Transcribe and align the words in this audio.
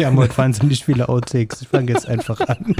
Wir 0.00 0.06
haben 0.06 0.16
heute 0.16 0.38
wahnsinnig 0.38 0.86
viele 0.86 1.10
Outtakes. 1.10 1.60
Ich 1.60 1.68
fange 1.68 1.92
jetzt 1.92 2.08
einfach 2.08 2.40
an. 2.40 2.74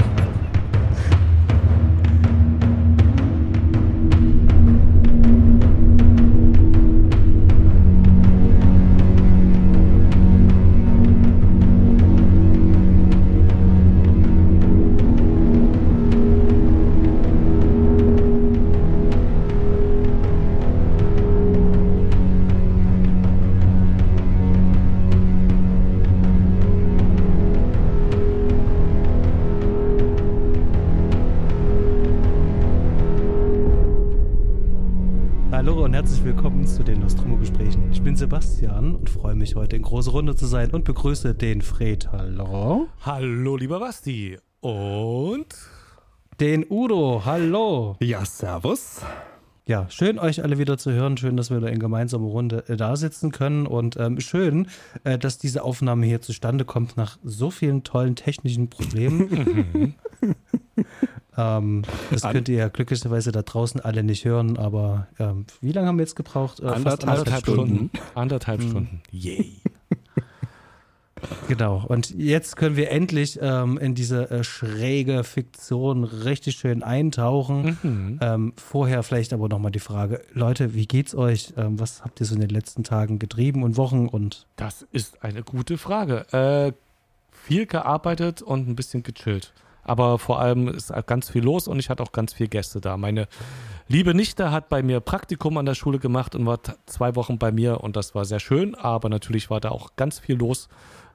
Mich 39.41 39.55
heute 39.55 39.75
in 39.75 39.81
große 39.81 40.11
Runde 40.11 40.35
zu 40.35 40.45
sein 40.45 40.69
und 40.69 40.83
begrüße 40.83 41.33
den 41.33 41.63
Fred. 41.63 42.11
Hallo. 42.11 42.87
Hallo, 43.01 43.57
lieber 43.57 43.79
Basti. 43.79 44.37
Und 44.59 45.47
den 46.39 46.63
Udo. 46.69 47.23
Hallo. 47.25 47.95
Ja, 48.01 48.23
servus. 48.23 49.01
Ja, 49.65 49.89
schön 49.89 50.19
euch 50.19 50.43
alle 50.43 50.59
wieder 50.59 50.77
zu 50.77 50.91
hören. 50.91 51.17
Schön, 51.17 51.37
dass 51.37 51.49
wir 51.49 51.59
da 51.59 51.69
in 51.69 51.79
gemeinsamer 51.79 52.27
Runde 52.27 52.65
äh, 52.67 52.77
da 52.77 52.95
sitzen 52.95 53.31
können. 53.31 53.65
Und 53.65 53.97
ähm, 53.97 54.19
schön, 54.19 54.67
äh, 55.05 55.17
dass 55.17 55.39
diese 55.39 55.63
Aufnahme 55.63 56.05
hier 56.05 56.21
zustande 56.21 56.63
kommt 56.63 56.95
nach 56.95 57.17
so 57.23 57.49
vielen 57.49 57.83
tollen 57.83 58.15
technischen 58.15 58.69
Problemen. 58.69 59.95
Ähm, 61.41 61.83
das 62.09 62.21
könnt 62.21 62.49
ihr 62.49 62.57
ja 62.57 62.67
glücklicherweise 62.67 63.31
da 63.31 63.41
draußen 63.41 63.81
alle 63.81 64.03
nicht 64.03 64.25
hören, 64.25 64.57
aber 64.57 65.07
ähm, 65.19 65.45
wie 65.61 65.71
lange 65.71 65.87
haben 65.87 65.97
wir 65.97 66.03
jetzt 66.03 66.15
gebraucht? 66.15 66.59
Äh, 66.59 66.67
anderthalb, 66.67 67.07
anderthalb 67.07 67.43
Stunden. 67.43 67.75
Stunden. 67.75 67.91
Anderthalb 68.15 68.61
hm. 68.61 68.69
Stunden. 68.69 69.01
Yay. 69.11 69.51
Genau, 71.47 71.85
und 71.87 72.09
jetzt 72.11 72.55
können 72.55 72.75
wir 72.75 72.89
endlich 72.89 73.37
ähm, 73.41 73.77
in 73.77 73.93
diese 73.93 74.31
äh, 74.31 74.43
schräge 74.43 75.23
Fiktion 75.23 76.03
richtig 76.03 76.55
schön 76.55 76.81
eintauchen. 76.81 77.77
Mhm. 77.83 78.19
Ähm, 78.21 78.53
vorher 78.57 79.03
vielleicht 79.03 79.33
aber 79.33 79.47
nochmal 79.47 79.71
die 79.71 79.79
Frage, 79.79 80.21
Leute, 80.33 80.73
wie 80.73 80.87
geht's 80.87 81.13
euch? 81.13 81.53
Ähm, 81.57 81.79
was 81.79 82.03
habt 82.03 82.19
ihr 82.19 82.25
so 82.25 82.35
in 82.35 82.41
den 82.41 82.49
letzten 82.49 82.83
Tagen 82.83 83.19
getrieben 83.19 83.63
und 83.63 83.77
Wochen? 83.77 84.07
Und 84.07 84.47
das 84.55 84.87
ist 84.91 85.23
eine 85.23 85.43
gute 85.43 85.77
Frage. 85.77 86.25
Äh, 86.31 86.73
viel 87.31 87.65
gearbeitet 87.65 88.41
und 88.41 88.67
ein 88.67 88.75
bisschen 88.75 89.03
gechillt. 89.03 89.53
Aber 89.83 90.19
vor 90.19 90.39
allem 90.39 90.67
ist 90.67 90.93
ganz 91.07 91.29
viel 91.29 91.43
los 91.43 91.67
und 91.67 91.79
ich 91.79 91.89
hatte 91.89 92.03
auch 92.03 92.11
ganz 92.11 92.33
viele 92.33 92.49
Gäste 92.49 92.81
da. 92.81 92.97
Meine 92.97 93.27
liebe 93.87 94.13
Nichte 94.13 94.51
hat 94.51 94.69
bei 94.69 94.83
mir 94.83 94.99
Praktikum 94.99 95.57
an 95.57 95.65
der 95.65 95.75
Schule 95.75 95.99
gemacht 95.99 96.35
und 96.35 96.45
war 96.45 96.59
zwei 96.85 97.15
Wochen 97.15 97.37
bei 97.37 97.51
mir 97.51 97.81
und 97.81 97.95
das 97.95 98.13
war 98.15 98.25
sehr 98.25 98.39
schön. 98.39 98.75
Aber 98.75 99.09
natürlich 99.09 99.49
war 99.49 99.59
da 99.59 99.69
auch 99.69 99.95
ganz 99.95 100.19
viel 100.19 100.35
los. 100.35 100.69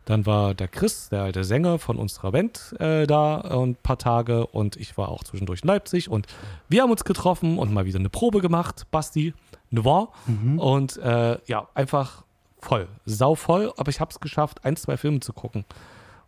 Dann 0.07 0.25
war 0.25 0.55
der 0.55 0.69
Chris, 0.69 1.09
der 1.09 1.23
alte 1.23 1.43
Sänger 1.43 1.81
von 1.81 1.97
unserer 1.97 2.31
Band, 2.31 2.77
äh, 2.79 3.09
da 3.09 3.41
ein 3.41 3.75
paar 3.75 3.99
Tage 3.99 4.47
und 4.47 4.77
ich 4.77 4.97
war 4.97 5.09
auch 5.09 5.25
zwischendurch 5.25 5.63
in 5.63 5.69
Leipzig 5.69 6.09
und 6.09 6.29
wir 6.69 6.83
haben 6.83 6.93
uns 6.93 7.03
getroffen 7.03 7.59
und 7.59 7.75
mal 7.75 7.87
wieder 7.87 7.99
eine 7.99 8.09
Probe 8.09 8.41
gemacht, 8.41 8.87
Basti, 8.93 9.35
Noir. 9.71 10.11
Mhm. 10.27 10.61
Und 10.61 10.97
äh, 10.99 11.39
ja, 11.47 11.69
einfach 11.75 12.23
voll, 12.61 12.87
sau 13.05 13.35
voll, 13.35 13.73
aber 13.77 13.91
ich 13.91 14.01
habe 14.01 14.13
es 14.13 14.21
geschafft, 14.21 14.65
ein, 14.65 14.77
zwei 14.77 14.97
Filme 14.97 15.19
zu 15.19 15.33
gucken. 15.33 15.65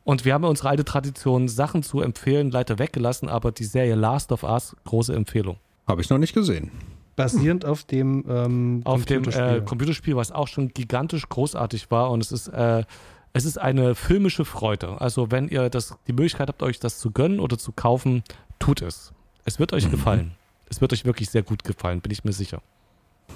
Und 0.04 0.24
wir 0.24 0.34
haben 0.34 0.42
ja 0.42 0.48
unsere 0.48 0.70
alte 0.70 0.84
Tradition, 0.84 1.48
Sachen 1.48 1.82
zu 1.82 2.00
empfehlen, 2.00 2.50
leider 2.50 2.78
weggelassen, 2.78 3.28
aber 3.28 3.52
die 3.52 3.64
Serie 3.64 3.94
Last 3.94 4.32
of 4.32 4.42
Us, 4.42 4.74
große 4.84 5.14
Empfehlung. 5.14 5.58
Habe 5.86 6.00
ich 6.00 6.10
noch 6.10 6.18
nicht 6.18 6.34
gesehen. 6.34 6.70
Basierend 7.16 7.64
auf 7.64 7.84
dem 7.84 8.24
ähm, 8.28 8.80
auf 8.84 9.04
Computerspiel. 9.04 9.46
dem 9.46 9.62
äh, 9.62 9.64
Computerspiel, 9.64 10.16
was 10.16 10.32
auch 10.32 10.48
schon 10.48 10.68
gigantisch 10.68 11.28
großartig 11.28 11.90
war 11.90 12.10
und 12.10 12.22
es 12.22 12.30
ist 12.30 12.48
äh, 12.48 12.84
es 13.32 13.44
ist 13.44 13.58
eine 13.58 13.94
filmische 13.94 14.44
Freude. 14.44 15.00
Also 15.00 15.30
wenn 15.30 15.48
ihr 15.48 15.68
das 15.68 15.96
die 16.06 16.12
Möglichkeit 16.12 16.48
habt, 16.48 16.62
euch 16.62 16.78
das 16.78 16.98
zu 16.98 17.10
gönnen 17.10 17.40
oder 17.40 17.58
zu 17.58 17.72
kaufen, 17.72 18.22
tut 18.58 18.82
es. 18.82 19.12
Es 19.44 19.58
wird 19.58 19.72
euch 19.72 19.86
mhm. 19.86 19.90
gefallen. 19.90 20.32
Es 20.68 20.80
wird 20.80 20.92
euch 20.92 21.04
wirklich 21.04 21.30
sehr 21.30 21.42
gut 21.42 21.64
gefallen, 21.64 22.00
bin 22.00 22.12
ich 22.12 22.24
mir 22.24 22.32
sicher. 22.32 22.62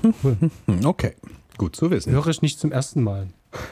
Okay, 0.84 1.14
gut 1.58 1.76
zu 1.76 1.90
wissen. 1.90 2.12
Höre 2.12 2.28
ich 2.28 2.42
nicht 2.42 2.58
zum 2.58 2.72
ersten 2.72 3.02
Mal. 3.02 3.28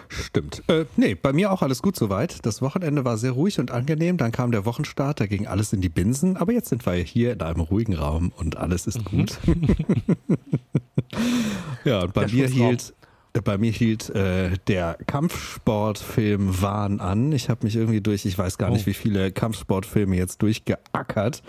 Stimmt. 0.08 0.62
Äh, 0.68 0.84
nee, 0.96 1.14
bei 1.14 1.32
mir 1.32 1.52
auch 1.52 1.62
alles 1.62 1.82
gut 1.82 1.96
soweit. 1.96 2.44
Das 2.44 2.62
Wochenende 2.62 3.04
war 3.04 3.16
sehr 3.16 3.32
ruhig 3.32 3.58
und 3.58 3.70
angenehm. 3.70 4.16
Dann 4.16 4.32
kam 4.32 4.52
der 4.52 4.64
Wochenstart, 4.64 5.20
da 5.20 5.26
ging 5.26 5.46
alles 5.46 5.72
in 5.72 5.80
die 5.80 5.88
Binsen. 5.88 6.36
Aber 6.36 6.52
jetzt 6.52 6.68
sind 6.68 6.84
wir 6.86 6.92
hier 6.94 7.32
in 7.32 7.40
einem 7.40 7.60
ruhigen 7.60 7.94
Raum 7.94 8.32
und 8.36 8.56
alles 8.56 8.86
ist 8.86 8.98
mhm. 8.98 9.18
gut. 9.18 9.38
ja, 11.84 12.02
und 12.02 12.14
bei 12.14 12.24
der 12.24 12.34
mir 12.34 12.46
hielt 12.48 12.94
bei 13.44 13.58
mir 13.58 13.70
hielt 13.70 14.10
äh, 14.10 14.50
der 14.66 14.98
Kampfsportfilm 15.06 16.60
Wahn 16.62 16.98
an. 17.00 17.30
Ich 17.30 17.48
habe 17.48 17.64
mich 17.64 17.76
irgendwie 17.76 18.00
durch, 18.00 18.26
ich 18.26 18.36
weiß 18.36 18.58
gar 18.58 18.70
nicht, 18.70 18.82
oh. 18.82 18.86
wie 18.86 18.94
viele 18.94 19.30
Kampfsportfilme 19.30 20.16
jetzt 20.16 20.42
durchgeackert 20.42 21.42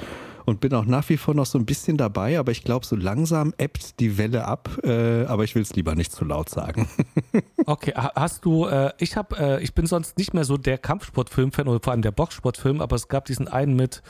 und 0.46 0.59
bin 0.59 0.74
auch 0.74 0.85
nach 0.85 1.07
wie 1.09 1.18
vor 1.18 1.34
noch 1.34 1.46
so 1.46 1.57
ein 1.57 1.66
bisschen 1.66 1.97
dabei, 1.97 2.40
aber 2.40 2.52
ich 2.52 2.63
glaube, 2.63 2.85
so 2.85 2.96
langsam 2.96 3.53
ebbt 3.57 4.00
die 4.00 4.18
Welle 4.18 4.46
ab, 4.46 4.69
äh, 4.84 5.25
aber 5.25 5.44
ich 5.44 5.56
will 5.56 5.62
es 5.62 5.75
lieber 5.75 5.96
nicht 5.96 6.12
zu 6.12 6.25
laut 6.25 6.50
sagen. 6.50 6.88
okay, 7.66 7.94
hast 7.96 8.46
du, 8.46 8.66
äh, 8.66 8.91
ich 8.97 9.18
habe, 9.18 9.38
äh, 9.38 9.63
ich 9.63 9.74
bin 9.74 9.85
sonst 9.85 10.18
nicht 10.18 10.34
mehr 10.34 10.46
so 10.46 10.57
der 10.57 10.78
Kampfsportfilm-Fan 10.78 11.68
oder 11.68 11.79
vor 11.81 11.91
allem 11.91 12.02
der 12.02 12.12
Boxsportfilm, 12.12 12.81
aber 12.81 12.96
es 12.96 13.07
gab 13.07 13.25
diesen 13.25 13.47
einen 13.47 13.75
mit 13.75 14.02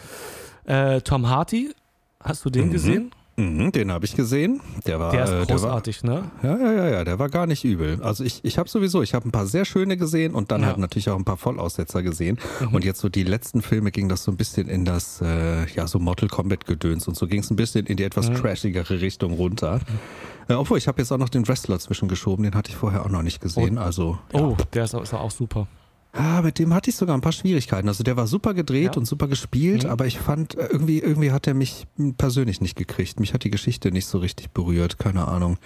äh, 0.66 1.02
Tom 1.02 1.30
Hardy. 1.30 1.74
Hast 2.20 2.46
du 2.46 2.50
den 2.50 2.68
mhm. 2.68 2.72
gesehen? 2.72 3.12
Mhm, 3.42 3.72
den 3.72 3.92
habe 3.92 4.06
ich 4.06 4.16
gesehen. 4.16 4.62
Der 4.86 5.00
war 5.00 5.12
der 5.12 5.42
ist 5.42 5.50
großartig, 5.50 6.04
äh, 6.04 6.08
der 6.08 6.14
war, 6.14 6.22
ne? 6.22 6.32
Ja, 6.44 6.58
ja, 6.58 6.74
ja, 6.74 6.90
ja, 6.90 7.04
der 7.04 7.18
war 7.18 7.30
gar 7.30 7.48
nicht 7.48 7.64
übel. 7.64 8.00
Also 8.04 8.24
ich, 8.24 8.44
ich 8.44 8.60
habe 8.60 8.70
sowieso, 8.70 9.02
ich 9.02 9.16
habe 9.16 9.28
ein 9.28 9.32
paar 9.32 9.48
sehr 9.48 9.66
schöne 9.66 9.98
gesehen 9.98 10.36
und 10.36 10.52
dann 10.52 10.62
ja. 10.62 10.68
halt 10.68 10.78
natürlich 10.78 11.10
auch 11.10 11.18
ein 11.18 11.26
paar 11.26 11.38
Vollaussetzer 11.38 12.04
gesehen. 12.04 12.38
Mhm. 12.60 12.76
Und 12.76 12.86
jetzt 12.86 13.00
so 13.00 13.10
die 13.10 13.24
letzten 13.24 13.62
Filme 13.62 13.92
ging 13.92 14.10
das 14.10 14.24
so 14.24 14.32
ein 14.32 14.38
bisschen 14.38 14.68
in 14.68 14.86
das, 14.86 15.22
äh, 15.22 15.66
ja, 15.74 15.88
so 15.88 15.98
Mortal 15.98 16.30
Kombat 16.30 16.66
Gedöns 16.66 17.08
und 17.08 17.18
so 17.18 17.28
ging 17.28 17.40
es 17.40 17.50
ein 17.50 17.56
bisschen 17.56 17.88
in 17.88 17.98
die 17.98 18.04
etwas 18.04 18.30
mhm. 18.30 18.36
trashigere 18.36 19.02
Richtung 19.02 19.34
runter. 19.34 19.80
Mhm. 19.80 20.52
Äh, 20.52 20.54
obwohl, 20.54 20.78
ich 20.78 20.88
habe 20.88 21.02
jetzt 21.02 21.12
auch 21.12 21.18
noch 21.18 21.30
den 21.30 21.48
Wrestler 21.48 21.80
zwischengeschoben, 21.80 22.44
den 22.44 22.54
hatte 22.54 22.70
ich 22.70 22.76
vorher 22.76 23.04
auch 23.06 23.10
noch 23.10 23.24
nicht 23.24 23.42
gesehen. 23.42 23.78
Oh, 23.78 23.82
also, 23.82 24.20
ja. 24.34 24.40
oh 24.40 24.58
der 24.74 24.84
ist, 24.84 24.94
ist 24.94 25.14
auch 25.14 25.32
super. 25.32 25.68
Ah, 26.14 26.42
mit 26.42 26.60
dem 26.60 26.74
hatte 26.74 26.90
ich 26.90 26.98
sogar 26.98 27.16
ein 27.16 27.22
paar 27.22 27.32
Schwierigkeiten. 27.32 27.88
Also 27.88 28.04
der 28.04 28.18
war 28.18 28.28
super 28.28 28.54
gedreht 28.54 28.96
ja. 28.96 29.00
und 29.00 29.06
super 29.06 29.28
gespielt, 29.28 29.86
mhm. 29.86 29.90
aber 29.90 30.08
ich 30.08 30.20
fand, 30.20 30.56
äh, 30.56 30.68
irgendwie, 30.68 31.00
irgendwie 31.00 31.32
hat 31.32 31.48
er 31.48 31.54
mich 31.54 31.88
persönlich 32.18 32.60
nicht 32.60 32.76
gekriegt. 32.76 33.20
Mich 33.20 33.34
hat 33.34 33.44
die 33.44 33.52
Geschichte 33.52 33.92
nicht 33.92 34.08
so 34.08 34.18
richtig 34.18 34.52
berührt, 34.52 35.00
keine 35.00 35.28
Ahnung. 35.28 35.58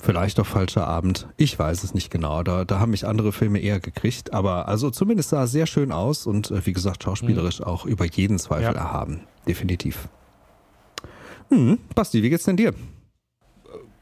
Vielleicht 0.00 0.38
auch 0.38 0.46
falscher 0.46 0.86
Abend. 0.86 1.28
Ich 1.36 1.58
weiß 1.58 1.82
es 1.82 1.94
nicht 1.94 2.10
genau. 2.10 2.42
Da, 2.42 2.64
da 2.64 2.78
haben 2.78 2.90
mich 2.90 3.06
andere 3.06 3.32
Filme 3.32 3.60
eher 3.60 3.80
gekriegt. 3.80 4.32
Aber 4.32 4.68
also 4.68 4.90
zumindest 4.90 5.30
sah 5.30 5.40
er 5.40 5.46
sehr 5.46 5.66
schön 5.66 5.92
aus 5.92 6.26
und 6.26 6.50
äh, 6.50 6.66
wie 6.66 6.72
gesagt, 6.72 7.04
schauspielerisch 7.04 7.60
mhm. 7.60 7.66
auch 7.66 7.84
über 7.84 8.04
jeden 8.04 8.38
Zweifel 8.38 8.74
ja. 8.74 8.80
erhaben. 8.80 9.22
Definitiv. 9.46 10.08
Hm, 11.50 11.78
Basti, 11.94 12.22
wie 12.22 12.30
geht's 12.30 12.44
denn 12.44 12.56
dir? 12.56 12.74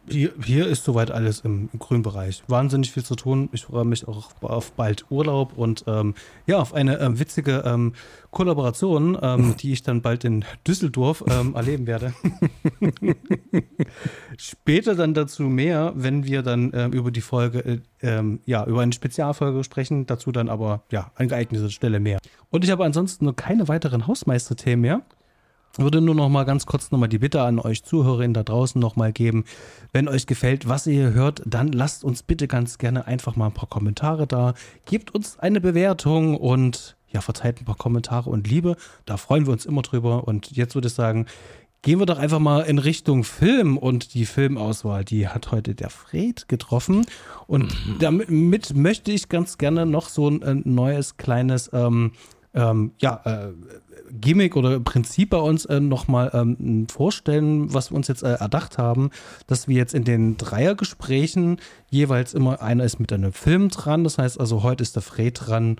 Hier, 0.08 0.32
hier 0.42 0.66
ist 0.68 0.84
soweit 0.84 1.10
alles 1.10 1.40
im, 1.40 1.68
im 1.72 1.78
grünen 1.78 2.02
Bereich. 2.02 2.42
Wahnsinnig 2.46 2.92
viel 2.92 3.02
zu 3.02 3.16
tun. 3.16 3.48
Ich 3.52 3.64
freue 3.64 3.84
mich 3.84 4.06
auch 4.06 4.30
auf 4.40 4.72
bald 4.72 5.10
Urlaub 5.10 5.58
und 5.58 5.84
ähm, 5.88 6.14
ja, 6.46 6.58
auf 6.58 6.74
eine 6.74 7.00
ähm, 7.00 7.18
witzige 7.18 7.64
ähm, 7.66 7.92
Kollaboration, 8.30 9.18
ähm, 9.20 9.56
die 9.58 9.72
ich 9.72 9.82
dann 9.82 10.02
bald 10.02 10.24
in 10.24 10.44
Düsseldorf 10.66 11.24
ähm, 11.28 11.54
erleben 11.56 11.86
werde. 11.86 12.14
Später 14.38 14.94
dann 14.94 15.14
dazu 15.14 15.44
mehr, 15.44 15.92
wenn 15.96 16.24
wir 16.24 16.42
dann 16.42 16.70
ähm, 16.72 16.92
über 16.92 17.10
die 17.10 17.20
Folge, 17.20 17.82
äh, 18.00 18.22
ja, 18.44 18.64
über 18.64 18.82
eine 18.82 18.92
Spezialfolge 18.92 19.64
sprechen. 19.64 20.06
Dazu 20.06 20.30
dann 20.30 20.48
aber, 20.48 20.84
ja, 20.92 21.10
an 21.16 21.28
geeigneter 21.28 21.70
Stelle 21.70 21.98
mehr. 21.98 22.18
Und 22.50 22.64
ich 22.64 22.70
habe 22.70 22.84
ansonsten 22.84 23.24
nur 23.24 23.34
keine 23.34 23.66
weiteren 23.66 24.06
Hausmeisterthemen 24.06 24.80
mehr 24.80 25.02
würde 25.78 26.00
nur 26.00 26.14
noch 26.14 26.28
mal 26.28 26.44
ganz 26.44 26.66
kurz 26.66 26.90
noch 26.90 26.98
mal 26.98 27.08
die 27.08 27.18
Bitte 27.18 27.42
an 27.42 27.58
euch 27.58 27.84
Zuhörerinnen 27.84 28.34
da 28.34 28.42
draußen 28.42 28.80
noch 28.80 28.96
mal 28.96 29.12
geben, 29.12 29.44
wenn 29.92 30.08
euch 30.08 30.26
gefällt, 30.26 30.68
was 30.68 30.86
ihr 30.86 30.94
hier 30.94 31.12
hört, 31.12 31.42
dann 31.46 31.68
lasst 31.72 32.04
uns 32.04 32.22
bitte 32.22 32.48
ganz 32.48 32.78
gerne 32.78 33.06
einfach 33.06 33.36
mal 33.36 33.46
ein 33.46 33.54
paar 33.54 33.68
Kommentare 33.68 34.26
da, 34.26 34.54
gebt 34.84 35.14
uns 35.14 35.38
eine 35.38 35.60
Bewertung 35.60 36.36
und 36.36 36.96
ja, 37.08 37.20
verzeiht 37.20 37.60
ein 37.60 37.64
paar 37.64 37.76
Kommentare 37.76 38.30
und 38.30 38.48
Liebe, 38.48 38.76
da 39.04 39.16
freuen 39.16 39.46
wir 39.46 39.52
uns 39.52 39.64
immer 39.64 39.82
drüber. 39.82 40.26
Und 40.26 40.50
jetzt 40.50 40.74
würde 40.74 40.88
ich 40.88 40.94
sagen, 40.94 41.26
gehen 41.82 41.98
wir 41.98 42.06
doch 42.06 42.18
einfach 42.18 42.40
mal 42.40 42.62
in 42.62 42.78
Richtung 42.78 43.24
Film 43.24 43.78
und 43.78 44.14
die 44.14 44.26
Filmauswahl, 44.26 45.04
die 45.04 45.28
hat 45.28 45.52
heute 45.52 45.74
der 45.74 45.88
Fred 45.88 46.48
getroffen. 46.48 47.06
Und 47.46 47.72
mhm. 47.86 47.98
damit 48.00 48.74
möchte 48.74 49.12
ich 49.12 49.28
ganz 49.28 49.56
gerne 49.56 49.86
noch 49.86 50.08
so 50.08 50.28
ein, 50.28 50.42
ein 50.42 50.62
neues 50.64 51.16
kleines 51.16 51.70
ähm, 51.72 52.12
ähm, 52.54 52.92
ja, 52.98 53.20
äh, 53.24 53.52
Gimmick 54.10 54.56
oder 54.56 54.78
Prinzip 54.80 55.30
bei 55.30 55.38
uns 55.38 55.64
äh, 55.64 55.80
nochmal 55.80 56.30
ähm, 56.34 56.86
vorstellen, 56.90 57.72
was 57.72 57.90
wir 57.90 57.96
uns 57.96 58.08
jetzt 58.08 58.22
äh, 58.22 58.34
erdacht 58.34 58.78
haben, 58.78 59.10
dass 59.46 59.68
wir 59.68 59.76
jetzt 59.76 59.94
in 59.94 60.04
den 60.04 60.36
Dreiergesprächen 60.36 61.58
jeweils 61.90 62.34
immer 62.34 62.62
einer 62.62 62.84
ist 62.84 63.00
mit 63.00 63.12
einem 63.12 63.32
Film 63.32 63.68
dran. 63.68 64.04
Das 64.04 64.18
heißt 64.18 64.38
also, 64.40 64.62
heute 64.62 64.82
ist 64.82 64.96
der 64.96 65.02
Fred 65.02 65.40
dran 65.46 65.76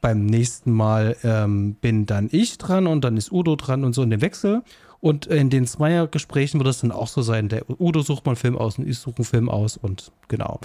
beim 0.00 0.26
nächsten 0.26 0.72
Mal 0.72 1.16
ähm, 1.24 1.74
bin 1.74 2.06
dann 2.06 2.28
ich 2.30 2.58
dran 2.58 2.86
und 2.86 3.02
dann 3.02 3.16
ist 3.16 3.32
Udo 3.32 3.56
dran 3.56 3.84
und 3.84 3.94
so 3.94 4.02
in 4.02 4.10
dem 4.10 4.20
Wechsel. 4.20 4.62
Und 5.00 5.26
in 5.26 5.48
den 5.48 5.66
Zweiergesprächen 5.66 6.58
wird 6.58 6.68
es 6.68 6.80
dann 6.80 6.90
auch 6.90 7.06
so 7.06 7.22
sein, 7.22 7.48
der 7.48 7.64
Udo 7.80 8.02
sucht 8.02 8.26
mal 8.26 8.32
einen 8.32 8.36
Film 8.36 8.58
aus 8.58 8.78
und 8.78 8.88
ich 8.88 8.98
suche 8.98 9.18
einen 9.18 9.24
Film 9.24 9.48
aus 9.48 9.76
und 9.76 10.10
genau. 10.26 10.60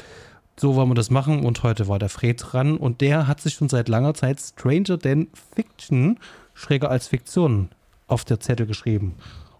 So 0.60 0.76
wollen 0.76 0.90
wir 0.90 0.96
das 0.96 1.10
machen 1.10 1.46
und 1.46 1.64
heute 1.64 1.88
war 1.88 2.00
der 2.00 2.10
Fred 2.10 2.44
dran 2.44 2.78
und 2.78 3.02
der 3.02 3.28
hat 3.28 3.42
sich 3.42 3.56
schon 3.56 3.70
seit 3.70 3.90
langer 3.90 4.14
Zeit 4.14 4.40
Stranger 4.40 5.00
Than 5.00 5.28
Fiction, 5.56 6.20
schräger 6.54 6.90
als 6.90 7.08
Fiktion, 7.08 7.70
auf 8.08 8.26
der 8.26 8.40
Zettel 8.40 8.66
geschrieben. 8.66 9.16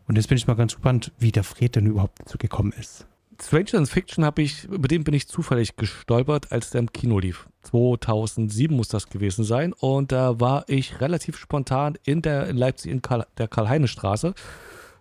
Und 0.08 0.16
jetzt 0.18 0.28
bin 0.28 0.38
ich 0.38 0.48
mal 0.48 0.56
ganz 0.56 0.74
gespannt, 0.74 1.12
wie 1.18 1.32
der 1.32 1.44
Fred 1.44 1.76
denn 1.76 1.86
überhaupt 1.86 2.20
dazu 2.20 2.38
gekommen 2.38 2.74
ist. 2.78 3.08
Stranger 3.42 3.72
Than 3.72 3.86
Fiction 3.86 4.26
habe 4.26 4.42
ich, 4.42 4.66
über 4.66 4.88
den 4.88 5.04
bin 5.04 5.14
ich 5.14 5.28
zufällig 5.28 5.76
gestolpert, 5.76 6.52
als 6.52 6.70
der 6.70 6.80
im 6.80 6.92
Kino 6.92 7.20
lief. 7.20 7.48
2007 7.64 8.76
muss 8.76 8.90
das 8.90 9.10
gewesen 9.10 9.44
sein. 9.44 9.74
Und 9.74 10.12
da 10.12 10.40
war 10.40 10.66
ich 10.68 11.02
relativ 11.02 11.38
spontan 11.38 11.98
in 12.04 12.22
der 12.22 12.48
in 12.48 12.58
Leipzig 12.58 12.92
in 12.92 13.02
Karl, 13.02 13.26
der 13.38 13.48
Karl-Heine-Straße. 13.48 14.34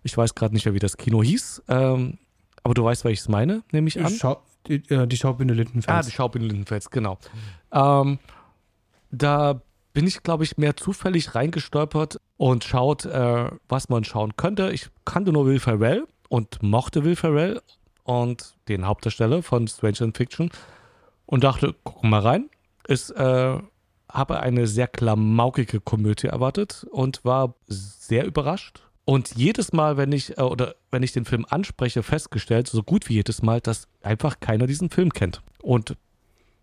Ich 0.03 0.17
weiß 0.17 0.35
gerade 0.35 0.55
nicht 0.55 0.65
mehr, 0.65 0.75
wie 0.75 0.81
das 0.81 0.97
Kino 0.97 1.23
hieß. 1.23 1.65
Ähm, 1.69 2.19
aber 2.63 2.75
du 2.75 2.85
weißt, 2.85 3.05
welches 3.05 3.29
meine, 3.29 3.63
nehme 3.73 3.89
ich 3.89 4.03
an. 4.03 4.13
Schau, 4.13 4.41
die, 4.67 4.77
äh, 4.89 5.07
die 5.07 5.17
Schaubühne 5.17 5.53
Lindenfels. 5.53 5.89
Ah, 5.89 6.03
die 6.03 6.11
Schaubühne 6.11 6.47
Lindenfels, 6.47 6.91
genau. 6.91 7.19
Ähm, 7.73 8.19
da 9.11 9.61
bin 9.93 10.07
ich, 10.07 10.23
glaube 10.23 10.45
ich, 10.45 10.57
mehr 10.57 10.77
zufällig 10.77 11.35
reingestolpert 11.35 12.21
und 12.37 12.65
schaut, 12.65 13.05
äh, 13.05 13.51
was 13.69 13.89
man 13.89 14.05
schauen 14.05 14.37
könnte. 14.37 14.71
Ich 14.73 14.89
kannte 15.05 15.33
nur 15.33 15.47
Will 15.47 15.61
Ferrell 15.61 16.07
und 16.29 16.63
mochte 16.63 17.05
Will 17.05 17.17
Ferrell 17.17 17.61
und 18.05 18.55
den 18.69 18.87
Hauptdarsteller 18.87 19.43
von 19.43 19.69
Stranger 19.69 20.13
Fiction 20.15 20.51
und 21.27 21.45
dachte, 21.45 21.75
guck 21.85 22.03
mal 22.05 22.21
rein. 22.21 22.49
Ist, 22.89 23.11
äh, 23.11 23.59
habe 24.09 24.41
eine 24.41 24.67
sehr 24.67 24.89
klamaukige 24.89 25.81
Komödie 25.81 26.27
erwartet 26.27 26.87
und 26.91 27.25
war 27.25 27.55
sehr 27.67 28.27
überrascht. 28.27 28.83
Und 29.05 29.35
jedes 29.37 29.73
Mal, 29.73 29.97
wenn 29.97 30.13
ich 30.13 30.39
äh, 30.39 30.43
oder 30.43 30.75
wenn 30.91 31.03
ich 31.03 31.13
den 31.13 31.25
Film 31.25 31.47
anspreche, 31.49 32.03
festgestellt, 32.03 32.69
so 32.69 32.83
gut 32.83 33.09
wie 33.09 33.15
jedes 33.15 33.43
Mal, 33.43 33.61
dass 33.61 33.89
einfach 34.03 34.41
keiner 34.41 34.67
diesen 34.67 34.91
Film 34.91 35.11
kennt. 35.11 35.43
Und 35.61 35.97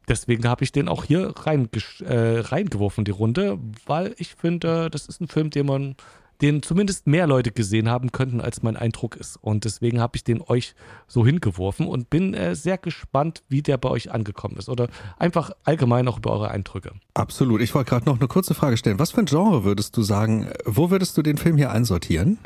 deswegen 0.10 0.48
habe 0.48 0.64
ich 0.64 0.72
den 0.72 0.90
auch 0.90 1.06
hier 1.06 1.34
rein, 1.38 1.70
äh, 2.06 2.40
reingeworfen, 2.40 3.06
die 3.06 3.12
Runde, 3.12 3.60
weil 3.86 4.16
ich 4.18 4.36
finde, 4.36 4.90
das 4.90 5.06
ist 5.06 5.22
ein 5.22 5.28
Film, 5.28 5.50
den 5.50 5.66
man 5.66 5.96
den 6.42 6.64
zumindest 6.64 7.06
mehr 7.06 7.28
Leute 7.28 7.52
gesehen 7.52 7.90
haben 7.90 8.12
könnten, 8.12 8.40
als 8.40 8.64
mein 8.64 8.78
Eindruck 8.78 9.16
ist. 9.18 9.38
Und 9.42 9.66
deswegen 9.66 10.00
habe 10.00 10.16
ich 10.16 10.24
den 10.24 10.42
euch 10.42 10.74
so 11.08 11.26
hingeworfen 11.26 11.86
und 11.86 12.10
bin 12.10 12.34
äh, 12.34 12.56
sehr 12.56 12.78
gespannt, 12.78 13.44
wie 13.50 13.62
der 13.62 13.78
bei 13.78 13.90
euch 13.90 14.12
angekommen 14.12 14.56
ist. 14.58 14.70
Oder 14.70 14.88
einfach 15.18 15.52
allgemein 15.66 16.08
auch 16.08 16.18
über 16.18 16.32
eure 16.32 16.52
Eindrücke. 16.52 16.94
Absolut. 17.14 17.62
Ich 17.62 17.76
wollte 17.76 17.90
gerade 17.90 18.06
noch 18.06 18.20
eine 18.20 18.28
kurze 18.28 18.54
Frage 18.54 18.78
stellen. 18.78 19.00
Was 19.00 19.12
für 19.12 19.20
ein 19.20 19.26
Genre 19.26 19.64
würdest 19.64 19.98
du 19.98 20.02
sagen, 20.02 20.50
wo 20.66 20.90
würdest 20.90 21.18
du 21.18 21.22
den 21.22 21.38
Film 21.38 21.58
hier 21.58 21.72
einsortieren? 21.72 22.40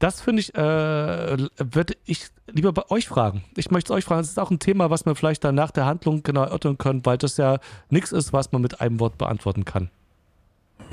Das 0.00 0.22
finde 0.22 0.40
ich, 0.40 0.54
äh, 0.54 1.36
würde 1.58 1.94
ich 2.06 2.28
lieber 2.50 2.72
bei 2.72 2.90
euch 2.90 3.06
fragen. 3.06 3.44
Ich 3.54 3.70
möchte 3.70 3.92
es 3.92 3.96
euch 3.98 4.04
fragen. 4.06 4.22
Das 4.22 4.30
ist 4.30 4.38
auch 4.38 4.50
ein 4.50 4.58
Thema, 4.58 4.88
was 4.88 5.04
wir 5.04 5.14
vielleicht 5.14 5.44
dann 5.44 5.54
nach 5.54 5.70
der 5.70 5.84
Handlung 5.84 6.22
genau 6.22 6.42
erörtern 6.42 6.78
können, 6.78 7.04
weil 7.04 7.18
das 7.18 7.36
ja 7.36 7.58
nichts 7.90 8.10
ist, 8.10 8.32
was 8.32 8.50
man 8.50 8.62
mit 8.62 8.80
einem 8.80 8.98
Wort 8.98 9.18
beantworten 9.18 9.66
kann. 9.66 9.90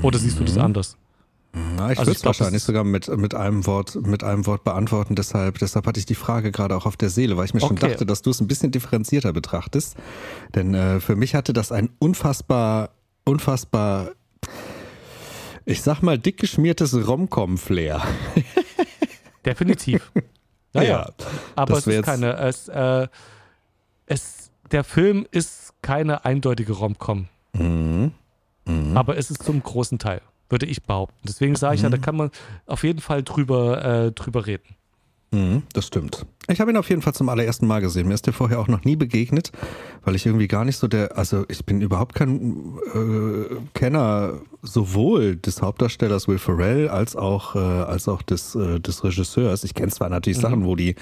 Oder 0.02 0.20
siehst 0.20 0.40
du 0.40 0.44
das 0.44 0.56
mhm. 0.56 0.62
anders? 0.62 0.98
Na, 1.54 1.92
ich 1.92 2.00
also 2.00 2.10
würde 2.10 2.18
es 2.18 2.26
wahrscheinlich 2.26 2.62
sogar 2.64 2.84
mit, 2.84 3.08
mit 3.18 3.34
einem 3.34 3.66
Wort, 3.66 3.96
mit 3.96 4.26
einem 4.26 4.46
Wort 4.46 4.66
beantworten. 4.66 5.16
Deshalb, 5.16 5.58
deshalb 5.60 5.88
hatte 5.88 6.02
ich 6.02 6.06
die 6.06 6.14
Frage 6.14 6.52
gerade 6.52 6.76
auch 6.76 6.86
auf 6.86 6.98
der 6.98 7.10
Seele, 7.10 7.38
weil 7.38 7.46
ich 7.46 7.54
mir 7.54 7.64
okay. 7.64 7.80
schon 7.80 7.90
dachte, 7.90 8.06
dass 8.06 8.22
du 8.22 8.30
es 8.30 8.42
ein 8.42 8.48
bisschen 8.48 8.72
differenzierter 8.72 9.32
betrachtest. 9.32 9.96
Denn 10.54 10.74
äh, 10.74 11.00
für 11.00 11.16
mich 11.16 11.34
hatte 11.34 11.54
das 11.54 11.72
ein 11.72 11.90
unfassbar, 12.00 12.90
unfassbar, 13.24 14.12
ich 15.64 15.82
sag 15.82 16.02
mal, 16.02 16.20
dick 16.20 16.38
geschmiertes 16.38 17.08
Romcom-Flair. 17.08 18.02
Definitiv. 19.48 20.12
Naja, 20.74 21.08
ja, 21.18 21.26
aber 21.56 21.78
es 21.78 21.88
ist 21.88 22.04
keine, 22.04 22.34
es, 22.34 22.68
äh, 22.68 23.08
es, 24.06 24.52
der 24.70 24.84
Film 24.84 25.26
ist 25.32 25.74
keine 25.82 26.26
eindeutige 26.26 26.74
Romcom. 26.74 27.30
Mhm. 27.54 28.12
Mhm. 28.66 28.96
Aber 28.96 29.18
es 29.18 29.32
ist 29.32 29.44
zum 29.44 29.64
großen 29.64 29.98
Teil 29.98 30.22
würde 30.50 30.66
ich 30.66 30.84
behaupten. 30.84 31.20
Deswegen 31.26 31.56
sage 31.56 31.76
ich 31.76 31.82
mhm. 31.82 31.86
ja, 31.86 31.90
da 31.92 31.98
mhm. 31.98 32.02
kann 32.02 32.16
man 32.16 32.32
auf 32.66 32.84
jeden 32.84 33.00
Fall 33.00 33.24
drüber, 33.24 33.84
äh, 33.84 34.12
drüber 34.12 34.46
reden. 34.46 34.76
Mhm, 35.32 35.64
das 35.74 35.88
stimmt. 35.88 36.26
Ich 36.48 36.62
habe 36.62 36.72
ihn 36.72 36.78
auf 36.78 36.90
jeden 36.90 37.02
Fall 37.02 37.14
zum 37.14 37.28
allerersten 37.28 37.68
Mal 37.68 37.82
gesehen. 37.82 38.08
Mir 38.08 38.14
ist 38.14 38.26
der 38.26 38.34
vorher 38.34 38.60
auch 38.60 38.70
noch 38.70 38.86
nie 38.86 38.96
begegnet, 38.96 39.52
weil 40.06 40.16
ich 40.16 40.26
irgendwie 40.26 40.48
gar 40.48 40.64
nicht 40.64 40.78
so 40.78 40.88
der, 40.88 41.18
also 41.18 41.44
ich 41.50 41.66
bin 41.66 41.82
überhaupt 41.82 42.16
kein 42.16 42.78
äh, 42.94 43.56
Kenner 43.74 44.40
sowohl 44.68 45.36
des 45.36 45.62
Hauptdarstellers 45.62 46.28
Will 46.28 46.38
Ferrell 46.38 46.90
als 46.90 47.16
auch 47.16 47.56
äh, 47.56 47.60
als 47.60 48.08
auch 48.08 48.22
des 48.22 48.56
äh, 48.56 48.80
des 48.80 49.04
Regisseurs. 49.04 49.64
Ich 49.64 49.74
kenne 49.74 49.92
zwar 49.92 50.10
natürlich 50.10 50.38
mhm. 50.38 50.42
Sachen, 50.42 50.66
wo 50.66 50.76
die 50.76 50.96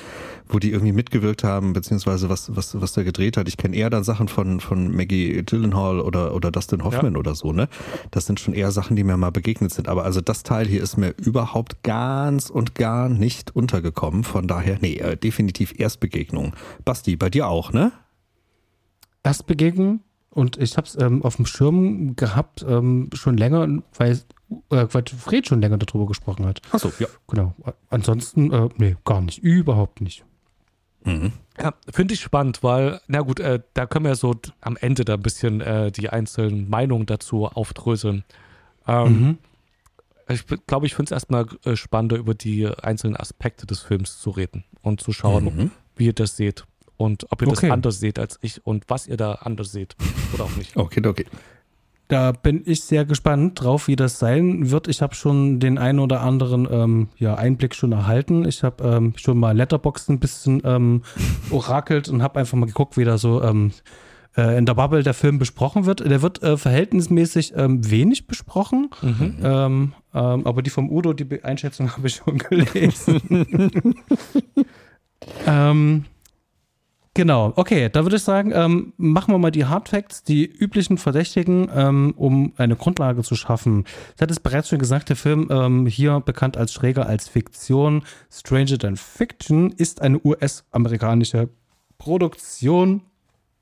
wo 0.47 0.59
die 0.59 0.71
irgendwie 0.71 0.93
mitgewirkt 0.93 1.43
haben 1.43 1.73
beziehungsweise 1.73 2.29
was 2.29 2.55
was 2.55 2.79
was 2.79 2.93
der 2.93 3.03
gedreht 3.03 3.37
hat. 3.37 3.47
Ich 3.47 3.57
kenne 3.57 3.75
eher 3.75 3.89
dann 3.89 4.03
Sachen 4.03 4.27
von 4.27 4.59
von 4.59 4.95
Maggie 4.95 5.43
Gyllenhaal 5.43 5.99
oder 5.99 6.33
oder 6.35 6.51
Dustin 6.51 6.83
Hoffman 6.83 7.13
ja. 7.13 7.19
oder 7.19 7.35
so. 7.35 7.51
Ne, 7.51 7.67
das 8.11 8.25
sind 8.25 8.39
schon 8.39 8.53
eher 8.53 8.71
Sachen, 8.71 8.95
die 8.95 9.03
mir 9.03 9.17
mal 9.17 9.31
begegnet 9.31 9.73
sind. 9.73 9.87
Aber 9.87 10.05
also 10.05 10.21
das 10.21 10.43
Teil 10.43 10.67
hier 10.67 10.81
ist 10.81 10.97
mir 10.97 11.13
überhaupt 11.17 11.83
ganz 11.83 12.49
und 12.49 12.75
gar 12.75 13.09
nicht 13.09 13.55
untergekommen. 13.55 14.23
Von 14.23 14.47
daher 14.47 14.77
nee, 14.81 14.95
äh, 14.95 15.17
definitiv 15.17 15.77
Erstbegegnung. 15.77 16.53
Basti, 16.85 17.15
bei 17.15 17.29
dir 17.29 17.47
auch, 17.47 17.73
ne? 17.73 17.91
Erstbegegnung 19.23 20.01
und 20.35 20.57
ich 20.57 20.75
habe 20.75 20.85
es 20.85 20.97
ähm, 20.99 21.23
auf 21.23 21.37
dem 21.37 21.45
Schirm 21.45 22.17
gehabt, 22.17 22.63
ähm, 22.67 23.09
schon 23.13 23.37
länger, 23.37 23.69
weil, 23.97 24.19
äh, 24.69 24.85
weil 24.91 25.05
Fred 25.17 25.47
schon 25.47 25.61
länger 25.61 25.77
darüber 25.77 26.05
gesprochen 26.05 26.45
hat. 26.45 26.61
Achso, 26.71 26.91
ja. 26.99 27.07
Genau. 27.29 27.55
Ansonsten, 27.89 28.51
äh, 28.51 28.67
nee, 28.75 28.97
gar 29.05 29.21
nicht. 29.21 29.37
Überhaupt 29.37 30.01
nicht. 30.01 30.25
Mhm. 31.05 31.31
Ja, 31.57 31.73
finde 31.89 32.15
ich 32.15 32.19
spannend, 32.19 32.63
weil, 32.63 32.99
na 33.07 33.21
gut, 33.21 33.39
äh, 33.39 33.61
da 33.75 33.85
können 33.85 34.03
wir 34.03 34.15
so 34.15 34.35
am 34.59 34.75
Ende 34.75 35.05
da 35.05 35.13
ein 35.13 35.21
bisschen 35.21 35.61
äh, 35.61 35.89
die 35.93 36.09
einzelnen 36.09 36.69
Meinungen 36.69 37.05
dazu 37.05 37.45
aufdröseln. 37.45 38.25
Ähm, 38.87 39.21
mhm. 39.21 39.37
Ich 40.27 40.45
glaube, 40.67 40.85
ich 40.85 40.95
finde 40.95 41.05
es 41.05 41.11
erstmal 41.11 41.47
äh, 41.63 41.77
spannender, 41.77 42.17
über 42.17 42.33
die 42.33 42.67
einzelnen 42.67 43.15
Aspekte 43.15 43.65
des 43.65 43.79
Films 43.79 44.19
zu 44.19 44.31
reden 44.31 44.65
und 44.81 44.99
zu 44.99 45.13
schauen, 45.13 45.45
mhm. 45.45 45.71
wie 45.95 46.07
ihr 46.07 46.13
das 46.13 46.35
seht 46.35 46.65
und 46.97 47.31
ob 47.31 47.41
ihr 47.41 47.47
okay. 47.47 47.67
das 47.67 47.71
anders 47.71 47.99
seht 47.99 48.19
als 48.19 48.39
ich 48.41 48.65
und 48.65 48.85
was 48.87 49.07
ihr 49.07 49.17
da 49.17 49.33
anders 49.33 49.71
seht 49.71 49.95
oder 50.33 50.45
auch 50.45 50.55
nicht. 50.55 50.75
Okay, 50.85 51.05
okay. 51.05 51.25
Da 52.07 52.33
bin 52.33 52.61
ich 52.65 52.81
sehr 52.81 53.03
gespannt 53.03 53.63
drauf, 53.63 53.87
wie 53.87 53.95
das 53.95 54.19
sein 54.19 54.69
wird. 54.69 54.87
Ich 54.87 55.01
habe 55.01 55.15
schon 55.15 55.59
den 55.59 55.79
einen 55.79 55.99
oder 55.99 56.21
anderen 56.21 56.67
ähm, 56.69 57.07
ja, 57.17 57.33
Einblick 57.33 57.73
schon 57.73 57.93
erhalten. 57.93 58.47
Ich 58.47 58.63
habe 58.63 58.83
ähm, 58.83 59.13
schon 59.15 59.39
mal 59.39 59.57
Letterboxd 59.57 60.09
ein 60.09 60.19
bisschen 60.19 60.61
ähm, 60.63 61.01
orakelt 61.49 62.07
und 62.07 62.21
habe 62.21 62.39
einfach 62.39 62.57
mal 62.57 62.67
geguckt, 62.67 62.95
wie 62.97 63.05
da 63.05 63.17
so 63.17 63.41
ähm, 63.41 63.71
äh, 64.37 64.55
in 64.55 64.67
der 64.67 64.75
Bubble 64.75 65.01
der 65.01 65.15
Film 65.15 65.39
besprochen 65.39 65.87
wird. 65.87 65.99
Der 66.07 66.21
wird 66.21 66.43
äh, 66.43 66.57
verhältnismäßig 66.57 67.53
ähm, 67.55 67.89
wenig 67.89 68.27
besprochen, 68.27 68.91
mhm. 69.01 69.37
ähm, 69.43 69.93
aber 70.11 70.61
die 70.61 70.69
vom 70.69 70.91
Udo, 70.91 71.13
die 71.13 71.43
Einschätzung 71.43 71.91
habe 71.97 72.07
ich 72.07 72.15
schon 72.15 72.37
gelesen. 72.37 73.95
ähm, 75.47 76.05
genau, 77.15 77.53
okay, 77.55 77.89
da 77.89 78.03
würde 78.03 78.17
ich 78.17 78.21
sagen, 78.21 78.51
ähm, 78.53 78.93
machen 78.97 79.33
wir 79.33 79.39
mal 79.39 79.49
die 79.49 79.65
Hardfacts, 79.65 80.23
die 80.23 80.45
üblichen 80.45 80.99
Verdächtigen, 80.99 81.67
ähm, 81.73 82.13
um 82.15 82.53
eine 82.57 82.75
Grundlage 82.75 83.23
zu 83.23 83.35
schaffen. 83.35 83.85
Ich 84.15 84.21
hatte 84.21 84.33
es 84.33 84.39
bereits 84.39 84.69
schon 84.69 84.77
gesagt, 84.77 85.09
der 85.09 85.15
Film, 85.15 85.47
ähm, 85.49 85.87
hier 85.87 86.19
bekannt 86.19 86.57
als 86.57 86.71
schräger 86.71 87.07
als 87.07 87.27
Fiktion, 87.27 88.03
Stranger 88.31 88.77
Than 88.77 88.97
Fiction, 88.97 89.71
ist 89.71 90.03
eine 90.03 90.19
US-amerikanische 90.23 91.49
Produktion 91.97 93.01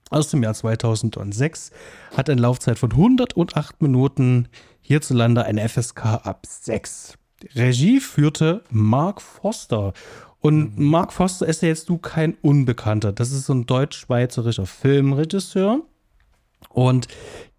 aus 0.10 0.30
dem 0.30 0.44
Jahr 0.44 0.54
2006, 0.54 1.72
hat 2.18 2.30
eine 2.30 2.42
Laufzeit 2.42 2.78
von 2.78 2.92
108 2.92 3.82
Minuten, 3.82 4.50
hierzulande 4.82 5.46
eine 5.46 5.68
FSK 5.68 6.06
ab 6.24 6.46
6. 6.46 7.18
Regie 7.56 8.00
führte 8.00 8.64
Mark 8.70 9.22
Foster. 9.22 9.94
Und 10.44 10.78
mhm. 10.78 10.88
Mark 10.88 11.14
Foster 11.14 11.48
ist 11.48 11.62
ja 11.62 11.70
jetzt 11.70 11.88
du 11.88 11.98
kein 11.98 12.36
Unbekannter. 12.42 13.14
Das 13.14 13.32
ist 13.32 13.46
so 13.46 13.54
ein 13.54 13.66
deutsch-schweizerischer 13.66 14.66
Filmregisseur. 14.66 15.82
Und 16.70 17.08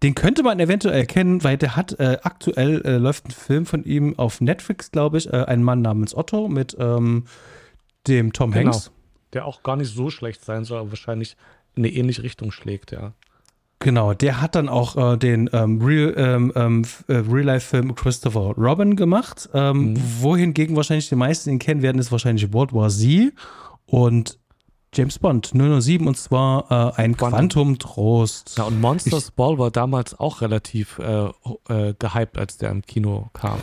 den 0.03 0.13
könnte 0.13 0.43
man 0.43 0.59
eventuell 0.59 0.95
erkennen, 0.95 1.43
weil 1.43 1.57
der 1.57 1.75
hat 1.75 1.99
äh, 1.99 2.19
aktuell 2.21 2.83
äh, 2.85 2.97
läuft 2.97 3.25
ein 3.27 3.31
Film 3.31 3.65
von 3.65 3.83
ihm 3.85 4.19
auf 4.19 4.39
Netflix, 4.39 4.91
glaube 4.91 5.17
ich, 5.17 5.33
äh, 5.33 5.45
ein 5.45 5.63
Mann 5.63 5.81
namens 5.81 6.15
Otto 6.15 6.47
mit 6.47 6.77
ähm, 6.79 7.25
dem 8.05 8.33
Tom 8.33 8.51
genau. 8.51 8.73
Hanks. 8.73 8.91
Der 9.33 9.47
auch 9.47 9.63
gar 9.63 9.77
nicht 9.77 9.91
so 9.91 10.11
schlecht 10.11 10.45
sein 10.45 10.63
soll, 10.63 10.79
aber 10.79 10.91
wahrscheinlich 10.91 11.37
in 11.73 11.83
eine 11.83 11.91
ähnliche 11.91 12.21
Richtung 12.21 12.51
schlägt, 12.51 12.91
ja. 12.91 13.13
Genau, 13.79 14.13
der 14.13 14.41
hat 14.41 14.55
dann 14.55 14.69
auch 14.69 14.95
äh, 15.13 15.17
den 15.17 15.49
ähm, 15.53 15.81
Real, 15.81 16.13
ähm, 16.17 16.51
ähm 16.55 16.85
äh, 17.07 17.15
Real-Life-Film 17.15 17.93
Christopher 17.95 18.53
Robin 18.57 18.95
gemacht. 18.95 19.49
Ähm, 19.53 19.93
mhm. 19.93 20.01
Wohingegen 20.21 20.75
wahrscheinlich 20.75 21.09
die 21.09 21.15
meisten 21.15 21.49
ihn 21.49 21.59
kennen 21.59 21.81
werden, 21.81 21.99
ist 21.99 22.11
wahrscheinlich 22.11 22.51
World 22.53 22.73
War 22.73 22.89
Z. 22.89 23.33
Und 23.85 24.39
James 24.95 25.19
Bond 25.19 25.51
007 25.53 26.07
und 26.07 26.17
zwar 26.17 26.71
äh, 26.71 27.01
ein 27.01 27.17
Quantum. 27.17 27.39
Quantum 27.39 27.79
Trost. 27.79 28.57
Ja, 28.57 28.63
und 28.63 28.79
Monsters 28.79 29.31
Ball 29.31 29.57
war 29.57 29.69
damals 29.69 30.17
auch 30.17 30.41
relativ 30.41 30.99
äh, 30.99 31.25
äh, 31.67 31.93
gehypt, 31.99 32.37
als 32.37 32.57
der 32.57 32.71
im 32.71 32.81
Kino 32.81 33.29
kam. 33.33 33.59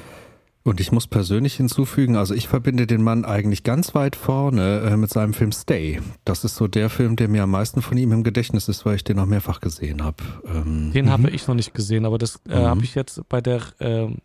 Und 0.64 0.78
ich 0.81 0.92
muss 0.92 1.09
persönlich 1.09 1.54
hinzufügen, 1.54 2.14
also 2.16 2.35
ich 2.35 2.47
verbinde 2.47 2.87
den 2.87 3.02
Mann 3.02 3.25
eigentlich 3.25 3.64
ganz 3.64 3.97
weit 3.97 4.14
vorne 4.14 4.81
äh, 4.81 4.97
mit 4.97 5.11
seinem 5.11 5.35
Film 5.35 5.50
Stay. 5.50 6.00
Das 6.25 6.45
ist 6.45 6.54
so 6.54 6.69
der 6.69 6.88
Film, 6.88 7.16
der 7.16 7.26
mir 7.28 7.42
am 7.42 7.50
meisten 7.50 7.83
von 7.83 7.97
ihm 7.99 8.12
im 8.12 8.23
Gedächtnis 8.23 8.69
ist, 8.69 8.87
weil 8.87 8.95
ich 8.97 9.02
den 9.04 9.19
auch 9.19 9.26
mehrfach 9.26 9.61
gesehen 9.61 10.04
habe. 10.04 10.23
Ähm, 10.47 10.92
Den 10.95 11.11
habe 11.11 11.31
ich 11.31 11.49
noch 11.49 11.57
nicht 11.57 11.75
gesehen, 11.75 12.04
aber 12.07 12.16
das 12.19 12.40
äh, 12.49 12.61
Mhm. 12.61 12.66
habe 12.66 12.85
ich 12.85 12.95
jetzt 12.95 13.28
bei 13.28 13.40
der 13.40 13.61
ähm, 13.81 14.19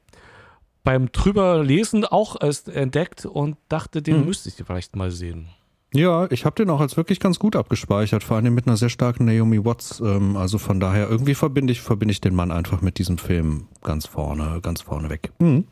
beim 0.84 1.12
drüber 1.12 1.64
lesen 1.64 2.06
auch 2.06 2.40
erst 2.42 2.70
entdeckt 2.70 3.26
und 3.26 3.58
dachte, 3.68 4.02
den 4.04 4.20
Mhm. 4.22 4.26
müsste 4.28 4.50
ich 4.50 4.56
vielleicht 4.56 4.96
mal 4.96 5.10
sehen. 5.12 5.48
ja, 5.94 6.30
ich 6.32 6.46
habe 6.46 6.56
den 6.56 6.70
auch 6.70 6.82
als 6.82 6.98
wirklich 6.98 7.20
ganz 7.20 7.40
gut 7.40 7.56
abgespeichert, 7.56 8.24
vor 8.24 8.38
allem 8.38 8.54
mit 8.54 8.68
einer 8.68 8.78
sehr 8.78 8.90
starken 8.90 9.26
Naomi 9.26 9.66
Watts. 9.66 10.00
Ähm, 10.02 10.38
also 10.38 10.60
von 10.60 10.80
daher, 10.80 11.10
irgendwie 11.10 11.34
verbinde 11.34 11.74
ich, 11.74 11.82
verbinde 11.82 12.12
ich 12.12 12.22
den 12.22 12.36
Mann 12.36 12.52
einfach 12.52 12.82
mit 12.82 13.00
diesem 13.00 13.18
Film 13.18 13.68
ganz 13.84 14.06
vorne, 14.06 14.60
ganz 14.62 14.82
vorne 14.82 15.10
weg. 15.10 15.32
Mhm. 15.40 15.66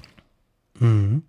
Mhm. 0.80 1.24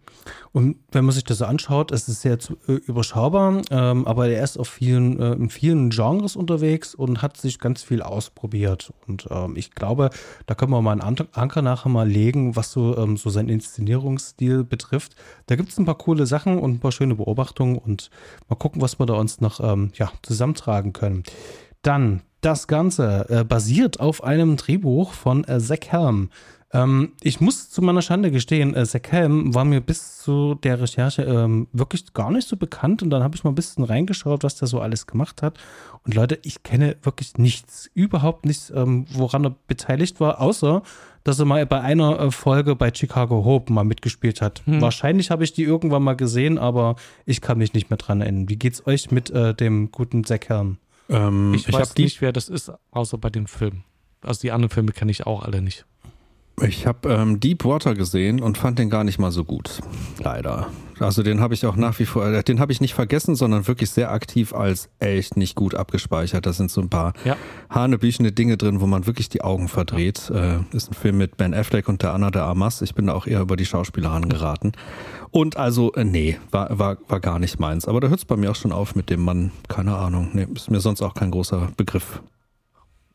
Und 0.50 0.78
wenn 0.90 1.04
man 1.04 1.14
sich 1.14 1.22
das 1.22 1.38
so 1.38 1.44
anschaut, 1.44 1.92
es 1.92 2.08
ist 2.08 2.22
sehr 2.22 2.38
äh, 2.66 2.72
überschaubar, 2.72 3.62
ähm, 3.70 4.06
aber 4.06 4.28
er 4.28 4.42
ist 4.42 4.58
auf 4.58 4.68
vielen, 4.68 5.20
äh, 5.20 5.32
in 5.34 5.50
vielen 5.50 5.90
Genres 5.90 6.34
unterwegs 6.34 6.94
und 6.94 7.22
hat 7.22 7.36
sich 7.36 7.60
ganz 7.60 7.82
viel 7.82 8.02
ausprobiert. 8.02 8.92
Und 9.06 9.28
ähm, 9.30 9.54
ich 9.56 9.70
glaube, 9.70 10.10
da 10.46 10.54
können 10.54 10.72
wir 10.72 10.82
mal 10.82 10.92
einen 10.92 11.00
An- 11.00 11.28
Anker 11.32 11.62
nachher 11.62 11.90
mal 11.90 12.08
legen, 12.08 12.56
was 12.56 12.72
so, 12.72 12.96
ähm, 12.96 13.16
so 13.16 13.30
seinen 13.30 13.50
Inszenierungsstil 13.50 14.64
betrifft. 14.64 15.14
Da 15.46 15.54
gibt 15.54 15.70
es 15.70 15.78
ein 15.78 15.84
paar 15.84 15.98
coole 15.98 16.26
Sachen 16.26 16.58
und 16.58 16.72
ein 16.72 16.80
paar 16.80 16.92
schöne 16.92 17.14
Beobachtungen 17.14 17.78
und 17.78 18.10
mal 18.48 18.56
gucken, 18.56 18.82
was 18.82 18.98
wir 18.98 19.06
da 19.06 19.14
uns 19.14 19.40
noch 19.40 19.60
ähm, 19.60 19.90
ja, 19.94 20.10
zusammentragen 20.22 20.92
können. 20.92 21.22
Dann, 21.82 22.22
das 22.40 22.66
Ganze 22.66 23.26
äh, 23.28 23.44
basiert 23.44 24.00
auf 24.00 24.22
einem 24.22 24.56
Drehbuch 24.56 25.12
von 25.12 25.44
äh, 25.44 25.58
Zack 25.58 25.86
Helm. 25.86 26.30
Ähm, 26.72 27.12
ich 27.22 27.40
muss 27.40 27.70
zu 27.70 27.80
meiner 27.80 28.02
Schande 28.02 28.30
gestehen, 28.30 28.74
äh, 28.74 28.84
Zack 28.84 29.12
Helm 29.12 29.54
war 29.54 29.64
mir 29.64 29.80
bis 29.80 30.18
zu 30.18 30.56
der 30.56 30.80
Recherche 30.80 31.22
ähm, 31.22 31.68
wirklich 31.72 32.12
gar 32.12 32.32
nicht 32.32 32.48
so 32.48 32.56
bekannt 32.56 33.02
und 33.02 33.10
dann 33.10 33.22
habe 33.22 33.36
ich 33.36 33.44
mal 33.44 33.50
ein 33.50 33.54
bisschen 33.54 33.84
reingeschaut, 33.84 34.42
was 34.42 34.56
der 34.56 34.66
so 34.66 34.80
alles 34.80 35.06
gemacht 35.06 35.42
hat. 35.42 35.58
Und 36.04 36.14
Leute, 36.14 36.38
ich 36.42 36.64
kenne 36.64 36.96
wirklich 37.02 37.38
nichts, 37.38 37.88
überhaupt 37.94 38.46
nichts, 38.46 38.70
ähm, 38.74 39.06
woran 39.12 39.44
er 39.44 39.54
beteiligt 39.68 40.18
war, 40.18 40.40
außer 40.40 40.82
dass 41.22 41.40
er 41.40 41.44
mal 41.44 41.66
bei 41.66 41.80
einer 41.80 42.20
äh, 42.20 42.30
Folge 42.30 42.76
bei 42.76 42.92
Chicago 42.94 43.44
Hope 43.44 43.72
mal 43.72 43.84
mitgespielt 43.84 44.40
hat. 44.40 44.62
Hm. 44.64 44.80
Wahrscheinlich 44.80 45.30
habe 45.30 45.44
ich 45.44 45.52
die 45.52 45.64
irgendwann 45.64 46.02
mal 46.02 46.14
gesehen, 46.14 46.56
aber 46.56 46.94
ich 47.24 47.40
kann 47.40 47.58
mich 47.58 47.74
nicht 47.74 47.90
mehr 47.90 47.96
dran 47.96 48.20
erinnern. 48.20 48.48
Wie 48.48 48.56
geht's 48.56 48.86
euch 48.86 49.10
mit 49.10 49.30
äh, 49.30 49.54
dem 49.54 49.90
guten 49.90 50.24
Zack 50.24 50.48
Helm? 50.48 50.78
Ähm, 51.08 51.52
Ich, 51.54 51.66
ich 51.66 51.74
weiß 51.74 51.96
nicht, 51.96 52.20
wer 52.20 52.32
das 52.32 52.48
ist, 52.48 52.72
außer 52.92 53.18
bei 53.18 53.30
den 53.30 53.46
Filmen. 53.48 53.84
Also 54.22 54.40
die 54.40 54.52
anderen 54.52 54.70
Filme 54.70 54.92
kenne 54.92 55.10
ich 55.10 55.26
auch 55.26 55.42
alle 55.42 55.62
nicht. 55.62 55.84
Ich 56.62 56.86
habe 56.86 57.10
ähm, 57.12 57.38
Deepwater 57.38 57.94
gesehen 57.94 58.40
und 58.40 58.56
fand 58.56 58.78
den 58.78 58.88
gar 58.88 59.04
nicht 59.04 59.18
mal 59.18 59.30
so 59.30 59.44
gut. 59.44 59.80
Leider. 60.18 60.68
Also 60.98 61.22
den 61.22 61.40
habe 61.40 61.52
ich 61.52 61.66
auch 61.66 61.76
nach 61.76 61.98
wie 61.98 62.06
vor, 62.06 62.26
äh, 62.26 62.42
den 62.42 62.58
habe 62.60 62.72
ich 62.72 62.80
nicht 62.80 62.94
vergessen, 62.94 63.34
sondern 63.34 63.68
wirklich 63.68 63.90
sehr 63.90 64.10
aktiv 64.10 64.54
als 64.54 64.88
echt 64.98 65.36
nicht 65.36 65.54
gut 65.54 65.74
abgespeichert. 65.74 66.46
Da 66.46 66.54
sind 66.54 66.70
so 66.70 66.80
ein 66.80 66.88
paar 66.88 67.12
Ja. 67.26 67.36
hanebüchene 67.68 68.32
Dinge 68.32 68.56
drin, 68.56 68.80
wo 68.80 68.86
man 68.86 69.06
wirklich 69.06 69.28
die 69.28 69.42
Augen 69.42 69.68
verdreht. 69.68 70.30
Äh, 70.30 70.60
ist 70.72 70.90
ein 70.90 70.94
Film 70.94 71.18
mit 71.18 71.36
Ben 71.36 71.52
Affleck 71.52 71.88
und 71.90 72.02
der 72.02 72.14
Anna 72.14 72.30
de 72.30 72.40
Armas. 72.40 72.80
Ich 72.80 72.94
bin 72.94 73.08
da 73.08 73.12
auch 73.12 73.26
eher 73.26 73.40
über 73.42 73.56
die 73.56 73.66
Schauspieler 73.66 74.10
angeraten. 74.12 74.72
Und 75.30 75.58
also, 75.58 75.92
äh, 75.92 76.04
nee, 76.04 76.38
war, 76.50 76.78
war, 76.78 76.96
war 77.08 77.20
gar 77.20 77.38
nicht 77.38 77.60
meins. 77.60 77.86
Aber 77.86 78.00
da 78.00 78.08
hört 78.08 78.20
es 78.20 78.24
bei 78.24 78.36
mir 78.36 78.50
auch 78.52 78.56
schon 78.56 78.72
auf 78.72 78.94
mit 78.94 79.10
dem 79.10 79.20
Mann. 79.20 79.50
Keine 79.68 79.94
Ahnung. 79.94 80.30
Nee, 80.32 80.46
ist 80.54 80.70
mir 80.70 80.80
sonst 80.80 81.02
auch 81.02 81.12
kein 81.12 81.30
großer 81.30 81.68
Begriff. 81.76 82.22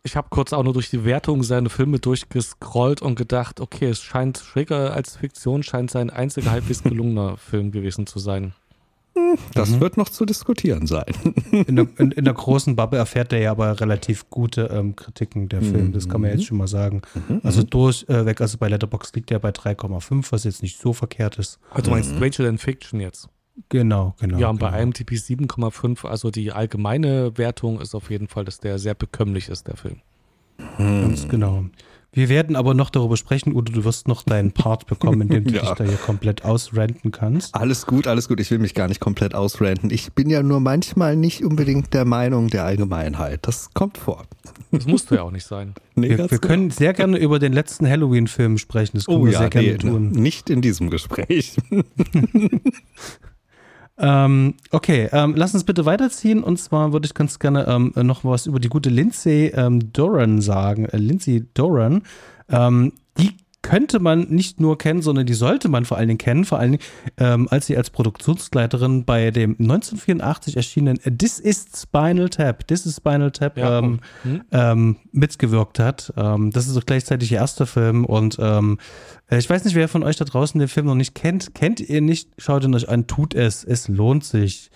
Ich 0.03 0.15
habe 0.15 0.27
kurz 0.31 0.51
auch 0.51 0.63
nur 0.63 0.73
durch 0.73 0.89
die 0.89 1.05
Wertung 1.05 1.43
seine 1.43 1.69
Filme 1.69 1.99
durchgescrollt 1.99 3.01
und 3.03 3.15
gedacht, 3.15 3.59
okay, 3.59 3.85
es 3.89 4.01
scheint 4.01 4.39
schräger 4.39 4.93
als 4.93 5.15
Fiktion, 5.17 5.61
scheint 5.61 5.91
sein 5.91 6.09
einziger 6.09 6.49
halbwegs 6.51 6.81
gelungener 6.83 7.37
Film 7.37 7.71
gewesen 7.71 8.07
zu 8.07 8.17
sein. 8.19 8.53
Das 9.53 9.69
Mhm. 9.71 9.81
wird 9.81 9.97
noch 9.97 10.07
zu 10.09 10.25
diskutieren 10.25 10.87
sein. 10.87 11.05
In 11.51 11.75
der, 11.75 11.87
in, 11.97 12.11
in 12.11 12.23
der 12.25 12.33
großen 12.33 12.75
Bubble 12.77 12.97
erfährt 12.97 13.33
er 13.33 13.39
ja 13.39 13.51
aber 13.51 13.79
relativ 13.81 14.29
gute 14.29 14.63
ähm, 14.73 14.95
Kritiken 14.95 15.49
der 15.49 15.61
Film, 15.61 15.91
das 15.91 16.07
kann 16.09 16.21
man 16.21 16.31
jetzt 16.31 16.45
schon 16.45 16.57
mal 16.57 16.67
sagen. 16.67 17.01
Also 17.43 17.61
durchweg, 17.61 18.39
also 18.41 18.57
bei 18.57 18.69
Letterboxd 18.69 19.15
liegt 19.17 19.29
er 19.31 19.39
bei 19.39 19.49
3,5, 19.49 20.31
was 20.31 20.45
jetzt 20.45 20.61
nicht 20.63 20.79
so 20.79 20.93
verkehrt 20.93 21.37
ist. 21.37 21.59
Also 21.71 21.83
du 21.85 21.91
meinst 21.91 22.13
Rachel 22.21 22.47
and 22.47 22.59
Fiction 22.61 23.01
jetzt? 23.01 23.27
Genau, 23.69 24.15
genau. 24.19 24.37
ja, 24.37 24.49
und 24.49 24.59
bei 24.59 24.69
genau. 24.71 24.81
IMDb 24.83 25.11
7,5, 25.11 26.05
also 26.07 26.31
die 26.31 26.51
allgemeine 26.51 27.37
Wertung 27.37 27.79
ist 27.79 27.93
auf 27.95 28.09
jeden 28.09 28.27
Fall, 28.27 28.45
dass 28.45 28.59
der 28.59 28.79
sehr 28.79 28.95
bekömmlich 28.95 29.49
ist, 29.49 29.67
der 29.67 29.75
Film. 29.77 29.97
Ganz 30.77 31.27
genau. 31.27 31.65
Wir 32.13 32.27
werden 32.27 32.57
aber 32.57 32.73
noch 32.73 32.89
darüber 32.89 33.15
sprechen, 33.15 33.55
Udo, 33.55 33.71
du 33.71 33.85
wirst 33.85 34.07
noch 34.09 34.23
deinen 34.23 34.51
Part 34.51 34.85
bekommen, 34.85 35.21
in 35.21 35.27
dem 35.29 35.43
du 35.45 35.51
Ja. 35.55 35.61
dich 35.61 35.71
da 35.71 35.83
hier 35.85 35.95
komplett 35.97 36.43
ausrenten 36.43 37.11
kannst. 37.11 37.55
Alles 37.55 37.85
gut, 37.85 38.05
alles 38.05 38.27
gut. 38.27 38.41
Ich 38.41 38.51
will 38.51 38.59
mich 38.59 38.73
gar 38.73 38.89
nicht 38.89 38.99
komplett 38.99 39.33
ausranten. 39.33 39.89
Ich 39.89 40.11
bin 40.11 40.29
ja 40.29 40.43
nur 40.43 40.59
manchmal 40.59 41.15
nicht 41.15 41.41
unbedingt 41.43 41.93
der 41.93 42.03
Meinung 42.03 42.49
der 42.49 42.65
Allgemeinheit. 42.65 43.47
Das 43.47 43.73
kommt 43.73 43.97
vor. 43.97 44.25
Das 44.71 44.85
musst 44.87 45.09
du 45.09 45.15
ja 45.15 45.21
auch 45.23 45.31
nicht 45.31 45.45
sein. 45.45 45.73
Nee, 45.95 46.17
Wir, 46.17 46.31
wir 46.31 46.39
können 46.39 46.69
sehr 46.71 46.93
gerne 46.93 47.17
über 47.17 47.37
den 47.39 47.53
letzten 47.53 47.87
Halloween-Film 47.87 48.57
sprechen, 48.57 48.97
das 48.97 49.05
können 49.05 49.19
Oh 49.19 49.25
wir 49.25 49.33
ja, 49.33 49.39
sehr 49.39 49.49
gerne 49.49 49.67
nee, 49.69 49.77
tun. 49.77 50.09
nicht 50.11 50.49
in 50.49 50.61
diesem 50.61 50.89
Gespräch. 50.89 51.57
Ähm, 54.01 54.55
okay, 54.71 55.09
ähm, 55.11 55.35
lass 55.37 55.53
uns 55.53 55.63
bitte 55.63 55.85
weiterziehen. 55.85 56.43
Und 56.43 56.57
zwar 56.57 56.91
würde 56.91 57.05
ich 57.05 57.13
ganz 57.13 57.37
gerne 57.37 57.67
ähm, 57.67 57.93
noch 57.95 58.25
was 58.25 58.47
über 58.47 58.59
die 58.59 58.67
gute 58.67 58.89
Lindsay 58.89 59.51
ähm, 59.55 59.93
Doran 59.93 60.41
sagen. 60.41 60.85
Äh, 60.85 60.97
Lindsay 60.97 61.45
Doran, 61.53 62.01
ähm, 62.49 62.93
könnte 63.61 63.99
man 63.99 64.27
nicht 64.29 64.59
nur 64.59 64.77
kennen, 64.77 65.01
sondern 65.01 65.25
die 65.25 65.33
sollte 65.33 65.69
man 65.69 65.85
vor 65.85 65.97
allen 65.97 66.07
Dingen 66.07 66.17
kennen, 66.17 66.45
vor 66.45 66.59
allen 66.59 66.73
Dingen, 66.73 66.83
ähm, 67.17 67.47
als 67.49 67.67
sie 67.67 67.77
als 67.77 67.89
Produktionsleiterin 67.89 69.05
bei 69.05 69.31
dem 69.31 69.51
1984 69.59 70.57
erschienenen 70.57 70.99
This 71.17 71.39
is 71.39 71.65
Spinal 71.75 72.29
Tap, 72.29 72.67
This 72.67 72.85
is 72.85 72.97
Spinal 72.97 73.31
Tap 73.31 73.57
Ja, 73.57 73.79
ähm, 73.79 73.99
hm? 74.23 74.41
ähm, 74.51 74.97
mitgewirkt 75.11 75.79
hat. 75.79 76.13
Ähm, 76.17 76.51
das 76.51 76.67
ist 76.67 76.77
auch 76.77 76.85
gleichzeitig 76.85 77.31
ihr 77.31 77.37
erster 77.37 77.65
Film 77.65 78.05
und 78.05 78.37
ähm, 78.39 78.79
äh, 79.29 79.37
ich 79.37 79.49
weiß 79.49 79.63
nicht, 79.65 79.75
wer 79.75 79.87
von 79.87 80.03
euch 80.03 80.17
da 80.17 80.25
draußen 80.25 80.59
den 80.59 80.67
Film 80.67 80.87
noch 80.87 80.95
nicht 80.95 81.15
kennt. 81.15 81.53
Kennt 81.55 81.79
ihr 81.79 82.01
nicht? 82.01 82.29
Schaut 82.37 82.63
ihn 82.63 82.75
euch 82.75 82.89
an, 82.89 83.07
tut 83.07 83.33
es. 83.33 83.63
Es 83.63 83.87
lohnt 83.87 84.23
sich. 84.23 84.71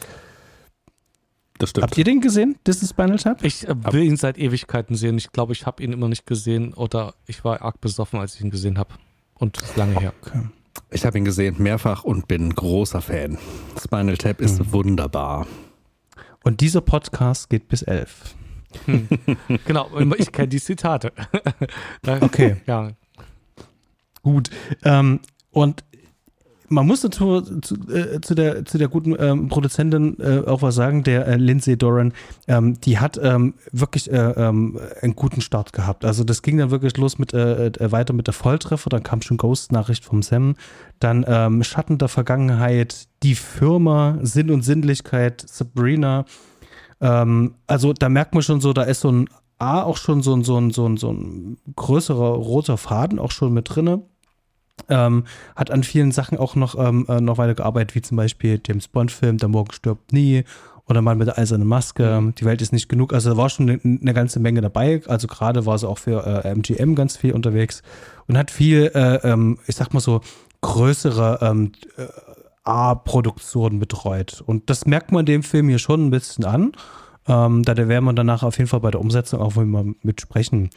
Das 1.57 1.69
stimmt. 1.69 1.83
Habt 1.85 1.97
ihr 1.97 2.03
den 2.03 2.19
gesehen? 2.21 2.57
This 2.65 2.81
is 2.83 2.89
Spinal 2.89 3.17
Tap? 3.17 3.43
Ich 3.43 3.67
äh, 3.67 3.75
will 3.93 4.03
ihn 4.03 4.17
seit 4.17 4.37
Ewigkeiten 4.37 4.95
sehen. 4.95 5.17
Ich 5.17 5.31
glaube, 5.31 5.53
ich 5.53 5.65
habe 5.65 5.81
ihn 5.83 5.93
immer 5.93 6.09
nicht 6.09 6.25
gesehen 6.25 6.73
oder 6.73 7.13
ich 7.27 7.43
war 7.45 7.61
arg 7.61 7.79
besoffen, 7.81 8.19
als 8.19 8.35
ich 8.35 8.41
ihn 8.41 8.49
gesehen 8.51 8.77
habe. 8.77 8.93
Und 9.35 9.61
ist 9.61 9.75
lange 9.77 9.99
her. 9.99 10.13
Okay. 10.21 10.41
Ich 10.91 11.05
habe 11.05 11.17
ihn 11.17 11.25
gesehen 11.25 11.55
mehrfach 11.59 12.03
und 12.03 12.27
bin 12.27 12.53
großer 12.53 13.01
Fan. 13.01 13.37
Spinal 13.81 14.17
Tap 14.17 14.41
ist 14.41 14.59
Mhm. 14.59 14.71
wunderbar. 14.73 15.47
Und 16.43 16.61
dieser 16.61 16.81
Podcast 16.81 17.49
geht 17.49 17.67
bis 17.67 17.81
elf. 17.81 18.35
Genau, 19.65 19.89
ich 20.17 20.31
kenne 20.33 20.49
die 20.49 20.59
Zitate. 20.61 21.13
Okay. 22.05 22.57
Ja, 22.67 22.91
Gut. 24.21 24.49
Ähm, 24.83 25.19
und 25.51 25.83
man 26.69 26.87
muss 26.87 27.01
dazu 27.01 27.41
zu, 27.41 27.75
äh, 27.89 28.21
zu, 28.21 28.35
der, 28.35 28.65
zu 28.65 28.77
der 28.77 28.87
guten 28.87 29.15
ähm, 29.17 29.47
Produzentin 29.47 30.17
äh, 30.19 30.47
auch 30.47 30.61
was 30.61 30.75
sagen, 30.75 31.03
der 31.03 31.27
äh, 31.27 31.35
Lindsay 31.35 31.77
Doran, 31.77 32.13
ähm, 32.47 32.79
die 32.81 32.99
hat 32.99 33.19
ähm, 33.21 33.55
wirklich 33.71 34.11
äh, 34.11 34.31
ähm, 34.31 34.79
einen 35.01 35.15
guten 35.15 35.41
Start 35.41 35.73
gehabt. 35.73 36.05
Also 36.05 36.23
das 36.23 36.41
ging 36.41 36.57
dann 36.57 36.71
wirklich 36.71 36.97
los 36.97 37.19
mit 37.19 37.33
äh, 37.33 37.67
äh, 37.67 37.91
weiter 37.91 38.13
mit 38.13 38.27
der 38.27 38.33
Volltreffer, 38.33 38.89
dann 38.89 39.03
kam 39.03 39.21
schon 39.21 39.37
Ghost-Nachricht 39.37 40.05
vom 40.05 40.21
Sam, 40.21 40.55
dann 40.99 41.25
ähm, 41.27 41.63
Schatten 41.63 41.97
der 41.97 42.07
Vergangenheit, 42.07 43.07
die 43.23 43.35
Firma, 43.35 44.17
Sinn 44.21 44.51
und 44.51 44.63
Sinnlichkeit, 44.63 45.43
Sabrina. 45.47 46.25
Ähm, 47.01 47.55
also 47.67 47.93
da 47.93 48.09
merkt 48.09 48.33
man 48.33 48.43
schon 48.43 48.61
so, 48.61 48.73
da 48.73 48.83
ist 48.83 49.01
so 49.01 49.11
ein 49.11 49.29
A 49.57 49.83
auch 49.83 49.97
schon 49.97 50.21
so 50.21 50.35
ein, 50.35 50.43
so 50.43 50.57
ein, 50.57 50.71
so 50.71 50.85
ein, 50.85 50.97
so 50.97 51.11
ein 51.11 51.57
größerer 51.75 52.29
roter 52.29 52.77
Faden 52.77 53.19
auch 53.19 53.31
schon 53.31 53.53
mit 53.53 53.73
drinne. 53.73 54.03
Ähm, 54.89 55.23
hat 55.55 55.71
an 55.71 55.83
vielen 55.83 56.11
Sachen 56.11 56.37
auch 56.37 56.55
noch, 56.55 56.77
ähm, 56.77 57.05
äh, 57.09 57.21
noch 57.21 57.37
weiter 57.37 57.55
gearbeitet, 57.55 57.95
wie 57.95 58.01
zum 58.01 58.17
Beispiel 58.17 58.61
James 58.65 58.87
Bond-Film 58.87 59.37
Der 59.37 59.49
Morgen 59.49 59.71
stirbt 59.71 60.13
nie 60.13 60.43
oder 60.87 61.01
mal 61.01 61.15
mit 61.15 61.27
der 61.27 61.37
eisernen 61.39 61.67
Maske, 61.67 62.33
Die 62.37 62.45
Welt 62.45 62.61
ist 62.61 62.71
nicht 62.71 62.89
genug. 62.89 63.13
Also 63.13 63.31
da 63.31 63.37
war 63.37 63.49
schon 63.49 63.69
eine, 63.69 63.79
eine 63.83 64.13
ganze 64.13 64.39
Menge 64.39 64.61
dabei. 64.61 65.01
Also 65.07 65.27
gerade 65.27 65.65
war 65.65 65.77
sie 65.77 65.87
auch 65.87 65.97
für 65.97 66.25
äh, 66.45 66.49
MGM 66.51 66.93
ganz 66.95 67.17
viel 67.17 67.33
unterwegs 67.33 67.81
und 68.27 68.37
hat 68.37 68.51
viel, 68.51 68.91
äh, 68.93 69.15
ähm, 69.27 69.57
ich 69.65 69.75
sag 69.75 69.93
mal 69.93 69.99
so, 69.99 70.21
größere 70.61 71.39
ähm, 71.41 71.71
äh, 71.97 72.05
A-Produktionen 72.63 73.79
betreut. 73.79 74.43
Und 74.45 74.69
das 74.69 74.85
merkt 74.85 75.11
man 75.11 75.25
dem 75.25 75.43
Film 75.43 75.69
hier 75.69 75.79
schon 75.79 76.07
ein 76.07 76.11
bisschen 76.11 76.45
an. 76.45 76.71
Ähm, 77.27 77.63
da 77.63 77.75
werden 77.75 78.05
wir 78.05 78.13
danach 78.13 78.43
auf 78.43 78.57
jeden 78.57 78.69
Fall 78.69 78.81
bei 78.81 78.91
der 78.91 79.01
Umsetzung 79.01 79.41
auch 79.41 79.55
mal 79.55 79.95
mitsprechen. 80.01 80.69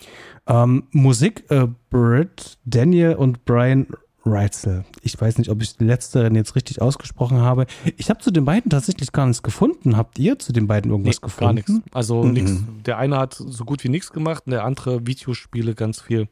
Ähm, 0.46 0.84
Musik, 0.92 1.44
äh, 1.50 1.66
Britt, 1.90 2.58
Daniel 2.64 3.14
und 3.14 3.44
Brian 3.44 3.86
Reitzel. 4.24 4.84
Ich 5.02 5.18
weiß 5.20 5.38
nicht, 5.38 5.50
ob 5.50 5.62
ich 5.62 5.76
die 5.76 5.84
letzteren 5.84 6.34
jetzt 6.34 6.54
richtig 6.54 6.80
ausgesprochen 6.82 7.38
habe. 7.38 7.66
Ich 7.96 8.10
habe 8.10 8.20
zu 8.20 8.30
den 8.30 8.44
beiden 8.44 8.70
tatsächlich 8.70 9.12
gar 9.12 9.26
nichts 9.26 9.42
gefunden. 9.42 9.96
Habt 9.96 10.18
ihr 10.18 10.38
zu 10.38 10.52
den 10.52 10.66
beiden 10.66 10.90
irgendwas 10.90 11.16
nee, 11.16 11.26
gefunden? 11.26 11.46
Gar 11.46 11.52
nichts. 11.54 11.72
Also 11.92 12.22
mhm. 12.22 12.32
nichts. 12.32 12.52
Der 12.86 12.98
eine 12.98 13.18
hat 13.18 13.34
so 13.34 13.64
gut 13.64 13.84
wie 13.84 13.88
nichts 13.88 14.12
gemacht 14.12 14.44
und 14.46 14.52
der 14.52 14.64
andere 14.64 15.06
Videospiele 15.06 15.74
ganz 15.74 16.00
viel 16.00 16.28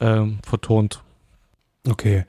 ähm, 0.00 0.38
vertont. 0.42 1.02
Okay. 1.88 2.24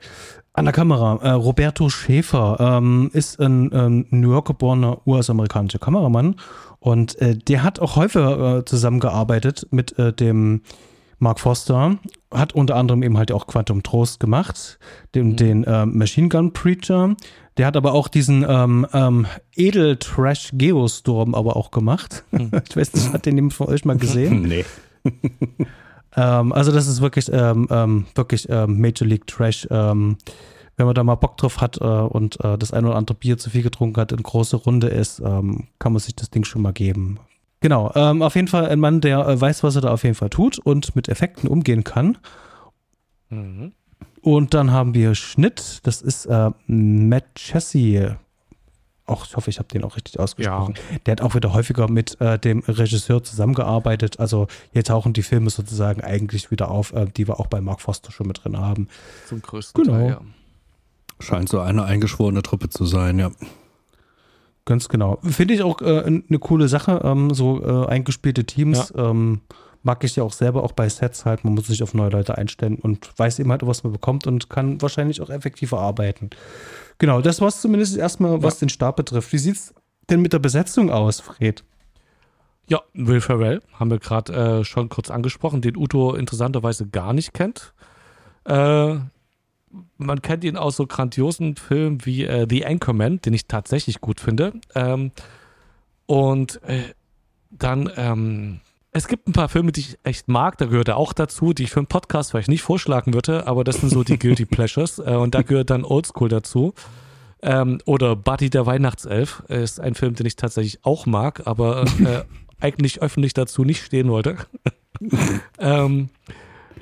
An 0.52 0.64
der 0.64 0.74
Kamera, 0.74 1.20
äh, 1.22 1.30
Roberto 1.30 1.88
Schäfer 1.88 2.56
ähm, 2.60 3.10
ist 3.12 3.40
ein 3.40 3.70
ähm, 3.72 4.06
New 4.10 4.32
York 4.32 4.48
geborener 4.48 4.98
US-amerikanischer 5.06 5.78
Kameramann 5.78 6.36
und 6.80 7.20
äh, 7.20 7.36
der 7.36 7.62
hat 7.62 7.78
auch 7.78 7.96
häufiger 7.96 8.58
äh, 8.58 8.64
zusammengearbeitet 8.64 9.68
mit 9.70 9.98
äh, 9.98 10.12
dem 10.12 10.62
Mark 11.20 11.38
Foster 11.38 11.98
hat 12.32 12.54
unter 12.54 12.76
anderem 12.76 13.02
eben 13.02 13.18
halt 13.18 13.30
auch 13.30 13.46
Quantum 13.46 13.82
Trost 13.82 14.20
gemacht, 14.20 14.78
den, 15.14 15.28
mhm. 15.28 15.36
den 15.36 15.64
äh, 15.64 15.86
Machine 15.86 16.28
Gun 16.28 16.52
Preacher. 16.52 17.14
Der 17.58 17.66
hat 17.66 17.76
aber 17.76 17.92
auch 17.92 18.08
diesen 18.08 18.44
ähm, 18.48 18.86
ähm, 18.92 19.26
Edel-Trash 19.54 20.52
Geostorm 20.54 21.34
aber 21.34 21.56
auch 21.56 21.70
gemacht. 21.70 22.24
Mhm. 22.30 22.50
ich 22.68 22.76
weiß 22.76 22.94
nicht, 22.94 23.12
hat 23.12 23.26
den 23.26 23.36
jemand 23.36 23.54
von 23.54 23.68
euch 23.68 23.84
mal 23.84 23.98
gesehen? 23.98 24.42
nee. 24.48 24.64
ähm, 26.16 26.52
also 26.52 26.72
das 26.72 26.86
ist 26.86 27.00
wirklich, 27.00 27.30
ähm, 27.32 27.68
ähm, 27.70 28.06
wirklich 28.14 28.48
ähm, 28.48 28.80
Major 28.80 29.06
League 29.06 29.26
Trash. 29.26 29.66
wenn 29.70 30.86
man 30.86 30.94
da 30.94 31.04
mal 31.04 31.16
Bock 31.16 31.36
drauf 31.36 31.60
hat 31.60 31.78
äh, 31.80 31.84
und 31.84 32.42
äh, 32.42 32.56
das 32.56 32.72
ein 32.72 32.86
oder 32.86 32.96
andere 32.96 33.14
Bier 33.14 33.36
zu 33.36 33.50
viel 33.50 33.62
getrunken 33.62 34.00
hat, 34.00 34.12
in 34.12 34.22
große 34.22 34.56
Runde 34.56 34.88
ist, 34.88 35.20
kann 35.22 35.66
man 35.92 35.98
sich 35.98 36.16
das 36.16 36.30
Ding 36.30 36.44
schon 36.44 36.62
mal 36.62 36.72
geben. 36.72 37.18
Genau, 37.60 37.92
ähm, 37.94 38.22
auf 38.22 38.36
jeden 38.36 38.48
Fall 38.48 38.68
ein 38.68 38.80
Mann, 38.80 39.02
der 39.02 39.26
äh, 39.26 39.38
weiß, 39.38 39.62
was 39.62 39.76
er 39.76 39.82
da 39.82 39.90
auf 39.90 40.02
jeden 40.02 40.14
Fall 40.14 40.30
tut 40.30 40.58
und 40.58 40.96
mit 40.96 41.08
Effekten 41.08 41.48
umgehen 41.48 41.84
kann. 41.84 42.16
Mhm. 43.28 43.72
Und 44.22 44.54
dann 44.54 44.70
haben 44.70 44.94
wir 44.94 45.14
Schnitt, 45.14 45.80
das 45.82 46.00
ist 46.00 46.26
äh, 46.26 46.50
Matt 46.66 47.34
Chessie. 47.34 48.16
Auch, 49.10 49.26
ich 49.26 49.36
hoffe, 49.36 49.50
ich 49.50 49.58
habe 49.58 49.68
den 49.68 49.84
auch 49.84 49.96
richtig 49.96 50.18
ausgesprochen. 50.18 50.74
Ja. 50.76 50.98
Der 51.06 51.12
hat 51.12 51.20
auch 51.20 51.34
wieder 51.34 51.52
häufiger 51.52 51.90
mit 51.90 52.20
äh, 52.20 52.38
dem 52.38 52.60
Regisseur 52.60 53.22
zusammengearbeitet. 53.22 54.20
Also 54.20 54.46
hier 54.72 54.84
tauchen 54.84 55.12
die 55.12 55.22
Filme 55.22 55.50
sozusagen 55.50 56.00
eigentlich 56.02 56.50
wieder 56.50 56.70
auf, 56.70 56.92
äh, 56.92 57.06
die 57.06 57.26
wir 57.26 57.40
auch 57.40 57.48
bei 57.48 57.60
Mark 57.60 57.80
Foster 57.80 58.12
schon 58.12 58.28
mit 58.28 58.44
drin 58.44 58.58
haben. 58.58 58.88
Zum 59.26 59.42
größten 59.42 59.82
genau. 59.82 59.96
Teil, 59.96 60.08
ja. 60.08 60.20
Scheint 61.18 61.48
so 61.48 61.60
eine 61.60 61.84
eingeschworene 61.84 62.42
Truppe 62.42 62.70
zu 62.70 62.86
sein, 62.86 63.18
ja. 63.18 63.30
Ganz 64.64 64.88
genau. 64.88 65.18
Finde 65.22 65.54
ich 65.54 65.62
auch 65.62 65.82
äh, 65.82 66.04
eine 66.04 66.38
coole 66.38 66.68
Sache, 66.68 67.00
ähm, 67.04 67.34
so 67.34 67.62
äh, 67.62 67.88
eingespielte 67.88 68.44
Teams. 68.44 68.92
Ja. 68.94 69.10
Ähm, 69.10 69.40
mag 69.82 70.04
ich 70.04 70.16
ja 70.16 70.22
auch 70.22 70.32
selber, 70.32 70.62
auch 70.62 70.72
bei 70.72 70.88
Sets 70.88 71.24
halt. 71.24 71.44
Man 71.44 71.54
muss 71.54 71.66
sich 71.66 71.82
auf 71.82 71.94
neue 71.94 72.10
Leute 72.10 72.36
einstellen 72.36 72.76
und 72.76 73.10
weiß 73.16 73.38
eben 73.38 73.50
halt, 73.50 73.66
was 73.66 73.82
man 73.82 73.92
bekommt 73.92 74.26
und 74.26 74.50
kann 74.50 74.80
wahrscheinlich 74.82 75.20
auch 75.20 75.30
effektiver 75.30 75.80
arbeiten. 75.80 76.30
Genau, 77.00 77.22
das 77.22 77.40
war 77.40 77.48
es 77.48 77.62
zumindest 77.62 77.96
erstmal, 77.96 78.42
was 78.42 78.60
ja. 78.60 78.66
den 78.66 78.68
Stab 78.68 78.96
betrifft. 78.96 79.32
Wie 79.32 79.38
sieht 79.38 79.56
es 79.56 79.74
denn 80.10 80.20
mit 80.20 80.34
der 80.34 80.38
Besetzung 80.38 80.90
aus, 80.90 81.20
Fred? 81.20 81.64
Ja, 82.68 82.82
Will 82.92 83.22
Ferrell 83.22 83.62
haben 83.72 83.90
wir 83.90 83.98
gerade 83.98 84.32
äh, 84.60 84.64
schon 84.64 84.90
kurz 84.90 85.10
angesprochen, 85.10 85.62
den 85.62 85.78
Uto 85.78 86.14
interessanterweise 86.14 86.86
gar 86.86 87.14
nicht 87.14 87.32
kennt. 87.32 87.72
Äh, 88.44 88.96
man 89.96 90.22
kennt 90.22 90.44
ihn 90.44 90.58
aus 90.58 90.76
so 90.76 90.86
grandiosen 90.86 91.56
Filmen 91.56 92.04
wie 92.04 92.24
äh, 92.24 92.46
The 92.48 92.66
Anchorman, 92.66 93.22
den 93.22 93.32
ich 93.32 93.46
tatsächlich 93.46 94.02
gut 94.02 94.20
finde. 94.20 94.52
Ähm, 94.74 95.10
und 96.04 96.62
äh, 96.64 96.82
dann, 97.50 97.90
ähm, 97.96 98.60
es 98.92 99.06
gibt 99.06 99.28
ein 99.28 99.32
paar 99.32 99.48
Filme, 99.48 99.72
die 99.72 99.80
ich 99.80 99.98
echt 100.02 100.28
mag, 100.28 100.58
da 100.58 100.66
gehört 100.66 100.88
er 100.88 100.96
auch 100.96 101.12
dazu, 101.12 101.52
die 101.52 101.64
ich 101.64 101.70
für 101.70 101.80
einen 101.80 101.86
Podcast 101.86 102.30
vielleicht 102.32 102.48
nicht 102.48 102.62
vorschlagen 102.62 103.14
würde, 103.14 103.46
aber 103.46 103.64
das 103.64 103.80
sind 103.80 103.90
so 103.90 104.02
die 104.02 104.18
Guilty 104.18 104.46
Pleasures. 104.46 104.98
Äh, 104.98 105.14
und 105.14 105.34
da 105.34 105.42
gehört 105.42 105.70
dann 105.70 105.84
Oldschool 105.84 106.28
dazu. 106.28 106.74
Ähm, 107.42 107.80
oder 107.86 108.16
Buddy 108.16 108.50
der 108.50 108.66
Weihnachtself 108.66 109.42
ist 109.48 109.80
ein 109.80 109.94
Film, 109.94 110.14
den 110.14 110.26
ich 110.26 110.36
tatsächlich 110.36 110.84
auch 110.84 111.06
mag, 111.06 111.46
aber 111.46 111.84
äh, 112.00 112.24
eigentlich 112.60 113.00
öffentlich 113.00 113.32
dazu 113.32 113.64
nicht 113.64 113.82
stehen 113.82 114.10
wollte. 114.10 114.36
ähm, 115.58 116.10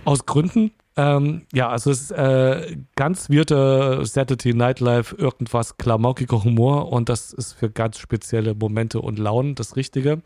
aus 0.04 0.26
Gründen, 0.26 0.72
ähm, 0.96 1.42
ja, 1.52 1.68
also 1.68 1.92
es 1.92 2.02
ist 2.02 2.10
äh, 2.10 2.76
ganz 2.96 3.30
weirder 3.30 4.04
Saturday 4.04 4.52
Nightlife, 4.52 5.14
irgendwas 5.14 5.76
klamaukiger 5.76 6.42
Humor 6.42 6.90
und 6.90 7.08
das 7.08 7.32
ist 7.32 7.52
für 7.52 7.70
ganz 7.70 8.00
spezielle 8.00 8.54
Momente 8.54 9.00
und 9.00 9.16
Launen 9.16 9.54
das 9.54 9.76
Richtige. 9.76 10.22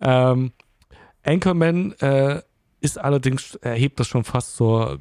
Ähm, 0.00 0.52
Anchorman 1.28 1.92
äh, 2.00 2.40
ist 2.80 2.98
allerdings, 2.98 3.54
erhebt 3.56 4.00
das 4.00 4.08
schon 4.08 4.24
fast 4.24 4.56
zur, 4.56 5.00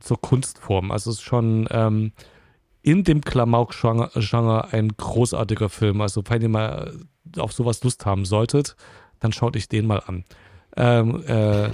zur 0.00 0.20
Kunstform. 0.20 0.90
Also 0.90 1.10
es 1.10 1.18
ist 1.18 1.22
schon 1.22 1.68
ähm, 1.70 2.12
in 2.82 3.04
dem 3.04 3.20
Klamauk-Genre 3.20 4.72
ein 4.72 4.96
großartiger 4.96 5.68
Film. 5.68 6.00
Also 6.00 6.22
wenn 6.26 6.42
ihr 6.42 6.48
mal 6.48 6.92
auf 7.36 7.52
sowas 7.52 7.82
Lust 7.84 8.04
haben 8.06 8.24
solltet, 8.24 8.76
dann 9.20 9.32
schaut 9.32 9.56
euch 9.56 9.68
den 9.68 9.86
mal 9.86 10.02
an. 10.06 10.24
Ähm, 10.76 11.22
äh, 11.26 11.70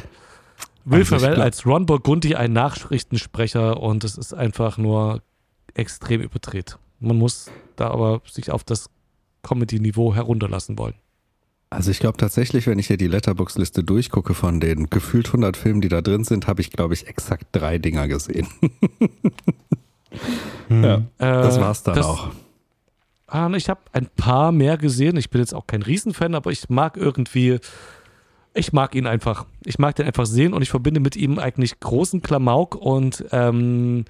Will 0.86 1.00
also 1.00 1.18
Ferrell 1.18 1.40
als 1.40 1.64
Ron 1.64 1.86
Burgundy 1.86 2.34
ein 2.34 2.52
Nachrichtensprecher 2.52 3.80
und 3.80 4.04
es 4.04 4.18
ist 4.18 4.34
einfach 4.34 4.76
nur 4.76 5.22
extrem 5.72 6.20
überdreht. 6.20 6.78
Man 7.00 7.16
muss 7.16 7.50
da 7.76 7.88
aber 7.88 8.20
sich 8.30 8.50
auf 8.50 8.64
das 8.64 8.90
Comedy-Niveau 9.42 10.14
herunterlassen 10.14 10.76
wollen. 10.78 10.94
Also 11.74 11.90
ich 11.90 11.98
glaube 11.98 12.16
tatsächlich, 12.16 12.66
wenn 12.66 12.78
ich 12.78 12.86
hier 12.86 12.96
die 12.96 13.08
Letterbox-Liste 13.08 13.82
durchgucke 13.82 14.34
von 14.34 14.60
den 14.60 14.90
gefühlt 14.90 15.26
100 15.26 15.56
Filmen, 15.56 15.80
die 15.80 15.88
da 15.88 16.00
drin 16.02 16.24
sind, 16.24 16.46
habe 16.46 16.60
ich, 16.60 16.70
glaube 16.70 16.94
ich, 16.94 17.08
exakt 17.08 17.46
drei 17.52 17.78
Dinger 17.78 18.06
gesehen. 18.08 18.46
hm. 20.68 20.84
Ja, 20.84 21.02
das 21.18 21.56
äh, 21.56 21.60
war's 21.60 21.82
dann 21.82 21.96
das, 21.96 22.06
auch. 22.06 22.28
Ah, 23.26 23.50
ich 23.54 23.68
habe 23.68 23.80
ein 23.92 24.06
paar 24.16 24.52
mehr 24.52 24.76
gesehen. 24.76 25.16
Ich 25.16 25.30
bin 25.30 25.40
jetzt 25.40 25.54
auch 25.54 25.66
kein 25.66 25.82
Riesenfan, 25.82 26.34
aber 26.34 26.52
ich 26.52 26.68
mag 26.68 26.96
irgendwie 26.96 27.58
ich 28.54 28.72
mag 28.72 28.94
ihn 28.94 29.06
einfach. 29.06 29.46
Ich 29.64 29.78
mag 29.78 29.96
den 29.96 30.06
einfach 30.06 30.26
sehen 30.26 30.54
und 30.54 30.62
ich 30.62 30.70
verbinde 30.70 31.00
mit 31.00 31.16
ihm 31.16 31.38
eigentlich 31.38 31.80
großen 31.80 32.22
Klamauk 32.22 32.76
und 32.76 33.24
ähm, 33.32 34.04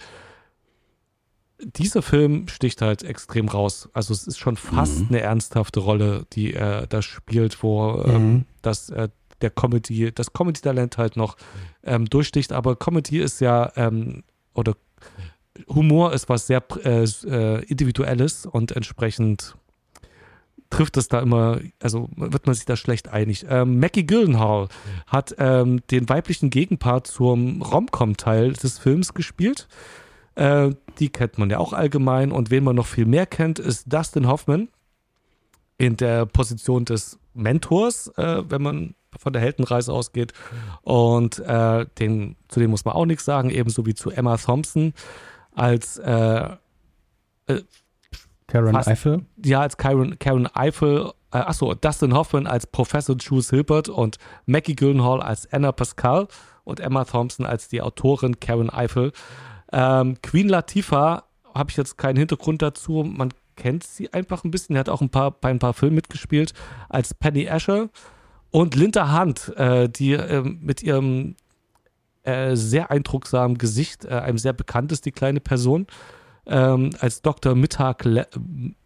dieser 1.64 2.02
Film 2.02 2.48
sticht 2.48 2.82
halt 2.82 3.02
extrem 3.02 3.48
raus. 3.48 3.88
Also 3.92 4.12
es 4.12 4.26
ist 4.26 4.38
schon 4.38 4.56
fast 4.56 5.00
mhm. 5.00 5.06
eine 5.10 5.20
ernsthafte 5.20 5.80
Rolle, 5.80 6.26
die 6.32 6.54
er 6.54 6.86
da 6.86 7.02
spielt, 7.02 7.62
wo 7.62 8.02
ähm, 8.04 8.10
mhm. 8.10 8.14
ähm, 8.14 8.44
das 8.62 8.90
äh, 8.90 9.08
der 9.40 9.50
Comedy, 9.50 10.12
das 10.12 10.32
Comedy-Talent 10.32 10.96
halt 10.96 11.16
noch 11.16 11.36
ähm, 11.82 12.06
durchsticht. 12.06 12.52
Aber 12.52 12.76
Comedy 12.76 13.18
ist 13.18 13.40
ja 13.40 13.72
ähm, 13.76 14.22
oder 14.54 14.74
Humor 15.68 16.12
ist 16.12 16.28
was 16.28 16.46
sehr 16.46 16.62
äh, 16.84 17.04
äh 17.04 17.64
individuelles 17.64 18.46
und 18.46 18.72
entsprechend 18.72 19.56
trifft 20.70 20.96
es 20.96 21.08
da 21.08 21.20
immer, 21.20 21.60
also 21.80 22.08
wird 22.16 22.46
man 22.46 22.54
sich 22.54 22.64
da 22.64 22.76
schlecht 22.76 23.08
einig. 23.08 23.46
Ähm, 23.48 23.78
Mackie 23.78 24.06
Gyllenhaal 24.06 24.68
hat 25.06 25.34
ähm, 25.38 25.82
den 25.90 26.08
weiblichen 26.08 26.50
Gegenpart 26.50 27.06
zum 27.06 27.62
Rom-Com-Teil 27.62 28.54
des 28.54 28.78
Films 28.78 29.14
gespielt. 29.14 29.68
Äh, 30.34 30.70
die 30.98 31.10
kennt 31.10 31.38
man 31.38 31.50
ja 31.50 31.58
auch 31.58 31.72
allgemein. 31.72 32.32
Und 32.32 32.50
wen 32.50 32.64
man 32.64 32.76
noch 32.76 32.86
viel 32.86 33.06
mehr 33.06 33.26
kennt, 33.26 33.58
ist 33.58 33.92
Dustin 33.92 34.26
Hoffman 34.26 34.68
in 35.78 35.96
der 35.96 36.26
Position 36.26 36.84
des 36.84 37.18
Mentors, 37.34 38.08
äh, 38.16 38.42
wenn 38.48 38.62
man 38.62 38.94
von 39.18 39.32
der 39.32 39.42
Heldenreise 39.42 39.92
ausgeht. 39.92 40.32
Und 40.82 41.38
äh, 41.40 41.86
den, 41.98 42.36
zu 42.48 42.60
dem 42.60 42.70
muss 42.70 42.84
man 42.84 42.94
auch 42.94 43.06
nichts 43.06 43.24
sagen, 43.24 43.50
ebenso 43.50 43.86
wie 43.86 43.94
zu 43.94 44.10
Emma 44.10 44.36
Thompson 44.36 44.92
als 45.52 45.98
äh, 45.98 46.56
äh 47.46 47.62
Karen 48.46 48.72
fast, 48.72 48.88
Eiffel? 48.88 49.24
Ja, 49.44 49.62
als 49.62 49.76
Karen, 49.76 50.18
Karen 50.18 50.46
Eiffel. 50.46 51.12
Äh, 51.32 51.38
achso, 51.38 51.74
Dustin 51.74 52.14
Hoffman 52.14 52.46
als 52.46 52.66
Professor 52.66 53.16
Jules 53.16 53.50
Hilbert 53.50 53.88
und 53.88 54.18
Maggie 54.46 54.76
Gyllenhaal 54.76 55.22
als 55.22 55.50
Anna 55.52 55.72
Pascal 55.72 56.28
und 56.64 56.80
Emma 56.80 57.04
Thompson 57.04 57.46
als 57.46 57.68
die 57.68 57.82
Autorin 57.82 58.38
Karen 58.40 58.70
Eiffel. 58.70 59.12
Ähm, 59.76 60.16
Queen 60.22 60.48
Latifah 60.48 61.24
habe 61.52 61.70
ich 61.70 61.76
jetzt 61.76 61.98
keinen 61.98 62.16
Hintergrund 62.16 62.62
dazu. 62.62 63.04
Man 63.04 63.34
kennt 63.56 63.82
sie 63.82 64.12
einfach 64.12 64.44
ein 64.44 64.52
bisschen. 64.52 64.76
Er 64.76 64.80
hat 64.80 64.88
auch 64.88 65.00
ein 65.00 65.10
paar, 65.10 65.32
bei 65.32 65.50
ein 65.50 65.58
paar 65.58 65.74
Filmen 65.74 65.96
mitgespielt 65.96 66.54
als 66.88 67.12
Penny 67.12 67.48
Asher. 67.48 67.88
Und 68.50 68.76
Linda 68.76 69.18
Hunt, 69.18 69.52
äh, 69.56 69.88
die 69.88 70.12
äh, 70.12 70.42
mit 70.42 70.80
ihrem 70.84 71.34
äh, 72.22 72.54
sehr 72.54 72.92
eindrucksamen 72.92 73.58
Gesicht, 73.58 74.04
äh, 74.04 74.10
einem 74.10 74.38
sehr 74.38 74.52
bekannt 74.52 74.92
ist, 74.92 75.06
die 75.06 75.12
kleine 75.12 75.40
Person, 75.40 75.88
ähm, 76.46 76.90
als 77.00 77.20
Dr. 77.22 77.56
Mittag, 77.56 78.04
Le 78.04 78.28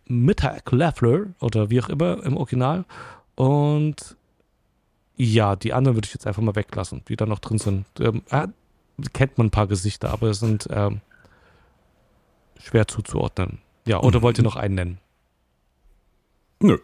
Mittag 0.07 0.73
Leffler 0.73 1.27
oder 1.41 1.69
wie 1.69 1.83
auch 1.83 1.91
immer 1.91 2.25
im 2.25 2.39
Original. 2.39 2.87
Und 3.35 4.17
ja, 5.17 5.55
die 5.55 5.75
anderen 5.75 5.99
würde 5.99 6.07
ich 6.07 6.15
jetzt 6.15 6.27
einfach 6.27 6.41
mal 6.41 6.57
weglassen, 6.57 7.03
die 7.09 7.17
da 7.17 7.27
noch 7.27 7.41
drin 7.41 7.59
sind. 7.59 7.85
Ähm, 8.01 8.23
äh, 8.31 8.49
kennt 9.13 9.39
man 9.39 9.49
ein 9.49 9.51
paar 9.51 9.67
Gesichter, 9.67 10.11
aber 10.11 10.29
es 10.29 10.41
sind 10.41 10.69
ähm, 10.71 11.01
schwer 12.59 12.89
zuzuordnen. 12.89 13.59
Ja, 13.87 14.01
oder 14.01 14.19
mhm. 14.19 14.23
wollt 14.23 14.39
ihr 14.39 14.45
noch 14.45 14.57
einen 14.57 14.75
nennen? 14.75 14.99
Nö. 16.61 16.79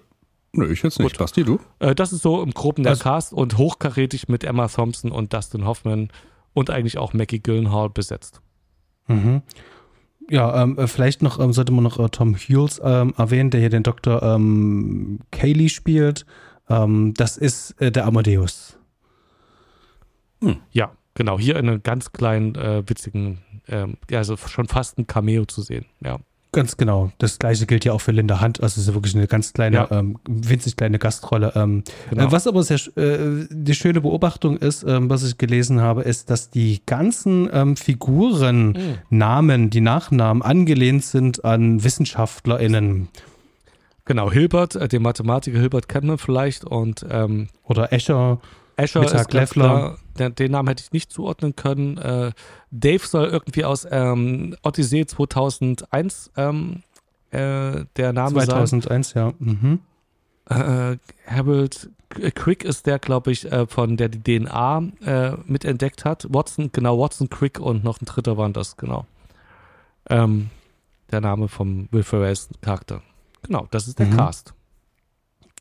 Nö, 0.52 0.70
ich 0.72 0.82
jetzt 0.82 1.00
nicht. 1.00 1.12
Gut. 1.12 1.18
Basti, 1.18 1.42
du? 1.42 1.58
Äh, 1.80 1.94
das 1.94 2.12
ist 2.12 2.22
so 2.22 2.42
im 2.42 2.52
Groben 2.52 2.84
der 2.84 2.92
also, 2.92 3.02
Cast 3.02 3.32
und 3.32 3.58
hochkarätig 3.58 4.28
mit 4.28 4.44
Emma 4.44 4.68
Thompson 4.68 5.10
und 5.10 5.32
Dustin 5.32 5.64
Hoffman 5.64 6.10
und 6.52 6.70
eigentlich 6.70 6.96
auch 6.98 7.12
Maggie 7.12 7.40
Gyllenhaal 7.40 7.90
besetzt. 7.90 8.40
Mhm. 9.08 9.42
Ja, 10.30 10.62
ähm, 10.62 10.78
äh, 10.78 10.86
vielleicht 10.86 11.22
noch 11.22 11.38
ähm, 11.38 11.52
sollte 11.52 11.72
man 11.72 11.84
noch 11.84 11.98
äh, 11.98 12.08
Tom 12.08 12.36
Hughes 12.36 12.80
ähm, 12.82 13.12
erwähnen, 13.18 13.50
der 13.50 13.60
hier 13.60 13.70
den 13.70 13.82
Dr. 13.82 14.22
Ähm, 14.22 15.20
Cayley 15.32 15.68
spielt. 15.68 16.24
Ähm, 16.68 17.12
das 17.14 17.36
ist 17.36 17.72
äh, 17.80 17.90
der 17.92 18.06
Amadeus. 18.06 18.78
Hm. 20.40 20.58
Ja, 20.70 20.92
genau. 21.14 21.38
Hier 21.38 21.56
in 21.56 21.68
einem 21.68 21.82
ganz 21.82 22.12
kleinen, 22.12 22.54
äh, 22.54 22.88
witzigen, 22.88 23.38
ähm, 23.68 23.96
also 24.12 24.36
schon 24.36 24.68
fast 24.68 24.98
ein 24.98 25.06
Cameo 25.06 25.44
zu 25.44 25.62
sehen. 25.62 25.86
Ja. 26.04 26.18
Ganz 26.54 26.76
genau. 26.76 27.10
Das 27.18 27.40
gleiche 27.40 27.66
gilt 27.66 27.84
ja 27.84 27.92
auch 27.92 28.00
für 28.00 28.12
Linda 28.12 28.40
Hunt. 28.40 28.62
Also 28.62 28.80
es 28.80 28.86
ist 28.86 28.94
wirklich 28.94 29.14
eine 29.16 29.26
ganz 29.26 29.52
kleine, 29.52 29.76
ja. 29.76 29.88
ähm, 29.90 30.18
winzig 30.28 30.76
kleine 30.76 31.00
Gastrolle. 31.00 31.52
Ähm, 31.56 31.82
genau. 32.10 32.28
äh, 32.28 32.32
was 32.32 32.46
aber 32.46 32.62
sehr 32.62 32.78
äh, 32.96 33.46
die 33.50 33.74
schöne 33.74 34.00
Beobachtung 34.00 34.56
ist, 34.58 34.84
ähm, 34.84 35.10
was 35.10 35.24
ich 35.24 35.36
gelesen 35.36 35.80
habe, 35.80 36.02
ist, 36.02 36.30
dass 36.30 36.50
die 36.50 36.80
ganzen 36.86 37.50
ähm, 37.52 37.76
Figuren, 37.76 38.68
mhm. 38.68 38.98
Namen, 39.10 39.70
die 39.70 39.80
Nachnamen 39.80 40.42
angelehnt 40.42 41.04
sind 41.04 41.44
an 41.44 41.82
WissenschaftlerInnen. 41.82 43.08
Genau, 44.04 44.30
Hilbert, 44.30 44.76
äh, 44.76 44.86
den 44.86 45.02
Mathematiker 45.02 45.58
Hilbert 45.58 45.92
man 46.04 46.18
vielleicht 46.18 46.64
und 46.64 47.04
ähm, 47.10 47.48
oder 47.64 47.92
Escher. 47.92 48.38
Escher 48.76 49.00
Mittag 49.00 49.32
Leffler. 49.32 49.96
Den, 50.18 50.50
Namen 50.52 50.68
hätte 50.68 50.82
ich 50.84 50.92
nicht 50.92 51.12
zuordnen 51.12 51.56
können. 51.56 51.98
Äh, 51.98 52.32
Dave 52.70 53.06
soll 53.06 53.26
irgendwie 53.26 53.64
aus 53.64 53.86
ähm, 53.90 54.56
Odyssee 54.62 55.06
2001 55.06 56.30
ähm, 56.36 56.82
äh, 57.30 57.84
der 57.96 58.12
Name 58.12 58.44
2001, 58.44 59.10
sein. 59.10 59.22
ja. 59.22 59.32
Mhm. 59.38 59.80
Äh, 60.48 60.98
Harold 61.26 61.90
Crick 62.34 62.64
ist 62.64 62.86
der, 62.86 62.98
glaube 62.98 63.32
ich, 63.32 63.50
äh, 63.50 63.66
von 63.66 63.96
der 63.96 64.08
die 64.08 64.22
DNA 64.22 64.82
äh, 65.04 65.32
mitentdeckt 65.46 66.04
hat. 66.04 66.26
Watson, 66.30 66.70
genau, 66.72 66.98
Watson 66.98 67.28
Crick 67.28 67.58
und 67.58 67.82
noch 67.82 68.00
ein 68.00 68.04
dritter 68.04 68.36
waren 68.36 68.52
das, 68.52 68.76
genau. 68.76 69.06
Ähm, 70.08 70.50
der 71.10 71.20
Name 71.20 71.48
vom 71.48 71.88
Will 71.90 72.02
Ferrell's 72.02 72.48
Charakter. 72.60 73.02
Genau, 73.42 73.66
das 73.70 73.88
ist 73.88 73.98
der 73.98 74.06
mhm. 74.06 74.16
Cast. 74.16 74.54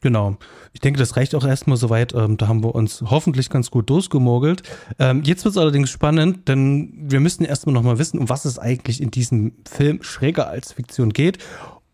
Genau. 0.04 0.36
Ich 0.74 0.82
denke, 0.82 1.00
das 1.00 1.16
reicht 1.16 1.34
auch 1.34 1.46
erstmal 1.46 1.78
soweit. 1.78 2.14
Ähm, 2.14 2.36
da 2.36 2.50
haben 2.50 2.62
wir 2.62 2.76
uns 2.76 3.02
hoffentlich 3.08 3.50
ganz 3.50 3.72
gut 3.72 3.90
durchgemogelt. 3.90 4.62
Ähm, 5.00 5.24
jetzt 5.24 5.46
wird 5.46 5.56
es 5.56 5.58
allerdings 5.58 5.90
spannend, 5.90 6.50
denn 6.50 6.92
wir 6.94 7.22
müssen 7.22 7.46
erstmal 7.46 7.74
nochmal 7.74 8.00
wissen, 8.00 8.20
um 8.20 8.28
was 8.28 8.44
es 8.44 8.60
eigentlich 8.60 9.02
in 9.02 9.12
diesem 9.12 9.54
Film 9.66 10.04
schräger 10.04 10.50
als 10.50 10.74
Fiktion 10.74 11.14
geht. 11.14 11.38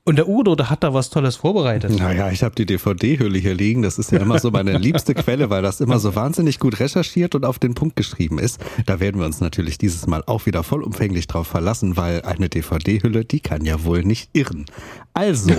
Und 0.05 0.15
der 0.15 0.27
Udo, 0.27 0.55
der 0.55 0.71
hat 0.71 0.83
da 0.83 0.91
was 0.91 1.11
Tolles 1.11 1.35
vorbereitet. 1.35 1.99
Naja, 1.99 2.31
ich 2.31 2.41
habe 2.41 2.55
die 2.55 2.65
DVD-Hülle 2.65 3.37
hier 3.37 3.53
liegen. 3.53 3.83
Das 3.83 3.99
ist 3.99 4.11
ja 4.11 4.19
immer 4.19 4.39
so 4.39 4.49
meine 4.49 4.75
liebste 4.79 5.13
Quelle, 5.13 5.51
weil 5.51 5.61
das 5.61 5.79
immer 5.79 5.99
so 5.99 6.15
wahnsinnig 6.15 6.57
gut 6.57 6.79
recherchiert 6.79 7.35
und 7.35 7.45
auf 7.45 7.59
den 7.59 7.75
Punkt 7.75 7.95
geschrieben 7.95 8.39
ist. 8.39 8.59
Da 8.87 8.99
werden 8.99 9.19
wir 9.19 9.27
uns 9.27 9.39
natürlich 9.39 9.77
dieses 9.77 10.07
Mal 10.07 10.23
auch 10.25 10.47
wieder 10.47 10.63
vollumfänglich 10.63 11.27
drauf 11.27 11.45
verlassen, 11.45 11.95
weil 11.95 12.23
eine 12.23 12.49
DVD-Hülle, 12.49 13.23
die 13.23 13.39
kann 13.39 13.65
ja 13.65 13.83
wohl 13.83 14.03
nicht 14.03 14.31
irren. 14.33 14.65
Also. 15.13 15.51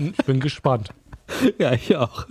ich 0.00 0.16
bin 0.26 0.40
gespannt. 0.40 0.92
Ja, 1.58 1.72
ich 1.72 1.96
auch. 1.96 2.26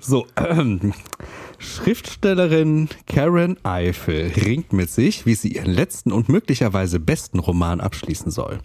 So, 0.00 0.26
ähm, 0.36 0.92
Schriftstellerin 1.62 2.88
Karen 3.06 3.56
Eifel 3.62 4.32
ringt 4.44 4.72
mit 4.72 4.90
sich, 4.90 5.26
wie 5.26 5.36
sie 5.36 5.54
ihren 5.54 5.72
letzten 5.72 6.10
und 6.10 6.28
möglicherweise 6.28 6.98
besten 6.98 7.38
Roman 7.38 7.80
abschließen 7.80 8.32
soll. 8.32 8.58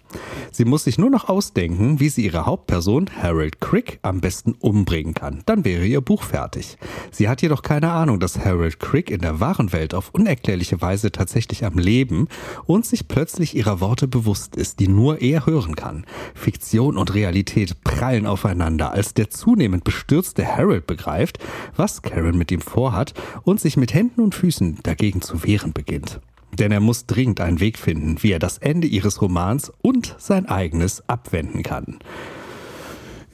Sie 0.50 0.64
muss 0.64 0.84
sich 0.84 0.98
nur 0.98 1.08
noch 1.08 1.28
ausdenken, 1.28 2.00
wie 2.00 2.08
sie 2.08 2.24
ihre 2.24 2.44
Hauptperson 2.44 3.08
Harold 3.22 3.60
Crick 3.60 4.00
am 4.02 4.20
besten 4.20 4.56
umbringen 4.58 5.14
kann. 5.14 5.42
Dann 5.46 5.64
wäre 5.64 5.86
ihr 5.86 6.00
Buch 6.00 6.24
fertig. 6.24 6.76
Sie 7.12 7.28
hat 7.28 7.40
jedoch 7.40 7.62
keine 7.62 7.92
Ahnung, 7.92 8.18
dass 8.18 8.44
Harold 8.44 8.80
Crick 8.80 9.10
in 9.10 9.20
der 9.20 9.38
wahren 9.38 9.72
Welt 9.72 9.94
auf 9.94 10.10
unerklärliche 10.12 10.80
Weise 10.80 11.12
tatsächlich 11.12 11.64
am 11.64 11.78
Leben 11.78 12.26
und 12.66 12.84
sich 12.84 13.06
plötzlich 13.06 13.54
ihrer 13.56 13.80
Worte 13.80 14.08
bewusst 14.08 14.56
ist, 14.56 14.80
die 14.80 14.88
nur 14.88 15.20
er 15.20 15.46
hören 15.46 15.76
kann. 15.76 16.04
Fiktion 16.34 16.98
und 16.98 17.14
Realität 17.14 17.84
prallen 17.84 18.26
aufeinander, 18.26 18.90
als 18.90 19.14
der 19.14 19.30
zunehmend 19.30 19.84
bestürzte 19.84 20.44
Harold 20.44 20.88
begreift, 20.88 21.38
was 21.76 22.02
Karen 22.02 22.36
mit 22.36 22.50
ihm 22.50 22.60
vorhat 22.60 22.87
vorhat 22.88 23.12
und 23.42 23.60
sich 23.60 23.76
mit 23.76 23.92
Händen 23.92 24.22
und 24.22 24.34
Füßen 24.34 24.78
dagegen 24.82 25.20
zu 25.20 25.44
wehren 25.44 25.74
beginnt. 25.74 26.20
Denn 26.58 26.72
er 26.72 26.80
muss 26.80 27.04
dringend 27.04 27.40
einen 27.40 27.60
Weg 27.60 27.78
finden, 27.78 28.22
wie 28.22 28.32
er 28.32 28.38
das 28.38 28.56
Ende 28.56 28.86
ihres 28.86 29.20
Romans 29.20 29.70
und 29.82 30.14
sein 30.18 30.46
eigenes 30.46 31.06
abwenden 31.06 31.62
kann. 31.62 31.98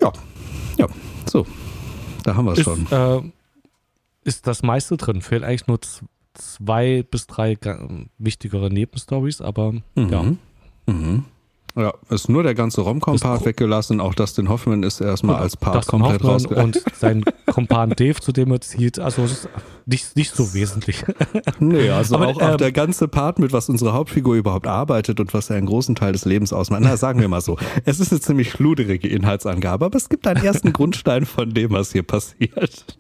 Ja, 0.01 0.13
ja, 0.77 0.89
so, 1.25 1.47
da 2.25 2.35
haben 2.35 2.47
wir 2.47 2.53
es 2.53 2.63
schon. 2.63 2.87
Äh, 2.91 3.23
ist 4.25 4.49
das 4.49 4.65
meiste 4.65 4.97
drin? 4.97 5.23
Fehlen 5.23 5.45
eigentlich 5.45 5.69
nur 5.69 5.79
zwei 6.35 7.05
bis 7.09 7.29
drei 7.29 7.57
wichtigere 8.19 8.71
Nebenstories, 8.71 9.41
aber 9.41 9.73
mhm. 9.95 10.09
ja. 10.11 10.23
Mhm. 10.87 11.25
Ja, 11.77 11.93
ist 12.09 12.29
nur 12.29 12.45
der 12.45 12.55
ganze 12.55 12.83
Romcom-Part 12.83 13.45
weggelassen. 13.45 14.01
Auch 14.01 14.15
Dustin 14.15 14.49
Hoffman 14.49 14.85
ist 14.85 15.01
erstmal 15.01 15.37
als 15.37 15.57
Part 15.57 15.77
Dustin 15.77 16.01
komplett 16.01 16.25
rausgegangen. 16.25 16.67
Und 16.67 16.83
sein 16.97 17.25
Kompan 17.47 17.91
Dave, 17.91 18.21
zu 18.21 18.31
dem 18.31 18.53
er 18.53 18.61
zieht, 18.61 19.01
also 19.01 19.25
ist 19.25 19.49
nicht, 19.85 20.15
nicht 20.15 20.35
so 20.35 20.55
wesentlich. 20.55 21.05
Nee, 21.59 21.91
also 21.91 22.17
Aber, 22.17 22.29
auch, 22.29 22.41
ähm, 22.41 22.47
auch 22.49 22.57
der 22.57 22.73
ganze 22.73 23.09
Part, 23.09 23.39
mit 23.39 23.53
was 23.53 23.69
unsere 23.69 23.93
Hauptfigur 23.93 24.35
überhaupt 24.35 24.67
arbeitet 24.67 25.19
und 25.21 25.35
was 25.35 25.51
er 25.51 25.57
einen 25.57 25.67
großen 25.67 25.95
Teil 25.95 26.13
des 26.13 26.25
Lebens 26.25 26.53
ausmacht. 26.53 26.83
Na, 26.83 26.97
sagen 26.97 27.21
wir 27.21 27.29
mal 27.29 27.41
so. 27.41 27.59
Es 27.85 28.01
ist 28.01 28.13
eine 28.13 28.21
ziemlich 28.21 28.51
schluderige 28.51 29.09
Inhaltsangabe, 29.09 29.85
aber 29.85 29.97
es 29.97 30.09
gibt 30.09 30.27
einen 30.27 30.43
ersten 30.45 30.73
Grundstein 30.73 31.27
von 31.27 31.55
dem, 31.55 31.73
was 31.73 31.93
hier 31.93 32.03
passiert. 32.03 32.99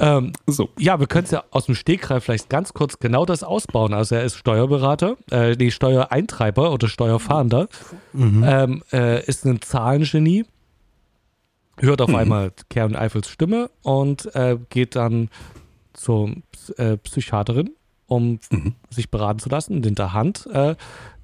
Ähm, 0.00 0.32
so. 0.46 0.70
Ja, 0.78 1.00
wir 1.00 1.06
können 1.06 1.24
es 1.24 1.30
ja 1.30 1.44
aus 1.50 1.66
dem 1.66 1.74
Stegreif 1.74 2.24
vielleicht 2.24 2.48
ganz 2.48 2.72
kurz 2.72 2.98
genau 2.98 3.24
das 3.24 3.42
ausbauen. 3.42 3.92
Also 3.94 4.14
er 4.14 4.24
ist 4.24 4.36
Steuerberater, 4.36 5.16
äh, 5.30 5.54
nee, 5.56 5.70
Steuereintreiber 5.70 6.72
oder 6.72 6.88
Steuerfahnder, 6.88 7.68
mhm. 8.12 8.44
ähm, 8.46 8.82
äh, 8.92 9.24
ist 9.24 9.44
ein 9.44 9.60
Zahlengenie, 9.60 10.44
hört 11.78 12.00
auf 12.00 12.10
mhm. 12.10 12.16
einmal 12.16 12.52
Karen 12.70 12.96
Eifels 12.96 13.28
Stimme 13.28 13.70
und 13.82 14.34
äh, 14.34 14.58
geht 14.70 14.96
dann 14.96 15.28
zur 15.92 16.30
äh, 16.76 16.96
Psychiaterin, 16.96 17.70
um 18.06 18.38
mhm. 18.50 18.74
sich 18.90 19.10
beraten 19.10 19.38
zu 19.38 19.48
lassen, 19.48 19.82
in 19.82 19.94
der 19.94 20.12
Hand, 20.12 20.46
äh, 20.52 20.76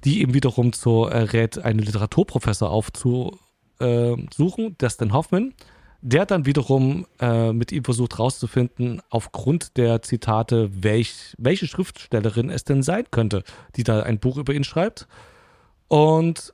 die 0.03 0.21
ihm 0.21 0.33
wiederum 0.33 0.73
zur 0.73 1.11
äh, 1.11 1.23
rät, 1.23 1.59
einen 1.59 1.79
Literaturprofessor 1.79 2.69
aufzusuchen, 2.69 3.37
Dustin 4.77 5.13
Hoffman 5.13 5.53
der 6.01 6.25
dann 6.25 6.45
wiederum 6.45 7.05
äh, 7.19 7.51
mit 7.51 7.71
ihm 7.71 7.83
versucht 7.83 8.17
herauszufinden, 8.17 9.01
aufgrund 9.09 9.77
der 9.77 10.01
Zitate, 10.01 10.69
welch, 10.71 11.35
welche 11.37 11.67
Schriftstellerin 11.67 12.49
es 12.49 12.63
denn 12.63 12.83
sein 12.83 13.05
könnte, 13.11 13.43
die 13.75 13.83
da 13.83 14.03
ein 14.03 14.19
Buch 14.19 14.37
über 14.37 14.53
ihn 14.53 14.63
schreibt. 14.63 15.07
Und 15.87 16.53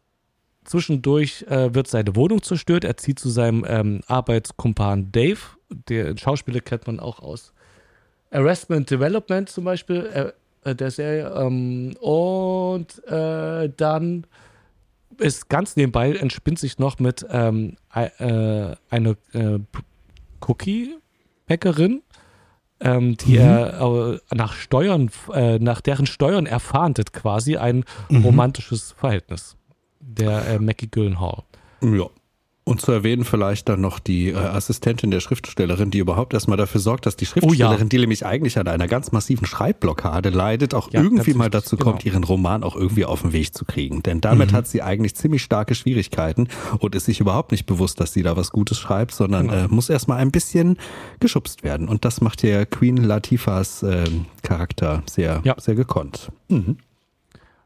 zwischendurch 0.63 1.45
äh, 1.47 1.73
wird 1.75 1.87
seine 1.87 2.15
Wohnung 2.15 2.41
zerstört. 2.41 2.83
Er 2.83 2.97
zieht 2.97 3.19
zu 3.19 3.29
seinem 3.29 3.65
ähm, 3.67 4.01
Arbeitskumpan 4.07 5.11
Dave. 5.11 5.39
Der 5.89 6.17
Schauspieler 6.17 6.61
kennt 6.61 6.87
man 6.87 6.99
auch 6.99 7.19
aus 7.19 7.53
Arrestment 8.31 8.89
Development 8.89 9.47
zum 9.47 9.63
Beispiel, 9.63 10.33
äh, 10.63 10.69
äh 10.69 10.75
der 10.75 10.89
Serie. 10.89 11.31
Ähm, 11.35 11.95
und 12.01 13.03
äh, 13.07 13.69
dann 13.77 14.25
ist 15.19 15.49
ganz 15.49 15.75
nebenbei 15.75 16.13
entspinnt 16.13 16.59
sich 16.59 16.79
noch 16.79 16.99
mit 16.99 17.25
ähm, 17.29 17.77
äh, 17.93 18.75
einer 18.89 19.15
äh, 19.33 19.59
Cookie-Bäckerin, 20.41 22.01
ähm, 22.79 23.17
die 23.17 23.33
mhm. 23.33 23.39
er 23.39 24.19
äh, 24.31 24.35
nach 24.35 24.53
Steuern, 24.53 25.09
äh, 25.33 25.59
nach 25.59 25.81
deren 25.81 26.05
Steuern 26.05 26.45
erfahndet 26.45 27.13
quasi 27.13 27.57
ein 27.57 27.85
mhm. 28.09 28.23
romantisches 28.23 28.91
Verhältnis. 28.91 29.57
Der 29.99 30.47
äh, 30.47 30.59
Mackie 30.59 30.87
Gyllenhaal. 30.87 31.43
Ja. 31.81 32.09
Und 32.67 32.81
zu 32.81 32.91
erwähnen 32.91 33.25
vielleicht 33.25 33.69
dann 33.69 33.79
noch 33.79 33.99
die 33.99 34.29
äh, 34.29 34.37
Assistentin 34.37 35.11
der 35.11 35.19
Schriftstellerin, 35.19 35.91
die 35.91 35.99
überhaupt 35.99 36.33
erstmal 36.33 36.57
dafür 36.57 36.81
sorgt, 36.81 37.05
dass 37.05 37.15
die 37.15 37.27
Schriftstellerin, 37.27 37.77
oh 37.77 37.79
ja. 37.79 37.85
die 37.85 37.99
nämlich 37.99 38.25
eigentlich 38.25 38.57
an 38.57 38.67
einer 38.67 38.87
ganz 38.87 39.11
massiven 39.11 39.45
Schreibblockade 39.45 40.29
leidet, 40.29 40.73
auch 40.73 40.91
ja, 40.91 41.03
irgendwie 41.03 41.35
mal 41.35 41.51
dazu 41.51 41.77
genau. 41.77 41.91
kommt, 41.91 42.05
ihren 42.05 42.23
Roman 42.23 42.63
auch 42.63 42.75
irgendwie 42.75 43.05
auf 43.05 43.21
den 43.21 43.33
Weg 43.33 43.53
zu 43.53 43.65
kriegen. 43.65 44.01
Denn 44.01 44.19
damit 44.19 44.51
mhm. 44.51 44.55
hat 44.55 44.67
sie 44.67 44.81
eigentlich 44.81 45.15
ziemlich 45.15 45.43
starke 45.43 45.75
Schwierigkeiten 45.75 46.47
und 46.79 46.95
ist 46.95 47.05
sich 47.05 47.19
überhaupt 47.19 47.51
nicht 47.51 47.67
bewusst, 47.67 47.99
dass 47.99 48.13
sie 48.13 48.23
da 48.23 48.35
was 48.35 48.49
Gutes 48.49 48.79
schreibt, 48.79 49.13
sondern 49.13 49.49
genau. 49.49 49.65
äh, 49.65 49.67
muss 49.67 49.91
erstmal 49.91 50.17
ein 50.17 50.31
bisschen 50.31 50.79
geschubst 51.19 51.61
werden. 51.61 51.87
Und 51.87 52.03
das 52.03 52.19
macht 52.19 52.41
ja 52.41 52.65
Queen 52.65 52.97
Latifahs 52.97 53.83
äh, 53.83 54.05
Charakter 54.41 55.03
sehr, 55.07 55.41
ja. 55.43 55.53
sehr 55.59 55.75
gekonnt. 55.75 56.31
Mhm. 56.47 56.77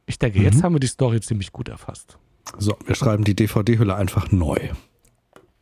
Ich 0.08 0.20
denke, 0.20 0.42
jetzt 0.42 0.58
mhm. 0.58 0.64
haben 0.64 0.76
wir 0.76 0.82
die 0.82 0.88
Story 0.88 1.22
ziemlich 1.22 1.54
gut 1.54 1.70
erfasst. 1.70 2.18
So, 2.58 2.76
wir 2.86 2.96
schreiben 2.96 3.24
die 3.24 3.36
DVD-Hülle 3.36 3.96
einfach 3.96 4.32
neu. 4.32 4.58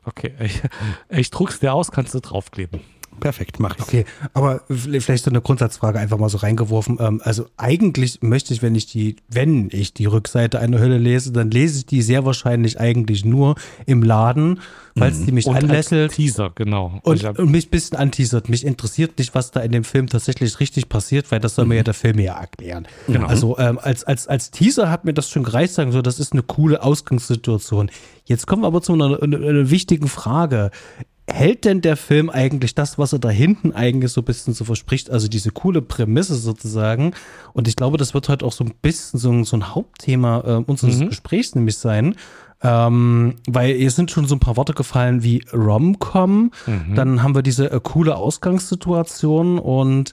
Okay, 0.07 0.33
ich, 0.39 0.61
ich 1.09 1.29
druck's 1.31 1.59
dir 1.59 1.73
aus, 1.73 1.91
kannst 1.91 2.13
du 2.13 2.21
draufkleben. 2.21 2.79
Perfekt, 3.19 3.59
mach 3.59 3.75
ich. 3.75 3.81
Okay, 3.81 4.05
aber 4.33 4.61
vielleicht 4.69 5.23
so 5.23 5.29
eine 5.29 5.41
Grundsatzfrage 5.41 5.99
einfach 5.99 6.17
mal 6.17 6.29
so 6.29 6.37
reingeworfen. 6.37 6.97
Ähm, 6.99 7.21
also 7.23 7.45
eigentlich 7.57 8.21
möchte 8.21 8.53
ich, 8.53 8.61
wenn 8.61 8.75
ich 8.75 8.85
die, 8.85 9.17
wenn 9.27 9.69
ich 9.71 9.93
die 9.93 10.05
Rückseite 10.05 10.59
einer 10.59 10.79
Hülle 10.79 10.97
lese, 10.97 11.31
dann 11.31 11.51
lese 11.51 11.79
ich 11.79 11.85
die 11.85 12.01
sehr 12.01 12.25
wahrscheinlich 12.25 12.79
eigentlich 12.79 13.25
nur 13.25 13.55
im 13.85 14.03
Laden, 14.03 14.59
weil 14.95 15.11
es 15.11 15.25
die 15.25 15.31
mich 15.31 15.45
Und 15.45 15.55
als 15.55 15.63
anlächelt 15.65 16.13
Teaser, 16.13 16.51
genau. 16.55 16.99
und, 17.03 17.17
Ich 17.17 17.25
hab- 17.25 17.39
und 17.39 17.51
mich 17.51 17.67
ein 17.67 17.69
bisschen 17.71 17.97
anteasert. 17.97 18.49
Mich 18.49 18.65
interessiert 18.65 19.17
nicht, 19.17 19.35
was 19.35 19.51
da 19.51 19.61
in 19.61 19.71
dem 19.71 19.83
Film 19.83 20.07
tatsächlich 20.07 20.59
richtig 20.59 20.89
passiert, 20.89 21.31
weil 21.31 21.39
das 21.39 21.55
soll 21.55 21.65
mir 21.65 21.75
ja 21.75 21.83
der 21.83 21.93
Film 21.93 22.19
ja 22.19 22.39
erklären. 22.39 22.87
Genau. 23.07 23.27
Also 23.27 23.57
ähm, 23.57 23.79
als, 23.81 24.03
als, 24.03 24.27
als 24.27 24.51
Teaser 24.51 24.89
hat 24.89 25.05
mir 25.05 25.13
das 25.13 25.29
schon 25.29 25.43
gereicht, 25.43 25.73
sagen 25.73 25.91
so, 25.91 26.01
das 26.01 26.19
ist 26.19 26.33
eine 26.33 26.43
coole 26.43 26.81
Ausgangssituation. 26.83 27.91
Jetzt 28.25 28.47
kommen 28.47 28.63
wir 28.63 28.67
aber 28.67 28.81
zu 28.81 28.93
einer, 28.93 29.21
einer, 29.21 29.37
einer 29.37 29.69
wichtigen 29.69 30.07
Frage. 30.07 30.71
Hält 31.29 31.65
denn 31.65 31.81
der 31.81 31.97
Film 31.97 32.29
eigentlich 32.29 32.73
das, 32.73 32.97
was 32.97 33.11
er 33.11 33.19
da 33.19 33.29
hinten 33.29 33.73
eigentlich 33.73 34.11
so 34.13 34.21
ein 34.21 34.25
bisschen 34.25 34.53
so 34.53 34.63
verspricht, 34.63 35.09
also 35.09 35.27
diese 35.27 35.51
coole 35.51 35.81
Prämisse 35.81 36.35
sozusagen? 36.35 37.13
Und 37.53 37.67
ich 37.67 37.75
glaube, 37.75 37.97
das 37.97 38.13
wird 38.13 38.29
heute 38.29 38.45
auch 38.45 38.53
so 38.53 38.63
ein 38.63 38.73
bisschen 38.81 39.19
so, 39.19 39.29
ein- 39.31 39.43
so 39.43 39.57
ein 39.57 39.75
Hauptthema 39.75 40.39
äh, 40.45 40.63
unseres 40.65 40.99
Gesprächs 41.09 41.53
nämlich 41.53 41.77
sein. 41.77 42.15
Ähm, 42.63 43.35
weil 43.47 43.75
hier 43.75 43.91
sind 43.91 44.09
schon 44.09 44.25
so 44.25 44.33
ein 44.35 44.39
paar 44.39 44.57
Worte 44.57 44.73
gefallen 44.73 45.21
wie 45.21 45.43
Rom-Com, 45.53 46.51
dann 46.95 47.21
haben 47.21 47.35
wir 47.35 47.43
diese 47.43 47.69
äh, 47.71 47.79
coole 47.83 48.15
Ausgangssituation 48.15 49.59
und 49.59 50.11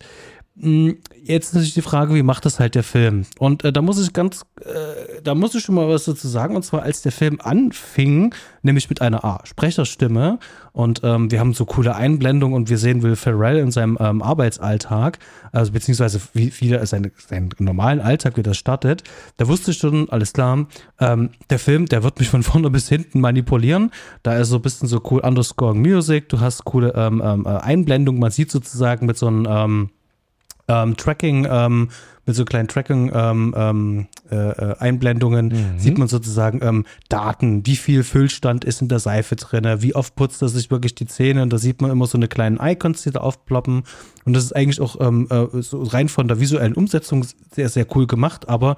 jetzt 0.56 1.48
ist 1.48 1.54
natürlich 1.54 1.74
die 1.74 1.82
Frage, 1.82 2.14
wie 2.14 2.22
macht 2.22 2.44
das 2.44 2.60
halt 2.60 2.76
der 2.76 2.84
Film? 2.84 3.26
Und 3.38 3.64
äh, 3.64 3.72
da 3.72 3.82
muss 3.82 4.00
ich 4.00 4.12
ganz, 4.12 4.44
äh, 4.60 5.20
da 5.22 5.34
muss 5.34 5.54
ich 5.56 5.64
schon 5.64 5.74
mal 5.74 5.88
was 5.88 6.04
dazu 6.04 6.28
sagen. 6.28 6.54
Und 6.54 6.62
zwar, 6.62 6.82
als 6.82 7.02
der 7.02 7.10
Film 7.10 7.40
anfing, 7.42 8.32
nämlich 8.62 8.88
mit 8.88 9.02
einer 9.02 9.24
A, 9.24 9.40
Sprecherstimme. 9.44 10.38
Und 10.72 11.00
ähm, 11.02 11.32
wir 11.32 11.40
haben 11.40 11.54
so 11.54 11.64
coole 11.64 11.96
Einblendungen 11.96 12.54
und 12.54 12.70
wir 12.70 12.78
sehen 12.78 13.02
Will 13.02 13.16
Ferrell 13.16 13.58
in 13.58 13.72
seinem 13.72 13.98
ähm, 14.00 14.22
Arbeitsalltag, 14.22 15.18
also 15.50 15.72
beziehungsweise 15.72 16.20
wie 16.34 16.50
viele 16.50 16.84
seine, 16.86 17.10
seinen 17.16 17.50
normalen 17.58 18.00
Alltag, 18.00 18.36
wie 18.36 18.42
das 18.42 18.56
startet. 18.56 19.02
Da 19.36 19.48
wusste 19.48 19.72
ich 19.72 19.78
schon, 19.78 20.08
alles 20.10 20.32
klar, 20.32 20.66
ähm, 21.00 21.30
der 21.50 21.58
Film, 21.58 21.86
der 21.86 22.04
wird 22.04 22.20
mich 22.20 22.28
von 22.28 22.44
vorne 22.44 22.70
bis 22.72 22.88
hinten 22.88 23.20
manipulieren. 23.20 23.90
Da 24.22 24.36
ist 24.36 24.48
so 24.48 24.56
ein 24.56 24.62
bisschen 24.62 24.88
so 24.88 25.00
cool 25.10 25.20
Underscoring 25.20 25.80
Music, 25.80 26.28
du 26.28 26.38
hast 26.38 26.64
coole 26.64 26.92
ähm, 26.96 27.20
ähm, 27.24 27.44
äh, 27.44 27.50
Einblendungen, 27.50 28.20
man 28.20 28.30
sieht 28.30 28.52
sozusagen 28.52 29.06
mit 29.06 29.16
so 29.16 29.26
einem 29.26 29.90
ähm, 30.68 30.96
Tracking, 30.96 31.46
ähm, 31.50 31.88
mit 32.26 32.36
so 32.36 32.44
kleinen 32.44 32.68
Tracking 32.68 33.12
ähm, 33.14 33.54
ähm, 33.56 34.06
äh, 34.30 34.36
äh, 34.36 34.76
Einblendungen 34.78 35.74
sieht 35.76 35.98
man 35.98 36.08
sozusagen 36.08 36.60
ähm, 36.62 36.86
Daten, 37.10 37.66
wie 37.66 37.76
viel 37.76 38.02
Füllstand 38.02 38.64
ist 38.64 38.80
in 38.80 38.88
der 38.88 38.98
Seife 38.98 39.36
drin, 39.36 39.82
wie 39.82 39.94
oft 39.94 40.16
putzt 40.16 40.40
er 40.40 40.48
sich 40.48 40.70
wirklich 40.70 40.94
die 40.94 41.06
Zähne 41.06 41.42
und 41.42 41.52
da 41.52 41.58
sieht 41.58 41.82
man 41.82 41.90
immer 41.90 42.06
so 42.06 42.16
eine 42.16 42.28
kleinen 42.28 42.58
Icons, 42.60 43.02
die 43.02 43.10
da 43.10 43.20
aufploppen 43.20 43.82
und 44.24 44.32
das 44.32 44.44
ist 44.44 44.56
eigentlich 44.56 44.80
auch 44.80 44.98
ähm, 45.00 45.28
äh, 45.30 45.60
so 45.60 45.82
rein 45.82 46.08
von 46.08 46.28
der 46.28 46.40
visuellen 46.40 46.74
Umsetzung 46.74 47.26
sehr, 47.52 47.68
sehr 47.68 47.86
cool 47.94 48.06
gemacht, 48.06 48.48
aber 48.48 48.76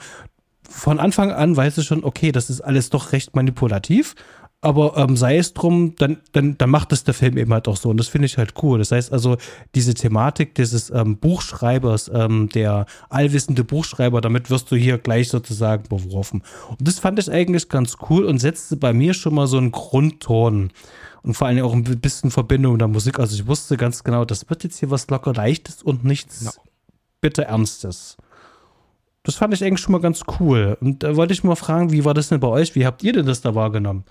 von 0.68 0.98
Anfang 0.98 1.30
an 1.30 1.56
weiß 1.56 1.78
ich 1.78 1.86
schon, 1.86 2.04
okay, 2.04 2.32
das 2.32 2.50
ist 2.50 2.60
alles 2.60 2.90
doch 2.90 3.12
recht 3.12 3.36
manipulativ. 3.36 4.14
Aber 4.62 4.96
ähm, 4.96 5.16
sei 5.16 5.36
es 5.36 5.52
drum, 5.52 5.94
dann, 5.96 6.18
dann, 6.32 6.56
dann 6.58 6.70
macht 6.70 6.90
es 6.92 7.04
der 7.04 7.14
Film 7.14 7.36
eben 7.36 7.52
halt 7.52 7.68
auch 7.68 7.76
so. 7.76 7.90
Und 7.90 7.98
das 7.98 8.08
finde 8.08 8.26
ich 8.26 8.38
halt 8.38 8.54
cool. 8.62 8.78
Das 8.78 8.90
heißt 8.90 9.12
also, 9.12 9.36
diese 9.74 9.94
Thematik 9.94 10.54
dieses 10.54 10.90
ähm, 10.90 11.18
Buchschreibers, 11.18 12.10
ähm, 12.12 12.48
der 12.48 12.86
allwissende 13.10 13.64
Buchschreiber, 13.64 14.20
damit 14.20 14.50
wirst 14.50 14.70
du 14.72 14.76
hier 14.76 14.98
gleich 14.98 15.28
sozusagen 15.28 15.84
beworfen. 15.88 16.42
Und 16.70 16.88
das 16.88 16.98
fand 16.98 17.18
ich 17.18 17.30
eigentlich 17.30 17.68
ganz 17.68 17.96
cool 18.08 18.24
und 18.24 18.38
setzte 18.38 18.76
bei 18.76 18.92
mir 18.92 19.14
schon 19.14 19.34
mal 19.34 19.46
so 19.46 19.58
einen 19.58 19.72
Grundton. 19.72 20.72
Und 21.22 21.34
vor 21.34 21.48
allem 21.48 21.64
auch 21.64 21.72
ein 21.72 21.82
bisschen 21.82 22.30
Verbindung 22.30 22.72
mit 22.72 22.80
der 22.80 22.88
Musik. 22.88 23.18
Also 23.18 23.34
ich 23.34 23.46
wusste 23.46 23.76
ganz 23.76 24.04
genau, 24.04 24.24
das 24.24 24.48
wird 24.48 24.64
jetzt 24.64 24.78
hier 24.78 24.90
was 24.90 25.08
locker 25.10 25.34
leichtes 25.34 25.82
und 25.82 26.04
nichts 26.04 26.58
bitte 27.20 27.44
Ernstes. 27.44 28.16
Das 29.22 29.34
fand 29.34 29.52
ich 29.52 29.64
eigentlich 29.64 29.80
schon 29.80 29.92
mal 29.92 30.00
ganz 30.00 30.22
cool. 30.38 30.78
Und 30.80 31.02
da 31.02 31.16
wollte 31.16 31.32
ich 31.32 31.42
mal 31.42 31.56
fragen, 31.56 31.90
wie 31.90 32.04
war 32.04 32.14
das 32.14 32.28
denn 32.28 32.38
bei 32.38 32.46
euch? 32.46 32.74
Wie 32.76 32.86
habt 32.86 33.02
ihr 33.02 33.12
denn 33.12 33.26
das 33.26 33.40
da 33.40 33.56
wahrgenommen? 33.56 34.04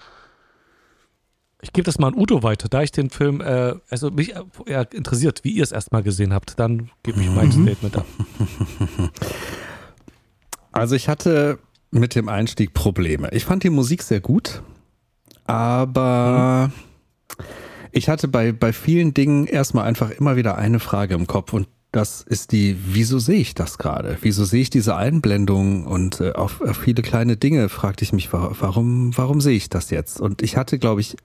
Ich 1.61 1.73
gebe 1.73 1.85
das 1.85 1.97
mal 1.97 2.07
an 2.07 2.15
Udo 2.15 2.43
weiter, 2.43 2.69
da 2.69 2.83
ich 2.83 2.91
den 2.91 3.09
Film, 3.09 3.41
äh, 3.41 3.75
also 3.89 4.11
mich 4.11 4.35
äh, 4.35 4.41
ja, 4.67 4.81
interessiert, 4.81 5.43
wie 5.43 5.51
ihr 5.51 5.63
es 5.63 5.71
erstmal 5.71 6.03
gesehen 6.03 6.33
habt, 6.33 6.59
dann 6.59 6.91
gebe 7.03 7.21
ich 7.21 7.29
mein 7.29 7.51
Statement 7.51 7.97
ab. 7.97 8.05
Also 10.75 10.93
ich 10.95 11.07
hatte 11.07 11.59
mit 11.89 12.15
dem 12.15 12.27
Einstieg 12.27 12.73
Probleme. 12.73 13.29
Ich 13.31 13.45
fand 13.45 13.63
die 13.63 13.69
Musik 13.69 14.03
sehr 14.03 14.19
gut, 14.19 14.61
aber 15.45 16.69
ich 17.93 18.09
hatte 18.09 18.27
bei, 18.27 18.51
bei 18.51 18.73
vielen 18.73 19.13
Dingen 19.13 19.47
erstmal 19.47 19.85
einfach 19.85 20.11
immer 20.11 20.35
wieder 20.35 20.57
eine 20.57 20.79
Frage 20.79 21.15
im 21.15 21.27
Kopf 21.27 21.53
und 21.53 21.69
das 21.95 22.21
ist 22.21 22.51
die, 22.51 22.75
wieso 22.87 23.19
sehe 23.19 23.39
ich 23.39 23.55
das 23.55 23.77
gerade? 23.77 24.17
Wieso 24.21 24.43
sehe 24.43 24.61
ich 24.61 24.69
diese 24.69 24.95
Einblendung 24.95 25.85
und 25.87 26.19
äh, 26.19 26.33
auf, 26.33 26.59
auf 26.61 26.77
viele 26.77 27.01
kleine 27.01 27.37
Dinge 27.37 27.69
fragte 27.69 28.03
ich 28.03 28.11
mich, 28.11 28.33
wa- 28.33 28.51
warum, 28.59 29.17
warum 29.17 29.39
sehe 29.39 29.55
ich 29.55 29.69
das 29.69 29.91
jetzt? 29.91 30.19
Und 30.19 30.41
ich 30.41 30.57
hatte, 30.57 30.77
glaube 30.77 31.01
ich, 31.01 31.15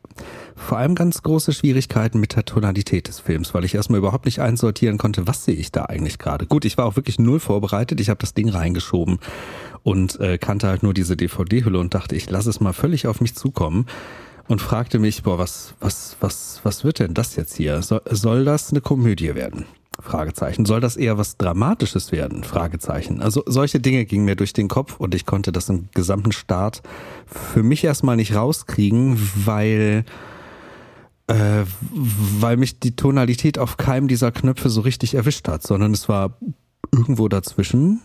vor 0.54 0.78
allem 0.78 0.94
ganz 0.94 1.22
große 1.22 1.52
Schwierigkeiten 1.52 2.20
mit 2.20 2.37
der 2.37 2.44
Tonalität 2.44 3.09
des 3.09 3.18
Films, 3.18 3.52
weil 3.52 3.64
ich 3.64 3.74
erstmal 3.74 3.98
überhaupt 3.98 4.26
nicht 4.26 4.40
einsortieren 4.40 4.96
konnte, 4.98 5.26
was 5.26 5.44
sehe 5.44 5.54
ich 5.56 5.72
da 5.72 5.87
eigentlich 5.87 6.18
gerade. 6.18 6.46
Gut, 6.46 6.64
ich 6.64 6.78
war 6.78 6.87
auch 6.87 6.96
wirklich 6.96 7.18
null 7.18 7.40
vorbereitet, 7.40 7.98
ich 8.00 8.09
habe 8.09 8.20
das 8.20 8.35
Ding 8.35 8.48
reingeschoben 8.48 9.18
und 9.83 10.20
äh, 10.20 10.38
kannte 10.38 10.68
halt 10.68 10.83
nur 10.83 10.94
diese 10.94 11.16
DVD-Hülle 11.16 11.80
und 11.80 11.94
dachte, 11.94 12.14
ich 12.14 12.30
lasse 12.30 12.50
es 12.50 12.61
mal 12.61 12.72
völlig 12.74 13.06
auf 13.09 13.20
mich 13.20 13.35
zukommen 13.35 13.87
und 14.46 14.61
fragte 14.61 14.98
mich, 14.98 15.22
boah, 15.24 15.38
was, 15.38 15.74
was, 15.80 16.16
was, 16.20 16.61
was 16.62 16.85
wird 16.85 17.00
denn 17.00 17.14
das 17.14 17.35
jetzt 17.37 17.56
hier? 17.56 17.83
Soll, 17.83 18.02
soll 18.11 18.44
das 18.44 18.70
eine 18.70 18.80
Komödie 18.80 19.35
werden? 19.35 19.64
Fragezeichen. 20.02 20.64
Soll 20.64 20.80
das 20.80 20.96
eher 20.96 21.18
was 21.18 21.36
Dramatisches 21.36 22.12
werden? 22.12 22.44
Fragezeichen. 22.44 23.20
Also 23.20 23.42
solche 23.46 23.80
Dinge 23.80 24.04
gingen 24.04 24.24
mir 24.24 24.36
durch 24.36 24.52
den 24.52 24.68
Kopf 24.68 24.98
und 24.98 25.14
ich 25.14 25.26
konnte 25.26 25.52
das 25.52 25.68
im 25.68 25.88
gesamten 25.94 26.32
Start 26.32 26.82
für 27.26 27.62
mich 27.62 27.84
erstmal 27.84 28.16
nicht 28.16 28.34
rauskriegen, 28.34 29.18
weil 29.34 30.04
äh, 31.26 31.64
weil 31.92 32.56
mich 32.56 32.80
die 32.80 32.96
Tonalität 32.96 33.58
auf 33.58 33.76
keinem 33.76 34.08
dieser 34.08 34.32
Knöpfe 34.32 34.68
so 34.68 34.80
richtig 34.80 35.14
erwischt 35.14 35.46
hat, 35.48 35.62
sondern 35.62 35.92
es 35.92 36.08
war 36.08 36.36
irgendwo 36.92 37.28
dazwischen 37.28 38.00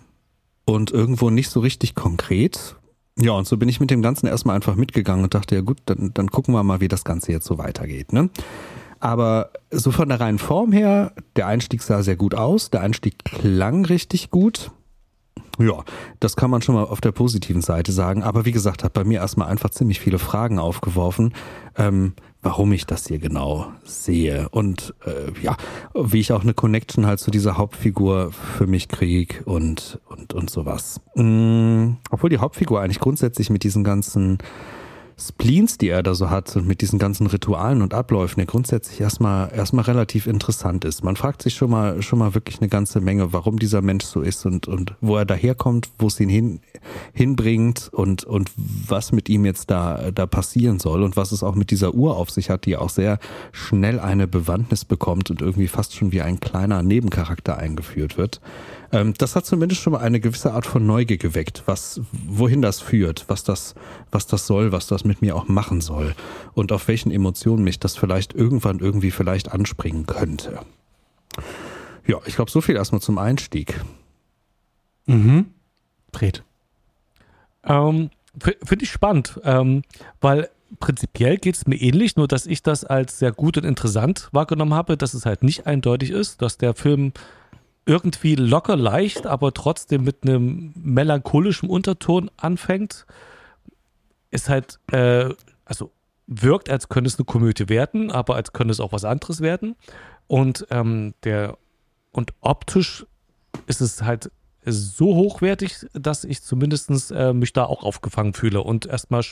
und 0.65 0.91
irgendwo 0.91 1.29
nicht 1.29 1.49
so 1.49 1.59
richtig 1.59 1.95
konkret. 1.95 2.75
Ja, 3.17 3.31
und 3.31 3.47
so 3.47 3.57
bin 3.57 3.69
ich 3.69 3.79
mit 3.79 3.91
dem 3.91 4.01
Ganzen 4.01 4.27
erstmal 4.27 4.55
einfach 4.55 4.75
mitgegangen 4.75 5.23
und 5.23 5.33
dachte, 5.33 5.55
ja 5.55 5.61
gut, 5.61 5.77
dann, 5.85 6.11
dann 6.13 6.29
gucken 6.29 6.53
wir 6.53 6.63
mal, 6.63 6.81
wie 6.81 6.87
das 6.87 7.03
Ganze 7.03 7.31
jetzt 7.31 7.45
so 7.45 7.57
weitergeht. 7.57 8.11
Ne? 8.11 8.29
Aber 8.99 9.51
so 9.71 9.91
von 9.91 10.09
der 10.09 10.19
reinen 10.19 10.39
Form 10.39 10.71
her, 10.71 11.13
der 11.35 11.47
Einstieg 11.47 11.81
sah 11.81 12.03
sehr 12.03 12.15
gut 12.15 12.35
aus, 12.35 12.69
der 12.69 12.81
Einstieg 12.81 13.23
klang 13.23 13.85
richtig 13.85 14.31
gut. 14.31 14.71
Ja, 15.57 15.83
das 16.19 16.35
kann 16.35 16.49
man 16.49 16.61
schon 16.61 16.75
mal 16.75 16.83
auf 16.83 17.01
der 17.01 17.11
positiven 17.11 17.61
Seite 17.61 17.91
sagen. 17.91 18.23
Aber 18.23 18.45
wie 18.45 18.51
gesagt, 18.51 18.83
hat 18.83 18.93
bei 18.93 19.03
mir 19.03 19.19
erstmal 19.19 19.47
einfach 19.47 19.69
ziemlich 19.69 19.99
viele 19.99 20.19
Fragen 20.19 20.59
aufgeworfen, 20.59 21.33
ähm, 21.77 22.13
warum 22.41 22.73
ich 22.73 22.85
das 22.85 23.07
hier 23.07 23.19
genau 23.19 23.67
sehe. 23.83 24.49
Und 24.49 24.93
äh, 25.05 25.31
ja, 25.41 25.55
wie 25.93 26.19
ich 26.19 26.33
auch 26.33 26.43
eine 26.43 26.53
Connection 26.53 27.05
halt 27.05 27.19
zu 27.19 27.31
dieser 27.31 27.57
Hauptfigur 27.57 28.31
für 28.31 28.67
mich 28.67 28.89
krieg 28.89 29.43
und, 29.45 29.99
und, 30.09 30.33
und 30.33 30.49
sowas. 30.49 30.99
Mm, 31.15 31.93
obwohl 32.09 32.29
die 32.29 32.39
Hauptfigur 32.39 32.81
eigentlich 32.81 32.99
grundsätzlich 32.99 33.49
mit 33.49 33.63
diesen 33.63 33.83
ganzen 33.83 34.39
Spleens, 35.17 35.77
die 35.77 35.87
er 35.87 36.03
da 36.03 36.13
so 36.13 36.29
hat 36.29 36.53
und 36.57 36.67
mit 36.67 36.81
diesen 36.81 36.99
ganzen 36.99 37.27
Ritualen 37.27 37.81
und 37.81 37.93
Abläufen, 37.93 38.37
der 38.37 38.47
grundsätzlich 38.47 38.99
erstmal 38.99 39.49
erstmal 39.53 39.85
relativ 39.85 40.27
interessant 40.27 40.83
ist. 40.83 41.05
Man 41.05 41.15
fragt 41.15 41.41
sich 41.41 41.53
schon 41.55 41.69
mal 41.69 42.01
schon 42.01 42.19
mal 42.19 42.35
wirklich 42.35 42.59
eine 42.59 42.67
ganze 42.67 42.99
Menge, 42.99 43.31
warum 43.31 43.57
dieser 43.57 43.81
Mensch 43.81 44.03
so 44.03 44.21
ist 44.21 44.45
und 44.45 44.67
und 44.67 44.95
wo 44.99 45.15
er 45.15 45.25
daherkommt, 45.25 45.89
wo 45.99 46.07
es 46.07 46.19
ihn 46.19 46.27
hin 46.27 46.59
hinbringt 47.13 47.89
und 47.93 48.25
und 48.25 48.51
was 48.57 49.13
mit 49.13 49.29
ihm 49.29 49.45
jetzt 49.45 49.71
da 49.71 50.11
da 50.11 50.25
passieren 50.25 50.79
soll 50.79 51.01
und 51.01 51.15
was 51.15 51.31
es 51.31 51.43
auch 51.43 51.55
mit 51.55 51.71
dieser 51.71 51.93
Uhr 51.93 52.17
auf 52.17 52.29
sich 52.29 52.49
hat, 52.49 52.65
die 52.65 52.75
auch 52.75 52.89
sehr 52.89 53.19
schnell 53.53 54.01
eine 54.01 54.27
Bewandtnis 54.27 54.83
bekommt 54.83 55.31
und 55.31 55.41
irgendwie 55.41 55.69
fast 55.69 55.95
schon 55.95 56.11
wie 56.11 56.21
ein 56.21 56.41
kleiner 56.41 56.83
Nebencharakter 56.83 57.57
eingeführt 57.57 58.17
wird. 58.17 58.41
Ähm, 58.91 59.13
das 59.17 59.35
hat 59.35 59.45
zumindest 59.45 59.81
schon 59.81 59.93
mal 59.93 59.99
eine 59.99 60.19
gewisse 60.19 60.53
Art 60.53 60.65
von 60.65 60.85
Neugier 60.85 61.17
geweckt, 61.17 61.63
was, 61.65 62.01
wohin 62.11 62.61
das 62.61 62.79
führt, 62.79 63.25
was 63.27 63.43
das, 63.43 63.75
was 64.11 64.27
das 64.27 64.47
soll, 64.47 64.71
was 64.71 64.87
das 64.87 65.03
mit 65.03 65.21
mir 65.21 65.35
auch 65.35 65.47
machen 65.47 65.81
soll 65.81 66.15
und 66.53 66.71
auf 66.71 66.87
welchen 66.87 67.11
Emotionen 67.11 67.63
mich 67.63 67.79
das 67.79 67.95
vielleicht 67.95 68.33
irgendwann 68.33 68.79
irgendwie 68.79 69.11
vielleicht 69.11 69.51
anspringen 69.51 70.05
könnte. 70.05 70.59
Ja, 72.07 72.19
ich 72.25 72.35
glaube, 72.35 72.51
so 72.51 72.61
viel 72.61 72.75
erstmal 72.75 73.01
zum 73.01 73.17
Einstieg. 73.17 73.81
Mhm. 75.05 75.47
Fred. 76.13 76.43
Ähm, 77.63 78.09
Finde 78.37 78.83
ich 78.83 78.91
spannend, 78.91 79.39
ähm, 79.43 79.83
weil 80.19 80.49
prinzipiell 80.79 81.37
geht 81.37 81.55
es 81.55 81.67
mir 81.67 81.77
ähnlich, 81.77 82.15
nur 82.15 82.27
dass 82.27 82.45
ich 82.45 82.61
das 82.61 82.83
als 82.83 83.19
sehr 83.19 83.31
gut 83.31 83.57
und 83.57 83.63
interessant 83.63 84.29
wahrgenommen 84.31 84.73
habe, 84.73 84.97
dass 84.97 85.13
es 85.13 85.25
halt 85.25 85.43
nicht 85.43 85.67
eindeutig 85.67 86.11
ist, 86.11 86.41
dass 86.41 86.57
der 86.57 86.73
Film 86.73 87.13
irgendwie 87.85 88.35
locker 88.35 88.75
leicht, 88.75 89.27
aber 89.27 89.53
trotzdem 89.53 90.03
mit 90.03 90.23
einem 90.23 90.73
melancholischen 90.75 91.69
Unterton 91.69 92.31
anfängt. 92.37 93.05
Ist 94.31 94.49
halt, 94.49 94.79
äh, 94.91 95.29
also 95.65 95.91
wirkt, 96.27 96.69
als 96.69 96.89
könnte 96.89 97.07
es 97.07 97.19
eine 97.19 97.25
Komödie 97.25 97.69
werden, 97.69 98.11
aber 98.11 98.35
als 98.35 98.53
könnte 98.53 98.71
es 98.71 98.79
auch 98.79 98.91
was 98.91 99.05
anderes 99.05 99.41
werden. 99.41 99.75
Und 100.27 100.65
ähm, 100.71 101.13
der 101.23 101.57
und 102.11 102.33
optisch 102.41 103.05
ist 103.67 103.81
es 103.81 104.01
halt 104.01 104.31
so 104.65 105.15
hochwertig, 105.15 105.85
dass 105.93 106.23
ich 106.23 106.41
zumindest 106.41 107.11
äh, 107.11 107.33
mich 107.33 107.53
da 107.53 107.65
auch 107.65 107.83
aufgefangen 107.83 108.33
fühle 108.33 108.61
und 108.61 108.85
erstmal 108.87 109.23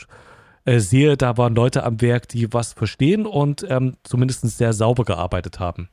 äh, 0.66 0.80
sehe, 0.80 1.18
da 1.18 1.38
waren 1.38 1.56
Leute 1.56 1.84
am 1.84 2.02
Werk, 2.02 2.28
die 2.28 2.54
was 2.54 2.74
verstehen 2.74 3.26
und 3.26 3.66
ähm, 3.68 3.98
zumindest 4.04 4.48
sehr 4.48 4.74
sauber 4.74 5.06
gearbeitet 5.06 5.60
haben. 5.60 5.90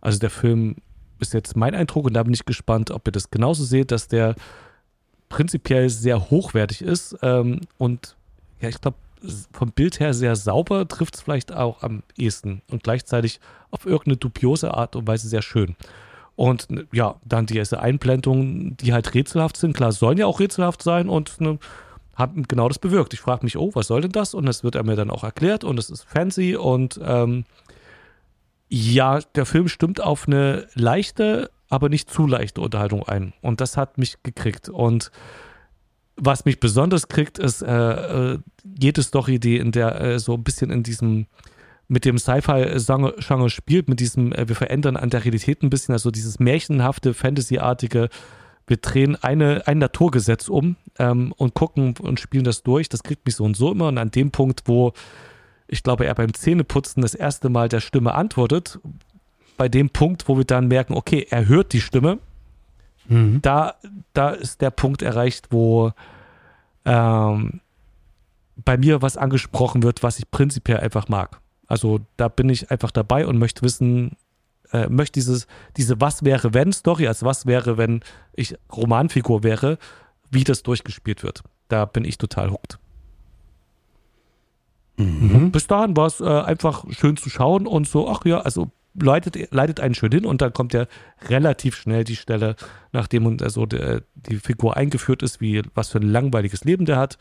Also 0.00 0.18
der 0.18 0.30
Film 0.30 0.76
ist 1.22 1.32
jetzt 1.32 1.56
mein 1.56 1.74
Eindruck 1.74 2.04
und 2.06 2.14
da 2.14 2.22
bin 2.22 2.34
ich 2.34 2.44
gespannt, 2.44 2.90
ob 2.90 3.08
ihr 3.08 3.12
das 3.12 3.30
genauso 3.30 3.64
seht, 3.64 3.90
dass 3.90 4.08
der 4.08 4.34
prinzipiell 5.28 5.88
sehr 5.88 6.30
hochwertig 6.30 6.82
ist 6.82 7.16
ähm, 7.22 7.60
und 7.78 8.16
ja, 8.60 8.68
ich 8.68 8.80
glaube, 8.80 8.96
vom 9.52 9.70
Bild 9.70 10.00
her 10.00 10.14
sehr 10.14 10.36
sauber, 10.36 10.86
trifft 10.88 11.14
es 11.14 11.20
vielleicht 11.22 11.52
auch 11.52 11.82
am 11.82 12.02
ehesten 12.16 12.62
und 12.70 12.82
gleichzeitig 12.82 13.40
auf 13.70 13.86
irgendeine 13.86 14.16
dubiose 14.16 14.74
Art 14.74 14.96
und 14.96 15.06
Weise 15.06 15.28
sehr 15.28 15.42
schön. 15.42 15.76
Und 16.34 16.68
ja, 16.92 17.16
dann 17.24 17.46
diese 17.46 17.80
Einblendungen, 17.80 18.76
die 18.78 18.92
halt 18.92 19.14
rätselhaft 19.14 19.56
sind. 19.56 19.76
Klar, 19.76 19.92
sollen 19.92 20.18
ja 20.18 20.26
auch 20.26 20.40
rätselhaft 20.40 20.82
sein 20.82 21.08
und 21.08 21.40
ne, 21.40 21.58
haben 22.14 22.44
genau 22.48 22.68
das 22.68 22.78
bewirkt. 22.78 23.14
Ich 23.14 23.20
frage 23.20 23.44
mich, 23.44 23.56
oh, 23.56 23.70
was 23.74 23.86
soll 23.86 24.00
denn 24.00 24.12
das? 24.12 24.34
Und 24.34 24.46
das 24.46 24.64
wird 24.64 24.74
er 24.74 24.82
mir 24.82 24.96
dann 24.96 25.10
auch 25.10 25.24
erklärt 25.24 25.62
und 25.62 25.78
es 25.78 25.90
ist 25.90 26.04
fancy 26.04 26.56
und 26.56 26.98
ähm, 27.02 27.44
ja, 28.74 29.20
der 29.34 29.44
Film 29.44 29.68
stimmt 29.68 30.00
auf 30.00 30.26
eine 30.26 30.66
leichte, 30.72 31.50
aber 31.68 31.90
nicht 31.90 32.08
zu 32.08 32.26
leichte 32.26 32.62
Unterhaltung 32.62 33.06
ein. 33.06 33.34
Und 33.42 33.60
das 33.60 33.76
hat 33.76 33.98
mich 33.98 34.22
gekriegt. 34.22 34.70
Und 34.70 35.10
was 36.16 36.46
mich 36.46 36.58
besonders 36.58 37.08
kriegt, 37.08 37.38
ist 37.38 37.60
äh, 37.60 38.32
äh 38.32 38.38
jede 38.64 39.02
Story, 39.02 39.38
die 39.38 39.58
in 39.58 39.72
der 39.72 40.00
äh, 40.00 40.18
so 40.18 40.32
ein 40.34 40.42
bisschen 40.42 40.70
in 40.70 40.82
diesem 40.82 41.26
mit 41.86 42.06
dem 42.06 42.16
Sci-Fi-Genre 42.16 43.50
spielt, 43.50 43.90
mit 43.90 44.00
diesem, 44.00 44.32
äh, 44.32 44.48
wir 44.48 44.56
verändern 44.56 44.96
an 44.96 45.10
der 45.10 45.22
Realität 45.22 45.62
ein 45.62 45.68
bisschen, 45.68 45.92
also 45.92 46.10
dieses 46.10 46.38
märchenhafte, 46.38 47.12
Fantasy-artige, 47.12 48.08
wir 48.66 48.76
drehen 48.78 49.16
eine, 49.16 49.66
ein 49.66 49.76
Naturgesetz 49.76 50.48
um 50.48 50.76
ähm, 50.98 51.34
und 51.36 51.52
gucken 51.52 51.94
und 52.00 52.20
spielen 52.20 52.44
das 52.44 52.62
durch. 52.62 52.88
Das 52.88 53.02
kriegt 53.02 53.26
mich 53.26 53.36
so 53.36 53.44
und 53.44 53.54
so 53.54 53.70
immer. 53.70 53.88
Und 53.88 53.98
an 53.98 54.10
dem 54.10 54.30
Punkt, 54.30 54.62
wo 54.64 54.94
ich 55.72 55.82
glaube, 55.82 56.04
er 56.04 56.14
beim 56.14 56.34
Zähneputzen 56.34 57.00
das 57.00 57.14
erste 57.14 57.48
Mal 57.48 57.70
der 57.70 57.80
Stimme 57.80 58.14
antwortet, 58.14 58.78
bei 59.56 59.70
dem 59.70 59.88
Punkt, 59.88 60.28
wo 60.28 60.36
wir 60.36 60.44
dann 60.44 60.68
merken, 60.68 60.92
okay, 60.92 61.26
er 61.30 61.48
hört 61.48 61.72
die 61.72 61.80
Stimme, 61.80 62.18
mhm. 63.08 63.40
da, 63.40 63.76
da 64.12 64.30
ist 64.30 64.60
der 64.60 64.70
Punkt 64.70 65.00
erreicht, 65.00 65.46
wo 65.50 65.92
ähm, 66.84 67.60
bei 68.56 68.76
mir 68.76 69.00
was 69.00 69.16
angesprochen 69.16 69.82
wird, 69.82 70.02
was 70.02 70.18
ich 70.18 70.30
prinzipiell 70.30 70.80
einfach 70.80 71.08
mag. 71.08 71.40
Also 71.66 72.00
da 72.18 72.28
bin 72.28 72.50
ich 72.50 72.70
einfach 72.70 72.90
dabei 72.90 73.26
und 73.26 73.38
möchte 73.38 73.62
wissen, 73.62 74.16
äh, 74.72 74.88
möchte 74.88 75.14
dieses, 75.14 75.46
diese 75.78 76.02
Was 76.02 76.22
wäre 76.22 76.52
wenn 76.52 76.70
Story, 76.74 77.08
also 77.08 77.24
was 77.24 77.46
wäre, 77.46 77.78
wenn 77.78 78.02
ich 78.34 78.56
Romanfigur 78.70 79.42
wäre, 79.42 79.78
wie 80.30 80.44
das 80.44 80.62
durchgespielt 80.62 81.22
wird. 81.22 81.42
Da 81.68 81.86
bin 81.86 82.04
ich 82.04 82.18
total 82.18 82.50
hooked. 82.50 82.78
Mhm. 84.96 85.50
Bis 85.50 85.66
dahin 85.66 85.96
war 85.96 86.06
es 86.06 86.20
äh, 86.20 86.24
einfach 86.24 86.84
schön 86.90 87.16
zu 87.16 87.30
schauen 87.30 87.66
und 87.66 87.88
so, 87.88 88.08
ach 88.08 88.24
ja, 88.24 88.40
also 88.40 88.70
leitet, 88.94 89.52
leitet 89.52 89.80
einen 89.80 89.94
schön 89.94 90.12
hin 90.12 90.26
und 90.26 90.42
dann 90.42 90.52
kommt 90.52 90.74
ja 90.74 90.86
relativ 91.28 91.76
schnell 91.76 92.04
die 92.04 92.16
Stelle, 92.16 92.56
nachdem 92.92 93.38
also 93.40 93.64
der, 93.66 94.02
die 94.14 94.36
Figur 94.36 94.76
eingeführt 94.76 95.22
ist, 95.22 95.40
wie 95.40 95.62
was 95.74 95.88
für 95.88 95.98
ein 95.98 96.08
langweiliges 96.08 96.64
Leben 96.64 96.84
der 96.84 96.98
hat 96.98 97.18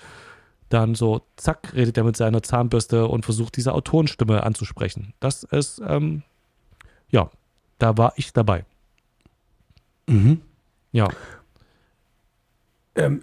dann 0.71 0.95
so, 0.95 1.21
zack, 1.35 1.73
redet 1.75 1.97
er 1.97 2.03
mit 2.03 2.17
seiner 2.17 2.41
Zahnbürste 2.41 3.07
und 3.07 3.25
versucht 3.25 3.57
diese 3.57 3.73
Autorenstimme 3.73 4.43
anzusprechen. 4.43 5.13
Das 5.19 5.43
ist, 5.43 5.81
ähm, 5.85 6.23
ja, 7.09 7.29
da 7.77 7.97
war 7.97 8.13
ich 8.15 8.33
dabei. 8.33 8.65
Mhm. 10.07 10.41
Ja. 10.91 11.09
Ähm, 12.95 13.21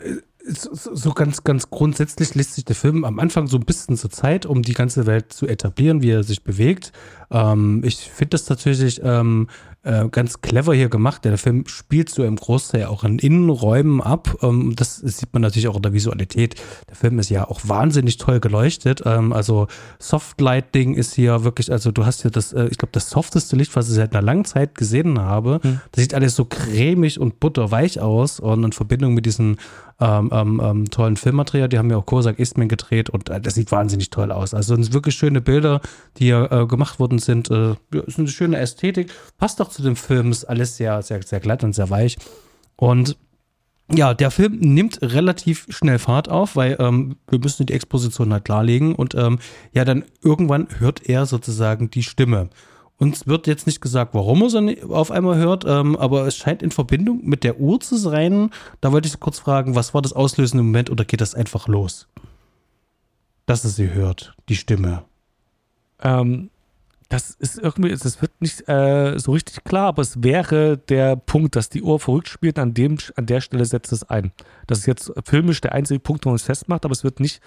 so, 0.49 0.95
so, 0.95 1.13
ganz, 1.13 1.45
ganz 1.45 1.71
grundsätzlich 1.71 2.35
lässt 2.35 2.55
sich 2.55 2.65
der 2.65 2.77
Film 2.77 3.05
am 3.05 3.19
Anfang 3.19 3.47
so 3.47 3.57
ein 3.57 3.65
bisschen 3.65 3.97
zur 3.97 4.11
Zeit, 4.11 4.47
um 4.47 4.63
die 4.63 4.75
ganze 4.75 5.07
Welt 5.07 5.33
zu 5.33 5.47
etablieren, 5.47 6.03
wie 6.03 6.11
er 6.11 6.23
sich 6.23 6.43
bewegt. 6.43 6.93
Ähm, 7.31 7.83
ich 7.85 7.97
finde 7.97 8.31
das 8.31 8.45
tatsächlich 8.45 9.01
ähm, 9.05 9.49
äh, 9.89 10.09
ganz 10.11 10.43
clever 10.43 10.75
hier 10.75 10.91
gemacht. 10.91 11.25
Der 11.25 11.39
Film 11.39 11.67
spielt 11.67 12.11
so 12.11 12.23
im 12.23 12.37
Großteil 12.37 12.85
auch 12.85 13.05
in 13.05 13.19
Innenräumen 13.19 14.03
ab. 14.03 14.37
Ähm, 14.43 14.75
das 14.77 14.97
sieht 14.97 15.33
man 15.33 15.41
natürlich 15.41 15.69
auch 15.69 15.77
in 15.77 15.83
der 15.83 15.95
Visualität. 15.95 16.57
Der 16.89 16.97
Film 16.97 17.19
ist 17.19 17.31
ja 17.31 17.49
auch 17.49 17.63
wahnsinnig 17.65 18.19
toll 18.19 18.39
geleuchtet. 18.39 19.03
Ähm, 19.07 19.33
also 19.33 19.67
Softlighting 19.99 20.95
ist 20.95 21.15
hier 21.15 21.43
wirklich, 21.43 21.73
also 21.73 21.91
du 21.91 22.05
hast 22.05 22.23
hier 22.23 22.31
das, 22.31 22.53
äh, 22.53 22.67
ich 22.71 22.77
glaube, 22.77 22.93
das 22.93 23.09
softeste 23.09 23.57
Licht, 23.57 23.75
was 23.77 23.89
ich 23.89 23.95
seit 23.95 24.15
einer 24.15 24.23
langen 24.23 24.45
Zeit 24.45 24.75
gesehen 24.75 25.19
habe. 25.19 25.61
Mhm. 25.63 25.81
Das 25.93 26.03
sieht 26.03 26.13
alles 26.13 26.37
so 26.37 26.45
cremig 26.45 27.19
und 27.19 27.41
butterweich 27.41 27.99
aus 28.01 28.41
und 28.41 28.65
in 28.65 28.73
Verbindung 28.73 29.15
mit 29.15 29.25
diesen 29.25 29.57
ähm, 30.01 30.31
ähm, 30.33 30.61
ähm, 30.63 30.91
tollen 30.91 31.17
Filmmaterial. 31.17 31.69
Die 31.69 31.79
haben 31.79 31.91
ja 31.91 31.97
auch 31.97 32.07
Kosak 32.07 32.39
Eastman 32.39 32.69
gedreht 32.69 33.11
und 33.11 33.31
äh, 33.31 33.41
das 33.41 33.55
sieht 33.55 33.73
wahnsinnig 33.73 34.11
toll 34.11 34.31
aus. 34.31 34.55
Also 34.55 34.77
sind 34.77 34.93
wirklich 34.93 35.17
schöne 35.17 35.41
Bilder, 35.41 35.81
die 36.19 36.27
hier 36.27 36.53
äh, 36.53 36.67
gemacht 36.67 37.01
worden 37.01 37.19
sind. 37.19 37.51
Äh, 37.51 37.75
ist 38.07 38.19
eine 38.19 38.29
schöne 38.29 38.59
Ästhetik. 38.59 39.11
Passt 39.39 39.61
auch 39.61 39.71
zu 39.79 39.85
dem 39.85 39.97
Film, 39.97 40.31
ist 40.33 40.45
alles 40.45 40.77
sehr, 40.77 41.03
sehr, 41.03 41.23
sehr 41.23 41.41
glatt 41.41 41.63
und 41.63 41.73
sehr 41.73 41.89
weich. 41.89 42.17
Und 42.77 43.17
ja, 43.91 44.13
der 44.13 44.31
Film 44.31 44.59
nimmt 44.59 45.01
relativ 45.01 45.67
schnell 45.71 45.99
Fahrt 45.99 46.29
auf, 46.29 46.57
weil 46.57 46.77
ähm, 46.79 47.17
wir 47.29 47.39
müssen 47.39 47.65
die 47.65 47.73
Exposition 47.73 48.33
halt 48.33 48.45
klarlegen 48.45 48.95
und 48.95 49.15
ähm, 49.15 49.39
ja, 49.73 49.85
dann 49.85 50.05
irgendwann 50.23 50.69
hört 50.79 51.09
er 51.09 51.25
sozusagen 51.25 51.91
die 51.91 52.03
Stimme. 52.03 52.51
Uns 52.99 53.29
wird 53.29 53.47
jetzt 53.47 53.67
nicht 53.67 53.81
gesagt, 53.81 54.13
warum 54.13 54.43
er 54.43 54.51
sie 54.51 54.83
auf 54.83 55.13
einmal 55.13 55.37
hört, 55.37 55.65
ähm, 55.65 55.97
aber 55.97 56.27
es 56.27 56.37
scheint 56.37 56.63
in 56.63 56.73
Verbindung 56.73 57.25
mit 57.25 57.45
der 57.45 57.61
Uhr 57.61 57.79
zu 57.79 57.97
sein. 57.97 58.51
Da 58.81 58.93
wollte 58.93 59.07
ich 59.07 59.21
kurz 59.21 59.39
fragen, 59.39 59.77
was 59.77 59.95
war 59.95 60.03
das 60.03 60.13
auslösende 60.13 60.65
Moment 60.65 60.91
oder 60.91 61.05
geht 61.05 61.21
das 61.21 61.35
einfach 61.35 61.69
los? 61.69 62.09
Dass 63.47 63.65
er 63.65 63.71
sie 63.71 63.93
hört, 63.93 64.35
die 64.49 64.57
Stimme. 64.57 65.05
Ähm, 66.03 66.51
das 67.09 67.31
ist 67.31 67.59
irgendwie, 67.59 67.91
das 67.91 68.21
wird 68.21 68.33
nicht 68.41 68.69
äh, 68.69 69.19
so 69.19 69.33
richtig 69.33 69.65
klar, 69.65 69.89
aber 69.89 70.03
es 70.03 70.23
wäre 70.23 70.77
der 70.77 71.17
Punkt, 71.17 71.57
dass 71.57 71.71
die 71.71 71.83
Uhr 71.83 71.99
verrückt 71.99 72.29
spielt, 72.29 72.59
an, 72.59 72.75
dem, 72.75 72.99
an 73.17 73.25
der 73.25 73.41
Stelle 73.41 73.65
setzt 73.65 73.93
es 73.93 74.05
ein. 74.05 74.33
Das 74.67 74.81
ist 74.81 74.87
jetzt 74.87 75.13
filmisch 75.25 75.61
der 75.63 75.73
einzige 75.73 76.01
Punkt, 76.01 76.27
wo 76.27 76.31
man 76.31 76.37
es 76.37 76.43
festmacht, 76.43 76.85
aber 76.85 76.93
es 76.93 77.05
wird 77.05 77.21
nicht 77.21 77.41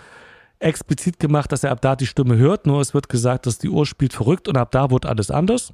explizit 0.58 1.20
gemacht, 1.20 1.52
dass 1.52 1.64
er 1.64 1.72
ab 1.72 1.82
da 1.82 1.96
die 1.96 2.08
Stimme 2.08 2.38
hört, 2.38 2.66
nur 2.66 2.82
es 2.82 2.94
wird 2.94 3.10
gesagt, 3.10 3.46
dass 3.46 3.60
die 3.60 3.70
Uhr 3.70 3.86
spielt 3.86 4.14
verrückt 4.14 4.48
und 4.48 4.58
ab 4.58 4.72
da 4.72 4.90
wird 4.90 5.06
alles 5.06 5.30
anders. 5.30 5.74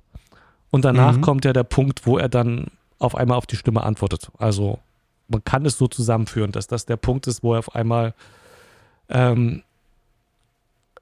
Und 0.70 0.84
danach 0.84 1.18
mhm. 1.18 1.22
kommt 1.22 1.46
ja 1.46 1.54
der 1.54 1.64
Punkt, 1.64 2.06
wo 2.06 2.18
er 2.18 2.30
dann 2.30 2.68
auf 3.00 3.16
einmal 3.16 3.38
auf 3.38 3.46
die 3.46 3.56
Stimme 3.56 3.84
antwortet. 3.84 4.32
Also 4.38 4.80
man 5.28 5.44
kann 5.44 5.66
es 5.66 5.78
so 5.78 5.88
zusammenführen, 5.88 6.52
dass 6.52 6.68
das 6.68 6.86
der 6.86 6.98
Punkt 6.98 7.28
ist, 7.28 7.44
wo 7.44 7.54
er 7.54 7.60
auf 7.60 7.76
einmal, 7.76 8.14
ähm, 9.10 9.64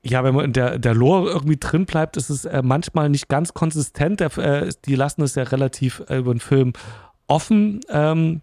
ja, 0.08 0.24
wenn 0.24 0.36
man 0.36 0.46
in 0.46 0.54
der, 0.54 0.78
der 0.78 0.94
Lore 0.94 1.32
irgendwie 1.32 1.58
drin 1.58 1.86
bleibt, 1.86 2.15
ist 2.15 2.30
es 2.30 2.46
äh, 2.46 2.62
manchmal 2.63 3.10
nicht 3.10 3.28
ganz 3.28 3.54
konsistent. 3.54 4.20
Der, 4.20 4.38
äh, 4.38 4.72
die 4.86 4.96
lassen 4.96 5.24
es 5.24 5.34
ja 5.34 5.44
relativ 5.44 6.04
äh, 6.08 6.18
über 6.18 6.34
den 6.34 6.39
Film 6.39 6.74
offen. 7.28 7.80
Ähm, 7.89 8.41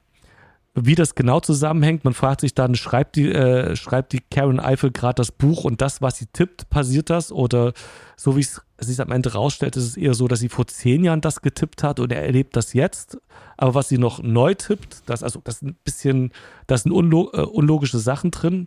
wie 0.74 0.94
das 0.94 1.14
genau 1.14 1.40
zusammenhängt. 1.40 2.04
Man 2.04 2.14
fragt 2.14 2.40
sich 2.40 2.54
dann, 2.54 2.74
schreibt 2.74 3.16
die, 3.16 3.30
äh, 3.30 3.76
schreibt 3.76 4.12
die 4.12 4.20
Karen 4.30 4.58
Eiffel 4.58 4.90
gerade 4.90 5.16
das 5.16 5.30
Buch 5.30 5.64
und 5.64 5.82
das, 5.82 6.00
was 6.00 6.16
sie 6.16 6.26
tippt, 6.32 6.70
passiert 6.70 7.10
das? 7.10 7.30
Oder 7.30 7.74
so 8.16 8.36
wie 8.36 8.40
es 8.40 8.62
sich 8.78 9.00
am 9.00 9.12
Ende 9.12 9.34
rausstellt, 9.34 9.76
ist 9.76 9.84
es 9.84 9.96
eher 9.96 10.14
so, 10.14 10.28
dass 10.28 10.40
sie 10.40 10.48
vor 10.48 10.66
zehn 10.66 11.04
Jahren 11.04 11.20
das 11.20 11.42
getippt 11.42 11.82
hat 11.82 12.00
und 12.00 12.10
er 12.10 12.22
erlebt 12.22 12.56
das 12.56 12.72
jetzt. 12.72 13.18
Aber 13.56 13.74
was 13.74 13.88
sie 13.88 13.98
noch 13.98 14.22
neu 14.22 14.54
tippt, 14.54 15.02
das, 15.06 15.22
also, 15.22 15.40
das 15.44 15.56
ist 15.56 15.62
ein 15.62 15.76
bisschen, 15.84 16.32
da 16.66 16.76
sind 16.78 16.90
unlog 16.90 17.34
äh, 17.34 17.42
unlogische 17.42 17.98
Sachen 17.98 18.30
drin. 18.30 18.66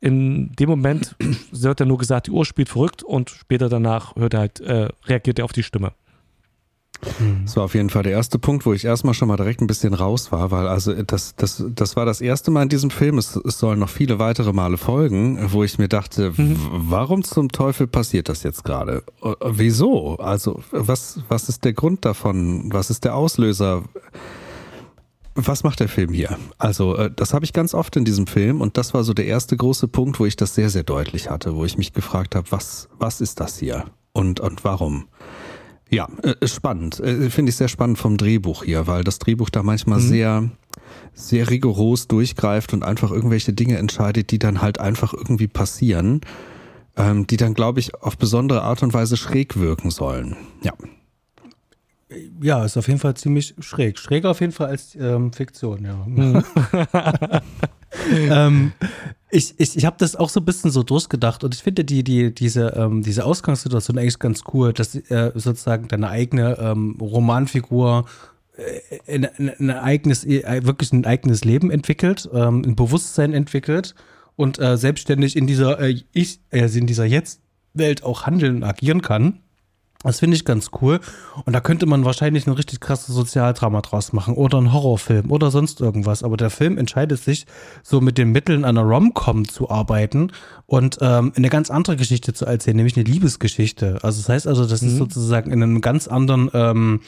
In 0.00 0.52
dem 0.52 0.68
Moment 0.68 1.16
wird 1.50 1.80
er 1.80 1.86
nur 1.86 1.98
gesagt, 1.98 2.26
die 2.26 2.30
Uhr 2.30 2.44
spielt 2.44 2.68
verrückt 2.68 3.02
und 3.02 3.30
später 3.30 3.68
danach 3.68 4.14
hört 4.16 4.34
er 4.34 4.40
halt, 4.40 4.60
äh, 4.60 4.88
reagiert 5.06 5.38
er 5.38 5.44
auf 5.44 5.52
die 5.52 5.62
Stimme. 5.62 5.92
Das 7.44 7.56
war 7.56 7.64
auf 7.64 7.74
jeden 7.74 7.90
Fall 7.90 8.02
der 8.02 8.12
erste 8.12 8.38
Punkt, 8.38 8.64
wo 8.64 8.72
ich 8.72 8.84
erstmal 8.84 9.14
schon 9.14 9.28
mal 9.28 9.36
direkt 9.36 9.60
ein 9.60 9.66
bisschen 9.66 9.94
raus 9.94 10.32
war, 10.32 10.50
weil 10.50 10.66
also 10.66 10.94
das, 11.02 11.34
das, 11.36 11.62
das 11.74 11.94
war 11.94 12.06
das 12.06 12.20
erste 12.20 12.50
Mal 12.50 12.62
in 12.62 12.68
diesem 12.68 12.90
Film. 12.90 13.18
Es, 13.18 13.36
es 13.36 13.58
sollen 13.58 13.78
noch 13.78 13.88
viele 13.88 14.18
weitere 14.18 14.52
Male 14.52 14.76
folgen, 14.76 15.52
wo 15.52 15.62
ich 15.62 15.78
mir 15.78 15.88
dachte, 15.88 16.32
mhm. 16.36 16.56
warum 16.70 17.22
zum 17.22 17.50
Teufel 17.52 17.86
passiert 17.86 18.28
das 18.28 18.42
jetzt 18.42 18.64
gerade? 18.64 19.02
Äh, 19.22 19.34
wieso? 19.44 20.16
Also 20.16 20.62
was, 20.70 21.20
was 21.28 21.48
ist 21.48 21.64
der 21.64 21.74
Grund 21.74 22.04
davon? 22.04 22.72
Was 22.72 22.90
ist 22.90 23.04
der 23.04 23.14
Auslöser? 23.14 23.84
Was 25.36 25.62
macht 25.62 25.80
der 25.80 25.88
Film 25.88 26.12
hier? 26.12 26.38
Also, 26.58 26.96
äh, 26.96 27.10
das 27.14 27.34
habe 27.34 27.44
ich 27.44 27.52
ganz 27.52 27.74
oft 27.74 27.94
in 27.96 28.04
diesem 28.04 28.26
Film 28.26 28.60
und 28.60 28.76
das 28.76 28.94
war 28.94 29.04
so 29.04 29.14
der 29.14 29.26
erste 29.26 29.56
große 29.56 29.86
Punkt, 29.86 30.18
wo 30.18 30.26
ich 30.26 30.36
das 30.36 30.54
sehr, 30.54 30.70
sehr 30.70 30.82
deutlich 30.82 31.30
hatte, 31.30 31.54
wo 31.54 31.64
ich 31.64 31.78
mich 31.78 31.92
gefragt 31.92 32.34
habe, 32.34 32.50
was, 32.50 32.88
was 32.98 33.20
ist 33.20 33.38
das 33.40 33.58
hier 33.58 33.84
und, 34.12 34.40
und 34.40 34.64
warum? 34.64 35.06
Ja, 35.90 36.08
äh, 36.22 36.46
spannend. 36.48 36.98
Äh, 37.00 37.30
Finde 37.30 37.50
ich 37.50 37.56
sehr 37.56 37.68
spannend 37.68 37.98
vom 37.98 38.16
Drehbuch 38.16 38.64
hier, 38.64 38.86
weil 38.86 39.04
das 39.04 39.18
Drehbuch 39.18 39.50
da 39.50 39.62
manchmal 39.62 40.00
mhm. 40.00 40.08
sehr, 40.08 40.50
sehr 41.14 41.48
rigoros 41.50 42.08
durchgreift 42.08 42.72
und 42.72 42.82
einfach 42.82 43.12
irgendwelche 43.12 43.52
Dinge 43.52 43.78
entscheidet, 43.78 44.30
die 44.30 44.38
dann 44.38 44.62
halt 44.62 44.80
einfach 44.80 45.12
irgendwie 45.12 45.48
passieren. 45.48 46.22
ähm, 46.96 47.26
die 47.26 47.36
dann, 47.36 47.54
glaube 47.54 47.80
ich, 47.80 47.94
auf 47.94 48.16
besondere 48.16 48.62
Art 48.62 48.82
und 48.82 48.94
Weise 48.94 49.16
schräg 49.16 49.58
wirken 49.58 49.90
sollen. 49.90 50.36
Ja. 50.62 50.72
Ja, 52.40 52.64
ist 52.64 52.76
auf 52.76 52.86
jeden 52.86 53.00
Fall 53.00 53.14
ziemlich 53.14 53.54
schräg. 53.58 53.98
Schräger 53.98 54.30
auf 54.30 54.40
jeden 54.40 54.52
Fall 54.52 54.68
als 54.68 54.94
ähm, 54.94 55.32
Fiktion, 55.32 55.84
ja. 55.84 56.04
Mhm. 56.06 56.44
ähm, 58.30 58.72
ich 59.30 59.54
ich, 59.58 59.76
ich 59.76 59.84
habe 59.84 59.96
das 59.98 60.14
auch 60.14 60.28
so 60.28 60.38
ein 60.38 60.44
bisschen 60.44 60.70
so 60.70 60.84
durchgedacht 60.84 61.42
und 61.42 61.52
ich 61.54 61.62
finde 61.64 61.84
die, 61.84 62.04
die, 62.04 62.32
diese, 62.32 62.68
ähm, 62.76 63.02
diese 63.02 63.24
Ausgangssituation 63.24 63.98
eigentlich 63.98 64.20
ganz 64.20 64.42
cool, 64.54 64.72
dass 64.72 64.94
äh, 64.94 65.32
sozusagen 65.34 65.88
deine 65.88 66.08
eigene 66.08 66.56
ähm, 66.60 66.96
Romanfigur 67.00 68.04
äh, 68.56 69.12
ein, 69.12 69.24
ein, 69.58 69.70
eigenes, 69.70 70.24
äh, 70.24 70.64
wirklich 70.64 70.92
ein 70.92 71.04
eigenes 71.06 71.44
Leben 71.44 71.72
entwickelt, 71.72 72.28
ähm, 72.32 72.62
ein 72.64 72.76
Bewusstsein 72.76 73.32
entwickelt 73.32 73.96
und 74.36 74.60
äh, 74.60 74.76
selbstständig 74.76 75.34
in 75.34 75.48
dieser 75.48 75.80
äh, 75.80 76.02
ich, 76.12 76.40
also 76.52 76.78
in 76.78 76.86
dieser 76.86 77.04
Jetzt-Welt 77.04 78.04
auch 78.04 78.26
handeln 78.26 78.56
und 78.56 78.64
agieren 78.64 79.02
kann. 79.02 79.40
Das 80.06 80.20
finde 80.20 80.36
ich 80.36 80.44
ganz 80.44 80.70
cool. 80.80 81.00
Und 81.44 81.52
da 81.52 81.60
könnte 81.60 81.86
man 81.86 82.04
wahrscheinlich 82.04 82.46
ein 82.46 82.52
richtig 82.52 82.80
krasses 82.80 83.14
Sozialdrama 83.14 83.80
draus 83.80 84.12
machen 84.12 84.34
oder 84.34 84.58
einen 84.58 84.72
Horrorfilm 84.72 85.30
oder 85.30 85.50
sonst 85.50 85.80
irgendwas. 85.80 86.22
Aber 86.22 86.36
der 86.36 86.50
Film 86.50 86.78
entscheidet 86.78 87.20
sich, 87.20 87.46
so 87.82 88.00
mit 88.00 88.16
den 88.16 88.30
Mitteln 88.30 88.64
einer 88.64 88.82
Rom-Com 88.82 89.48
zu 89.48 89.68
arbeiten 89.68 90.30
und 90.66 90.98
ähm, 91.00 91.32
eine 91.36 91.48
ganz 91.48 91.70
andere 91.70 91.96
Geschichte 91.96 92.32
zu 92.32 92.46
erzählen, 92.46 92.76
nämlich 92.76 92.96
eine 92.96 93.04
Liebesgeschichte. 93.04 93.98
Also 94.02 94.20
das 94.20 94.28
heißt 94.28 94.46
also, 94.46 94.64
das 94.66 94.82
mhm. 94.82 94.88
ist 94.88 94.96
sozusagen 94.96 95.50
in 95.50 95.62
einem 95.62 95.80
ganz 95.80 96.06
anderen 96.06 96.50
ähm, 96.54 97.00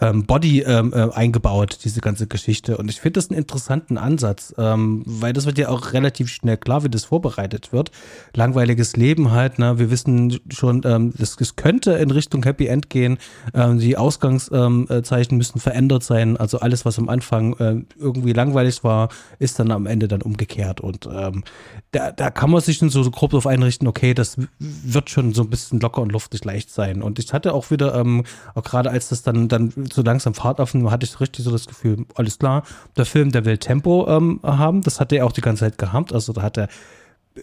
ähm, 0.00 0.26
Body 0.26 0.60
ähm, 0.62 0.92
äh, 0.92 1.10
eingebaut, 1.12 1.78
diese 1.84 2.00
ganze 2.00 2.26
Geschichte. 2.26 2.76
Und 2.76 2.90
ich 2.90 3.00
finde 3.00 3.18
das 3.18 3.30
einen 3.30 3.38
interessanten 3.38 3.96
Ansatz, 3.96 4.54
ähm, 4.58 5.02
weil 5.06 5.32
das 5.32 5.46
wird 5.46 5.58
ja 5.58 5.68
auch 5.68 5.92
relativ 5.92 6.28
schnell 6.30 6.56
klar, 6.56 6.82
wie 6.82 6.88
das 6.88 7.04
vorbereitet 7.04 7.72
wird. 7.72 7.92
Langweiliges 8.34 8.96
Leben 8.96 9.30
halt, 9.30 9.58
ne? 9.58 9.78
Wir 9.78 9.90
wissen 9.90 10.40
schon, 10.50 10.82
ähm, 10.84 11.12
das, 11.16 11.36
das 11.36 11.54
könnte 11.56 11.92
in 11.92 12.10
Richtung 12.10 12.42
Happy 12.42 12.66
End 12.66 12.90
gehen. 12.90 13.18
Ähm, 13.54 13.78
die 13.78 13.96
Ausgangszeichen 13.96 15.34
ähm, 15.34 15.38
müssen 15.38 15.60
verändert 15.60 16.02
sein. 16.02 16.36
Also 16.36 16.58
alles, 16.58 16.84
was 16.84 16.98
am 16.98 17.08
Anfang 17.08 17.56
äh, 17.58 17.82
irgendwie 17.96 18.32
langweilig 18.32 18.82
war, 18.82 19.10
ist 19.38 19.60
dann 19.60 19.70
am 19.70 19.86
Ende 19.86 20.08
dann 20.08 20.22
umgekehrt. 20.22 20.80
Und 20.80 21.06
ähm, 21.06 21.44
da, 21.92 22.10
da 22.10 22.30
kann 22.30 22.50
man 22.50 22.60
sich 22.60 22.80
so, 22.80 22.88
so 22.88 23.10
grob 23.10 23.30
darauf 23.30 23.46
einrichten, 23.46 23.86
okay, 23.86 24.12
das 24.12 24.36
wird 24.58 25.08
schon 25.10 25.34
so 25.34 25.42
ein 25.42 25.50
bisschen 25.50 25.78
locker 25.78 26.02
und 26.02 26.10
luftig 26.10 26.44
leicht 26.44 26.70
sein. 26.70 27.00
Und 27.00 27.20
ich 27.20 27.32
hatte 27.32 27.54
auch 27.54 27.70
wieder, 27.70 27.94
ähm, 27.94 28.24
auch 28.54 28.64
gerade 28.64 28.90
als 28.90 29.08
das 29.08 29.22
dann, 29.22 29.46
dann 29.46 29.72
so 29.92 30.02
langsam 30.02 30.34
Fahrt 30.34 30.60
aufnahm, 30.60 30.90
hatte 30.90 31.06
ich 31.06 31.20
richtig 31.20 31.44
so 31.44 31.50
das 31.50 31.66
Gefühl, 31.66 32.06
alles 32.14 32.38
klar, 32.38 32.64
der 32.96 33.06
Film, 33.06 33.32
der 33.32 33.44
will 33.44 33.58
Tempo 33.58 34.06
ähm, 34.08 34.40
haben. 34.42 34.82
Das 34.82 35.00
hat 35.00 35.12
er 35.12 35.26
auch 35.26 35.32
die 35.32 35.40
ganze 35.40 35.60
Zeit 35.60 35.78
gehabt. 35.78 36.12
Also 36.12 36.32
da 36.32 36.42
hat 36.42 36.56
er 36.56 36.68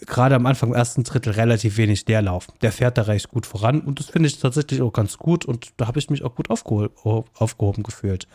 gerade 0.06 0.36
am 0.36 0.46
Anfang 0.46 0.70
im 0.70 0.76
ersten 0.76 1.04
Drittel 1.04 1.34
relativ 1.34 1.78
wenig 1.78 2.08
Leerlauf. 2.08 2.48
Der 2.62 2.72
fährt 2.72 2.98
da 2.98 3.04
recht 3.04 3.30
gut 3.30 3.46
voran 3.46 3.82
und 3.82 4.00
das 4.00 4.10
finde 4.10 4.28
ich 4.28 4.39
tatsächlich 4.39 4.82
auch 4.82 4.94
ganz 4.94 5.18
gut 5.18 5.46
und 5.46 5.70
da 5.78 5.88
habe 5.88 6.00
ich 6.00 6.10
mich 6.10 6.24
auch 6.24 6.36
gut 6.36 6.50
aufgehoben 6.50 7.84
gefühlt. 7.84 8.28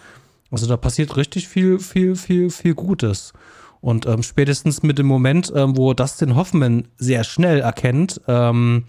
Also 0.50 0.66
da 0.66 0.76
passiert 0.76 1.16
richtig 1.16 1.48
viel, 1.48 1.78
viel, 1.78 2.14
viel, 2.16 2.50
viel 2.50 2.74
Gutes. 2.74 3.32
Und 3.80 4.06
ähm, 4.06 4.22
spätestens 4.22 4.82
mit 4.82 4.98
dem 4.98 5.06
Moment, 5.06 5.52
ähm, 5.54 5.76
wo 5.76 5.92
Dustin 5.94 6.34
Hoffman 6.34 6.88
sehr 6.96 7.24
schnell 7.24 7.60
erkennt, 7.60 8.20
ähm, 8.26 8.84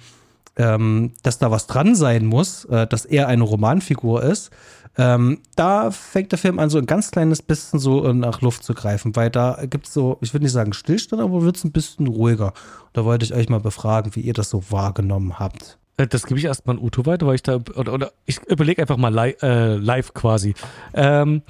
ähm, 0.55 1.11
dass 1.23 1.37
da 1.37 1.51
was 1.51 1.67
dran 1.67 1.95
sein 1.95 2.25
muss, 2.25 2.65
äh, 2.65 2.87
dass 2.87 3.05
er 3.05 3.27
eine 3.27 3.43
Romanfigur 3.43 4.23
ist, 4.23 4.49
ähm, 4.97 5.39
da 5.55 5.91
fängt 5.91 6.31
der 6.31 6.39
Film 6.39 6.57
an, 6.57 6.69
so 6.69 6.79
ein 6.79 6.87
ganz 6.87 7.11
kleines 7.11 7.41
bisschen 7.41 7.79
so 7.79 8.11
nach 8.13 8.41
Luft 8.41 8.63
zu 8.63 8.73
greifen, 8.73 9.15
weil 9.15 9.29
da 9.29 9.59
gibt 9.69 9.87
es 9.87 9.93
so, 9.93 10.17
ich 10.21 10.33
würde 10.33 10.45
nicht 10.45 10.53
sagen 10.53 10.73
Stillstand, 10.73 11.21
aber 11.21 11.43
wird 11.43 11.57
es 11.57 11.63
ein 11.63 11.71
bisschen 11.71 12.07
ruhiger. 12.07 12.53
Da 12.93 13.05
wollte 13.05 13.23
ich 13.25 13.33
euch 13.33 13.47
mal 13.47 13.59
befragen, 13.59 14.15
wie 14.15 14.21
ihr 14.21 14.33
das 14.33 14.49
so 14.49 14.63
wahrgenommen 14.71 15.39
habt. 15.39 15.77
Äh, 15.97 16.07
das 16.07 16.25
gebe 16.25 16.39
ich 16.39 16.45
erstmal 16.45 16.77
an 16.77 16.81
Uto 16.81 17.05
weiter, 17.05 17.27
weil 17.27 17.35
ich 17.35 17.43
da, 17.43 17.59
oder, 17.75 17.93
oder 17.93 18.11
ich 18.25 18.41
überlege 18.47 18.81
einfach 18.81 18.97
mal 18.97 19.13
li 19.13 19.35
äh, 19.41 19.75
live 19.75 20.13
quasi. 20.15 20.55
Ähm, 20.95 21.43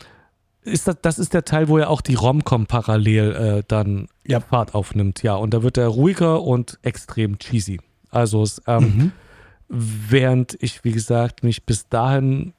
ist 0.63 0.87
das, 0.87 0.97
das 1.01 1.17
ist 1.17 1.33
der 1.33 1.45
Teil, 1.45 1.69
wo 1.69 1.77
er 1.77 1.89
auch 1.89 2.01
die 2.01 2.15
Romcom 2.15 2.65
parallel 2.65 3.31
äh, 3.31 3.63
dann 3.65 4.09
ja. 4.25 4.41
Fahrt 4.41 4.75
aufnimmt, 4.75 5.23
ja. 5.23 5.35
Und 5.35 5.53
da 5.53 5.63
wird 5.63 5.77
er 5.77 5.87
ruhiger 5.87 6.43
und 6.43 6.79
extrem 6.81 7.39
cheesy. 7.39 7.79
Also 8.09 8.45
ähm, 8.67 8.83
mhm. 8.83 9.11
während 9.69 10.57
ich, 10.61 10.83
wie 10.83 10.91
gesagt, 10.91 11.43
mich 11.43 11.65
bis 11.65 11.87
dahin 11.87 12.53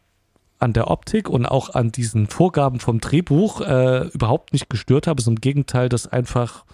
an 0.59 0.73
der 0.73 0.91
Optik 0.91 1.29
und 1.29 1.47
auch 1.47 1.75
an 1.75 1.93
diesen 1.93 2.27
Vorgaben 2.27 2.81
vom 2.81 3.01
Drehbuch 3.01 3.61
äh, 3.61 4.09
überhaupt 4.09 4.53
nicht 4.53 4.69
gestört 4.69 5.07
habe. 5.07 5.23
So 5.23 5.31
im 5.31 5.41
Gegenteil, 5.41 5.89
das 5.89 6.07
einfach 6.07 6.65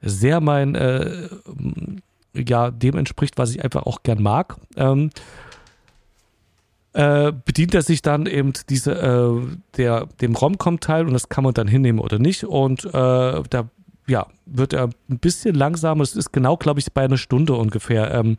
sehr 0.00 0.40
mein, 0.40 0.74
äh, 0.74 1.28
ja, 2.34 2.70
dem 2.70 2.96
entspricht, 2.96 3.38
was 3.38 3.50
ich 3.50 3.62
einfach 3.62 3.84
auch 3.84 4.02
gern 4.02 4.22
mag. 4.22 4.56
Ähm, 4.76 5.10
äh, 6.94 7.32
bedient 7.32 7.74
er 7.74 7.82
sich 7.82 8.02
dann 8.02 8.26
eben 8.26 8.52
diese, 8.68 8.92
äh, 8.92 9.56
der, 9.76 10.06
dem 10.20 10.34
Romcom-Teil 10.34 11.06
und 11.06 11.12
das 11.12 11.28
kann 11.28 11.44
man 11.44 11.54
dann 11.54 11.68
hinnehmen 11.68 12.00
oder 12.00 12.18
nicht. 12.18 12.44
Und 12.44 12.84
äh, 12.86 12.90
da 12.90 13.68
ja, 14.08 14.26
wird 14.46 14.72
er 14.72 14.88
ein 15.08 15.18
bisschen 15.18 15.54
langsamer. 15.54 16.02
Es 16.02 16.16
ist 16.16 16.32
genau, 16.32 16.56
glaube 16.56 16.80
ich, 16.80 16.92
bei 16.92 17.04
einer 17.04 17.18
Stunde 17.18 17.54
ungefähr, 17.54 18.12
ähm, 18.14 18.36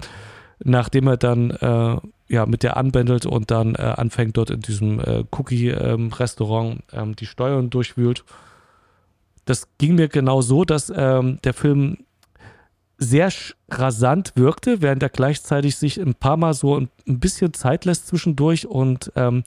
nachdem 0.64 1.08
er 1.08 1.18
dann 1.18 1.52
äh, 1.52 1.98
ja, 2.30 2.46
mit 2.46 2.64
der 2.64 2.78
anbändelt 2.78 3.26
und 3.26 3.52
dann 3.52 3.76
äh, 3.76 3.82
anfängt 3.82 4.38
dort 4.38 4.52
in 4.52 4.62
diesem 4.62 5.00
äh, 5.00 5.24
Cookie-Restaurant 5.32 6.84
ähm, 6.94 7.00
ähm, 7.02 7.16
die 7.16 7.26
Steuern 7.26 7.70
durchwühlt. 7.70 8.24
Das 9.46 9.68
ging 9.80 9.96
mir 9.96 10.08
genau 10.08 10.42
so, 10.42 10.64
dass 10.64 10.94
ähm, 10.96 11.40
der 11.44 11.56
Film 11.56 11.98
sehr 13.00 13.32
rasant 13.70 14.34
wirkte, 14.36 14.82
während 14.82 15.02
er 15.02 15.10
gleichzeitig 15.10 15.78
sich 15.78 16.00
ein 16.00 16.14
paar 16.14 16.38
Mal 16.38 16.54
so 16.54 16.80
ein, 16.80 16.90
ein 17.08 17.20
bisschen 17.20 17.54
Zeit 17.54 17.86
lässt 17.86 18.08
zwischendurch 18.08 18.68
und 18.68 19.12
ähm, 19.16 19.44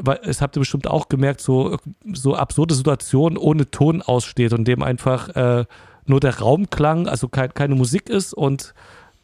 weil 0.00 0.20
es 0.22 0.40
habt 0.40 0.56
ihr 0.56 0.60
bestimmt 0.60 0.86
auch 0.86 1.08
gemerkt, 1.08 1.40
so, 1.40 1.76
so 2.12 2.34
absurde 2.34 2.74
Situationen 2.74 3.36
ohne 3.36 3.70
Ton 3.70 4.00
aussteht 4.00 4.52
und 4.52 4.66
dem 4.66 4.82
einfach 4.82 5.28
äh, 5.30 5.64
nur 6.06 6.20
der 6.20 6.38
Raumklang, 6.38 7.06
also 7.08 7.28
kein, 7.28 7.52
keine 7.52 7.74
Musik 7.74 8.08
ist 8.08 8.32
und 8.32 8.74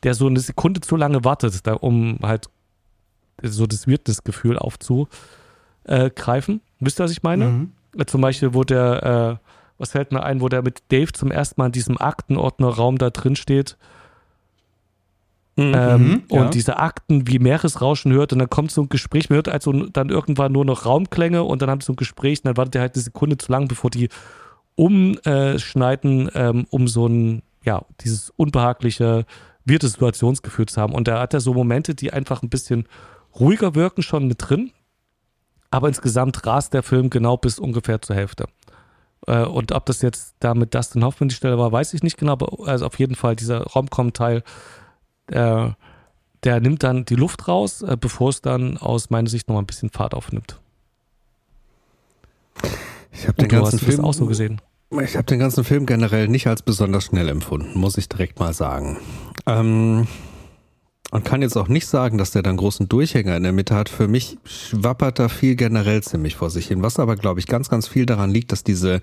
der 0.03 0.15
so 0.15 0.27
eine 0.27 0.41
Sekunde 0.41 0.81
zu 0.81 0.97
lange 0.97 1.25
wartet, 1.25 1.67
da, 1.67 1.75
um 1.75 2.19
halt 2.23 2.51
so 3.53 3.67
das 3.67 3.89
Weirdness-Gefühl 3.89 4.59
aufzugreifen. 4.59 6.61
Wisst 6.81 7.01
ihr, 7.01 7.05
was 7.05 7.13
ich 7.13 7.23
meine? 7.23 7.47
Mhm. 7.47 7.73
Zum 8.07 8.21
Beispiel, 8.21 8.55
wo 8.55 8.65
der, 8.65 9.41
äh, 9.41 9.45
was 9.79 9.93
fällt 9.93 10.13
mir 10.13 10.23
ein, 10.23 10.41
wo 10.41 10.49
der 10.49 10.63
mit 10.63 10.83
Dave 10.91 11.13
zum 11.13 11.31
ersten 11.31 11.61
Mal 11.61 11.67
in 11.67 11.73
diesem 11.73 11.99
Aktenordnerraum 11.99 12.99
da 12.99 13.11
drin 13.11 13.37
steht. 13.37 13.77
Mhm, 15.57 15.73
ähm, 15.75 16.03
mhm, 16.03 16.23
ja. 16.31 16.43
Und 16.43 16.55
diese 16.55 16.79
Akten 16.79 17.29
wie 17.29 17.39
Meeresrauschen 17.39 18.13
hört 18.13 18.33
und 18.33 18.41
dann 18.41 18.51
kommt 18.51 18.73
so 18.73 18.83
ein 18.83 18.89
Gespräch, 18.89 19.31
man 19.31 19.37
hört 19.37 19.49
also 19.49 19.73
dann 19.73 20.09
irgendwann 20.09 20.51
nur 20.51 20.65
noch 20.65 20.85
Raumklänge 20.85 21.45
und 21.45 21.63
dann 21.63 21.71
haben 21.71 21.81
sie 21.81 21.87
so 21.87 21.93
ein 21.93 21.97
Gespräch 21.97 22.41
und 22.41 22.47
dann 22.47 22.57
wartet 22.57 22.77
er 22.77 22.81
halt 22.81 22.97
eine 22.97 23.03
Sekunde 23.03 23.39
zu 23.39 23.53
lang, 23.53 23.69
bevor 23.69 23.91
die 23.91 24.09
umschneiden, 24.75 26.29
ähm, 26.35 26.67
um 26.71 26.89
so 26.89 27.07
ein, 27.07 27.43
ja, 27.65 27.83
dieses 28.01 28.31
unbehagliche, 28.31 29.27
wirte 29.65 29.89
Situationsgefühl 29.89 30.67
zu 30.67 30.81
haben. 30.81 30.93
Und 30.93 31.09
da 31.09 31.21
hat 31.21 31.35
er 31.35 31.41
so 31.41 31.55
Momente, 31.55 31.95
die 31.95 32.13
einfach 32.13 32.43
ein 32.43 32.51
bisschen 32.51 32.87
ruhiger 33.39 33.75
wirken 33.75 34.03
schon 34.03 34.27
mit 34.27 34.49
drin, 34.49 34.73
aber 35.71 35.89
insgesamt 35.89 36.47
rast 36.47 36.75
der 36.75 36.83
Film 36.83 37.11
genau 37.11 37.37
bis 37.37 37.59
ungefähr 37.59 38.01
zur 38.01 38.17
Hälfte. 38.17 38.47
Äh, 39.27 39.45
und 39.45 39.73
ob 39.73 39.87
das 39.87 40.03
jetzt 40.03 40.35
da 40.41 40.55
mit 40.55 40.75
Dustin 40.75 41.05
Hoffman 41.05 41.29
die 41.29 41.35
Stelle 41.35 41.59
war, 41.59 41.73
weiß 41.73 41.95
ich 41.95 42.03
nicht 42.03 42.17
genau, 42.17 42.33
aber 42.33 42.69
also 42.69 42.87
auf 42.87 42.99
jeden 42.99 43.15
Fall 43.15 43.37
dieser 43.37 43.63
Romcom-Teil, 43.63 44.43
äh, 45.29 45.69
der 46.45 46.61
nimmt 46.61 46.83
dann 46.83 47.05
die 47.05 47.15
Luft 47.15 47.49
raus, 47.49 47.83
äh, 47.83 47.97
bevor 47.99 48.29
es 48.29 48.43
dann 48.43 48.77
aus 48.77 49.11
meiner 49.11 49.29
Sicht 49.29 49.49
nochmal 49.49 49.63
ein 49.63 49.67
bisschen 49.67 49.91
Fahrt 49.91 50.15
aufnimmt. 50.15 50.61
Ich 53.13 53.27
habe 53.27 53.41
den 53.41 53.49
ganzen 53.49 53.79
Film 53.79 54.05
auch 54.05 54.15
so 54.15 54.27
gesehen. 54.27 54.61
Ich 55.03 55.17
habe 55.17 55.25
den 55.25 55.39
ganzen 55.39 55.65
Film 55.65 55.87
generell 55.87 56.29
nicht 56.29 56.47
als 56.47 56.63
besonders 56.63 57.05
schnell 57.05 57.29
empfunden, 57.29 57.79
muss 57.79 57.97
ich 57.97 58.09
direkt 58.09 58.39
mal 58.39 58.53
sagen. 58.53 58.99
Ähm, 59.47 60.07
und 61.15 61.25
kann 61.25 61.43
jetzt 61.43 61.57
auch 61.57 61.69
nicht 61.69 61.87
sagen, 61.87 62.19
dass 62.19 62.33
der 62.33 62.43
dann 62.43 62.57
großen 62.57 62.89
Durchhänger 62.89 63.37
in 63.37 63.45
der 63.45 63.53
Mitte 63.53 63.77
hat. 63.77 63.89
Für 63.89 64.09
mich 64.09 64.37
schwappert 64.43 65.21
da 65.21 65.29
viel 65.29 65.55
generell 65.55 66.03
ziemlich 66.03 66.35
vor 66.35 66.51
sich 66.51 66.67
hin. 66.67 66.83
Was 66.83 66.99
aber, 66.99 67.15
glaube 67.15 67.39
ich, 67.39 67.47
ganz, 67.47 67.71
ganz 67.71 67.87
viel 67.87 68.05
daran 68.05 68.33
liegt, 68.33 68.51
dass 68.51 68.65
diese, 68.65 69.01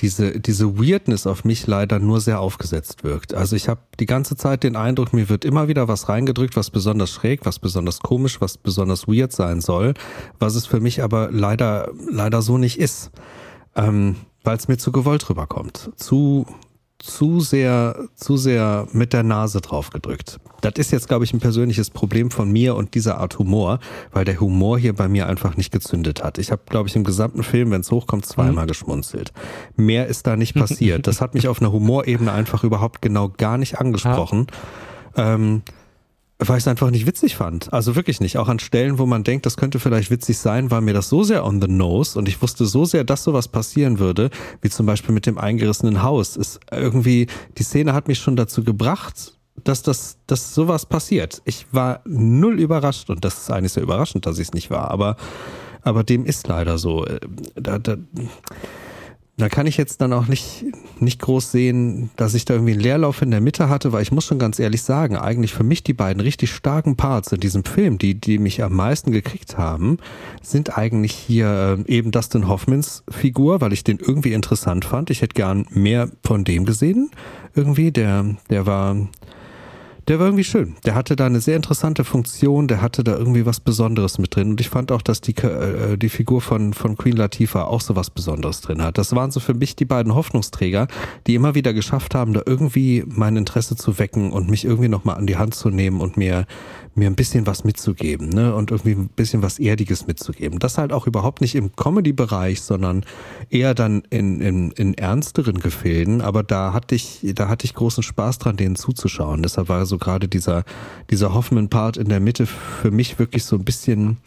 diese, 0.00 0.40
diese 0.40 0.78
Weirdness 0.78 1.26
auf 1.26 1.46
mich 1.46 1.66
leider 1.66 2.00
nur 2.00 2.20
sehr 2.20 2.40
aufgesetzt 2.40 3.02
wirkt. 3.02 3.32
Also 3.32 3.56
ich 3.56 3.70
habe 3.70 3.80
die 3.98 4.04
ganze 4.04 4.36
Zeit 4.36 4.62
den 4.62 4.76
Eindruck, 4.76 5.14
mir 5.14 5.30
wird 5.30 5.46
immer 5.46 5.68
wieder 5.68 5.88
was 5.88 6.10
reingedrückt, 6.10 6.54
was 6.54 6.68
besonders 6.68 7.10
schräg, 7.10 7.46
was 7.46 7.58
besonders 7.58 8.00
komisch, 8.00 8.42
was 8.42 8.58
besonders 8.58 9.08
weird 9.08 9.32
sein 9.32 9.62
soll, 9.62 9.94
was 10.38 10.54
es 10.54 10.66
für 10.66 10.80
mich 10.80 11.02
aber 11.02 11.30
leider, 11.32 11.90
leider 12.10 12.42
so 12.42 12.58
nicht 12.58 12.78
ist. 12.78 13.10
Ähm, 13.74 14.16
weil 14.44 14.58
es 14.58 14.68
mir 14.68 14.76
zu 14.76 14.92
gewollt 14.92 15.30
rüberkommt. 15.30 15.92
Zu 15.96 16.44
zu 16.98 17.40
sehr, 17.40 18.08
zu 18.16 18.36
sehr 18.36 18.88
mit 18.92 19.12
der 19.12 19.22
Nase 19.22 19.60
drauf 19.60 19.90
gedrückt. 19.90 20.38
Das 20.62 20.72
ist 20.76 20.90
jetzt, 20.90 21.06
glaube 21.06 21.24
ich, 21.24 21.32
ein 21.32 21.38
persönliches 21.38 21.90
Problem 21.90 22.30
von 22.30 22.50
mir 22.50 22.74
und 22.74 22.94
dieser 22.94 23.18
Art 23.18 23.38
Humor, 23.38 23.78
weil 24.12 24.24
der 24.24 24.40
Humor 24.40 24.78
hier 24.78 24.94
bei 24.94 25.08
mir 25.08 25.28
einfach 25.28 25.56
nicht 25.56 25.70
gezündet 25.70 26.24
hat. 26.24 26.38
Ich 26.38 26.50
habe, 26.50 26.62
glaube 26.68 26.88
ich, 26.88 26.96
im 26.96 27.04
gesamten 27.04 27.44
Film, 27.44 27.70
wenn 27.70 27.82
es 27.82 27.92
hochkommt, 27.92 28.26
zweimal 28.26 28.64
mhm. 28.64 28.68
geschmunzelt. 28.68 29.32
Mehr 29.76 30.08
ist 30.08 30.26
da 30.26 30.36
nicht 30.36 30.54
passiert. 30.56 31.06
Das 31.06 31.20
hat 31.20 31.34
mich 31.34 31.46
auf 31.46 31.60
einer 31.60 31.72
Humorebene 31.72 32.32
einfach 32.32 32.64
überhaupt 32.64 33.00
genau 33.00 33.28
gar 33.28 33.58
nicht 33.58 33.78
angesprochen. 33.78 34.48
Ähm, 35.16 35.62
weil 36.38 36.58
ich 36.58 36.64
es 36.64 36.68
einfach 36.68 36.90
nicht 36.90 37.06
witzig 37.06 37.36
fand. 37.36 37.72
Also 37.72 37.96
wirklich 37.96 38.20
nicht. 38.20 38.38
Auch 38.38 38.48
an 38.48 38.60
Stellen, 38.60 38.98
wo 38.98 39.06
man 39.06 39.24
denkt, 39.24 39.44
das 39.44 39.56
könnte 39.56 39.80
vielleicht 39.80 40.10
witzig 40.10 40.38
sein, 40.38 40.70
war 40.70 40.80
mir 40.80 40.94
das 40.94 41.08
so 41.08 41.24
sehr 41.24 41.44
on 41.44 41.60
the 41.60 41.68
nose 41.68 42.16
und 42.18 42.28
ich 42.28 42.40
wusste 42.40 42.64
so 42.66 42.84
sehr, 42.84 43.02
dass 43.04 43.24
sowas 43.24 43.48
passieren 43.48 43.98
würde, 43.98 44.30
wie 44.62 44.70
zum 44.70 44.86
Beispiel 44.86 45.12
mit 45.12 45.26
dem 45.26 45.36
eingerissenen 45.36 46.02
Haus. 46.02 46.36
Ist 46.36 46.60
irgendwie, 46.70 47.26
die 47.58 47.64
Szene 47.64 47.92
hat 47.92 48.06
mich 48.06 48.20
schon 48.20 48.36
dazu 48.36 48.62
gebracht, 48.62 49.34
dass 49.64 49.82
das, 49.82 50.18
dass 50.28 50.54
sowas 50.54 50.86
passiert. 50.86 51.42
Ich 51.44 51.66
war 51.72 52.02
null 52.04 52.60
überrascht 52.60 53.10
und 53.10 53.24
das 53.24 53.38
ist 53.38 53.50
eigentlich 53.50 53.72
sehr 53.72 53.82
überraschend, 53.82 54.24
dass 54.24 54.38
ich 54.38 54.48
es 54.48 54.54
nicht 54.54 54.70
war, 54.70 54.92
aber, 54.92 55.16
aber 55.82 56.04
dem 56.04 56.24
ist 56.24 56.46
leider 56.46 56.78
so. 56.78 57.04
Äh, 57.04 57.18
da, 57.56 57.78
da, 57.80 57.96
da 59.38 59.48
kann 59.48 59.68
ich 59.68 59.76
jetzt 59.76 60.00
dann 60.00 60.12
auch 60.12 60.26
nicht, 60.26 60.64
nicht 60.98 61.20
groß 61.20 61.52
sehen, 61.52 62.10
dass 62.16 62.34
ich 62.34 62.44
da 62.44 62.54
irgendwie 62.54 62.72
einen 62.72 62.80
Leerlauf 62.80 63.22
in 63.22 63.30
der 63.30 63.40
Mitte 63.40 63.68
hatte, 63.68 63.92
weil 63.92 64.02
ich 64.02 64.10
muss 64.10 64.24
schon 64.24 64.40
ganz 64.40 64.58
ehrlich 64.58 64.82
sagen, 64.82 65.16
eigentlich 65.16 65.54
für 65.54 65.62
mich 65.62 65.84
die 65.84 65.92
beiden 65.92 66.20
richtig 66.20 66.50
starken 66.50 66.96
Parts 66.96 67.30
in 67.30 67.38
diesem 67.38 67.64
Film, 67.64 67.98
die, 67.98 68.16
die 68.16 68.38
mich 68.38 68.64
am 68.64 68.74
meisten 68.74 69.12
gekriegt 69.12 69.56
haben, 69.56 69.98
sind 70.42 70.76
eigentlich 70.76 71.12
hier 71.12 71.78
äh, 71.86 71.92
eben 71.92 72.10
Dustin 72.10 72.48
Hoffmans 72.48 73.04
Figur, 73.08 73.60
weil 73.60 73.72
ich 73.72 73.84
den 73.84 73.98
irgendwie 73.98 74.32
interessant 74.32 74.84
fand. 74.84 75.08
Ich 75.10 75.22
hätte 75.22 75.34
gern 75.34 75.66
mehr 75.70 76.10
von 76.24 76.42
dem 76.42 76.64
gesehen. 76.64 77.10
Irgendwie, 77.54 77.92
der, 77.92 78.36
der 78.50 78.66
war, 78.66 78.96
der 80.08 80.18
war 80.18 80.26
irgendwie 80.26 80.44
schön. 80.44 80.76
Der 80.86 80.94
hatte 80.94 81.16
da 81.16 81.26
eine 81.26 81.40
sehr 81.40 81.56
interessante 81.56 82.02
Funktion, 82.02 82.66
der 82.66 82.80
hatte 82.80 83.04
da 83.04 83.14
irgendwie 83.14 83.44
was 83.44 83.60
Besonderes 83.60 84.18
mit 84.18 84.34
drin. 84.34 84.50
Und 84.50 84.60
ich 84.60 84.70
fand 84.70 84.90
auch, 84.90 85.02
dass 85.02 85.20
die, 85.20 85.36
äh, 85.36 85.98
die 85.98 86.08
Figur 86.08 86.40
von, 86.40 86.72
von 86.72 86.96
Queen 86.96 87.16
Latifah 87.16 87.64
auch 87.64 87.82
so 87.82 87.94
was 87.94 88.08
Besonderes 88.08 88.62
drin 88.62 88.82
hat. 88.82 88.96
Das 88.96 89.14
waren 89.14 89.30
so 89.30 89.38
für 89.38 89.52
mich 89.52 89.76
die 89.76 89.84
beiden 89.84 90.14
Hoffnungsträger, 90.14 90.88
die 91.26 91.34
immer 91.34 91.54
wieder 91.54 91.74
geschafft 91.74 92.14
haben, 92.14 92.32
da 92.32 92.40
irgendwie 92.46 93.04
mein 93.06 93.36
Interesse 93.36 93.76
zu 93.76 93.98
wecken 93.98 94.32
und 94.32 94.48
mich 94.48 94.64
irgendwie 94.64 94.88
nochmal 94.88 95.16
an 95.16 95.26
die 95.26 95.36
Hand 95.36 95.54
zu 95.54 95.68
nehmen 95.68 96.00
und 96.00 96.16
mir, 96.16 96.46
mir 96.94 97.06
ein 97.06 97.14
bisschen 97.14 97.46
was 97.46 97.64
mitzugeben, 97.64 98.30
ne? 98.30 98.54
Und 98.54 98.70
irgendwie 98.70 98.92
ein 98.92 99.08
bisschen 99.08 99.42
was 99.42 99.58
Erdiges 99.58 100.06
mitzugeben. 100.06 100.58
Das 100.58 100.78
halt 100.78 100.92
auch 100.92 101.06
überhaupt 101.06 101.42
nicht 101.42 101.54
im 101.54 101.76
Comedy-Bereich, 101.76 102.62
sondern 102.62 103.04
eher 103.50 103.74
dann 103.74 104.02
in, 104.08 104.40
in, 104.40 104.70
in 104.72 104.94
ernsteren 104.94 105.60
Gefilden. 105.60 106.22
Aber 106.22 106.42
da 106.42 106.72
hatte 106.72 106.94
ich, 106.94 107.20
da 107.34 107.48
hatte 107.48 107.66
ich 107.66 107.74
großen 107.74 108.02
Spaß 108.02 108.38
dran, 108.38 108.56
denen 108.56 108.74
zuzuschauen. 108.74 109.42
Deshalb 109.42 109.68
war 109.68 109.84
so 109.84 109.97
gerade 109.98 110.28
dieser, 110.28 110.64
dieser 111.10 111.34
Hoffman-Part 111.34 111.96
in 111.96 112.08
der 112.08 112.20
Mitte 112.20 112.46
für 112.46 112.90
mich 112.90 113.18
wirklich 113.18 113.44
so 113.44 113.56
ein 113.56 113.64
bisschen, 113.64 114.18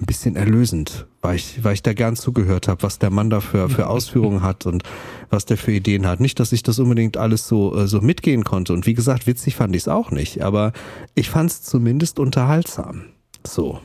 ein 0.00 0.06
bisschen 0.06 0.36
erlösend, 0.36 1.06
weil 1.22 1.36
ich, 1.36 1.62
weil 1.64 1.74
ich 1.74 1.82
da 1.82 1.92
gern 1.92 2.16
zugehört 2.16 2.68
habe, 2.68 2.82
was 2.82 2.98
der 2.98 3.10
Mann 3.10 3.30
da 3.30 3.40
für, 3.40 3.68
für 3.68 3.86
Ausführungen 3.88 4.42
hat 4.42 4.66
und 4.66 4.82
was 5.30 5.46
der 5.46 5.56
für 5.56 5.72
Ideen 5.72 6.06
hat. 6.06 6.20
Nicht, 6.20 6.38
dass 6.40 6.52
ich 6.52 6.62
das 6.62 6.78
unbedingt 6.78 7.16
alles 7.16 7.48
so, 7.48 7.76
äh, 7.76 7.86
so 7.86 8.00
mitgehen 8.00 8.44
konnte. 8.44 8.72
Und 8.72 8.86
wie 8.86 8.94
gesagt, 8.94 9.26
witzig 9.26 9.56
fand 9.56 9.74
ich 9.74 9.82
es 9.82 9.88
auch 9.88 10.10
nicht, 10.10 10.42
aber 10.42 10.72
ich 11.14 11.30
fand 11.30 11.50
es 11.50 11.62
zumindest 11.62 12.18
unterhaltsam. 12.18 13.04
So. 13.46 13.80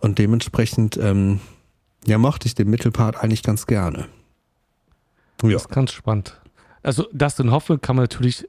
Und 0.00 0.18
dementsprechend, 0.18 0.96
ähm, 0.96 1.40
ja, 2.06 2.18
mochte 2.18 2.46
ich 2.46 2.54
den 2.54 2.70
Mittelpart 2.70 3.16
eigentlich 3.16 3.42
ganz 3.42 3.66
gerne. 3.66 4.06
Ja. 5.42 5.50
Das 5.52 5.62
ist 5.62 5.68
ganz 5.70 5.92
spannend. 5.92 6.40
Also 6.82 7.06
Dustin 7.12 7.50
Hoffman 7.50 7.80
kann 7.80 7.96
man 7.96 8.04
natürlich 8.04 8.48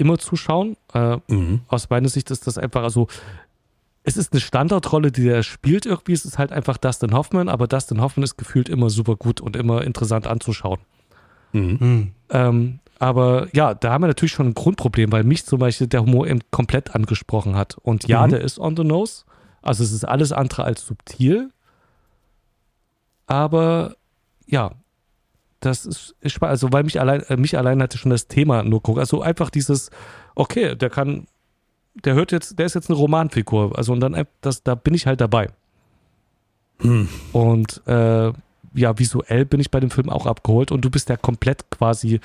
immer 0.00 0.18
zuschauen. 0.18 0.76
Äh, 0.94 1.18
mhm. 1.28 1.60
Aus 1.68 1.90
meiner 1.90 2.08
Sicht 2.08 2.30
ist 2.30 2.46
das 2.46 2.58
einfach, 2.58 2.82
also 2.82 3.06
es 4.02 4.16
ist 4.16 4.32
eine 4.32 4.40
Standardrolle, 4.40 5.12
die 5.12 5.28
er 5.28 5.42
spielt 5.42 5.86
irgendwie. 5.86 6.12
Es 6.12 6.24
ist 6.24 6.38
halt 6.38 6.52
einfach 6.52 6.78
Dustin 6.78 7.12
Hoffman, 7.12 7.48
aber 7.48 7.66
Dustin 7.66 8.00
Hoffman 8.00 8.24
ist 8.24 8.36
gefühlt 8.36 8.68
immer 8.68 8.90
super 8.90 9.16
gut 9.16 9.40
und 9.40 9.56
immer 9.56 9.82
interessant 9.82 10.26
anzuschauen. 10.26 10.80
Mhm. 11.52 11.78
mhm. 11.80 12.10
Ähm, 12.30 12.80
aber 13.00 13.48
ja, 13.54 13.72
da 13.72 13.92
haben 13.92 14.02
wir 14.02 14.08
natürlich 14.08 14.32
schon 14.32 14.48
ein 14.48 14.54
Grundproblem, 14.54 15.10
weil 15.10 15.24
mich 15.24 15.46
zum 15.46 15.58
Beispiel 15.58 15.86
der 15.86 16.02
Humor 16.02 16.26
eben 16.26 16.40
komplett 16.50 16.94
angesprochen 16.94 17.56
hat. 17.56 17.78
Und 17.78 18.06
ja, 18.06 18.26
mhm. 18.26 18.30
der 18.30 18.42
ist 18.42 18.58
on 18.58 18.76
the 18.76 18.84
nose. 18.84 19.24
Also 19.62 19.82
es 19.82 19.90
ist 19.90 20.04
alles 20.04 20.32
andere 20.32 20.64
als 20.64 20.84
subtil. 20.84 21.50
Aber 23.26 23.96
ja, 24.46 24.72
das 25.60 25.86
ist, 25.86 26.14
ist 26.20 26.42
also 26.42 26.72
weil 26.72 26.84
mich 26.84 27.00
allein, 27.00 27.22
äh, 27.22 27.36
mich 27.36 27.56
allein 27.56 27.82
hatte 27.82 27.98
schon 27.98 28.10
das 28.10 28.28
Thema 28.28 28.62
nur 28.62 28.82
gucken. 28.82 29.00
Also 29.00 29.22
einfach 29.22 29.50
dieses, 29.50 29.90
okay, 30.34 30.74
der 30.74 30.90
kann 30.90 31.26
der 31.94 32.14
hört 32.14 32.32
jetzt, 32.32 32.58
der 32.58 32.66
ist 32.66 32.74
jetzt 32.74 32.88
eine 32.90 32.98
Romanfigur. 32.98 33.76
Also 33.76 33.92
und 33.92 34.00
dann, 34.00 34.26
das, 34.40 34.62
da 34.62 34.74
bin 34.74 34.94
ich 34.94 35.06
halt 35.06 35.20
dabei. 35.20 35.50
Hm. 36.78 37.08
Und 37.32 37.86
äh, 37.86 38.32
ja, 38.74 38.98
visuell 38.98 39.44
bin 39.44 39.60
ich 39.60 39.70
bei 39.70 39.80
dem 39.80 39.90
Film 39.90 40.08
auch 40.08 40.26
abgeholt 40.26 40.72
und 40.72 40.84
du 40.84 40.90
bist 40.90 41.08
ja 41.08 41.16
komplett 41.16 41.70
quasi 41.70 42.20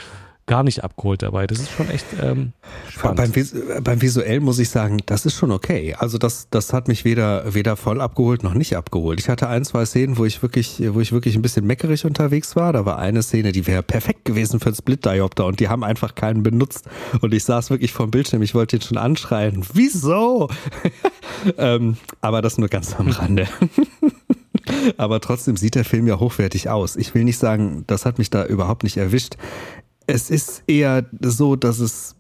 gar 0.48 0.64
nicht 0.64 0.84
abgeholt 0.84 1.24
dabei. 1.24 1.48
Das 1.48 1.60
ist 1.60 1.72
schon 1.72 1.90
echt 1.90 2.06
ähm, 2.22 2.54
spannend. 2.90 3.34
Beim, 3.34 3.84
beim 3.84 4.02
Visuell 4.02 4.40
muss 4.40 4.60
ich 4.60 4.70
sagen, 4.70 5.00
das 5.06 5.26
ist 5.26 5.36
schon 5.36 5.52
okay. 5.52 5.96
Also 5.98 6.18
das, 6.18 6.50
das 6.52 6.72
hat 6.72 6.88
mich 6.88 7.04
weder, 7.04 7.54
weder 7.54 7.76
voll 7.76 8.00
abgeholt 8.00 8.44
noch 8.44 8.54
nicht 8.54 8.78
abgeholt. 8.78 9.20
Ich 9.20 9.28
hatte 9.28 9.48
ein, 9.48 9.66
zwei 9.66 9.86
Szenen, 9.86 10.18
wo 10.18 10.26
ich 10.26 10.42
wirklich, 10.42 10.82
wo 10.94 11.02
ich 11.02 11.12
wirklich 11.12 11.36
ein 11.36 11.42
bisschen 11.42 11.66
meckerig 11.66 12.06
unterwegs 12.06 12.56
war. 12.56 12.74
Da 12.74 12.86
war 12.86 13.00
eine 13.00 13.24
Szene, 13.24 13.52
die 13.52 13.66
wäre 13.66 13.82
perfekt 13.82 14.26
gewesen 14.26 14.60
für 14.60 14.68
einen 14.68 14.76
Split-Diopter 14.76 15.46
und 15.46 15.60
die 15.60 15.68
haben 15.68 15.84
einfach 15.84 16.14
keinen 16.14 16.44
benutzt. 16.44 16.88
Und 17.22 17.34
ich 17.34 17.44
saß 17.44 17.72
wirklich 17.72 17.92
vom 17.92 18.12
Bildschirm, 18.12 18.44
ich 18.44 18.54
wollte 18.54 18.76
ihn 18.76 18.82
schon 18.82 18.98
anschreien. 18.98 19.66
Wieso? 19.74 20.50
ähm, 21.58 21.98
aber 22.22 22.44
das 22.44 22.60
nur 22.60 22.70
ganz 22.70 22.96
am 23.00 23.10
Rande. 23.10 23.48
Aber 24.98 25.22
trotzdem 25.22 25.58
sieht 25.58 25.76
der 25.76 25.86
Film 25.86 26.08
ja 26.08 26.20
hochwertig 26.20 26.70
aus. 26.70 26.96
Ich 26.96 27.14
will 27.14 27.24
nicht 27.24 27.38
sagen, 27.38 27.84
das 27.86 28.06
hat 28.06 28.18
mich 28.18 28.32
da 28.32 28.46
überhaupt 28.46 28.84
nicht 28.84 28.98
erwischt 28.98 29.38
es 30.08 30.30
ist 30.30 30.64
eher 30.68 31.06
so, 31.22 31.56
dass 31.56 31.80
es, 31.80 32.16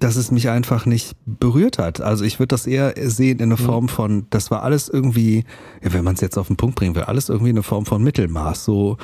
dass 0.00 0.16
es 0.16 0.30
mich 0.30 0.48
einfach 0.48 0.86
nicht 0.86 1.16
berührt 1.26 1.78
hat. 1.78 2.00
Also 2.00 2.24
ich 2.24 2.38
würde 2.38 2.48
das 2.48 2.66
eher 2.66 2.94
sehen 2.96 3.38
in 3.38 3.52
einer 3.52 3.60
mhm. 3.60 3.66
Form 3.66 3.88
von, 3.88 4.26
das 4.30 4.50
war 4.50 4.62
alles 4.62 4.88
irgendwie, 4.88 5.44
ja, 5.82 5.92
wenn 5.92 6.04
man 6.04 6.14
es 6.14 6.20
jetzt 6.20 6.38
auf 6.38 6.48
den 6.48 6.56
Punkt 6.56 6.76
bringen 6.76 6.94
will, 6.94 7.04
alles 7.04 7.28
irgendwie 7.28 7.50
eine 7.50 7.62
Form 7.62 7.86
von 7.86 8.02
Mittelmaß. 8.02 8.64
So, 8.64 8.96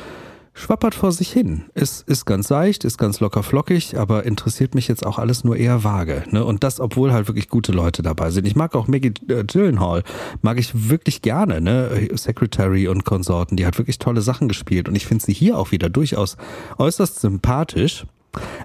schwappert 0.55 0.95
vor 0.95 1.12
sich 1.12 1.30
hin. 1.30 1.64
Ist, 1.74 2.09
ist 2.09 2.24
ganz 2.24 2.49
seicht, 2.49 2.85
ist 2.85 2.97
ganz 2.97 3.20
locker 3.20 3.43
flockig, 3.43 3.99
aber 3.99 4.24
interessiert 4.24 4.74
mich 4.74 4.89
jetzt 4.89 5.05
auch 5.05 5.18
alles 5.18 5.43
nur 5.45 5.57
eher 5.57 5.85
vage. 5.85 6.22
Ne? 6.30 6.45
Und 6.45 6.62
das, 6.62 6.80
obwohl 6.80 7.12
halt 7.12 7.28
wirklich 7.28 7.49
gute 7.49 7.72
Leute 7.72 8.03
dabei 8.03 8.30
sind. 8.30 8.47
Ich 8.47 8.57
mag 8.57 8.74
auch 8.76 8.87
Maggie 8.87 9.12
äh, 9.28 9.45
Gyllenhaal, 9.45 10.05
mag 10.43 10.59
ich 10.59 10.89
wirklich 10.89 11.22
gerne, 11.22 11.61
ne? 11.61 12.09
Secretary 12.14 12.89
und 12.89 13.05
Konsorten, 13.05 13.57
die 13.57 13.66
hat 13.66 13.78
wirklich 13.78 13.99
tolle 13.99 14.22
Sachen 14.22 14.49
gespielt. 14.49 14.89
Und 14.89 14.95
ich 14.95 15.07
finde 15.07 15.24
sie 15.24 15.35
hier 15.35 15.59
auch 15.59 15.72
wieder 15.72 15.91
durchaus 15.91 16.37
äußerst 16.78 17.20
sympathisch. 17.20 18.07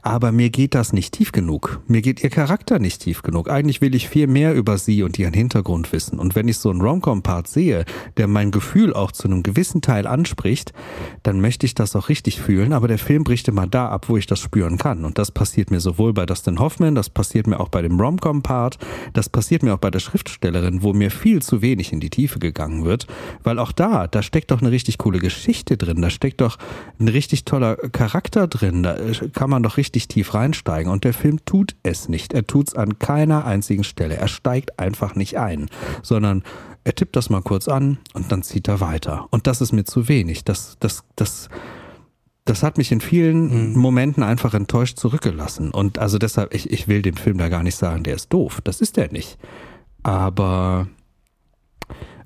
Aber 0.01 0.32
mir 0.32 0.49
geht 0.49 0.76
das 0.76 0.93
nicht 0.93 1.13
tief 1.13 1.32
genug. 1.32 1.82
Mir 1.88 2.01
geht 2.01 2.24
ihr 2.24 2.30
Charakter 2.30 2.80
nicht 2.80 3.01
tief 3.01 3.22
genug. 3.22 3.49
Eigentlich 3.49 3.82
will 3.82 3.95
ich 3.95 4.09
viel 4.09 4.28
mehr 4.28 4.53
über 4.55 4.78
sie 4.78 5.03
und 5.03 5.17
ihren 5.20 5.34
Hintergrund 5.34 5.91
wissen. 5.91 6.20
Und 6.20 6.36
wenn 6.36 6.47
ich 6.47 6.57
so 6.57 6.70
einen 6.70 6.82
Romcom-Part 6.82 7.47
sehe, 7.47 7.86
der 8.17 8.28
mein 8.28 8.51
Gefühl 8.51 8.93
auch 8.93 9.11
zu 9.11 9.28
einem 9.28 9.43
gewissen 9.43 9.82
Teil 9.82 10.07
anspricht, 10.07 10.74
dann 11.24 11.41
möchte 11.41 11.65
ich 11.65 11.76
das 11.76 11.95
auch 11.95 12.09
richtig 12.09 12.41
fühlen. 12.41 12.74
Aber 12.74 12.88
der 12.88 12.99
Film 12.99 13.24
bricht 13.24 13.47
immer 13.47 13.67
da 13.67 13.89
ab, 13.89 14.09
wo 14.09 14.17
ich 14.17 14.28
das 14.28 14.39
spüren 14.39 14.78
kann. 14.78 15.05
Und 15.05 15.17
das 15.17 15.32
passiert 15.32 15.72
mir 15.72 15.80
sowohl 15.80 16.13
bei 16.13 16.26
Dustin 16.26 16.59
Hoffman, 16.59 16.95
das 16.95 17.09
passiert 17.09 17.47
mir 17.47 17.59
auch 17.59 17.70
bei 17.70 17.82
dem 17.82 17.99
Romcom-Part, 17.99 18.78
das 19.13 19.30
passiert 19.30 19.63
mir 19.63 19.74
auch 19.74 19.80
bei 19.80 19.91
der 19.91 19.99
Schriftstellerin, 19.99 20.84
wo 20.84 20.93
mir 20.93 21.11
viel 21.11 21.41
zu 21.41 21.61
wenig 21.61 21.93
in 21.93 21.99
die 21.99 22.09
Tiefe 22.09 22.39
gegangen 22.39 22.86
wird. 22.86 23.07
Weil 23.43 23.59
auch 23.59 23.72
da, 23.72 24.07
da 24.07 24.22
steckt 24.22 24.51
doch 24.51 24.61
eine 24.61 24.72
richtig 24.72 24.97
coole 24.97 25.20
Geschichte 25.20 25.78
drin. 25.78 26.01
Da 26.01 26.09
steckt 26.09 26.41
doch 26.41 26.57
ein 26.99 27.07
richtig 27.07 27.45
toller 27.45 27.76
Charakter 27.76 28.47
drin. 28.47 28.84
Da 28.84 28.97
kann 29.34 29.49
man 29.49 29.59
man 29.60 29.64
doch 29.64 29.78
richtig 29.78 30.07
tief 30.07 30.34
reinsteigen. 30.34 30.91
Und 30.91 31.03
der 31.03 31.14
Film 31.14 31.43
tut 31.45 31.76
es 31.84 32.10
nicht. 32.10 32.34
Er 32.34 32.47
tut 32.47 32.70
es 32.70 32.74
an 32.76 32.99
keiner 32.99 33.45
einzigen 33.45 33.84
Stelle. 33.84 34.16
Er 34.16 34.28
steigt 34.28 34.80
einfach 34.80 35.16
nicht 35.16 35.38
ein, 35.38 35.70
sondern 36.01 36.43
er 36.84 36.95
tippt 36.95 37.16
das 37.16 37.30
mal 37.30 37.41
kurz 37.41 37.68
an 37.68 37.97
und 38.14 38.32
dann 38.32 38.41
zieht 38.41 38.68
er 38.68 38.80
weiter. 38.80 39.28
Und 39.32 39.47
das 39.47 39.62
ist 39.62 39.74
mir 39.74 39.84
zu 39.84 40.07
wenig. 40.07 40.45
Das, 40.45 40.78
das, 40.80 41.03
das, 41.16 41.49
das 42.45 42.64
hat 42.64 42.78
mich 42.78 42.91
in 42.91 43.01
vielen 43.01 43.74
mhm. 43.74 43.80
Momenten 43.80 44.24
einfach 44.24 44.53
enttäuscht 44.53 44.97
zurückgelassen. 44.97 45.72
Und 45.72 45.99
also 45.99 46.18
deshalb, 46.18 46.53
ich, 46.53 46.72
ich 46.72 46.88
will 46.88 47.01
dem 47.01 47.18
Film 47.18 47.38
da 47.38 47.49
gar 47.49 47.64
nicht 47.64 47.76
sagen, 47.76 48.03
der 48.03 48.16
ist 48.16 48.32
doof. 48.34 48.62
Das 48.64 48.82
ist 48.82 48.97
er 48.97 49.12
nicht. 49.12 49.38
Aber, 50.03 50.88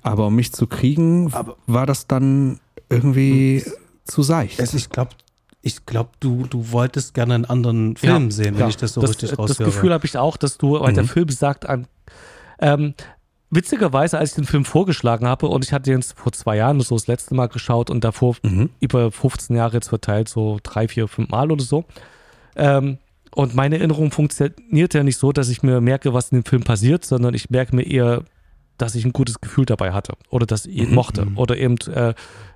aber 0.01 0.27
um 0.27 0.35
mich 0.35 0.53
zu 0.53 0.67
kriegen, 0.67 1.33
aber, 1.33 1.57
war 1.65 1.87
das 1.87 2.07
dann 2.07 2.59
irgendwie 2.89 3.63
mhm. 3.65 3.71
zu 4.05 4.21
seicht. 4.21 4.59
Also 4.59 4.77
ich 4.77 4.89
glaube, 4.89 5.11
ich 5.65 5.85
glaube, 5.85 6.09
du, 6.19 6.45
du 6.45 6.71
wolltest 6.71 7.13
gerne 7.13 7.35
einen 7.35 7.45
anderen 7.45 7.95
Film 7.95 8.25
ja, 8.25 8.31
sehen, 8.31 8.55
wenn 8.55 8.61
ja. 8.61 8.67
ich 8.67 8.75
das 8.75 8.93
so 8.93 9.01
das, 9.01 9.11
richtig 9.11 9.31
raushöre. 9.31 9.47
Das 9.47 9.57
Gefühl 9.57 9.93
habe 9.93 10.05
ich 10.05 10.17
auch, 10.17 10.35
dass 10.35 10.57
du, 10.57 10.79
weil 10.81 10.91
mhm. 10.91 10.95
der 10.95 11.03
Film 11.05 11.29
sagt, 11.29 11.67
an, 11.67 11.87
ähm, 12.59 12.93
witzigerweise, 13.49 14.17
als 14.17 14.31
ich 14.31 14.35
den 14.35 14.43
Film 14.43 14.65
vorgeschlagen 14.65 15.25
habe 15.25 15.47
und 15.47 15.63
ich 15.63 15.71
hatte 15.71 15.89
den 15.89 16.03
vor 16.03 16.33
zwei 16.33 16.57
Jahren 16.57 16.81
so 16.81 16.95
das 16.95 17.07
letzte 17.07 17.33
Mal 17.33 17.47
geschaut 17.47 17.89
und 17.89 18.03
davor 18.03 18.35
mhm. 18.43 18.71
über 18.81 19.09
15 19.09 19.55
Jahre 19.55 19.75
jetzt 19.75 19.87
verteilt, 19.87 20.27
so 20.27 20.59
drei, 20.63 20.89
vier, 20.89 21.07
fünf 21.07 21.29
Mal 21.29 21.49
oder 21.49 21.63
so. 21.63 21.85
Ähm, 22.57 22.97
und 23.33 23.55
meine 23.55 23.77
Erinnerung 23.77 24.11
funktioniert 24.11 24.93
ja 24.93 25.01
nicht 25.01 25.17
so, 25.17 25.31
dass 25.31 25.47
ich 25.47 25.63
mir 25.63 25.79
merke, 25.79 26.13
was 26.13 26.31
in 26.31 26.39
dem 26.39 26.45
Film 26.45 26.63
passiert, 26.63 27.05
sondern 27.05 27.33
ich 27.33 27.49
merke 27.49 27.73
mir 27.73 27.83
eher, 27.83 28.23
dass 28.77 28.95
ich 28.95 29.05
ein 29.05 29.13
gutes 29.13 29.39
Gefühl 29.39 29.65
dabei 29.65 29.93
hatte 29.93 30.13
oder 30.29 30.45
dass 30.45 30.65
ich 30.65 30.75
ihn 30.75 30.89
mhm. 30.89 30.95
mochte 30.95 31.25
mhm. 31.25 31.37
oder 31.37 31.57
eben 31.57 31.77
äh, 31.93 32.13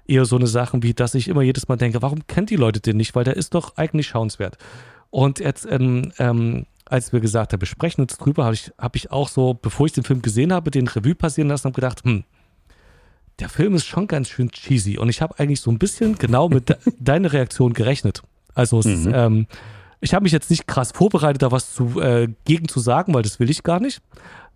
eher 0.07 0.25
so 0.25 0.35
eine 0.35 0.47
Sachen 0.47 0.83
wie, 0.83 0.93
dass 0.93 1.15
ich 1.15 1.27
immer 1.27 1.41
jedes 1.41 1.67
Mal 1.67 1.77
denke, 1.77 2.01
warum 2.01 2.25
kennt 2.27 2.49
die 2.49 2.55
Leute 2.55 2.79
den 2.79 2.97
nicht? 2.97 3.15
Weil 3.15 3.23
der 3.23 3.37
ist 3.37 3.53
doch 3.53 3.77
eigentlich 3.77 4.07
schauenswert. 4.07 4.57
Und 5.09 5.39
jetzt 5.39 5.65
in 5.65 6.13
ähm, 6.19 6.65
als 6.89 7.13
wir 7.13 7.19
gesagt 7.19 7.53
haben, 7.53 7.61
wir 7.61 7.67
sprechen 7.67 8.01
uns 8.01 8.17
drüber, 8.17 8.45
habe 8.45 8.55
ich, 8.55 8.71
hab 8.77 8.95
ich 8.95 9.11
auch 9.11 9.29
so, 9.29 9.53
bevor 9.53 9.85
ich 9.85 9.93
den 9.93 10.03
Film 10.03 10.21
gesehen 10.21 10.53
habe, 10.53 10.71
den 10.71 10.87
Revue 10.87 11.15
passieren 11.15 11.49
lassen 11.49 11.67
und 11.67 11.75
gedacht, 11.75 12.03
hm, 12.03 12.23
der 13.39 13.49
Film 13.49 13.75
ist 13.75 13.85
schon 13.85 14.07
ganz 14.07 14.29
schön 14.29 14.49
cheesy. 14.49 14.97
Und 14.97 15.09
ich 15.09 15.21
habe 15.21 15.37
eigentlich 15.39 15.61
so 15.61 15.69
ein 15.69 15.77
bisschen 15.77 16.17
genau 16.17 16.49
mit 16.49 16.69
de 16.69 16.77
deiner 16.99 17.33
Reaktion 17.33 17.73
gerechnet. 17.73 18.23
Also 18.55 18.79
es, 18.79 18.85
mhm. 18.85 19.11
ähm, 19.13 19.47
ich 19.99 20.13
habe 20.13 20.23
mich 20.23 20.31
jetzt 20.31 20.49
nicht 20.49 20.67
krass 20.67 20.91
vorbereitet, 20.91 21.41
da 21.41 21.51
was 21.51 21.73
zu, 21.73 22.01
äh, 22.01 22.29
gegen 22.45 22.67
zu 22.67 22.79
sagen, 22.79 23.13
weil 23.13 23.23
das 23.23 23.39
will 23.39 23.49
ich 23.49 23.63
gar 23.63 23.79
nicht. 23.79 24.01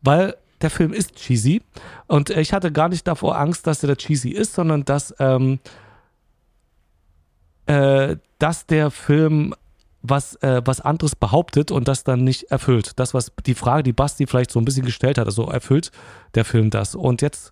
Weil 0.02 0.36
der 0.62 0.70
Film 0.70 0.94
ist 0.94 1.16
cheesy. 1.16 1.62
Und 2.08 2.30
ich 2.30 2.54
hatte 2.54 2.72
gar 2.72 2.90
nicht 2.90 3.08
davor 3.08 3.38
Angst, 3.38 3.68
dass 3.68 3.84
er 3.84 3.88
da 3.88 3.96
cheesy 3.96 4.30
ist, 4.30 4.54
sondern 4.54 4.86
dass, 4.86 5.14
ähm, 5.20 5.60
äh, 7.66 8.18
dass 8.40 8.66
der 8.66 8.92
Film 8.92 9.54
was, 10.02 10.36
äh, 10.38 10.62
was 10.66 10.82
anderes 10.82 11.16
behauptet 11.16 11.72
und 11.72 11.88
das 11.88 12.04
dann 12.04 12.24
nicht 12.24 12.52
erfüllt. 12.52 13.00
Das, 13.00 13.14
was 13.14 13.32
die 13.46 13.56
Frage, 13.56 13.84
die 13.84 13.94
Basti 13.94 14.26
vielleicht 14.26 14.52
so 14.52 14.60
ein 14.60 14.66
bisschen 14.66 14.86
gestellt 14.86 15.18
hat, 15.18 15.28
also 15.28 15.46
erfüllt 15.50 15.92
der 16.36 16.46
Film 16.46 16.70
das. 16.70 16.96
Und 16.96 17.22
jetzt, 17.22 17.52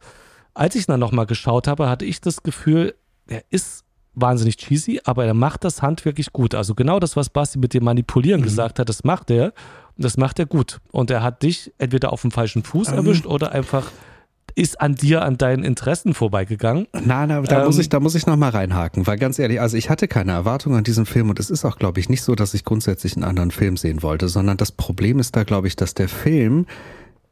als 0.54 0.76
ich 0.76 0.88
dann 0.88 1.00
nochmal 1.00 1.28
geschaut 1.28 1.68
habe, 1.68 1.90
hatte 1.90 2.06
ich 2.06 2.22
das 2.22 2.42
Gefühl, 2.44 2.96
er 3.28 3.44
ist 3.50 3.86
wahnsinnig 4.22 4.58
cheesy, 4.58 5.02
aber 5.04 5.26
er 5.26 5.34
macht 5.34 5.64
das 5.64 5.82
handwerklich 5.82 6.32
gut. 6.34 6.56
Also 6.56 6.76
genau 6.76 7.00
das, 7.00 7.16
was 7.16 7.30
Basti 7.30 7.60
mit 7.60 7.74
dem 7.74 7.84
Manipulieren 7.84 8.42
mhm. 8.42 8.46
gesagt 8.46 8.80
hat, 8.80 8.90
das 8.90 9.04
macht 9.04 9.32
er. 9.32 9.54
Das 9.98 10.16
macht 10.16 10.40
er 10.40 10.46
gut. 10.46 10.80
Und 10.92 11.12
er 11.12 11.22
hat 11.22 11.44
dich 11.44 11.74
entweder 11.78 12.14
auf 12.14 12.22
dem 12.22 12.32
falschen 12.32 12.64
Fuß 12.64 12.90
ähm. 12.90 12.96
erwischt 12.96 13.26
oder 13.26 13.52
einfach 13.52 13.92
ist 14.56 14.82
an 14.82 14.96
dir, 14.96 15.24
an 15.24 15.38
deinen 15.38 15.64
Interessen 15.64 16.14
vorbeigegangen. 16.14 16.88
Nein, 16.94 17.30
nein, 17.30 17.44
da 17.46 17.60
ähm, 17.60 17.66
muss 17.66 17.78
ich, 17.78 17.90
da 17.90 18.00
muss 18.00 18.16
ich 18.16 18.26
nochmal 18.26 18.50
reinhaken, 18.52 19.08
weil 19.08 19.18
ganz 19.18 19.40
ehrlich, 19.40 19.62
also 19.62 19.78
ich 19.78 19.90
hatte 19.90 20.08
keine 20.08 20.32
Erwartung 20.32 20.76
an 20.76 20.84
diesen 20.84 21.06
Film 21.06 21.30
und 21.30 21.40
es 21.40 21.50
ist 21.50 21.66
auch, 21.66 21.78
glaube 21.78 22.00
ich, 22.00 22.10
nicht 22.10 22.24
so, 22.24 22.36
dass 22.36 22.54
ich 22.54 22.66
grundsätzlich 22.66 23.16
einen 23.16 23.24
anderen 23.24 23.52
Film 23.52 23.78
sehen 23.78 24.04
wollte, 24.04 24.28
sondern 24.28 24.58
das 24.58 24.72
Problem 24.72 25.20
ist 25.20 25.36
da, 25.36 25.44
glaube 25.44 25.68
ich, 25.68 25.76
dass 25.76 25.94
der 25.94 26.10
Film 26.10 26.66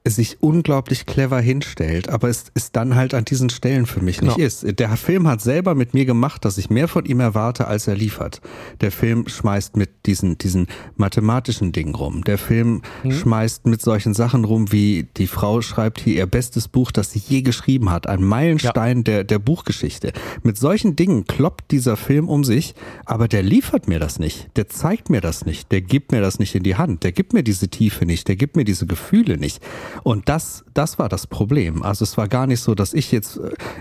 sich 0.09 0.37
unglaublich 0.41 1.05
clever 1.05 1.39
hinstellt, 1.39 2.09
aber 2.09 2.29
es 2.29 2.45
ist 2.53 2.75
dann 2.75 2.95
halt 2.95 3.13
an 3.13 3.25
diesen 3.25 3.49
Stellen 3.49 3.85
für 3.85 4.01
mich 4.01 4.19
genau. 4.19 4.35
nicht 4.35 4.43
ist. 4.43 4.79
Der 4.79 4.95
Film 4.97 5.27
hat 5.27 5.41
selber 5.41 5.75
mit 5.75 5.93
mir 5.93 6.05
gemacht, 6.05 6.45
dass 6.45 6.57
ich 6.57 6.69
mehr 6.69 6.87
von 6.87 7.05
ihm 7.05 7.19
erwarte, 7.19 7.67
als 7.67 7.87
er 7.87 7.95
liefert. 7.95 8.41
Der 8.81 8.91
Film 8.91 9.27
schmeißt 9.27 9.77
mit 9.77 9.89
diesen, 10.05 10.37
diesen 10.37 10.67
mathematischen 10.95 11.71
Dingen 11.71 11.95
rum. 11.95 12.23
Der 12.23 12.37
Film 12.37 12.81
mhm. 13.03 13.11
schmeißt 13.11 13.65
mit 13.65 13.81
solchen 13.81 14.13
Sachen 14.13 14.45
rum, 14.45 14.71
wie 14.71 15.07
die 15.17 15.27
Frau 15.27 15.61
schreibt 15.61 15.99
hier 15.99 16.15
ihr 16.15 16.25
bestes 16.25 16.67
Buch, 16.67 16.91
das 16.91 17.11
sie 17.11 17.21
je 17.25 17.41
geschrieben 17.41 17.89
hat. 17.89 18.07
Ein 18.07 18.23
Meilenstein 18.23 18.97
ja. 18.97 19.03
der, 19.03 19.23
der 19.23 19.39
Buchgeschichte. 19.39 20.11
Mit 20.43 20.57
solchen 20.57 20.95
Dingen 20.95 21.25
kloppt 21.25 21.71
dieser 21.71 21.97
Film 21.97 22.27
um 22.27 22.43
sich, 22.43 22.75
aber 23.05 23.27
der 23.27 23.43
liefert 23.43 23.87
mir 23.87 23.99
das 23.99 24.19
nicht. 24.19 24.49
Der 24.55 24.67
zeigt 24.67 25.09
mir 25.09 25.21
das 25.21 25.45
nicht. 25.45 25.71
Der 25.71 25.81
gibt 25.81 26.11
mir 26.11 26.21
das 26.21 26.39
nicht 26.39 26.55
in 26.55 26.63
die 26.63 26.75
Hand. 26.75 27.03
Der 27.03 27.11
gibt 27.11 27.33
mir 27.33 27.43
diese 27.43 27.69
Tiefe 27.69 28.05
nicht. 28.05 28.27
Der 28.27 28.35
gibt 28.35 28.55
mir 28.55 28.65
diese 28.65 28.85
Gefühle 28.85 29.37
nicht. 29.37 29.61
Und 30.03 30.29
das, 30.29 30.63
das 30.73 30.99
war 30.99 31.09
das 31.09 31.27
Problem. 31.27 31.83
Also 31.83 32.03
es 32.03 32.17
war 32.17 32.27
gar 32.27 32.47
nicht 32.47 32.61
so, 32.61 32.75
dass 32.75 32.93
ich 32.93 33.11
jetzt, 33.11 33.39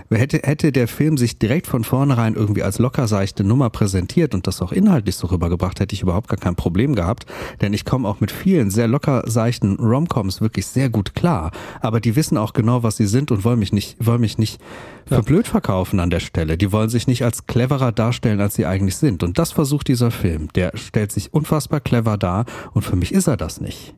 äh, 0.09 0.15
hätte, 0.15 0.39
hätte 0.43 0.71
der 0.71 0.87
Film 0.87 1.17
sich 1.17 1.39
direkt 1.39 1.67
von 1.67 1.83
vornherein 1.83 2.35
irgendwie 2.35 2.63
als 2.63 2.79
lockerseichte 2.79 3.43
Nummer 3.43 3.69
präsentiert 3.69 4.33
und 4.33 4.47
das 4.47 4.61
auch 4.61 4.71
inhaltlich 4.71 5.15
so 5.15 5.27
rübergebracht, 5.27 5.79
hätte 5.79 5.93
ich 5.93 6.01
überhaupt 6.01 6.27
gar 6.27 6.37
kein 6.37 6.55
Problem 6.55 6.95
gehabt. 6.95 7.25
Denn 7.61 7.73
ich 7.73 7.85
komme 7.85 8.07
auch 8.07 8.19
mit 8.19 8.31
vielen 8.31 8.69
sehr 8.69 8.87
lockerseichten 8.87 9.77
Romcoms 9.77 10.41
wirklich 10.41 10.67
sehr 10.67 10.89
gut 10.89 11.15
klar. 11.15 11.51
Aber 11.81 11.99
die 11.99 12.15
wissen 12.15 12.37
auch 12.37 12.53
genau, 12.53 12.83
was 12.83 12.97
sie 12.97 13.07
sind 13.07 13.31
und 13.31 13.43
wollen 13.43 13.59
mich 13.59 13.73
nicht, 13.73 13.97
wollen 14.05 14.21
mich 14.21 14.37
nicht 14.37 14.59
für 15.07 15.23
blöd 15.23 15.47
verkaufen 15.47 15.99
an 15.99 16.09
der 16.09 16.19
Stelle. 16.19 16.57
Die 16.57 16.71
wollen 16.71 16.89
sich 16.89 17.07
nicht 17.07 17.23
als 17.23 17.47
cleverer 17.47 17.91
darstellen, 17.91 18.41
als 18.41 18.55
sie 18.55 18.65
eigentlich 18.65 18.97
sind. 18.97 19.23
Und 19.23 19.39
das 19.39 19.51
versucht 19.51 19.87
dieser 19.87 20.11
Film. 20.11 20.49
Der 20.53 20.71
stellt 20.75 21.11
sich 21.11 21.33
unfassbar 21.33 21.79
clever 21.79 22.17
dar 22.17 22.45
und 22.73 22.83
für 22.83 22.95
mich 22.95 23.13
ist 23.13 23.27
er 23.27 23.37
das 23.37 23.61
nicht. 23.61 23.95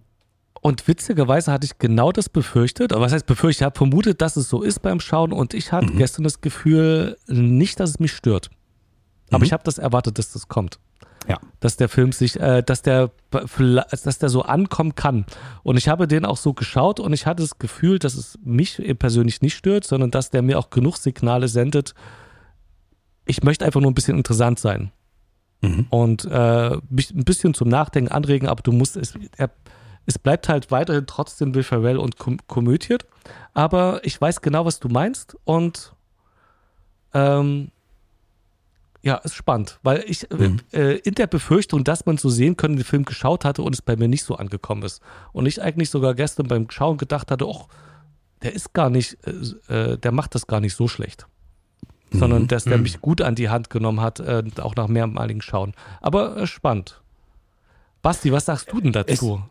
Und 0.61 0.87
witzigerweise 0.87 1.51
hatte 1.51 1.65
ich 1.65 1.77
genau 1.77 2.11
das 2.11 2.29
befürchtet, 2.29 2.91
aber 2.91 3.05
was 3.05 3.13
heißt 3.13 3.25
befürchtet? 3.25 3.61
Ich 3.61 3.65
habe 3.65 3.77
vermutet, 3.77 4.21
dass 4.21 4.35
es 4.35 4.49
so 4.49 4.61
ist 4.61 4.81
beim 4.81 4.99
Schauen 4.99 5.31
und 5.31 5.53
ich 5.53 5.71
hatte 5.71 5.93
mhm. 5.93 5.97
gestern 5.97 6.23
das 6.23 6.41
Gefühl, 6.41 7.17
nicht, 7.27 7.79
dass 7.79 7.91
es 7.91 7.99
mich 7.99 8.11
stört. 8.11 8.49
Aber 9.29 9.39
mhm. 9.39 9.45
ich 9.45 9.53
habe 9.53 9.63
das 9.63 9.77
erwartet, 9.77 10.17
dass 10.17 10.33
das 10.33 10.47
kommt. 10.47 10.79
Ja. 11.27 11.37
Dass 11.59 11.77
der 11.77 11.89
Film 11.89 12.11
sich, 12.11 12.39
äh, 12.39 12.63
dass 12.63 12.81
der, 12.81 13.11
dass 13.29 14.19
der 14.19 14.29
so 14.29 14.41
ankommen 14.41 14.95
kann. 14.95 15.25
Und 15.63 15.77
ich 15.77 15.87
habe 15.87 16.07
den 16.07 16.25
auch 16.25 16.37
so 16.37 16.53
geschaut 16.53 16.99
und 16.99 17.13
ich 17.13 17.25
hatte 17.25 17.43
das 17.43 17.59
Gefühl, 17.59 17.99
dass 17.99 18.15
es 18.15 18.37
mich 18.43 18.81
persönlich 18.97 19.41
nicht 19.41 19.55
stört, 19.55 19.85
sondern 19.85 20.11
dass 20.11 20.31
der 20.31 20.41
mir 20.41 20.57
auch 20.57 20.71
genug 20.71 20.97
Signale 20.97 21.47
sendet. 21.47 21.93
Ich 23.25 23.43
möchte 23.43 23.65
einfach 23.65 23.79
nur 23.79 23.91
ein 23.91 23.95
bisschen 23.95 24.17
interessant 24.17 24.59
sein. 24.59 24.91
Mhm. 25.61 25.87
Und 25.89 26.25
äh, 26.25 26.77
mich 26.89 27.11
ein 27.11 27.25
bisschen 27.25 27.53
zum 27.53 27.67
Nachdenken 27.67 28.11
anregen, 28.11 28.47
aber 28.47 28.63
du 28.63 28.71
musst 28.71 28.95
es, 28.95 29.13
er, 29.37 29.51
es 30.09 30.17
bleibt 30.17 30.49
halt 30.49 30.71
weiterhin 30.71 31.05
trotzdem 31.05 31.53
Will 31.53 31.61
Ferrell 31.61 31.97
und 31.97 32.17
kom 32.17 32.39
komödiert. 32.47 33.05
Aber 33.53 34.03
ich 34.03 34.19
weiß 34.19 34.41
genau, 34.41 34.65
was 34.65 34.79
du 34.79 34.89
meinst 34.89 35.37
und 35.43 35.93
ähm, 37.13 37.69
ja, 39.03 39.15
ist 39.17 39.35
spannend, 39.35 39.79
weil 39.83 40.03
ich 40.07 40.27
mhm. 40.31 40.61
äh, 40.73 40.95
in 40.95 41.13
der 41.13 41.27
Befürchtung, 41.27 41.83
dass 41.83 42.07
man 42.07 42.17
so 42.17 42.27
sehen 42.27 42.57
können, 42.57 42.75
den 42.75 42.85
Film 42.85 43.05
geschaut 43.05 43.45
hatte 43.45 43.61
und 43.61 43.73
es 43.73 43.83
bei 43.83 43.95
mir 43.95 44.07
nicht 44.07 44.23
so 44.23 44.35
angekommen 44.35 44.81
ist. 44.81 44.99
Und 45.31 45.45
ich 45.45 45.61
eigentlich 45.61 45.91
sogar 45.91 46.15
gestern 46.15 46.47
beim 46.47 46.71
Schauen 46.71 46.97
gedacht 46.97 47.29
hatte, 47.29 47.47
oh, 47.47 47.67
der 48.41 48.53
ist 48.53 48.73
gar 48.73 48.89
nicht, 48.89 49.15
äh, 49.27 49.91
äh 49.91 49.97
der 49.97 50.11
macht 50.11 50.33
das 50.33 50.47
gar 50.47 50.59
nicht 50.59 50.73
so 50.73 50.87
schlecht. 50.87 51.27
Mhm. 52.09 52.19
Sondern 52.19 52.47
dass 52.47 52.63
der 52.63 52.77
mhm. 52.77 52.83
mich 52.83 52.99
gut 52.99 53.21
an 53.21 53.35
die 53.35 53.49
Hand 53.49 53.69
genommen 53.69 54.01
hat, 54.01 54.19
äh, 54.21 54.41
auch 54.59 54.75
nach 54.75 54.87
mehrmaligen 54.87 55.43
Schauen. 55.43 55.75
Aber 56.01 56.35
äh, 56.35 56.47
spannend. 56.47 56.99
Basti, 58.01 58.31
was 58.31 58.45
sagst 58.45 58.71
du 58.71 58.81
denn 58.81 58.91
dazu? 58.91 59.43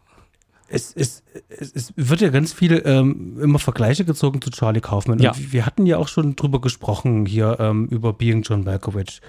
Es, 0.70 0.92
es, 0.94 1.22
es, 1.48 1.72
es, 1.72 1.92
wird 1.96 2.20
ja 2.20 2.28
ganz 2.28 2.52
viele 2.52 2.78
ähm, 2.80 3.38
immer 3.40 3.58
Vergleiche 3.58 4.04
gezogen 4.04 4.42
zu 4.42 4.50
Charlie 4.50 4.80
Kaufman. 4.80 5.18
Ja. 5.18 5.32
Wir 5.36 5.64
hatten 5.64 5.86
ja 5.86 5.96
auch 5.96 6.08
schon 6.08 6.36
drüber 6.36 6.60
gesprochen 6.60 7.24
hier 7.24 7.56
ähm, 7.58 7.86
über 7.86 8.12
Being 8.12 8.42
John 8.42 8.64
Malkovich. 8.64 9.20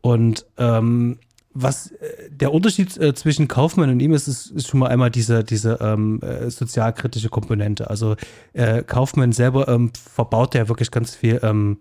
Und 0.00 0.46
ähm, 0.56 1.18
was 1.52 1.90
äh, 1.90 2.30
der 2.30 2.54
Unterschied 2.54 2.96
äh, 2.96 3.14
zwischen 3.14 3.48
Kaufmann 3.48 3.90
und 3.90 4.00
ihm 4.00 4.14
ist, 4.14 4.28
ist, 4.28 4.50
ist, 4.52 4.68
schon 4.68 4.80
mal 4.80 4.88
einmal 4.88 5.10
diese, 5.10 5.44
diese 5.44 5.78
ähm, 5.80 6.20
äh, 6.22 6.50
sozialkritische 6.50 7.28
Komponente. 7.28 7.90
Also 7.90 8.16
äh, 8.52 8.82
Kaufmann 8.82 9.32
selber 9.32 9.68
ähm, 9.68 9.92
verbaut 10.14 10.54
ja 10.54 10.68
wirklich 10.68 10.90
ganz 10.90 11.14
viel 11.14 11.40
ähm, 11.42 11.78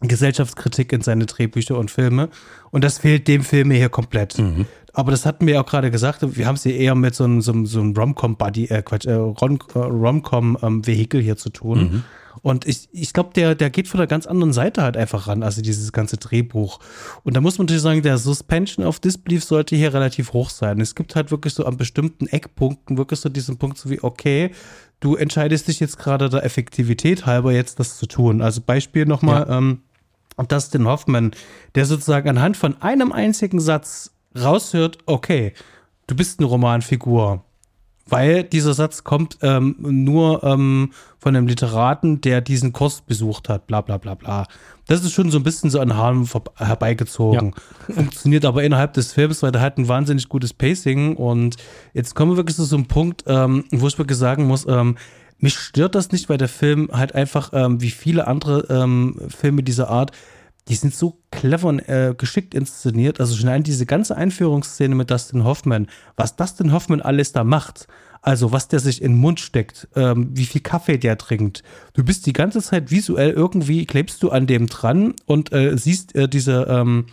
Gesellschaftskritik 0.00 0.92
in 0.92 1.00
seine 1.00 1.26
Drehbücher 1.26 1.78
und 1.78 1.90
Filme. 1.90 2.28
Und 2.70 2.84
das 2.84 2.98
fehlt 2.98 3.26
dem 3.28 3.42
Film 3.42 3.70
hier 3.70 3.88
komplett. 3.88 4.38
Mhm. 4.38 4.66
Aber 4.98 5.10
das 5.12 5.24
hatten 5.26 5.46
wir 5.46 5.54
ja 5.54 5.60
auch 5.60 5.66
gerade 5.66 5.92
gesagt, 5.92 6.36
wir 6.36 6.44
haben 6.44 6.56
es 6.56 6.64
hier 6.64 6.74
eher 6.74 6.96
mit 6.96 7.14
so 7.14 7.22
einem, 7.22 7.40
so 7.40 7.52
einem, 7.52 7.66
so 7.66 7.78
einem 7.78 7.96
Rom-Com-Buddy, 7.96 8.64
äh, 8.64 8.82
Quatsch, 8.82 9.06
äh, 9.06 9.12
Rom-Com-Vehikel 9.12 11.20
ähm, 11.20 11.24
hier 11.24 11.36
zu 11.36 11.50
tun. 11.50 11.78
Mhm. 11.78 12.02
Und 12.42 12.66
ich, 12.66 12.88
ich 12.90 13.12
glaube, 13.12 13.30
der, 13.32 13.54
der 13.54 13.70
geht 13.70 13.86
von 13.86 14.00
einer 14.00 14.08
ganz 14.08 14.26
anderen 14.26 14.52
Seite 14.52 14.82
halt 14.82 14.96
einfach 14.96 15.28
ran, 15.28 15.44
also 15.44 15.62
dieses 15.62 15.92
ganze 15.92 16.16
Drehbuch. 16.16 16.80
Und 17.22 17.36
da 17.36 17.40
muss 17.40 17.58
man 17.58 17.66
natürlich 17.66 17.84
sagen, 17.84 18.02
der 18.02 18.18
Suspension 18.18 18.84
of 18.84 18.98
Disbelief 18.98 19.44
sollte 19.44 19.76
hier 19.76 19.94
relativ 19.94 20.32
hoch 20.32 20.50
sein. 20.50 20.80
Es 20.80 20.96
gibt 20.96 21.14
halt 21.14 21.30
wirklich 21.30 21.54
so 21.54 21.64
an 21.64 21.76
bestimmten 21.76 22.26
Eckpunkten 22.26 22.98
wirklich 22.98 23.20
so 23.20 23.28
diesen 23.28 23.56
Punkt, 23.56 23.78
so 23.78 23.90
wie, 23.90 24.02
okay, 24.02 24.50
du 24.98 25.14
entscheidest 25.14 25.68
dich 25.68 25.78
jetzt 25.78 26.00
gerade 26.00 26.28
der 26.28 26.44
Effektivität 26.44 27.24
halber 27.24 27.52
jetzt 27.52 27.78
das 27.78 27.98
zu 27.98 28.06
tun. 28.06 28.42
Also 28.42 28.62
Beispiel 28.62 29.06
nochmal, 29.06 29.46
ja. 29.48 29.58
ähm, 29.58 29.82
Dustin 30.48 30.88
Hoffman, 30.88 31.30
der 31.76 31.86
sozusagen 31.86 32.28
anhand 32.28 32.56
von 32.56 32.82
einem 32.82 33.12
einzigen 33.12 33.60
Satz 33.60 34.10
raushört, 34.34 34.98
okay, 35.06 35.52
du 36.06 36.16
bist 36.16 36.40
eine 36.40 36.48
Romanfigur. 36.48 37.44
Weil 38.10 38.42
dieser 38.42 38.72
Satz 38.72 39.04
kommt 39.04 39.36
ähm, 39.42 39.76
nur 39.80 40.42
ähm, 40.42 40.92
von 41.18 41.36
einem 41.36 41.46
Literaten, 41.46 42.22
der 42.22 42.40
diesen 42.40 42.72
Kurs 42.72 43.02
besucht 43.02 43.50
hat, 43.50 43.66
bla 43.66 43.82
bla 43.82 43.98
bla 43.98 44.14
bla. 44.14 44.46
Das 44.86 45.04
ist 45.04 45.12
schon 45.12 45.30
so 45.30 45.38
ein 45.38 45.42
bisschen 45.42 45.68
so 45.68 45.78
an 45.78 45.94
Haaren 45.94 46.26
herbeigezogen. 46.56 47.52
Ja. 47.88 47.94
Funktioniert 47.94 48.46
aber 48.46 48.62
innerhalb 48.62 48.94
des 48.94 49.12
Films, 49.12 49.42
weil 49.42 49.52
der 49.52 49.60
hat 49.60 49.76
ein 49.76 49.88
wahnsinnig 49.88 50.30
gutes 50.30 50.54
Pacing. 50.54 51.16
Und 51.16 51.56
jetzt 51.92 52.14
kommen 52.14 52.32
wir 52.32 52.38
wirklich 52.38 52.56
zu 52.56 52.64
so 52.64 52.76
einem 52.76 52.86
Punkt, 52.86 53.24
ähm, 53.26 53.64
wo 53.70 53.86
ich 53.86 53.98
wirklich 53.98 54.16
sagen 54.16 54.46
muss, 54.46 54.66
ähm, 54.66 54.96
mich 55.38 55.58
stört 55.58 55.94
das 55.94 56.10
nicht, 56.10 56.30
weil 56.30 56.38
der 56.38 56.48
Film 56.48 56.88
halt 56.92 57.14
einfach, 57.14 57.50
ähm, 57.52 57.80
wie 57.82 57.90
viele 57.90 58.26
andere 58.26 58.66
ähm, 58.70 59.20
Filme 59.28 59.62
dieser 59.62 59.90
Art, 59.90 60.12
die 60.68 60.74
sind 60.74 60.94
so 60.94 61.18
clever 61.30 61.68
und 61.68 61.80
äh, 61.80 62.14
geschickt 62.16 62.54
inszeniert. 62.54 63.20
Also 63.20 63.36
schon 63.36 63.48
allein 63.48 63.62
diese 63.62 63.86
ganze 63.86 64.16
Einführungsszene 64.16 64.94
mit 64.94 65.10
Dustin 65.10 65.44
Hoffman, 65.44 65.88
was 66.16 66.36
Dustin 66.36 66.72
Hoffman 66.72 67.00
alles 67.00 67.32
da 67.32 67.44
macht, 67.44 67.88
also 68.20 68.52
was 68.52 68.68
der 68.68 68.80
sich 68.80 69.00
in 69.00 69.12
den 69.12 69.20
Mund 69.20 69.40
steckt, 69.40 69.88
ähm, 69.96 70.30
wie 70.32 70.46
viel 70.46 70.60
Kaffee 70.60 70.98
der 70.98 71.16
trinkt. 71.18 71.62
Du 71.94 72.04
bist 72.04 72.26
die 72.26 72.32
ganze 72.32 72.60
Zeit 72.60 72.90
visuell 72.90 73.30
irgendwie, 73.30 73.86
klebst 73.86 74.22
du 74.22 74.30
an 74.30 74.46
dem 74.46 74.66
dran 74.66 75.14
und 75.24 75.52
äh, 75.52 75.76
siehst 75.76 76.14
äh, 76.14 76.28
diese, 76.28 76.66
ähm, 76.68 77.06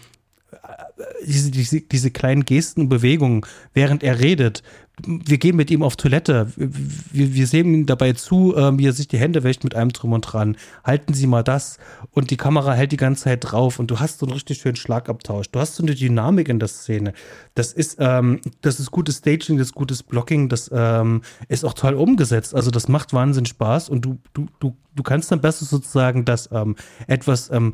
äh, 0.51 1.03
diese, 1.26 1.51
diese, 1.51 1.82
diese 1.82 2.12
kleinen 2.12 2.43
Gesten 2.43 2.82
und 2.82 2.89
Bewegungen, 2.89 3.45
während 3.74 4.03
er 4.03 4.20
redet. 4.20 4.64
Wir 5.05 5.37
gehen 5.37 5.55
mit 5.55 5.71
ihm 5.71 5.83
auf 5.83 5.95
Toilette, 5.95 6.51
wir, 6.55 7.33
wir 7.33 7.47
sehen 7.47 7.73
ihm 7.73 7.85
dabei 7.85 8.13
zu, 8.13 8.55
äh, 8.55 8.77
wie 8.77 8.87
er 8.87 8.93
sich 8.93 9.07
die 9.07 9.17
Hände 9.17 9.43
wäscht 9.43 9.63
mit 9.63 9.75
einem 9.75 9.91
Drum 9.91 10.13
und 10.13 10.21
dran. 10.21 10.57
Halten 10.83 11.13
Sie 11.13 11.27
mal 11.27 11.43
das 11.43 11.77
und 12.11 12.31
die 12.31 12.37
Kamera 12.37 12.73
hält 12.73 12.91
die 12.91 12.97
ganze 12.97 13.25
Zeit 13.25 13.39
drauf 13.41 13.79
und 13.79 13.91
du 13.91 13.99
hast 13.99 14.19
so 14.19 14.25
einen 14.25 14.33
richtig 14.33 14.59
schönen 14.59 14.77
Schlagabtausch. 14.77 15.49
Du 15.51 15.59
hast 15.59 15.75
so 15.75 15.83
eine 15.83 15.95
Dynamik 15.95 16.47
in 16.47 16.59
der 16.59 16.69
Szene. 16.69 17.13
Das 17.55 17.73
ist, 17.73 17.97
ähm, 17.99 18.39
das 18.61 18.79
ist 18.79 18.91
gutes 18.91 19.17
Staging, 19.17 19.57
das 19.57 19.67
ist 19.67 19.75
gutes 19.75 20.03
Blocking, 20.03 20.49
das 20.49 20.69
ähm, 20.73 21.21
ist 21.49 21.65
auch 21.65 21.73
toll 21.73 21.95
umgesetzt. 21.95 22.55
Also 22.55 22.71
das 22.71 22.87
macht 22.87 23.13
Wahnsinn 23.13 23.45
Spaß 23.45 23.89
und 23.89 24.05
du, 24.05 24.17
du, 24.33 24.47
du, 24.59 24.75
du 24.95 25.03
kannst 25.03 25.31
dann 25.31 25.41
besser 25.41 25.65
sozusagen 25.65 26.25
das 26.25 26.49
ähm, 26.51 26.75
etwas 27.07 27.49
ähm, 27.51 27.73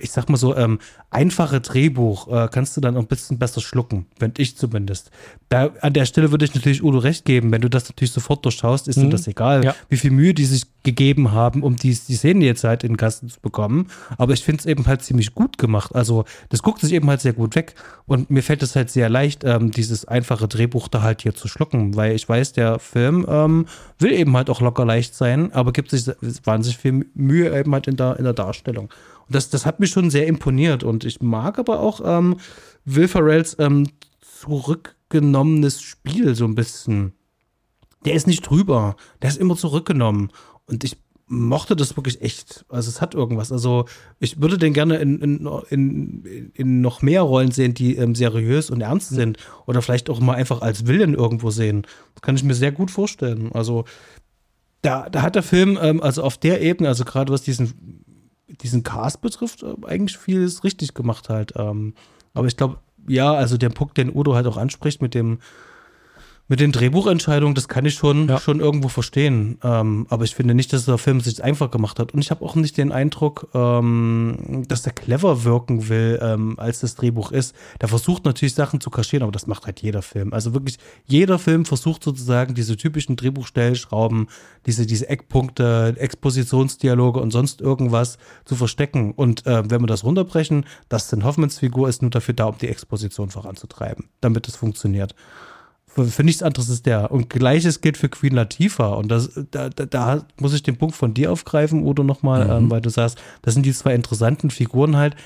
ich 0.00 0.10
sag 0.10 0.28
mal 0.28 0.36
so, 0.36 0.56
ähm, 0.56 0.78
einfache 1.10 1.60
Drehbuch 1.60 2.28
äh, 2.28 2.48
kannst 2.50 2.76
du 2.76 2.80
dann 2.80 2.96
auch 2.96 3.00
ein 3.00 3.06
bisschen 3.06 3.38
besser 3.38 3.60
schlucken, 3.60 4.06
finde 4.18 4.42
ich 4.42 4.56
zumindest. 4.56 5.10
Da, 5.48 5.70
an 5.80 5.92
der 5.92 6.06
Stelle 6.06 6.30
würde 6.30 6.44
ich 6.44 6.54
natürlich 6.54 6.82
Udo 6.82 6.98
recht 6.98 7.24
geben, 7.24 7.52
wenn 7.52 7.60
du 7.60 7.70
das 7.70 7.88
natürlich 7.88 8.12
sofort 8.12 8.44
durchschaust, 8.44 8.88
ist 8.88 8.96
mhm. 8.96 9.02
dir 9.02 9.08
das 9.10 9.26
egal, 9.26 9.64
ja. 9.64 9.74
wie 9.88 9.96
viel 9.96 10.10
Mühe 10.10 10.34
die 10.34 10.44
sich 10.44 10.64
gegeben 10.82 11.32
haben, 11.32 11.62
um 11.62 11.76
die, 11.76 11.88
die 11.88 12.14
Szene 12.14 12.44
jetzt 12.44 12.62
halt 12.64 12.84
in 12.84 12.92
den 12.92 12.96
Kasten 12.96 13.28
zu 13.28 13.40
bekommen. 13.40 13.88
Aber 14.18 14.32
ich 14.32 14.44
finde 14.44 14.60
es 14.60 14.66
eben 14.66 14.86
halt 14.86 15.02
ziemlich 15.02 15.34
gut 15.34 15.58
gemacht. 15.58 15.94
Also 15.94 16.24
das 16.48 16.62
guckt 16.62 16.80
sich 16.80 16.92
eben 16.92 17.08
halt 17.08 17.20
sehr 17.20 17.32
gut 17.32 17.56
weg 17.56 17.74
und 18.06 18.30
mir 18.30 18.42
fällt 18.42 18.62
es 18.62 18.76
halt 18.76 18.90
sehr 18.90 19.08
leicht, 19.08 19.42
ähm, 19.44 19.72
dieses 19.72 20.04
einfache 20.04 20.46
Drehbuch 20.46 20.88
da 20.88 21.02
halt 21.02 21.22
hier 21.22 21.34
zu 21.34 21.48
schlucken, 21.48 21.96
weil 21.96 22.14
ich 22.14 22.28
weiß, 22.28 22.52
der 22.52 22.78
Film 22.78 23.26
ähm, 23.28 23.66
will 23.98 24.12
eben 24.12 24.36
halt 24.36 24.48
auch 24.48 24.60
locker 24.60 24.84
leicht 24.84 25.14
sein, 25.14 25.52
aber 25.52 25.72
gibt 25.72 25.90
sich 25.90 26.08
wahnsinnig 26.44 26.78
viel 26.78 27.06
Mühe 27.14 27.56
eben 27.58 27.72
halt 27.72 27.88
in 27.88 27.96
der, 27.96 28.16
in 28.18 28.24
der 28.24 28.32
Darstellung. 28.32 28.88
Und 29.26 29.34
das, 29.34 29.50
das 29.50 29.66
hat 29.66 29.80
mich 29.80 29.90
schon 29.90 30.10
sehr 30.10 30.26
imponiert. 30.26 30.84
Und 30.84 31.04
ich 31.04 31.20
mag 31.20 31.58
aber 31.58 31.80
auch 31.80 32.00
ähm, 32.04 32.36
Will 32.84 33.08
Ferrells 33.08 33.56
ähm, 33.58 33.88
zurückgenommenes 34.20 35.80
Spiel 35.80 36.34
so 36.34 36.44
ein 36.44 36.54
bisschen. 36.54 37.12
Der 38.04 38.14
ist 38.14 38.26
nicht 38.26 38.42
drüber. 38.42 38.96
Der 39.22 39.30
ist 39.30 39.38
immer 39.38 39.56
zurückgenommen. 39.56 40.30
Und 40.66 40.84
ich 40.84 40.96
mochte 41.28 41.74
das 41.74 41.96
wirklich 41.96 42.22
echt. 42.22 42.64
Also 42.68 42.88
es 42.88 43.00
hat 43.00 43.14
irgendwas. 43.14 43.50
Also 43.50 43.86
ich 44.20 44.40
würde 44.40 44.58
den 44.58 44.72
gerne 44.72 44.96
in, 44.98 45.20
in, 45.20 45.48
in, 45.70 46.50
in 46.54 46.80
noch 46.80 47.02
mehr 47.02 47.22
Rollen 47.22 47.50
sehen, 47.50 47.74
die 47.74 47.96
ähm, 47.96 48.14
seriös 48.14 48.70
und 48.70 48.80
ernst 48.80 49.08
sind. 49.08 49.38
Oder 49.66 49.82
vielleicht 49.82 50.08
auch 50.08 50.20
mal 50.20 50.34
einfach 50.34 50.62
als 50.62 50.86
Villain 50.86 51.14
irgendwo 51.14 51.50
sehen. 51.50 51.84
Das 52.14 52.22
kann 52.22 52.36
ich 52.36 52.44
mir 52.44 52.54
sehr 52.54 52.72
gut 52.72 52.92
vorstellen. 52.92 53.50
Also 53.52 53.84
da, 54.82 55.08
da 55.10 55.22
hat 55.22 55.34
der 55.34 55.42
Film, 55.42 55.76
ähm, 55.82 56.00
also 56.00 56.22
auf 56.22 56.38
der 56.38 56.62
Ebene, 56.62 56.88
also 56.88 57.04
gerade 57.04 57.32
was 57.32 57.42
diesen 57.42 58.04
diesen 58.48 58.82
Cast 58.82 59.20
betrifft, 59.20 59.62
äh, 59.62 59.74
eigentlich 59.86 60.18
vieles 60.18 60.64
richtig 60.64 60.94
gemacht 60.94 61.28
halt. 61.28 61.52
Ähm, 61.56 61.94
aber 62.34 62.46
ich 62.46 62.56
glaube, 62.56 62.78
ja, 63.08 63.32
also 63.32 63.56
der 63.56 63.70
Punkt, 63.70 63.96
den 63.98 64.14
Udo 64.14 64.34
halt 64.34 64.46
auch 64.46 64.56
anspricht 64.56 65.02
mit 65.02 65.14
dem 65.14 65.38
mit 66.48 66.60
den 66.60 66.70
Drehbuchentscheidungen, 66.70 67.54
das 67.54 67.66
kann 67.66 67.84
ich 67.84 67.94
schon, 67.94 68.28
ja. 68.28 68.38
schon 68.38 68.60
irgendwo 68.60 68.88
verstehen. 68.88 69.58
Ähm, 69.64 70.06
aber 70.10 70.24
ich 70.24 70.34
finde 70.34 70.54
nicht, 70.54 70.72
dass 70.72 70.84
der 70.84 70.98
Film 70.98 71.20
sich 71.20 71.42
einfach 71.42 71.70
gemacht 71.70 71.98
hat. 71.98 72.14
Und 72.14 72.20
ich 72.20 72.30
habe 72.30 72.44
auch 72.44 72.54
nicht 72.54 72.76
den 72.76 72.92
Eindruck, 72.92 73.48
ähm, 73.52 74.64
dass 74.68 74.82
der 74.82 74.92
clever 74.92 75.42
wirken 75.42 75.88
will, 75.88 76.20
ähm, 76.22 76.54
als 76.58 76.80
das 76.80 76.94
Drehbuch 76.94 77.32
ist. 77.32 77.54
Der 77.80 77.88
versucht 77.88 78.24
natürlich 78.24 78.54
Sachen 78.54 78.80
zu 78.80 78.90
kaschieren, 78.90 79.24
aber 79.24 79.32
das 79.32 79.48
macht 79.48 79.66
halt 79.66 79.80
jeder 79.82 80.02
Film. 80.02 80.32
Also 80.32 80.54
wirklich, 80.54 80.78
jeder 81.06 81.40
Film 81.40 81.64
versucht 81.64 82.04
sozusagen 82.04 82.54
diese 82.54 82.76
typischen 82.76 83.16
Drehbuchstellschrauben, 83.16 84.28
diese, 84.66 84.86
diese 84.86 85.08
Eckpunkte, 85.08 85.96
Expositionsdialoge 85.98 87.18
und 87.18 87.32
sonst 87.32 87.60
irgendwas 87.60 88.18
zu 88.44 88.54
verstecken. 88.54 89.12
Und 89.12 89.46
äh, 89.46 89.68
wenn 89.68 89.80
wir 89.80 89.88
das 89.88 90.04
runterbrechen, 90.04 90.64
Dustin 90.88 91.24
Hoffmans 91.24 91.58
Figur 91.58 91.88
ist 91.88 92.02
nur 92.02 92.12
dafür 92.12 92.34
da, 92.34 92.44
um 92.44 92.58
die 92.58 92.68
Exposition 92.68 93.30
voranzutreiben, 93.30 94.08
damit 94.20 94.46
es 94.46 94.54
funktioniert. 94.54 95.16
Für 96.04 96.24
nichts 96.24 96.42
anderes 96.42 96.68
ist 96.68 96.84
der. 96.84 97.10
Und 97.10 97.30
gleiches 97.30 97.80
gilt 97.80 97.96
für 97.96 98.10
Queen 98.10 98.34
Latifah. 98.34 98.94
Und 98.94 99.08
das, 99.08 99.30
da, 99.50 99.70
da, 99.70 99.86
da 99.86 100.26
muss 100.38 100.52
ich 100.52 100.62
den 100.62 100.76
Punkt 100.76 100.94
von 100.94 101.14
dir 101.14 101.32
aufgreifen, 101.32 101.84
Udo, 101.84 102.02
nochmal, 102.02 102.44
mhm. 102.44 102.50
ähm, 102.50 102.70
weil 102.70 102.82
du 102.82 102.90
sagst, 102.90 103.18
das 103.42 103.54
sind 103.54 103.64
die 103.64 103.72
zwei 103.72 103.94
interessanten 103.94 104.50
Figuren 104.50 104.96
halt. 104.96 105.16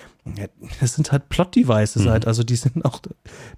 Das 0.81 0.95
sind 0.95 1.11
halt 1.11 1.29
Plot-Devices 1.29 2.05
mhm. 2.05 2.11
halt. 2.11 2.27
Also 2.27 2.45
die 2.45 2.55
sind 2.55 2.85
auch 2.85 3.01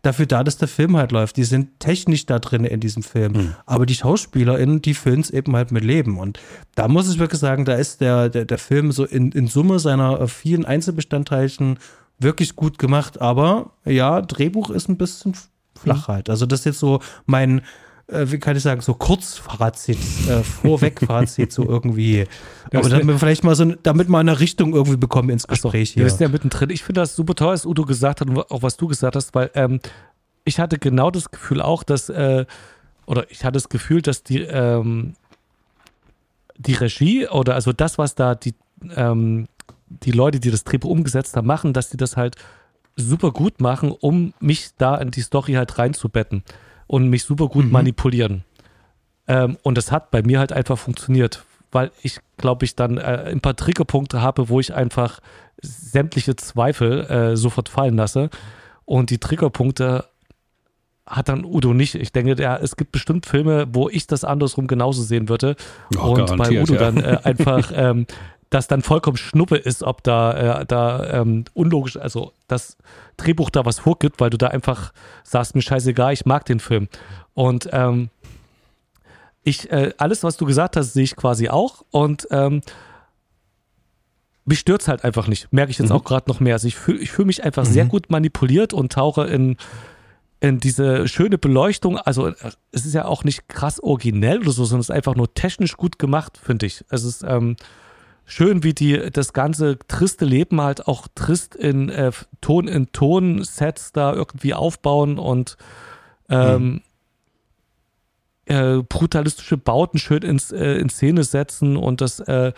dafür 0.00 0.26
da, 0.26 0.42
dass 0.42 0.56
der 0.56 0.68
Film 0.68 0.96
halt 0.96 1.12
läuft. 1.12 1.36
Die 1.36 1.44
sind 1.44 1.80
technisch 1.80 2.24
da 2.24 2.38
drin 2.38 2.64
in 2.64 2.80
diesem 2.80 3.02
Film. 3.02 3.32
Mhm. 3.32 3.54
Aber 3.66 3.84
die 3.84 3.94
SchauspielerInnen, 3.94 4.80
die 4.80 4.94
füllen 4.94 5.20
es 5.20 5.30
eben 5.30 5.54
halt 5.54 5.70
mit 5.70 5.84
Leben. 5.84 6.18
Und 6.18 6.38
da 6.74 6.88
muss 6.88 7.12
ich 7.12 7.18
wirklich 7.18 7.40
sagen, 7.40 7.66
da 7.66 7.74
ist 7.74 8.00
der, 8.00 8.30
der, 8.30 8.46
der 8.46 8.58
Film 8.58 8.90
so 8.90 9.04
in, 9.04 9.32
in 9.32 9.48
Summe 9.48 9.80
seiner 9.80 10.20
äh, 10.20 10.28
vielen 10.28 10.64
Einzelbestandteilchen 10.64 11.78
wirklich 12.18 12.56
gut 12.56 12.78
gemacht. 12.78 13.20
Aber 13.20 13.72
ja, 13.84 14.22
Drehbuch 14.22 14.70
ist 14.70 14.88
ein 14.88 14.96
bisschen 14.96 15.34
flach 15.82 16.08
halt. 16.08 16.30
Also 16.30 16.46
das 16.46 16.60
ist 16.60 16.66
jetzt 16.66 16.78
so 16.78 17.00
mein, 17.26 17.62
äh, 18.08 18.26
wie 18.26 18.38
kann 18.38 18.56
ich 18.56 18.62
sagen, 18.62 18.80
so 18.80 18.94
Kurzfazit, 18.94 19.98
äh, 20.28 20.42
Vorwegfazit, 20.42 21.52
so 21.52 21.64
irgendwie. 21.64 22.26
Aber 22.72 22.88
damit 22.88 23.06
wir 23.06 23.18
vielleicht 23.18 23.44
mal 23.44 23.54
so, 23.54 23.64
damit 23.82 24.08
mal 24.08 24.20
eine 24.20 24.40
Richtung 24.40 24.74
irgendwie 24.74 24.96
bekommen 24.96 25.30
ins 25.30 25.46
Gespräch 25.46 25.90
so, 25.90 25.94
hier. 25.94 26.04
Wir 26.04 26.10
sind 26.10 26.20
ja 26.20 26.28
mittendrin. 26.28 26.70
Ich 26.70 26.82
finde 26.84 27.00
das 27.00 27.16
super 27.16 27.34
toll, 27.34 27.54
was 27.54 27.66
Udo 27.66 27.84
gesagt 27.84 28.20
hat 28.20 28.28
und 28.28 28.38
auch 28.38 28.62
was 28.62 28.76
du 28.76 28.86
gesagt 28.86 29.16
hast, 29.16 29.34
weil 29.34 29.50
ähm, 29.54 29.80
ich 30.44 30.58
hatte 30.58 30.78
genau 30.78 31.10
das 31.10 31.30
Gefühl 31.30 31.60
auch, 31.60 31.82
dass, 31.82 32.08
äh, 32.08 32.44
oder 33.06 33.30
ich 33.30 33.44
hatte 33.44 33.54
das 33.54 33.68
Gefühl, 33.68 34.02
dass 34.02 34.22
die, 34.22 34.40
ähm, 34.40 35.14
die 36.58 36.74
Regie 36.74 37.28
oder 37.28 37.54
also 37.54 37.72
das, 37.72 37.98
was 37.98 38.14
da 38.14 38.34
die, 38.34 38.54
ähm, 38.96 39.46
die 39.88 40.12
Leute, 40.12 40.40
die 40.40 40.50
das 40.50 40.64
Drehbuch 40.64 40.90
umgesetzt 40.90 41.36
haben, 41.36 41.46
machen, 41.46 41.72
dass 41.72 41.90
die 41.90 41.96
das 41.96 42.16
halt 42.16 42.36
super 42.96 43.30
gut 43.32 43.60
machen, 43.60 43.92
um 43.92 44.34
mich 44.40 44.70
da 44.78 44.96
in 44.96 45.10
die 45.10 45.20
Story 45.22 45.54
halt 45.54 45.78
reinzubetten 45.78 46.42
und 46.86 47.08
mich 47.08 47.24
super 47.24 47.48
gut 47.48 47.66
mhm. 47.66 47.72
manipulieren. 47.72 48.44
Ähm, 49.28 49.56
und 49.62 49.78
das 49.78 49.92
hat 49.92 50.10
bei 50.10 50.22
mir 50.22 50.38
halt 50.38 50.52
einfach 50.52 50.78
funktioniert, 50.78 51.44
weil 51.70 51.90
ich 52.02 52.18
glaube 52.36 52.64
ich 52.64 52.76
dann 52.76 52.98
äh, 52.98 53.24
ein 53.30 53.40
paar 53.40 53.56
Triggerpunkte 53.56 54.20
habe, 54.20 54.48
wo 54.48 54.60
ich 54.60 54.74
einfach 54.74 55.20
sämtliche 55.62 56.36
Zweifel 56.36 57.04
äh, 57.04 57.36
sofort 57.36 57.68
fallen 57.68 57.96
lasse. 57.96 58.30
Und 58.84 59.10
die 59.10 59.18
Triggerpunkte 59.18 60.04
hat 61.06 61.28
dann 61.28 61.44
Udo 61.44 61.74
nicht. 61.74 61.94
Ich 61.94 62.12
denke, 62.12 62.34
der, 62.34 62.62
es 62.62 62.76
gibt 62.76 62.92
bestimmt 62.92 63.26
Filme, 63.26 63.66
wo 63.72 63.88
ich 63.88 64.06
das 64.06 64.24
andersrum 64.24 64.66
genauso 64.66 65.02
sehen 65.02 65.28
würde. 65.28 65.56
Oh, 65.96 66.10
und 66.10 66.36
bei 66.36 66.62
Udo 66.62 66.74
ja. 66.74 66.78
dann 66.78 66.96
äh, 66.98 67.18
einfach 67.22 67.72
ähm, 67.74 68.06
das 68.52 68.66
dann 68.66 68.82
vollkommen 68.82 69.16
Schnuppe 69.16 69.56
ist, 69.56 69.82
ob 69.82 70.02
da, 70.02 70.60
äh, 70.60 70.66
da 70.66 71.20
ähm, 71.20 71.44
unlogisch, 71.54 71.96
also 71.96 72.32
das 72.48 72.76
Drehbuch 73.16 73.48
da 73.48 73.64
was 73.64 73.78
vorgibt, 73.78 74.20
weil 74.20 74.30
du 74.30 74.36
da 74.36 74.48
einfach 74.48 74.92
sagst, 75.24 75.54
mir 75.54 75.62
scheißegal, 75.62 76.12
ich 76.12 76.26
mag 76.26 76.44
den 76.44 76.60
Film. 76.60 76.88
Und 77.32 77.70
ähm, 77.72 78.10
ich, 79.42 79.70
äh, 79.72 79.94
alles, 79.96 80.22
was 80.22 80.36
du 80.36 80.44
gesagt 80.44 80.76
hast, 80.76 80.92
sehe 80.92 81.04
ich 81.04 81.16
quasi 81.16 81.48
auch. 81.48 81.82
Und 81.90 82.28
ähm, 82.30 82.60
mich 84.44 84.58
stört 84.58 84.82
es 84.82 84.88
halt 84.88 85.02
einfach 85.02 85.28
nicht. 85.28 85.50
Merke 85.50 85.70
ich 85.70 85.78
jetzt 85.78 85.88
mhm. 85.88 85.96
auch 85.96 86.04
gerade 86.04 86.28
noch 86.28 86.40
mehr. 86.40 86.54
Also 86.54 86.68
ich 86.68 86.76
fühle 86.76 86.98
ich 86.98 87.10
fühl 87.10 87.24
mich 87.24 87.42
einfach 87.42 87.64
mhm. 87.64 87.72
sehr 87.72 87.84
gut 87.86 88.10
manipuliert 88.10 88.74
und 88.74 88.92
tauche 88.92 89.24
in, 89.24 89.56
in 90.40 90.60
diese 90.60 91.08
schöne 91.08 91.38
Beleuchtung. 91.38 91.96
Also 91.96 92.32
es 92.70 92.84
ist 92.84 92.92
ja 92.92 93.06
auch 93.06 93.24
nicht 93.24 93.48
krass 93.48 93.80
originell 93.80 94.40
oder 94.40 94.52
so, 94.52 94.66
sondern 94.66 94.80
es 94.80 94.90
ist 94.90 94.94
einfach 94.94 95.14
nur 95.14 95.32
technisch 95.32 95.78
gut 95.78 95.98
gemacht, 95.98 96.38
finde 96.42 96.66
ich. 96.66 96.84
Es 96.90 97.04
ist 97.04 97.24
ähm, 97.26 97.56
schön, 98.24 98.62
wie 98.62 98.74
die 98.74 99.10
das 99.10 99.32
ganze 99.32 99.78
triste 99.88 100.24
Leben 100.24 100.60
halt 100.60 100.86
auch 100.86 101.08
trist 101.14 101.54
in 101.54 101.88
äh, 101.88 102.12
Ton 102.40 102.68
in 102.68 102.92
Ton 102.92 103.42
Sets 103.42 103.92
da 103.92 104.12
irgendwie 104.12 104.54
aufbauen 104.54 105.18
und 105.18 105.56
ähm, 106.28 106.64
mhm. 106.64 106.80
äh, 108.46 108.82
brutalistische 108.82 109.58
Bauten 109.58 109.98
schön 109.98 110.22
ins, 110.22 110.52
äh, 110.52 110.74
in 110.74 110.88
Szene 110.88 111.24
setzen 111.24 111.76
und 111.76 112.00
das 112.00 112.20
äh, 112.20 112.52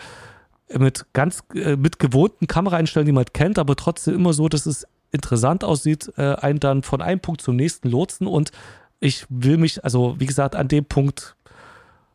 mit 0.73 1.05
ganz 1.13 1.43
äh, 1.53 1.75
mit 1.75 1.99
gewohnten 1.99 2.47
Kameraeinstellungen, 2.47 3.07
die 3.07 3.11
man 3.11 3.25
kennt, 3.25 3.59
aber 3.59 3.75
trotzdem 3.75 4.15
immer 4.15 4.33
so, 4.33 4.49
dass 4.49 4.65
es 4.65 4.87
interessant 5.11 5.63
aussieht, 5.63 6.11
äh, 6.17 6.35
einen 6.35 6.59
dann 6.59 6.83
von 6.83 7.01
einem 7.01 7.19
Punkt 7.19 7.41
zum 7.41 7.55
nächsten 7.55 7.89
lotsen 7.89 8.27
und 8.27 8.51
ich 8.99 9.25
will 9.29 9.57
mich, 9.57 9.83
also 9.83 10.15
wie 10.19 10.25
gesagt, 10.25 10.55
an 10.55 10.67
dem 10.67 10.85
Punkt, 10.85 11.35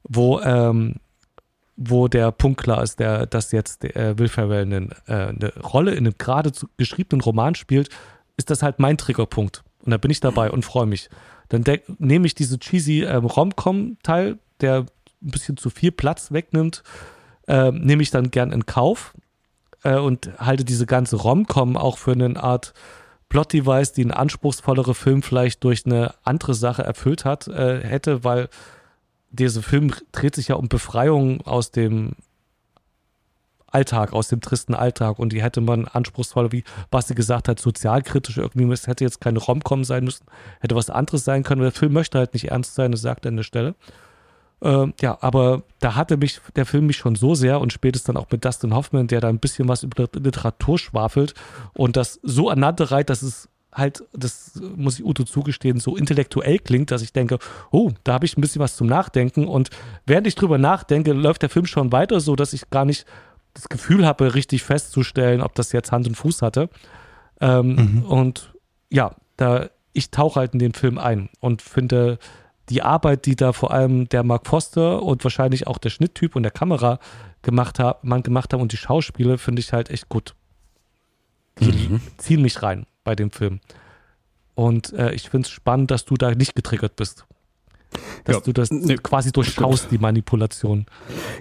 wo 0.03 0.41
ähm, 0.41 0.97
wo 1.83 2.09
der 2.09 2.31
Punkt 2.31 2.61
klar 2.61 2.83
ist, 2.83 3.01
der, 3.01 3.25
dass 3.25 3.53
jetzt 3.53 3.85
äh, 3.85 4.19
Will 4.19 4.29
Ferrell 4.29 4.63
eine, 4.63 4.89
äh, 5.07 5.29
eine 5.29 5.53
Rolle 5.61 5.93
in 5.93 6.07
einem 6.07 6.15
gerade 6.19 6.53
geschriebenen 6.77 7.23
Roman 7.23 7.55
spielt, 7.55 7.89
ist 8.37 8.51
das 8.51 8.63
halt 8.63 8.79
mein 8.79 8.99
Triggerpunkt. 8.99 9.65
Und 9.83 9.91
da 9.91 9.97
bin 9.97 10.11
ich 10.11 10.21
dabei 10.21 10.51
und 10.51 10.63
freue 10.63 10.85
mich. 10.85 11.09
Dann 11.49 11.65
nehme 11.99 12.27
ich 12.27 12.35
diese 12.35 12.59
cheesy 12.59 13.05
ähm, 13.05 13.25
Rom-Com-Teil, 13.25 14.39
der 14.61 14.81
ein 15.23 15.31
bisschen 15.31 15.57
zu 15.57 15.71
viel 15.71 15.91
Platz 15.91 16.33
wegnimmt, 16.33 16.83
äh, 17.49 17.73
nehme 17.73 18.03
ich 18.03 18.11
dann 18.11 18.31
gern 18.31 18.53
in 18.53 18.67
Kauf 18.67 19.15
äh, 19.83 19.97
und 19.97 20.31
halte 20.39 20.67
diese 20.67 20.85
ganze 20.85 21.17
Rom-Com 21.17 21.79
auch 21.79 21.97
für 21.97 22.13
eine 22.13 22.43
Art 22.43 22.75
Plot-Device, 23.31 23.95
die 23.95 24.05
ein 24.05 24.11
anspruchsvollere 24.11 24.95
Film 24.95 25.23
vielleicht 25.23 25.65
durch 25.65 25.87
eine 25.87 26.15
andere 26.25 26.53
Sache 26.53 26.83
erfüllt 26.83 27.25
hat, 27.25 27.49
äh, 27.49 27.81
hätte, 27.81 28.23
weil 28.23 28.51
dieser 29.31 29.63
Film 29.63 29.93
dreht 30.13 30.35
sich 30.35 30.49
ja 30.49 30.57
um 30.57 30.69
Befreiung 30.69 31.41
aus 31.43 31.71
dem 31.71 32.13
Alltag, 33.67 34.13
aus 34.13 34.29
dem 34.29 34.41
tristen 34.41 34.75
Alltag. 34.75 35.19
Und 35.19 35.33
die 35.33 35.43
hätte 35.43 35.61
man 35.61 35.87
anspruchsvoller, 35.87 36.53
wie 36.53 36.65
Basti 36.91 37.15
gesagt 37.15 37.49
hat, 37.49 37.61
sozialkritisch 37.61 38.39
irgendwie, 38.39 38.71
es 38.73 38.87
hätte 38.87 39.05
jetzt 39.05 39.21
keine 39.21 39.39
Romcom 39.39 39.85
sein 39.85 40.05
müssen, 40.05 40.27
hätte 40.61 40.75
was 40.75 40.91
anderes 40.91 41.25
sein 41.25 41.43
können. 41.43 41.63
Der 41.63 41.73
Film 41.73 41.93
möchte 41.93 42.19
halt 42.19 42.35
nicht 42.35 42.51
ernst 42.51 42.75
sein, 42.75 42.93
das 42.93 43.03
sagt 43.03 43.25
er 43.25 43.31
an 43.31 43.37
der 43.37 43.45
Stelle. 43.45 43.75
Ähm, 44.63 44.93
ja, 45.01 45.17
aber 45.21 45.63
da 45.79 45.95
hatte 45.95 46.17
mich 46.19 46.41
der 46.55 46.67
Film 46.67 46.87
mich 46.87 46.99
schon 46.99 47.15
so 47.15 47.35
sehr 47.35 47.61
und 47.61 47.73
spätestens 47.73 48.09
dann 48.09 48.17
auch 48.19 48.31
mit 48.31 48.45
Dustin 48.45 48.75
Hoffman, 48.75 49.07
der 49.07 49.21
da 49.21 49.29
ein 49.29 49.39
bisschen 49.39 49.69
was 49.69 49.85
über 49.85 50.07
Literatur 50.13 50.79
schwafelt 50.79 51.35
und 51.73 51.97
das 51.97 52.21
so 52.23 52.51
aneinander 52.51 52.91
reiht, 52.91 53.09
dass 53.09 53.23
es 53.23 53.49
halt, 53.73 54.05
das 54.13 54.61
muss 54.77 54.99
ich 54.99 55.05
Udo 55.05 55.25
zugestehen, 55.25 55.79
so 55.79 55.97
intellektuell 55.97 56.59
klingt, 56.59 56.91
dass 56.91 57.03
ich 57.03 57.13
denke, 57.13 57.39
oh, 57.71 57.91
da 58.05 58.15
habe 58.15 58.27
ich 58.27 58.37
ein 58.37 58.41
bisschen 58.41 58.61
was 58.61 58.77
zum 58.77 58.87
Nachdenken 58.87 59.47
und 59.47 59.71
während 60.07 60.27
ich 60.27 60.35
drüber 60.35 60.59
nachdenke, 60.59 61.13
läuft 61.13 61.43
der 61.43 61.51
Film 61.51 61.67
schon 61.67 61.93
weiter, 61.93 62.21
so 62.21 62.37
dass 62.37 62.53
ich 62.53 62.71
gar 62.71 62.85
nicht 62.85 63.07
das 63.55 63.69
Gefühl 63.69 64.07
habe, 64.07 64.35
richtig 64.35 64.63
festzustellen, 64.63 65.41
ob 65.41 65.55
das 65.55 65.73
jetzt 65.73 65.93
Hand 65.93 66.07
und 66.07 66.15
Fuß 66.15 66.43
hatte. 66.43 66.69
Ähm, 67.41 67.75
mhm. 67.75 68.03
Und 68.05 68.55
ja, 68.91 69.15
da 69.37 69.71
ich 69.93 70.11
tauche 70.11 70.39
halt 70.41 70.53
in 70.53 70.61
den 70.61 70.73
Film 70.73 70.99
ein 70.99 71.31
und 71.41 71.63
finde 71.63 72.19
die 72.69 72.83
Arbeit, 72.83 73.27
die 73.27 73.35
da 73.35 73.53
vor 73.53 73.73
allem 73.73 74.09
der 74.09 74.23
Mark 74.23 74.47
Foster 74.47 75.03
und 75.03 75.25
wahrscheinlich 75.25 75.67
auch 75.67 75.79
der 75.79 75.91
Schnitttyp 75.91 76.37
und 76.37 76.45
der 76.45 76.53
Kamera 76.53 77.01
gemacht 77.43 77.81
hat, 77.81 78.05
man 78.05 78.23
gemacht 78.23 78.53
haben 78.53 78.61
und 78.61 78.73
die 78.73 78.77
Schauspiele 78.77 79.39
finde 79.39 79.61
ich 79.61 79.73
halt 79.73 79.91
echt 79.91 80.09
gut. 80.09 80.35
Die 81.59 81.89
mhm. 81.89 82.01
ziehen 82.19 82.43
mich 82.43 82.63
rein 82.63 82.87
bei 83.05 83.15
dem 83.15 83.31
Film. 83.31 83.61
Und 84.55 84.93
äh, 84.93 85.13
ich 85.13 85.31
finde 85.31 85.47
es 85.47 85.51
spannend, 85.51 85.91
dass 85.91 86.05
du 86.05 86.15
da 86.15 86.35
nicht 86.35 86.55
getriggert 86.55 86.97
bist 86.97 87.27
dass 88.25 88.37
ja, 88.37 88.43
du 88.43 88.53
das 88.53 88.71
ne, 88.71 88.97
quasi 88.97 89.33
durchschaust, 89.33 89.85
stimmt. 89.85 89.93
die 89.93 89.99
Manipulation. 89.99 90.87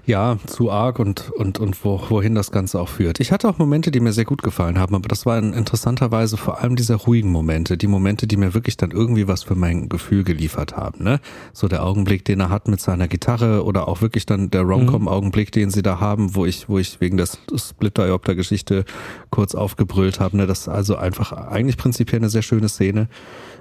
Ja, 0.05 0.37
zu 0.45 0.71
arg 0.71 0.99
und, 0.99 1.31
und, 1.31 1.59
und 1.59 1.83
wo, 1.83 2.01
wohin 2.09 2.35
das 2.35 2.51
Ganze 2.51 2.79
auch 2.79 2.89
führt. 2.89 3.19
Ich 3.19 3.31
hatte 3.31 3.47
auch 3.47 3.57
Momente, 3.57 3.91
die 3.91 3.99
mir 3.99 4.13
sehr 4.13 4.25
gut 4.25 4.43
gefallen 4.43 4.79
haben, 4.79 4.95
aber 4.95 5.07
das 5.07 5.25
waren 5.25 5.53
interessanterweise 5.53 6.37
vor 6.37 6.61
allem 6.61 6.75
diese 6.75 6.95
ruhigen 6.95 7.31
Momente, 7.31 7.77
die 7.77 7.87
Momente, 7.87 8.27
die 8.27 8.37
mir 8.37 8.53
wirklich 8.53 8.77
dann 8.77 8.91
irgendwie 8.91 9.27
was 9.27 9.43
für 9.43 9.55
mein 9.55 9.89
Gefühl 9.89 10.23
geliefert 10.23 10.77
haben. 10.77 11.03
Ne? 11.03 11.19
So 11.53 11.67
der 11.67 11.85
Augenblick, 11.85 12.25
den 12.25 12.39
er 12.39 12.49
hat 12.49 12.67
mit 12.67 12.81
seiner 12.81 13.07
Gitarre 13.07 13.63
oder 13.63 13.87
auch 13.87 14.01
wirklich 14.01 14.25
dann 14.25 14.49
der 14.49 14.61
Romcom-Augenblick, 14.61 15.51
den 15.51 15.69
sie 15.69 15.81
da 15.81 15.99
haben, 15.99 16.35
wo 16.35 16.45
ich, 16.45 16.69
wo 16.69 16.79
ich 16.79 17.01
wegen 17.01 17.17
der 17.17 17.27
Split-Diopter-Geschichte 17.27 18.85
kurz 19.29 19.55
aufgebrüllt 19.55 20.19
habe. 20.19 20.37
Ne? 20.37 20.47
Das 20.47 20.61
ist 20.61 20.67
also 20.67 20.95
einfach 20.95 21.31
eigentlich 21.31 21.77
prinzipiell 21.77 22.19
eine 22.19 22.29
sehr 22.29 22.41
schöne 22.41 22.69
Szene. 22.69 23.07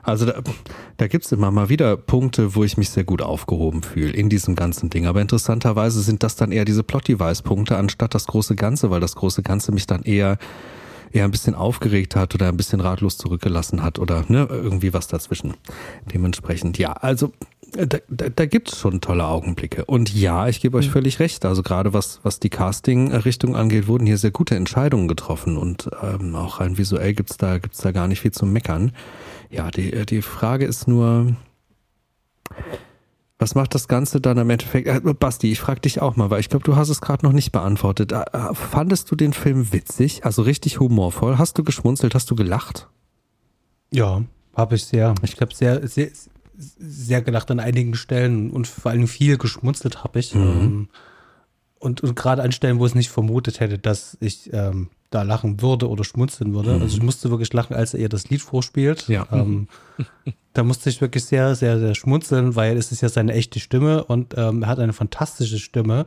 Also 0.02 0.26
da, 0.26 0.40
da 0.96 1.06
gibt 1.06 1.24
es 1.26 1.32
immer 1.32 1.50
mal 1.50 1.68
wieder 1.68 1.96
Punkte, 1.96 2.54
wo 2.54 2.64
ich 2.64 2.76
mich 2.76 2.90
sehr 2.90 3.04
gut 3.09 3.22
aufgehoben 3.22 3.82
fühle 3.82 4.12
in 4.12 4.28
diesem 4.28 4.54
ganzen 4.54 4.90
Ding. 4.90 5.06
Aber 5.06 5.20
interessanterweise 5.20 6.02
sind 6.02 6.22
das 6.22 6.36
dann 6.36 6.52
eher 6.52 6.64
diese 6.64 6.84
Plot-Device-Punkte 6.84 7.76
anstatt 7.76 8.14
das 8.14 8.26
große 8.26 8.54
Ganze, 8.54 8.90
weil 8.90 9.00
das 9.00 9.16
große 9.16 9.42
Ganze 9.42 9.72
mich 9.72 9.86
dann 9.86 10.02
eher 10.02 10.38
eher 11.11 11.24
ein 11.24 11.30
bisschen 11.30 11.54
aufgeregt 11.54 12.16
hat 12.16 12.34
oder 12.34 12.48
ein 12.48 12.59
bisschen 12.59 12.80
ratlos 12.80 13.16
zurückgelassen 13.16 13.82
hat 13.82 13.98
oder 13.98 14.26
ne, 14.28 14.46
irgendwie 14.50 14.92
was 14.92 15.09
dazwischen. 15.09 15.54
Dementsprechend, 16.12 16.76
ja, 16.76 16.92
also 16.92 17.32
da, 17.72 17.98
da, 18.09 18.28
da 18.28 18.46
gibt 18.46 18.70
es 18.70 18.78
schon 18.78 19.00
tolle 19.00 19.26
Augenblicke. 19.26 19.86
Und 19.86 20.14
ja, 20.14 20.48
ich 20.48 20.61
gebe 20.61 20.76
euch 20.76 20.88
mhm. 20.88 20.92
völlig 20.92 21.18
recht. 21.18 21.44
Also 21.44 21.62
gerade 21.62 21.92
was, 21.92 22.20
was 22.22 22.40
die 22.40 22.50
Casting-Richtung 22.50 23.56
angeht, 23.56 23.88
wurden 23.88 24.06
hier 24.06 24.18
sehr 24.18 24.30
gute 24.30 24.54
Entscheidungen 24.54 25.09
getroffen. 25.09 25.56
Und 25.56 25.88
ähm, 26.02 26.34
auch 26.34 26.61
rein 26.61 26.78
visuell 26.78 27.14
gibt's 27.14 27.36
da, 27.36 27.59
gibt's 27.59 27.78
da 27.78 27.92
gar 27.92 28.09
nicht 28.09 28.20
viel 28.20 28.32
zu 28.32 28.46
meckern. 28.46 28.92
Ja, 29.50 29.70
die, 29.70 29.92
äh, 29.92 30.04
die 30.04 30.22
Frage 30.22 30.64
ist 30.64 30.88
nur, 30.88 31.36
was 33.39 33.55
macht 33.55 33.74
das 33.74 33.86
Ganze 33.86 34.20
dann 34.20 34.36
im 34.39 34.51
Endeffekt? 34.51 34.89
Äh, 34.89 35.01
Basti, 35.14 35.53
ich 35.53 35.61
frage 35.61 35.80
dich 35.80 36.03
auch 36.03 36.16
mal, 36.16 36.30
weil 36.30 36.41
ich 36.41 36.49
glaube, 36.49 36.64
du 36.64 36.76
hast 36.76 36.89
es 36.89 37.01
gerade 37.01 37.24
noch 37.24 37.32
nicht 37.32 37.53
beantwortet. 37.53 38.12
Äh, 38.12 38.24
äh, 38.32 38.55
fandest 38.55 39.11
du 39.11 39.16
den 39.16 39.32
Film 39.32 39.72
witzig, 39.72 40.24
also 40.24 40.43
richtig 40.43 40.80
humorvoll? 40.80 41.39
Hast 41.39 41.57
du 41.57 41.64
geschmunzelt? 41.64 42.14
Hast 42.14 42.30
du 42.30 42.34
gelacht? 42.34 42.89
Ja, 43.91 44.22
habe 44.55 44.74
ich 44.74 44.84
sehr. 44.84 45.14
Ich 45.22 45.41
habe 45.41 45.55
sehr, 45.55 45.86
sehr, 45.86 46.09
sehr 46.57 47.22
gelacht 47.22 47.51
an 47.51 47.61
einigen 47.61 47.95
Stellen 47.95 48.51
und 48.51 48.66
vor 48.66 48.91
allem 48.91 49.07
viel 49.07 49.39
geschmunzelt 49.39 50.03
habe 50.03 50.18
ich. 50.18 50.34
Mhm. 50.34 50.43
Ähm, 50.43 50.89
und, 51.78 52.02
und 52.02 52.16
gerade 52.16 52.42
an 52.42 52.52
Stellen, 52.52 52.78
wo 52.78 52.86
es 52.86 52.94
nicht 52.94 53.10
vermutet 53.10 53.60
hätte, 53.60 53.78
dass 53.78 54.16
ich 54.20 54.52
ähm, 54.52 54.88
da 55.10 55.22
lachen 55.22 55.62
würde 55.62 55.88
oder 55.88 56.04
schmunzeln 56.04 56.54
würde. 56.54 56.74
Mhm. 56.74 56.82
Also 56.82 56.96
ich 56.96 57.02
musste 57.02 57.30
wirklich 57.30 57.52
lachen, 57.52 57.74
als 57.74 57.94
er 57.94 58.00
ihr 58.00 58.08
das 58.08 58.28
Lied 58.28 58.42
vorspielt. 58.42 59.08
Ja. 59.08 59.26
Ähm, 59.32 59.68
da 60.52 60.64
musste 60.64 60.90
ich 60.90 61.00
wirklich 61.00 61.24
sehr, 61.24 61.54
sehr, 61.54 61.78
sehr 61.78 61.94
schmunzeln, 61.94 62.56
weil 62.56 62.76
es 62.76 62.92
ist 62.92 63.00
ja 63.00 63.08
seine 63.08 63.32
echte 63.32 63.60
Stimme 63.60 64.04
und 64.04 64.34
ähm, 64.36 64.62
er 64.62 64.68
hat 64.68 64.78
eine 64.78 64.92
fantastische 64.92 65.58
Stimme. 65.58 66.04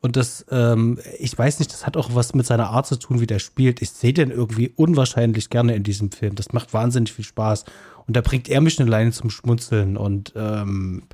Und 0.00 0.16
das, 0.16 0.46
ähm, 0.50 1.00
ich 1.18 1.36
weiß 1.36 1.58
nicht, 1.58 1.72
das 1.72 1.86
hat 1.86 1.96
auch 1.96 2.14
was 2.14 2.34
mit 2.34 2.46
seiner 2.46 2.68
Art 2.68 2.86
zu 2.86 2.96
tun, 2.96 3.20
wie 3.20 3.26
der 3.26 3.38
spielt. 3.38 3.82
Ich 3.82 3.90
sehe 3.90 4.12
den 4.12 4.30
irgendwie 4.30 4.68
unwahrscheinlich 4.76 5.50
gerne 5.50 5.74
in 5.74 5.82
diesem 5.82 6.12
Film. 6.12 6.34
Das 6.34 6.52
macht 6.52 6.74
wahnsinnig 6.74 7.12
viel 7.12 7.24
Spaß. 7.24 7.64
Und 8.06 8.16
da 8.16 8.20
bringt 8.20 8.48
er 8.48 8.60
mich 8.60 8.78
eine 8.78 8.88
Leine 8.88 9.10
zum 9.10 9.30
Schmunzeln. 9.30 9.96
Und 9.96 10.32
ähm, 10.36 11.04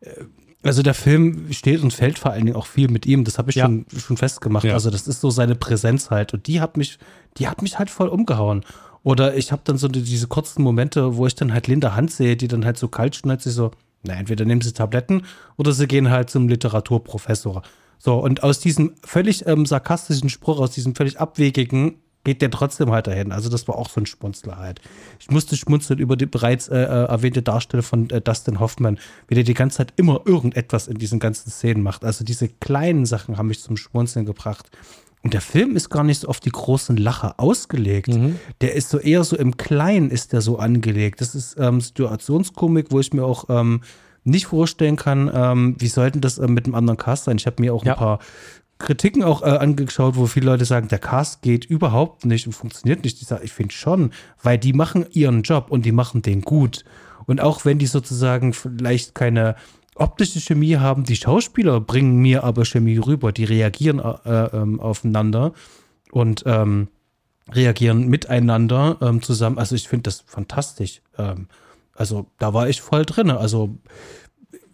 äh, 0.00 0.24
also 0.66 0.82
der 0.82 0.94
Film 0.94 1.52
steht 1.52 1.82
und 1.82 1.92
fällt 1.92 2.18
vor 2.18 2.32
allen 2.32 2.46
Dingen 2.46 2.56
auch 2.56 2.66
viel 2.66 2.88
mit 2.88 3.06
ihm. 3.06 3.24
Das 3.24 3.38
habe 3.38 3.50
ich 3.50 3.56
ja. 3.56 3.66
schon, 3.66 3.86
schon 3.96 4.16
festgemacht. 4.16 4.64
Ja. 4.64 4.74
Also 4.74 4.90
das 4.90 5.06
ist 5.06 5.20
so 5.20 5.30
seine 5.30 5.54
Präsenz 5.54 6.10
halt. 6.10 6.34
Und 6.34 6.46
die 6.46 6.60
hat 6.60 6.76
mich, 6.76 6.98
die 7.38 7.48
hat 7.48 7.62
mich 7.62 7.78
halt 7.78 7.90
voll 7.90 8.08
umgehauen. 8.08 8.64
Oder 9.02 9.36
ich 9.36 9.52
habe 9.52 9.62
dann 9.64 9.78
so 9.78 9.88
diese 9.88 10.26
kurzen 10.26 10.62
Momente, 10.62 11.16
wo 11.16 11.26
ich 11.26 11.34
dann 11.34 11.52
halt 11.52 11.68
Linda 11.68 11.94
Hand 11.94 12.10
sehe, 12.10 12.36
die 12.36 12.48
dann 12.48 12.64
halt 12.64 12.76
so 12.76 12.88
kalt 12.88 13.14
schneidet, 13.14 13.42
sich 13.42 13.52
so, 13.52 13.70
na, 14.02 14.14
entweder 14.14 14.44
nehmen 14.44 14.60
sie 14.60 14.72
Tabletten 14.72 15.22
oder 15.56 15.72
sie 15.72 15.86
gehen 15.86 16.10
halt 16.10 16.28
zum 16.30 16.48
Literaturprofessor. 16.48 17.62
So, 17.98 18.14
und 18.14 18.42
aus 18.42 18.58
diesem 18.58 18.94
völlig 19.04 19.46
ähm, 19.46 19.64
sarkastischen 19.64 20.28
Spruch, 20.28 20.58
aus 20.58 20.72
diesem 20.72 20.94
völlig 20.94 21.20
abwegigen, 21.20 21.96
geht 22.26 22.42
der 22.42 22.50
trotzdem 22.50 22.90
halt 22.90 23.06
dahin. 23.06 23.30
Also 23.30 23.48
das 23.48 23.68
war 23.68 23.76
auch 23.76 23.88
so 23.88 24.00
ein 24.00 24.06
Schmunzler 24.06 24.58
halt. 24.58 24.80
Ich 25.20 25.30
musste 25.30 25.56
schmunzeln 25.56 26.00
über 26.00 26.16
die 26.16 26.26
bereits 26.26 26.66
äh, 26.66 26.76
äh, 26.76 27.04
erwähnte 27.04 27.40
Darstellung 27.40 27.84
von 27.84 28.10
äh, 28.10 28.20
Dustin 28.20 28.58
Hoffman, 28.58 28.98
wie 29.28 29.36
der 29.36 29.44
die 29.44 29.54
ganze 29.54 29.76
Zeit 29.76 29.92
immer 29.94 30.22
irgendetwas 30.24 30.88
in 30.88 30.98
diesen 30.98 31.20
ganzen 31.20 31.50
Szenen 31.50 31.84
macht. 31.84 32.04
Also 32.04 32.24
diese 32.24 32.48
kleinen 32.48 33.06
Sachen 33.06 33.38
haben 33.38 33.46
mich 33.46 33.62
zum 33.62 33.76
Schmunzeln 33.76 34.26
gebracht. 34.26 34.68
Und 35.22 35.34
der 35.34 35.40
Film 35.40 35.76
ist 35.76 35.88
gar 35.88 36.02
nicht 36.02 36.22
so 36.22 36.28
auf 36.28 36.40
die 36.40 36.50
großen 36.50 36.96
Lacher 36.96 37.34
ausgelegt. 37.38 38.08
Mhm. 38.08 38.40
Der 38.60 38.74
ist 38.74 38.90
so 38.90 38.98
eher 38.98 39.22
so 39.22 39.36
im 39.36 39.56
Kleinen 39.56 40.10
ist 40.10 40.32
der 40.32 40.40
so 40.40 40.58
angelegt. 40.58 41.20
Das 41.20 41.36
ist 41.36 41.56
ähm, 41.60 41.80
Situationskomik, 41.80 42.88
wo 42.90 42.98
ich 42.98 43.12
mir 43.12 43.24
auch 43.24 43.44
ähm, 43.48 43.82
nicht 44.24 44.46
vorstellen 44.46 44.96
kann, 44.96 45.30
ähm, 45.32 45.76
wie 45.78 45.86
sollten 45.86 46.20
das 46.20 46.38
äh, 46.38 46.48
mit 46.48 46.64
einem 46.64 46.74
anderen 46.74 46.98
Cast 46.98 47.24
sein. 47.24 47.36
Ich 47.36 47.46
habe 47.46 47.62
mir 47.62 47.72
auch 47.72 47.84
ja. 47.84 47.92
ein 47.92 47.98
paar 47.98 48.18
Kritiken 48.78 49.24
auch 49.24 49.42
äh, 49.42 49.46
angeschaut, 49.46 50.16
wo 50.16 50.26
viele 50.26 50.46
Leute 50.46 50.64
sagen, 50.64 50.88
der 50.88 50.98
Cast 50.98 51.42
geht 51.42 51.64
überhaupt 51.64 52.26
nicht 52.26 52.46
und 52.46 52.52
funktioniert 52.52 53.04
nicht. 53.04 53.20
Ich 53.22 53.28
sage, 53.28 53.44
ich 53.44 53.52
finde 53.52 53.74
schon, 53.74 54.12
weil 54.42 54.58
die 54.58 54.72
machen 54.72 55.06
ihren 55.12 55.42
Job 55.42 55.70
und 55.70 55.86
die 55.86 55.92
machen 55.92 56.22
den 56.22 56.42
gut. 56.42 56.84
Und 57.26 57.40
auch 57.40 57.64
wenn 57.64 57.78
die 57.78 57.86
sozusagen 57.86 58.52
vielleicht 58.52 59.14
keine 59.14 59.56
optische 59.94 60.40
Chemie 60.40 60.76
haben, 60.76 61.04
die 61.04 61.16
Schauspieler 61.16 61.80
bringen 61.80 62.16
mir 62.16 62.44
aber 62.44 62.64
Chemie 62.64 62.98
rüber. 62.98 63.32
Die 63.32 63.44
reagieren 63.44 63.98
äh, 63.98 64.44
äh, 64.44 64.78
aufeinander 64.78 65.52
und 66.12 66.44
ähm, 66.46 66.88
reagieren 67.50 68.08
miteinander 68.08 68.98
ähm, 69.00 69.22
zusammen. 69.22 69.58
Also 69.58 69.74
ich 69.74 69.88
finde 69.88 70.04
das 70.04 70.22
fantastisch. 70.26 71.00
Ähm, 71.16 71.48
also 71.94 72.26
da 72.38 72.52
war 72.52 72.68
ich 72.68 72.82
voll 72.82 73.04
drin. 73.04 73.30
Also 73.30 73.76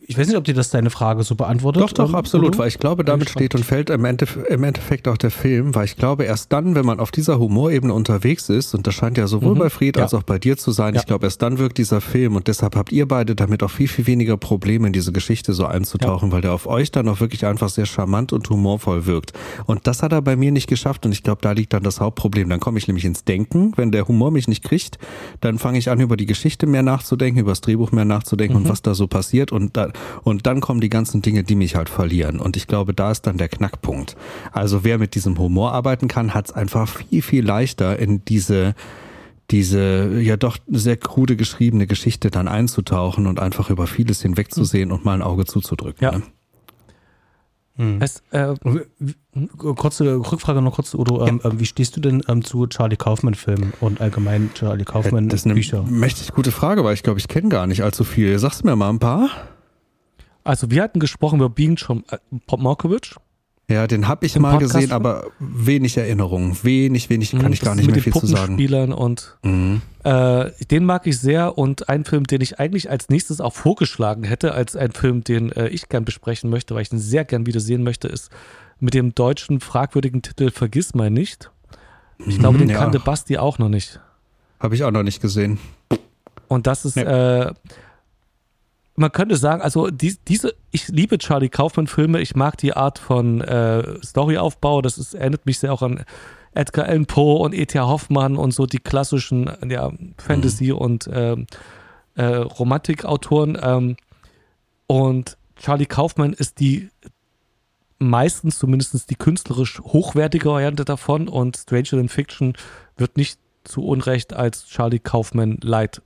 ich 0.05 0.19
weiß 0.19 0.27
nicht, 0.27 0.37
ob 0.37 0.45
dir 0.45 0.55
das 0.55 0.71
deine 0.71 0.91
Frage 0.91 1.23
so 1.23 1.37
beantwortet. 1.37 1.83
Doch, 1.83 1.93
doch, 1.93 2.15
absolut, 2.15 2.59
weil 2.59 2.69
ich 2.69 2.79
glaube, 2.79 3.05
damit 3.05 3.31
steht 3.31 3.55
und 3.55 3.65
fällt 3.65 3.89
im, 3.89 4.05
Endef 4.05 4.37
im, 4.49 4.65
Endeffekt 4.65 5.07
auch 5.07 5.17
der 5.17 5.31
Film, 5.31 5.75
weil 5.77 5.85
ich 5.85 5.97
glaube, 5.97 6.25
erst 6.25 6.53
dann, 6.53 6.75
wenn 6.75 6.85
man 6.85 6.99
auf 6.99 7.13
dieser 7.13 7.39
Humorebene 7.39 7.95
unterwegs 7.95 8.49
ist, 8.49 8.75
und 8.75 8.87
das 8.87 8.95
scheint 8.95 9.17
ja 9.17 9.29
sowohl 9.29 9.55
mhm, 9.55 9.61
bei 9.61 9.71
Fried 9.71 9.97
ja. 9.97 10.03
als 10.03 10.15
auch 10.15 10.25
bei 10.25 10.39
dir 10.41 10.57
zu 10.57 10.73
sein, 10.73 10.95
ja. 10.95 11.01
ich 11.01 11.07
glaube, 11.07 11.27
erst 11.27 11.41
dann 11.41 11.59
wirkt 11.59 11.79
dieser 11.79 12.01
Film 12.01 12.35
und 12.35 12.49
deshalb 12.49 12.75
habt 12.75 12.91
ihr 12.91 13.07
beide 13.07 13.37
damit 13.37 13.63
auch 13.63 13.71
viel, 13.71 13.87
viel 13.87 14.07
weniger 14.07 14.37
Probleme, 14.37 14.89
in 14.89 14.93
diese 14.93 15.13
Geschichte 15.13 15.53
so 15.53 15.67
einzutauchen, 15.67 16.31
ja. 16.31 16.35
weil 16.35 16.43
der 16.43 16.53
auf 16.53 16.67
euch 16.67 16.91
dann 16.91 17.09
auch 17.09 17.21
wirklich 17.21 17.47
einfach 17.47 17.69
sehr 17.69 17.87
charmant 17.87 18.33
und 18.33 18.51
humorvoll 18.51 19.07
wirkt. 19.07 19.33
Und 19.67 19.87
das 19.87 20.03
hat 20.03 20.13
er 20.13 20.23
bei 20.23 20.35
mir 20.35 20.51
nicht 20.51 20.67
geschafft 20.67 21.07
und 21.07 21.13
ich 21.13 21.23
glaube, 21.23 21.41
da 21.43 21.53
liegt 21.53 21.73
dann 21.73 21.85
das 21.85 22.01
Hauptproblem. 22.01 22.49
Dann 22.49 22.61
komme 22.61 22.79
ich 22.79 22.89
nämlich 22.89 23.05
ins 23.05 23.25
Denken, 23.25 23.73
wenn 23.77 23.93
der 23.93 24.09
Humor 24.09 24.33
mich 24.33 24.49
nicht 24.49 24.65
kriegt, 24.65 24.99
dann 25.41 25.59
fange 25.59 25.79
ich 25.79 25.91
an, 25.91 26.01
über 26.01 26.17
die 26.17 26.27
Geschichte 26.27 26.67
mehr 26.67 26.83
nachzudenken, 26.83 27.39
über 27.39 27.53
das 27.53 27.61
Drehbuch 27.61 27.93
mehr 27.93 28.05
nachzudenken 28.05 28.57
mhm. 28.57 28.65
und 28.65 28.69
was 28.69 28.83
da 28.83 28.95
so 28.95 29.07
passiert 29.07 29.53
und 29.53 29.77
da, 29.77 29.92
und 30.23 30.47
dann 30.47 30.61
kommen 30.61 30.81
die 30.81 30.91
ganzen 30.91 31.23
Dinge, 31.23 31.45
die 31.45 31.55
mich 31.55 31.77
halt 31.77 31.89
verlieren. 31.89 32.39
Und 32.39 32.57
ich 32.57 32.67
glaube, 32.67 32.95
da 32.95 33.11
ist 33.11 33.27
dann 33.27 33.37
der 33.37 33.49
Knackpunkt. 33.49 34.17
Also 34.53 34.85
wer 34.85 34.99
mit 34.99 35.15
diesem 35.15 35.39
Humor 35.39 35.73
arbeiten 35.73 36.09
kann, 36.09 36.35
hat 36.35 36.47
es 36.47 36.53
einfach 36.53 36.89
viel, 36.89 37.23
viel 37.23 37.45
leichter 37.45 37.99
in 37.99 38.25
diese 38.25 38.75
diese 39.51 40.19
ja 40.21 40.37
doch 40.39 40.57
sehr 40.69 40.97
krude 40.97 41.37
geschriebene 41.37 41.87
Geschichte 41.87 42.31
dann 42.31 42.49
einzutauchen 42.49 43.27
und 43.27 43.39
einfach 43.39 43.69
über 43.69 43.87
vieles 43.87 44.23
hinwegzusehen 44.23 44.89
mhm. 44.89 44.95
und 44.95 45.05
mal 45.05 45.15
ein 45.15 45.23
Auge 45.23 45.45
zuzudrücken. 45.45 46.03
Ja. 46.03 46.13
Ne? 46.13 46.23
Mhm. 47.77 48.01
Heißt, 48.01 48.23
äh, 48.33 48.55
kurze 49.57 50.17
Rückfrage 50.17 50.61
noch 50.61 50.75
kurz, 50.75 50.95
Udo. 50.95 51.27
Ähm, 51.27 51.41
ja. 51.43 51.51
Ähm, 51.51 51.61
wie 51.61 51.65
stehst 51.65 51.97
du 51.97 52.01
denn 52.01 52.23
ähm, 52.29 52.45
zu 52.45 52.67
Charlie 52.67 52.97
Kaufman-Filmen 52.97 53.73
und 53.81 54.01
allgemein 54.01 54.51
Charlie 54.55 54.85
Kaufman-Bücher? 54.85 55.29
Das 55.29 55.67
ist 55.67 55.75
eine 55.75 55.91
mächtig 55.91 56.33
gute 56.33 56.53
Frage, 56.53 56.85
weil 56.85 56.95
ich 56.95 57.03
glaube, 57.03 57.19
ich 57.19 57.29
kenne 57.29 57.49
gar 57.49 57.67
nicht 57.67 57.83
allzu 57.83 58.05
viel. 58.05 58.39
Sagst 58.39 58.63
du 58.63 58.67
mir 58.67 58.77
mal 58.77 58.91
ein 58.91 58.99
paar? 58.99 59.31
Also 60.45 60.71
wir 60.71 60.83
hatten 60.83 61.01
gesprochen 61.01 61.39
über 61.39 61.49
Being 61.49 61.77
John 61.77 62.05
äh, 62.11 62.19
Malkovich. 62.57 63.15
Ja, 63.71 63.87
den 63.87 64.09
habe 64.09 64.27
ich 64.27 64.39
mal 64.39 64.53
Podcast 64.53 64.75
gesehen, 64.75 64.93
aber 64.93 65.29
wenig 65.39 65.97
Erinnerung. 65.97 66.57
Wenig, 66.63 67.09
wenig, 67.09 67.31
kann 67.31 67.47
mhm, 67.47 67.53
ich 67.53 67.61
gar 67.61 67.75
nicht 67.75 67.91
mehr 67.91 68.03
viel 68.03 68.13
zu 68.13 68.27
sagen. 68.27 68.55
Spielern 68.55 68.93
und 68.93 69.39
mhm. 69.43 69.81
äh, 70.05 70.51
den 70.71 70.85
mag 70.85 71.07
ich 71.07 71.19
sehr 71.19 71.57
und 71.57 71.89
ein 71.89 72.05
Film, 72.05 72.25
den 72.25 72.41
ich 72.41 72.59
eigentlich 72.59 72.91
als 72.91 73.09
nächstes 73.09 73.41
auch 73.41 73.55
vorgeschlagen 73.55 74.25
hätte, 74.25 74.53
als 74.53 74.77
ein 74.77 74.93
Film, 74.93 75.25
den 75.25 75.53
äh, 75.53 75.69
ich 75.69 75.89
gern 75.89 76.05
besprechen 76.05 76.51
möchte, 76.51 76.75
weil 76.75 76.83
ich 76.83 76.93
ihn 76.93 76.99
sehr 76.99 77.25
gern 77.25 77.47
wieder 77.47 77.61
sehen 77.61 77.83
möchte, 77.83 78.09
ist 78.09 78.31
mit 78.79 78.95
dem 78.95 79.15
deutschen 79.15 79.61
fragwürdigen 79.61 80.23
Titel 80.23 80.51
Vergiss 80.51 80.95
mal 80.95 81.11
nicht. 81.11 81.51
Ich 82.27 82.39
glaube, 82.39 82.59
den 82.59 82.69
ja. 82.69 82.79
kannte 82.79 82.99
Basti 82.99 83.39
auch 83.39 83.59
noch 83.59 83.69
nicht. 83.69 84.01
Habe 84.61 84.75
ich 84.75 84.85
auch 84.85 84.91
noch 84.91 85.03
nicht 85.03 85.23
gesehen. 85.23 85.59
Und 86.49 86.67
das 86.67 86.85
ist, 86.85 86.97
nee. 86.97 87.03
äh, 87.03 87.53
man 88.95 89.13
könnte 89.13 89.37
sagen, 89.37 89.63
also 89.63 89.91
die, 89.91 90.17
diese, 90.29 90.55
ich 90.71 90.89
liebe 90.89 91.19
Charlie 91.19 91.49
Kaufman-Filme, 91.49 92.21
ich 92.21 92.35
mag 92.35 92.57
die 92.59 92.75
Art 92.75 92.99
von 92.99 93.41
äh, 93.41 93.99
Storyaufbau, 94.05 94.83
das 94.83 94.99
ist, 94.99 95.15
erinnert 95.15 95.47
mich 95.47 95.59
sehr 95.59 95.73
auch 95.73 95.83
an 95.83 96.05
Edgar 96.55 96.87
Allan 96.87 97.07
Poe 97.07 97.39
und 97.39 97.55
E.T.A. 97.55 97.87
Hoffmann 97.87 98.37
und 98.37 98.53
so 98.53 98.67
die 98.67 98.79
klassischen 98.79 99.51
ja, 99.69 99.91
Fantasy- 100.19 100.73
mhm. 100.73 100.79
und 100.79 101.11
ähm, 101.13 101.47
äh, 102.15 102.25
Romantikautoren. 102.25 103.59
Ähm, 103.61 103.97
und 104.87 105.39
Charlie 105.57 105.87
Kaufman 105.87 106.35
ist 106.35 106.61
die 106.61 106.91
meistens 107.99 108.59
zumindest 108.59 109.09
die 109.09 109.15
künstlerisch 109.15 109.81
hochwertige 109.81 110.51
Variante 110.51 110.85
davon 110.85 111.29
und 111.29 111.57
Stranger 111.57 111.91
Than 111.91 112.09
Fiction 112.09 112.55
wird 112.97 113.17
nicht 113.17 113.39
zu 113.65 113.85
Unrecht 113.85 114.35
als 114.35 114.67
Charlie 114.67 114.99
Kaufman 114.99 115.59
Light 115.63 116.03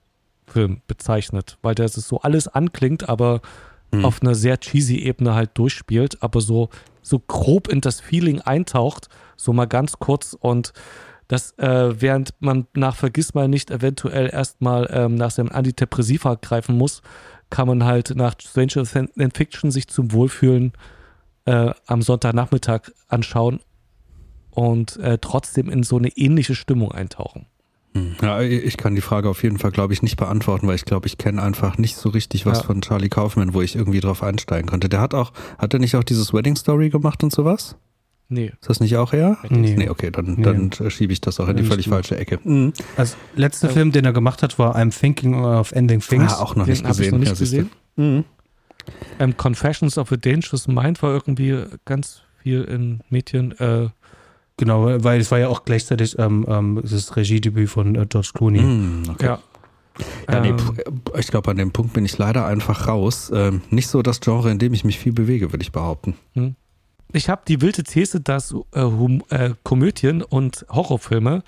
Film 0.47 0.83
bezeichnet, 0.87 1.59
weil 1.63 1.75
der 1.75 1.89
so 1.89 2.21
alles 2.21 2.49
anklingt, 2.49 3.09
aber 3.09 3.41
mhm. 3.93 4.05
auf 4.05 4.23
einer 4.23 4.35
sehr 4.35 4.59
cheesy 4.59 4.97
Ebene 4.99 5.35
halt 5.35 5.51
durchspielt, 5.55 6.23
aber 6.23 6.41
so, 6.41 6.69
so 7.03 7.19
grob 7.19 7.69
in 7.69 7.81
das 7.81 8.01
Feeling 8.01 8.41
eintaucht, 8.41 9.09
so 9.37 9.53
mal 9.53 9.67
ganz 9.67 9.99
kurz 9.99 10.37
und 10.39 10.73
das, 11.29 11.59
äh, 11.59 12.01
während 12.01 12.35
man 12.39 12.67
nach 12.75 12.95
Vergiss 12.95 13.35
mal 13.35 13.49
nicht 13.49 13.73
eventuell 13.73 14.31
erstmal 14.33 14.89
ähm, 14.93 15.17
nach 15.17 15.33
seinem 15.33 15.51
Antidepressiva 15.51 16.37
greifen 16.37 16.79
muss, 16.79 17.03
kann 17.51 17.67
man 17.67 17.85
halt 17.85 18.15
nach 18.15 18.35
Stranger 18.41 18.85
Than 18.85 19.31
Fiction 19.33 19.71
sich 19.71 19.89
zum 19.89 20.13
Wohlfühlen 20.13 20.73
äh, 21.45 21.73
am 21.87 22.03
Sonntagnachmittag 22.03 22.93
anschauen 23.09 23.61
und 24.51 24.97
äh, 24.99 25.19
trotzdem 25.19 25.69
in 25.69 25.83
so 25.83 25.97
eine 25.97 26.09
ähnliche 26.09 26.55
Stimmung 26.55 26.93
eintauchen. 26.93 27.47
Ja, 28.23 28.41
ich 28.41 28.77
kann 28.77 28.95
die 28.95 29.01
Frage 29.01 29.29
auf 29.29 29.43
jeden 29.43 29.59
Fall, 29.59 29.71
glaube 29.71 29.93
ich, 29.93 30.03
nicht 30.03 30.17
beantworten, 30.17 30.67
weil 30.67 30.75
ich 30.75 30.85
glaube, 30.85 31.07
ich 31.07 31.19
kenne 31.19 31.43
einfach 31.43 31.79
nicht 31.79 31.97
so 31.97 32.09
richtig 32.09 32.47
was 32.47 32.59
ja. 32.59 32.65
von 32.65 32.81
Charlie 32.81 33.09
Kaufman, 33.09 33.55
wo 33.55 33.63
ich 33.63 33.77
irgendwie 33.77 34.01
drauf 34.01 34.23
einsteigen 34.23 34.69
könnte. 34.69 34.89
Der 34.89 35.01
hat 35.01 35.15
auch, 35.15 35.33
hat 35.59 35.73
er 35.75 35.81
nicht 35.81 35.97
auch 35.97 36.05
dieses 36.05 36.33
Wedding 36.33 36.57
Story 36.57 36.91
gemacht 36.91 37.23
und 37.23 37.33
sowas? 37.33 37.77
Nee. 38.29 38.53
Ist 38.61 38.69
das 38.69 38.81
nicht 38.81 38.97
auch 38.97 39.13
er? 39.13 39.39
Nee. 39.49 39.77
nee 39.77 39.89
okay, 39.89 40.11
dann, 40.11 40.35
nee. 40.35 40.43
dann 40.43 40.73
schiebe 40.91 41.13
ich 41.13 41.21
das 41.21 41.39
auch 41.39 41.49
in 41.49 41.57
die 41.57 41.63
völlig 41.63 41.89
falsche 41.89 42.17
Ecke. 42.17 42.41
Mhm. 42.43 42.73
Also, 42.97 43.17
letzter 43.37 43.69
Film, 43.69 43.93
den 43.93 44.05
er 44.05 44.13
gemacht 44.13 44.43
hat, 44.43 44.59
war 44.59 44.77
I'm 44.77 44.97
Thinking 44.99 45.45
of 45.45 45.73
Ending 45.73 46.01
Things. 46.01 46.33
Ah, 46.35 46.43
auch 46.43 46.57
noch 46.57 46.67
nicht 46.67 46.85
gesehen. 46.85 47.13
Noch 47.13 47.19
nicht 47.21 47.29
ja, 47.33 47.39
gesehen. 47.39 47.71
Mhm. 47.95 48.25
Ähm, 49.19 49.37
Confessions 49.37 49.97
of 49.99 50.11
a 50.13 50.17
Dangerous 50.17 50.67
Mind 50.67 51.03
war 51.03 51.13
irgendwie 51.13 51.65
ganz 51.85 52.23
viel 52.43 52.63
in 52.63 53.01
Medien. 53.11 53.53
Äh, 53.59 53.89
Genau, 54.59 55.05
weil 55.05 55.21
es 55.21 55.31
war 55.31 55.39
ja 55.39 55.49
auch 55.49 55.65
gleichzeitig 55.65 56.19
ähm, 56.19 56.47
ähm, 56.49 56.81
das 56.83 57.15
Regiedebüt 57.17 57.69
von 57.69 57.95
äh, 57.95 58.07
George 58.07 58.31
Clooney. 58.33 58.63
Mm, 58.63 59.03
okay. 59.11 59.27
Ja. 59.27 59.39
Ja, 60.29 60.41
nee, 60.41 60.51
ähm. 60.51 61.03
ich 61.19 61.29
glaube, 61.29 61.51
an 61.51 61.57
dem 61.57 61.73
Punkt 61.73 61.95
bin 61.95 62.05
ich 62.05 62.19
leider 62.19 62.47
einfach 62.47 62.87
raus. 62.87 63.31
Ähm, 63.35 63.63
nicht 63.71 63.89
so 63.89 64.03
das 64.03 64.21
Genre, 64.21 64.51
in 64.51 64.59
dem 64.59 64.75
ich 64.75 64.85
mich 64.85 64.99
viel 64.99 65.13
bewege, 65.13 65.53
würde 65.53 65.63
ich 65.63 65.73
behaupten. 65.73 66.17
Hm. 66.35 66.55
Ich 67.13 67.29
habe 67.29 67.43
die 67.47 67.61
wilde 67.61 67.83
These, 67.83 68.21
dass 68.21 68.53
äh, 68.73 68.83
hum, 68.83 69.23
äh, 69.31 69.51
Komödien 69.63 70.23
und 70.23 70.67
Horrorfilme, 70.69 71.43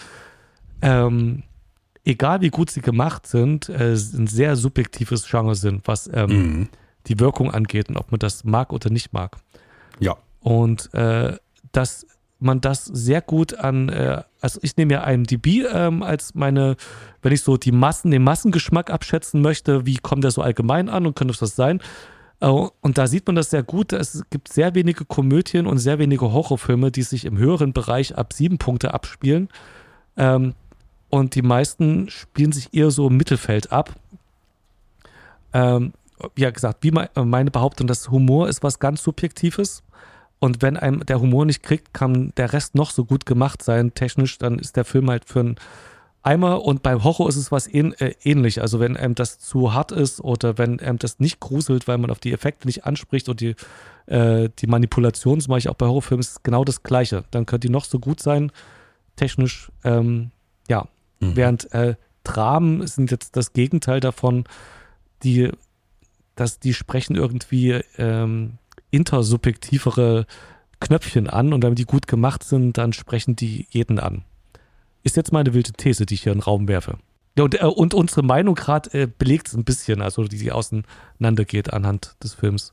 ähm, 0.80 1.42
egal 2.04 2.40
wie 2.40 2.48
gut 2.48 2.70
sie 2.70 2.80
gemacht 2.80 3.26
sind, 3.26 3.68
äh, 3.68 3.92
ein 3.92 4.26
sehr 4.26 4.56
subjektives 4.56 5.28
Genre 5.28 5.54
sind, 5.54 5.86
was 5.86 6.08
ähm, 6.12 6.30
mhm. 6.30 6.68
die 7.06 7.18
Wirkung 7.18 7.50
angeht 7.50 7.88
und 7.88 7.96
ob 7.96 8.10
man 8.12 8.18
das 8.18 8.44
mag 8.44 8.72
oder 8.72 8.90
nicht 8.90 9.12
mag. 9.12 9.36
Ja. 9.98 10.16
Und 10.40 10.92
äh, 10.94 11.36
das 11.72 12.06
man 12.40 12.60
das 12.60 12.84
sehr 12.84 13.20
gut 13.20 13.54
an, 13.54 13.88
äh, 13.88 14.22
also 14.40 14.60
ich 14.62 14.76
nehme 14.76 14.94
ja 14.94 15.04
IMDb 15.04 15.66
ähm, 15.72 16.02
als 16.02 16.34
meine, 16.34 16.76
wenn 17.22 17.32
ich 17.32 17.42
so 17.42 17.56
die 17.56 17.72
Massen, 17.72 18.10
den 18.10 18.22
Massengeschmack 18.22 18.90
abschätzen 18.90 19.42
möchte, 19.42 19.86
wie 19.86 19.96
kommt 19.96 20.24
der 20.24 20.30
so 20.30 20.42
allgemein 20.42 20.88
an 20.88 21.06
und 21.06 21.16
könnte 21.16 21.34
das 21.38 21.56
sein? 21.56 21.80
Äh, 22.40 22.46
und 22.46 22.98
da 22.98 23.06
sieht 23.06 23.26
man 23.26 23.36
das 23.36 23.50
sehr 23.50 23.62
gut. 23.62 23.92
Es 23.92 24.22
gibt 24.30 24.52
sehr 24.52 24.74
wenige 24.74 25.04
Komödien 25.04 25.66
und 25.66 25.78
sehr 25.78 25.98
wenige 25.98 26.32
Horrorfilme, 26.32 26.90
die 26.90 27.02
sich 27.02 27.24
im 27.24 27.38
höheren 27.38 27.72
Bereich 27.72 28.16
ab 28.16 28.32
sieben 28.32 28.58
Punkte 28.58 28.94
abspielen. 28.94 29.48
Ähm, 30.16 30.54
und 31.10 31.34
die 31.34 31.42
meisten 31.42 32.10
spielen 32.10 32.52
sich 32.52 32.74
eher 32.74 32.90
so 32.90 33.08
im 33.08 33.16
Mittelfeld 33.16 33.72
ab. 33.72 33.94
Ähm, 35.52 35.92
ja, 36.36 36.50
gesagt, 36.50 36.82
wie 36.82 36.90
meine 36.90 37.50
Behauptung, 37.50 37.86
dass 37.86 38.10
Humor 38.10 38.48
ist 38.48 38.62
was 38.62 38.78
ganz 38.78 39.02
Subjektives. 39.02 39.82
Und 40.40 40.62
wenn 40.62 40.76
einem 40.76 41.04
der 41.04 41.20
Humor 41.20 41.44
nicht 41.44 41.62
kriegt, 41.62 41.92
kann 41.92 42.32
der 42.36 42.52
Rest 42.52 42.74
noch 42.74 42.90
so 42.90 43.04
gut 43.04 43.26
gemacht 43.26 43.62
sein, 43.62 43.94
technisch, 43.94 44.38
dann 44.38 44.58
ist 44.58 44.76
der 44.76 44.84
Film 44.84 45.10
halt 45.10 45.24
für 45.24 45.40
einen 45.40 45.56
Eimer. 46.22 46.64
Und 46.64 46.82
beim 46.82 47.02
Horror 47.02 47.28
ist 47.28 47.36
es 47.36 47.50
was 47.50 47.66
ähn, 47.66 47.92
äh, 47.94 48.14
ähnlich. 48.22 48.60
Also 48.60 48.78
wenn 48.78 48.96
einem 48.96 49.14
das 49.14 49.38
zu 49.38 49.74
hart 49.74 49.90
ist 49.90 50.20
oder 50.20 50.58
wenn 50.58 50.80
einem 50.80 50.98
das 50.98 51.18
nicht 51.18 51.40
gruselt, 51.40 51.88
weil 51.88 51.98
man 51.98 52.10
auf 52.10 52.20
die 52.20 52.32
Effekte 52.32 52.68
nicht 52.68 52.84
anspricht 52.84 53.28
und 53.28 53.40
die, 53.40 53.56
äh, 54.06 54.48
die 54.58 54.66
Manipulation, 54.66 55.42
mache 55.48 55.58
ich 55.58 55.68
auch 55.68 55.74
bei 55.74 55.86
Horrorfilmen, 55.86 56.20
ist 56.20 56.44
genau 56.44 56.64
das 56.64 56.82
Gleiche. 56.82 57.24
Dann 57.30 57.46
könnte 57.46 57.66
die 57.66 57.72
noch 57.72 57.84
so 57.84 57.98
gut 57.98 58.20
sein, 58.20 58.52
technisch, 59.16 59.72
ähm, 59.84 60.30
ja. 60.68 60.86
Mhm. 61.20 61.36
Während 61.36 61.72
äh, 61.72 61.96
Dramen 62.22 62.86
sind 62.86 63.10
jetzt 63.10 63.36
das 63.36 63.52
Gegenteil 63.52 63.98
davon, 63.98 64.44
die, 65.24 65.50
dass 66.36 66.60
die 66.60 66.74
sprechen 66.74 67.16
irgendwie 67.16 67.80
ähm, 67.96 68.58
intersubjektivere 68.90 70.26
Knöpfchen 70.80 71.28
an 71.28 71.52
und 71.52 71.62
wenn 71.62 71.74
die 71.74 71.84
gut 71.84 72.06
gemacht 72.06 72.44
sind, 72.44 72.78
dann 72.78 72.92
sprechen 72.92 73.36
die 73.36 73.66
jeden 73.70 73.98
an. 73.98 74.24
Ist 75.02 75.16
jetzt 75.16 75.32
meine 75.32 75.54
wilde 75.54 75.72
These, 75.72 76.06
die 76.06 76.14
ich 76.14 76.22
hier 76.22 76.32
in 76.32 76.38
den 76.38 76.44
Raum 76.44 76.68
werfe. 76.68 76.98
Ja, 77.36 77.44
und, 77.44 77.60
äh, 77.60 77.64
und 77.64 77.94
unsere 77.94 78.22
Meinung 78.22 78.54
gerade 78.54 78.92
äh, 78.92 79.06
belegt 79.06 79.48
es 79.48 79.54
ein 79.54 79.64
bisschen, 79.64 80.02
also 80.02 80.24
die, 80.24 80.38
die 80.38 80.52
auseinandergeht 80.52 81.72
anhand 81.72 82.16
des 82.22 82.34
Films. 82.34 82.72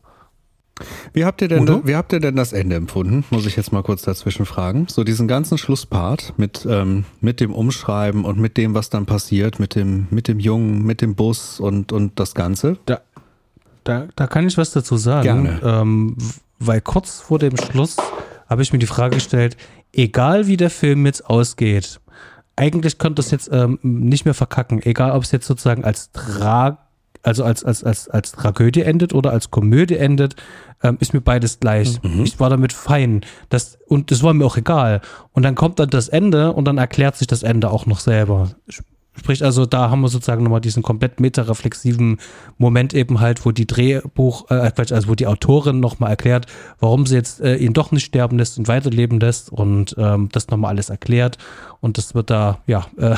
Wie 1.13 1.23
habt, 1.23 1.41
ihr 1.41 1.47
denn 1.47 1.65
da, 1.65 1.81
wie 1.85 1.95
habt 1.95 2.11
ihr 2.11 2.19
denn 2.19 2.35
das 2.35 2.51
Ende 2.51 2.75
empfunden? 2.75 3.23
Muss 3.29 3.45
ich 3.45 3.55
jetzt 3.55 3.71
mal 3.71 3.81
kurz 3.81 4.01
dazwischen 4.01 4.45
fragen. 4.45 4.87
So 4.89 5.05
diesen 5.05 5.27
ganzen 5.27 5.57
Schlusspart 5.57 6.33
mit, 6.35 6.67
ähm, 6.69 7.05
mit 7.21 7.39
dem 7.39 7.53
Umschreiben 7.53 8.25
und 8.25 8.39
mit 8.39 8.57
dem, 8.57 8.73
was 8.73 8.89
dann 8.89 9.05
passiert, 9.05 9.57
mit 9.57 9.75
dem, 9.75 10.07
mit 10.09 10.27
dem 10.27 10.39
Jungen, 10.39 10.83
mit 10.83 10.99
dem 11.01 11.15
Bus 11.15 11.61
und, 11.61 11.93
und 11.93 12.19
das 12.19 12.35
Ganze. 12.35 12.77
Da, 12.85 13.01
da, 13.85 14.07
da 14.15 14.27
kann 14.27 14.45
ich 14.45 14.57
was 14.57 14.71
dazu 14.71 14.97
sagen. 14.97 15.43
Gerne. 15.45 15.61
Ähm, 15.63 16.17
weil 16.59 16.81
kurz 16.81 17.21
vor 17.21 17.39
dem 17.39 17.55
Schluss 17.55 17.95
habe 18.47 18.61
ich 18.61 18.73
mir 18.73 18.79
die 18.79 18.85
Frage 18.85 19.15
gestellt, 19.15 19.55
egal 19.93 20.47
wie 20.47 20.57
der 20.57 20.69
Film 20.69 21.05
jetzt 21.05 21.25
ausgeht, 21.25 22.01
eigentlich 22.55 22.97
könnte 22.97 23.15
das 23.15 23.31
jetzt 23.31 23.49
ähm, 23.51 23.79
nicht 23.81 24.25
mehr 24.25 24.33
verkacken, 24.33 24.81
egal 24.81 25.11
ob 25.11 25.23
es 25.23 25.31
jetzt 25.31 25.47
sozusagen 25.47 25.83
als 25.83 26.11
Tra 26.11 26.85
also 27.25 27.43
als, 27.43 27.63
als, 27.63 27.83
als, 27.83 28.07
als 28.07 28.33
Tragödie 28.33 28.83
endet 28.83 29.11
oder 29.13 29.31
als 29.31 29.49
Komödie 29.49 29.97
endet, 29.97 30.35
ähm, 30.83 30.97
ist 30.99 31.13
mir 31.13 31.21
beides 31.21 31.59
gleich. 31.59 32.01
Mhm. 32.03 32.23
Ich 32.23 32.39
war 32.39 32.51
damit 32.51 32.71
fein. 32.71 33.21
Das, 33.49 33.79
und 33.87 34.11
das 34.11 34.21
war 34.21 34.33
mir 34.35 34.45
auch 34.45 34.57
egal. 34.57 35.01
Und 35.31 35.41
dann 35.41 35.55
kommt 35.55 35.79
dann 35.79 35.89
das 35.89 36.07
Ende 36.07 36.53
und 36.53 36.65
dann 36.65 36.77
erklärt 36.77 37.15
sich 37.15 37.25
das 37.25 37.41
Ende 37.41 37.71
auch 37.71 37.87
noch 37.87 37.99
selber. 37.99 38.51
Sprich, 39.17 39.43
also 39.43 39.65
da 39.65 39.89
haben 39.89 40.01
wir 40.01 40.09
sozusagen 40.09 40.43
nochmal 40.43 40.61
diesen 40.61 40.83
komplett 40.83 41.19
metareflexiven 41.19 42.19
Moment 42.57 42.93
eben 42.93 43.19
halt, 43.19 43.45
wo 43.45 43.51
die 43.51 43.67
Drehbuch, 43.67 44.49
äh, 44.49 44.71
also 44.77 45.07
wo 45.07 45.15
die 45.15 45.27
Autorin 45.27 45.79
nochmal 45.79 46.11
erklärt, 46.11 46.47
warum 46.79 47.05
sie 47.05 47.15
jetzt 47.15 47.41
äh, 47.41 47.55
ihn 47.55 47.73
doch 47.73 47.91
nicht 47.91 48.05
sterben 48.05 48.37
lässt 48.37 48.57
und 48.57 48.67
weiterleben 48.67 49.19
lässt 49.19 49.51
und 49.51 49.95
ähm, 49.97 50.29
das 50.31 50.49
nochmal 50.49 50.71
alles 50.71 50.89
erklärt 50.89 51.37
und 51.85 51.99
das 51.99 52.15
wird 52.15 52.29
da, 52.31 52.59
ja, 52.65 52.87
äh, 52.97 53.15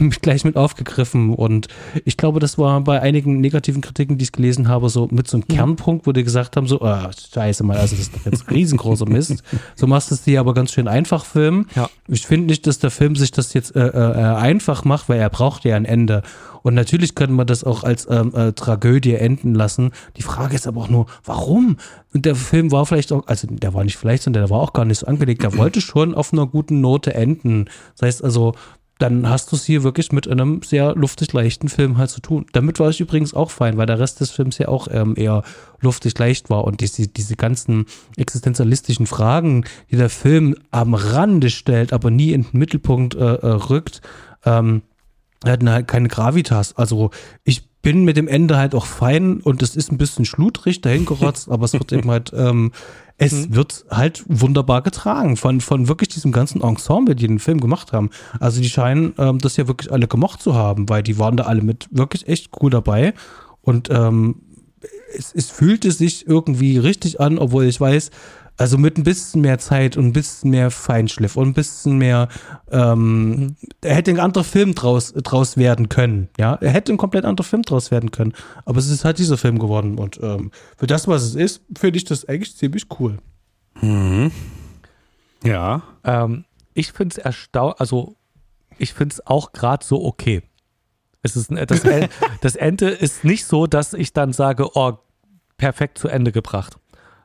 gleich 0.20 0.44
mit 0.44 0.56
aufgegriffen 0.56 1.34
und 1.34 1.68
ich 2.04 2.16
glaube, 2.16 2.40
das 2.40 2.58
war 2.58 2.80
bei 2.80 3.00
einigen 3.00 3.40
negativen 3.40 3.80
Kritiken, 3.80 4.18
die 4.18 4.24
ich 4.24 4.32
gelesen 4.32 4.68
habe, 4.68 4.88
so 4.88 5.08
mit 5.10 5.28
so 5.28 5.36
einem 5.36 5.44
ja. 5.48 5.56
Kernpunkt, 5.56 6.06
wo 6.06 6.12
die 6.12 6.24
gesagt 6.24 6.56
haben, 6.56 6.66
so, 6.66 6.80
oh, 6.80 7.10
scheiße 7.32 7.62
mal, 7.62 7.76
also 7.76 7.94
das 7.94 8.06
ist 8.06 8.16
doch 8.16 8.24
jetzt 8.24 8.50
riesengroßer 8.50 9.08
Mist. 9.08 9.42
So 9.74 9.86
machst 9.86 10.10
du 10.10 10.14
es 10.14 10.22
dir 10.22 10.40
aber 10.40 10.54
ganz 10.54 10.72
schön 10.72 10.88
einfach 10.88 11.24
filmen. 11.24 11.66
Ja. 11.74 11.88
Ich 12.12 12.26
finde 12.26 12.48
nicht, 12.48 12.66
dass 12.66 12.78
der 12.78 12.90
Film 12.90 13.16
sich 13.16 13.30
das 13.30 13.54
jetzt 13.54 13.74
äh, 13.74 13.86
äh, 13.86 14.34
einfach 14.34 14.84
macht, 14.84 15.08
weil 15.08 15.18
er 15.18 15.30
braucht 15.30 15.64
ja 15.64 15.76
ein 15.76 15.86
Ende. 15.86 16.22
Und 16.62 16.74
natürlich 16.74 17.14
könnte 17.14 17.32
man 17.32 17.46
das 17.46 17.64
auch 17.64 17.84
als 17.84 18.06
ähm, 18.10 18.34
äh, 18.34 18.52
Tragödie 18.52 19.14
enden 19.14 19.54
lassen. 19.54 19.92
Die 20.18 20.22
Frage 20.22 20.54
ist 20.54 20.66
aber 20.66 20.82
auch 20.82 20.88
nur, 20.90 21.06
warum? 21.24 21.78
Und 22.12 22.26
der 22.26 22.34
Film 22.34 22.70
war 22.70 22.84
vielleicht 22.84 23.12
auch, 23.12 23.26
also 23.28 23.48
der 23.50 23.72
war 23.72 23.84
nicht 23.84 23.96
vielleicht, 23.96 24.24
sondern 24.24 24.42
der 24.42 24.50
war 24.50 24.60
auch 24.60 24.74
gar 24.74 24.84
nicht 24.84 24.98
so 24.98 25.06
angelegt. 25.06 25.42
Der 25.42 25.56
wollte 25.56 25.80
schon 25.80 26.14
auf 26.14 26.34
einer 26.34 26.46
guten 26.46 26.82
Note 26.82 27.14
enden. 27.14 27.64
Das 27.96 28.06
heißt 28.06 28.24
also, 28.24 28.54
dann 29.02 29.28
hast 29.28 29.50
du 29.50 29.56
es 29.56 29.64
hier 29.64 29.82
wirklich 29.82 30.12
mit 30.12 30.28
einem 30.28 30.62
sehr 30.62 30.94
luftig 30.94 31.32
leichten 31.32 31.68
Film 31.68 31.98
halt 31.98 32.10
zu 32.10 32.20
tun. 32.20 32.46
Damit 32.52 32.78
war 32.78 32.88
ich 32.88 33.00
übrigens 33.00 33.34
auch 33.34 33.50
fein, 33.50 33.76
weil 33.76 33.86
der 33.86 33.98
Rest 33.98 34.20
des 34.20 34.30
Films 34.30 34.58
ja 34.58 34.68
auch 34.68 34.86
ähm, 34.92 35.14
eher 35.16 35.42
luftig 35.80 36.16
leicht 36.16 36.50
war 36.50 36.62
und 36.64 36.80
diese, 36.80 37.08
diese 37.08 37.34
ganzen 37.34 37.86
existenzialistischen 38.16 39.06
Fragen, 39.06 39.64
die 39.90 39.96
der 39.96 40.08
Film 40.08 40.54
am 40.70 40.94
Rande 40.94 41.50
stellt, 41.50 41.92
aber 41.92 42.12
nie 42.12 42.30
in 42.32 42.42
den 42.44 42.58
Mittelpunkt 42.60 43.16
äh, 43.16 43.18
äh, 43.18 43.46
rückt, 43.46 44.02
ähm, 44.44 44.82
hatten 45.44 45.68
halt 45.68 45.88
keine 45.88 46.06
Gravitas. 46.06 46.76
Also 46.76 47.10
ich 47.42 47.68
bin 47.82 48.04
mit 48.04 48.16
dem 48.16 48.28
Ende 48.28 48.56
halt 48.56 48.76
auch 48.76 48.86
fein 48.86 49.40
und 49.40 49.62
es 49.62 49.74
ist 49.74 49.90
ein 49.90 49.98
bisschen 49.98 50.24
schludrig 50.24 50.80
dahin 50.80 51.06
gerotzt, 51.06 51.48
aber 51.50 51.64
es 51.64 51.72
wird 51.72 51.92
eben 51.92 52.08
halt, 52.08 52.32
ähm, 52.36 52.70
es 53.18 53.32
mhm. 53.32 53.54
wird 53.54 53.84
halt 53.90 54.24
wunderbar 54.26 54.82
getragen 54.82 55.36
von, 55.36 55.60
von 55.60 55.88
wirklich 55.88 56.08
diesem 56.08 56.32
ganzen 56.32 56.60
Ensemble, 56.60 57.14
die 57.14 57.26
den 57.26 57.38
Film 57.38 57.60
gemacht 57.60 57.92
haben. 57.92 58.10
Also 58.40 58.60
die 58.60 58.68
scheinen 58.68 59.14
ähm, 59.18 59.38
das 59.38 59.56
ja 59.56 59.68
wirklich 59.68 59.92
alle 59.92 60.08
gemocht 60.08 60.42
zu 60.42 60.54
haben, 60.54 60.88
weil 60.88 61.02
die 61.02 61.18
waren 61.18 61.36
da 61.36 61.44
alle 61.44 61.62
mit 61.62 61.88
wirklich 61.90 62.28
echt 62.28 62.50
cool 62.60 62.70
dabei 62.70 63.14
und 63.60 63.90
ähm, 63.90 64.36
es, 65.14 65.32
es 65.34 65.50
fühlte 65.50 65.92
sich 65.92 66.26
irgendwie 66.26 66.78
richtig 66.78 67.20
an, 67.20 67.38
obwohl 67.38 67.64
ich 67.64 67.80
weiß, 67.80 68.10
also 68.56 68.78
mit 68.78 68.98
ein 68.98 69.02
bisschen 69.02 69.40
mehr 69.40 69.58
Zeit 69.58 69.96
und 69.96 70.06
ein 70.06 70.12
bisschen 70.12 70.50
mehr 70.50 70.70
Feinschliff 70.70 71.36
und 71.36 71.48
ein 71.48 71.54
bisschen 71.54 71.98
mehr, 71.98 72.28
ähm, 72.70 73.56
er 73.80 73.94
hätte 73.94 74.10
ein 74.10 74.20
anderer 74.20 74.44
Film 74.44 74.74
draus, 74.74 75.12
draus 75.14 75.56
werden 75.56 75.88
können, 75.88 76.28
ja. 76.38 76.54
Er 76.60 76.70
hätte 76.70 76.92
ein 76.92 76.98
komplett 76.98 77.24
anderer 77.24 77.44
Film 77.44 77.62
draus 77.62 77.90
werden 77.90 78.10
können. 78.10 78.34
Aber 78.64 78.78
es 78.78 78.88
ist 78.88 79.04
halt 79.04 79.18
dieser 79.18 79.38
Film 79.38 79.58
geworden. 79.58 79.98
Und 79.98 80.20
ähm, 80.22 80.50
für 80.76 80.86
das, 80.86 81.08
was 81.08 81.22
es 81.22 81.34
ist, 81.34 81.62
finde 81.76 81.96
ich 81.96 82.04
das 82.04 82.28
eigentlich 82.28 82.56
ziemlich 82.56 82.86
cool. 82.98 83.18
Mhm. 83.80 84.30
Ja. 85.44 85.82
Ähm, 86.04 86.44
ich 86.74 86.92
finde 86.92 87.16
es 87.16 87.18
erstaunlich, 87.18 87.80
also 87.80 88.16
ich 88.78 88.92
finde 88.92 89.14
es 89.14 89.26
auch 89.26 89.52
gerade 89.52 89.84
so 89.84 90.04
okay. 90.04 90.42
Es 91.22 91.36
ist, 91.36 91.50
das, 91.50 91.82
das 92.40 92.56
Ende 92.56 92.90
ist 92.90 93.24
nicht 93.24 93.46
so, 93.46 93.66
dass 93.66 93.94
ich 93.94 94.12
dann 94.12 94.32
sage, 94.32 94.68
oh, 94.74 94.98
perfekt 95.56 95.98
zu 95.98 96.08
Ende 96.08 96.32
gebracht 96.32 96.76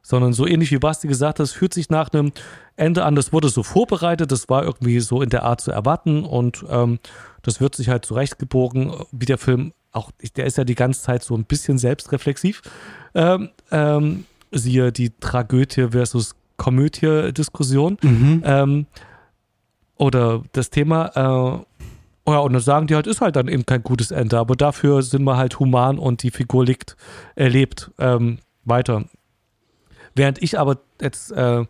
sondern 0.08 0.32
so 0.32 0.48
ähnlich 0.48 0.72
wie 0.72 0.78
Basti 0.78 1.10
gesagt 1.10 1.40
hat, 1.40 1.44
es 1.44 1.52
fühlt 1.52 1.74
sich 1.74 1.90
nach 1.90 2.14
einem 2.14 2.32
Ende 2.78 3.04
an, 3.04 3.16
das 3.16 3.34
wurde 3.34 3.50
so 3.50 3.62
vorbereitet, 3.62 4.32
das 4.32 4.48
war 4.48 4.64
irgendwie 4.64 5.02
so 5.02 5.22
in 5.22 5.30
der 5.30 5.44
Art 5.44 5.60
zu 5.60 5.72
erwarten 5.72 6.24
und 6.24 6.64
ähm, 6.70 7.00
das 7.42 7.60
wird 7.60 7.76
sich 7.76 7.90
halt 7.90 8.06
zurechtgebogen, 8.06 8.94
wie 9.12 9.26
der 9.26 9.38
Film 9.38 9.74
auch, 9.92 10.12
der 10.38 10.46
ist 10.46 10.58
ja 10.58 10.64
die 10.64 10.76
ganze 10.76 11.02
Zeit 11.02 11.24
so 11.24 11.36
ein 11.36 11.44
bisschen 11.44 11.78
selbstreflexiv. 11.78 12.62
Ähm, 13.16 13.50
ähm, 13.70 14.24
siehe 14.52 14.94
die 14.94 15.12
Tragödie 15.20 15.90
versus 15.90 16.36
Komödie-Diskussion. 16.56 17.98
Mhm. 18.02 18.44
Ähm, 18.46 18.86
oder 19.98 20.44
das 20.54 20.70
Thema, 20.70 21.12
äh, 21.16 21.66
oh 22.26 22.32
ja, 22.32 22.40
und 22.40 22.54
dann 22.54 22.62
sagen 22.62 22.88
die 22.88 22.96
halt, 22.96 23.08
ist 23.08 23.20
halt 23.20 23.36
dann 23.36 23.50
eben 23.50 23.66
kein 23.66 23.84
gutes 23.84 24.12
Ende, 24.12 24.38
aber 24.38 24.56
dafür 24.56 25.02
sind 25.02 25.24
wir 25.26 25.36
halt 25.36 25.60
human 25.60 26.00
und 26.00 26.24
die 26.24 26.32
Figur 26.32 26.64
liegt, 26.64 26.96
erlebt 27.36 27.92
ähm, 27.98 28.38
weiter. 28.64 29.04
Während 30.18 30.42
ich 30.42 30.58
aber 30.58 30.80
jetzt 31.00 31.32
äh, 31.32 31.66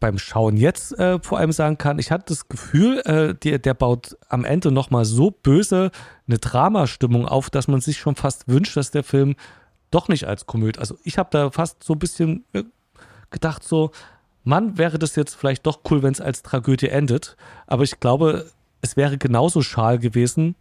beim 0.00 0.18
Schauen 0.18 0.56
jetzt 0.56 0.98
äh, 0.98 1.18
vor 1.22 1.38
allem 1.38 1.52
sagen 1.52 1.78
kann, 1.78 1.98
ich 1.98 2.10
hatte 2.10 2.26
das 2.28 2.48
Gefühl, 2.48 2.98
äh, 3.06 3.34
der, 3.34 3.58
der 3.58 3.74
baut 3.74 4.16
am 4.28 4.44
Ende 4.44 4.70
nochmal 4.70 5.04
so 5.04 5.30
böse 5.30 5.90
eine 6.26 6.38
Dramastimmung 6.38 7.26
auf, 7.26 7.48
dass 7.48 7.68
man 7.68 7.80
sich 7.80 7.98
schon 7.98 8.16
fast 8.16 8.48
wünscht, 8.48 8.76
dass 8.76 8.90
der 8.90 9.04
Film 9.04 9.36
doch 9.90 10.08
nicht 10.08 10.26
als 10.26 10.46
Komödie. 10.46 10.80
Also 10.80 10.98
ich 11.04 11.16
habe 11.16 11.30
da 11.30 11.50
fast 11.50 11.82
so 11.84 11.94
ein 11.94 11.98
bisschen 11.98 12.44
äh, 12.52 12.64
gedacht, 13.30 13.62
so, 13.62 13.92
Mann, 14.42 14.76
wäre 14.76 14.98
das 14.98 15.16
jetzt 15.16 15.34
vielleicht 15.34 15.64
doch 15.64 15.80
cool, 15.90 16.02
wenn 16.02 16.12
es 16.12 16.20
als 16.20 16.42
Tragödie 16.42 16.88
endet. 16.88 17.36
Aber 17.66 17.84
ich 17.84 18.00
glaube, 18.00 18.50
es 18.82 18.96
wäre 18.96 19.16
genauso 19.16 19.62
schal 19.62 19.98
gewesen 19.98 20.56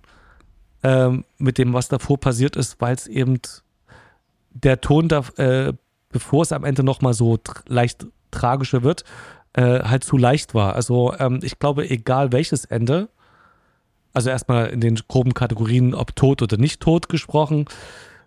ähm, 0.84 1.26
mit 1.38 1.58
dem, 1.58 1.74
was 1.74 1.89
davor 1.89 2.20
passiert 2.20 2.56
ist, 2.56 2.80
weil 2.80 2.96
es 2.96 3.08
eben 3.08 3.39
der 4.52 4.80
Ton 4.80 5.08
da 5.08 5.20
äh, 5.38 5.74
bevor 6.14 6.43
es 6.43 6.51
am 6.53 6.64
Ende 6.64 6.84
nochmal 6.84 7.14
so 7.14 7.38
tr 7.38 7.64
leicht 7.68 8.05
tragischer 8.32 8.84
wird, 8.84 9.03
äh, 9.53 9.82
halt 9.84 10.03
zu 10.03 10.18
leicht 10.18 10.53
war. 10.53 10.76
Also 10.76 11.14
ähm, 11.20 11.39
ich 11.43 11.59
glaube, 11.59 11.89
egal 11.89 12.32
welches 12.32 12.66
Ende, 12.66 13.09
also 14.14 14.30
erstmal 14.30 14.68
in 14.68 14.80
den 14.80 14.95
groben 15.07 15.34
Kategorien, 15.34 15.93
ob 15.93 16.16
tot 16.16 16.41
oder 16.41 16.57
nicht 16.57 16.82
tot 16.82 17.09
gesprochen, 17.09 17.66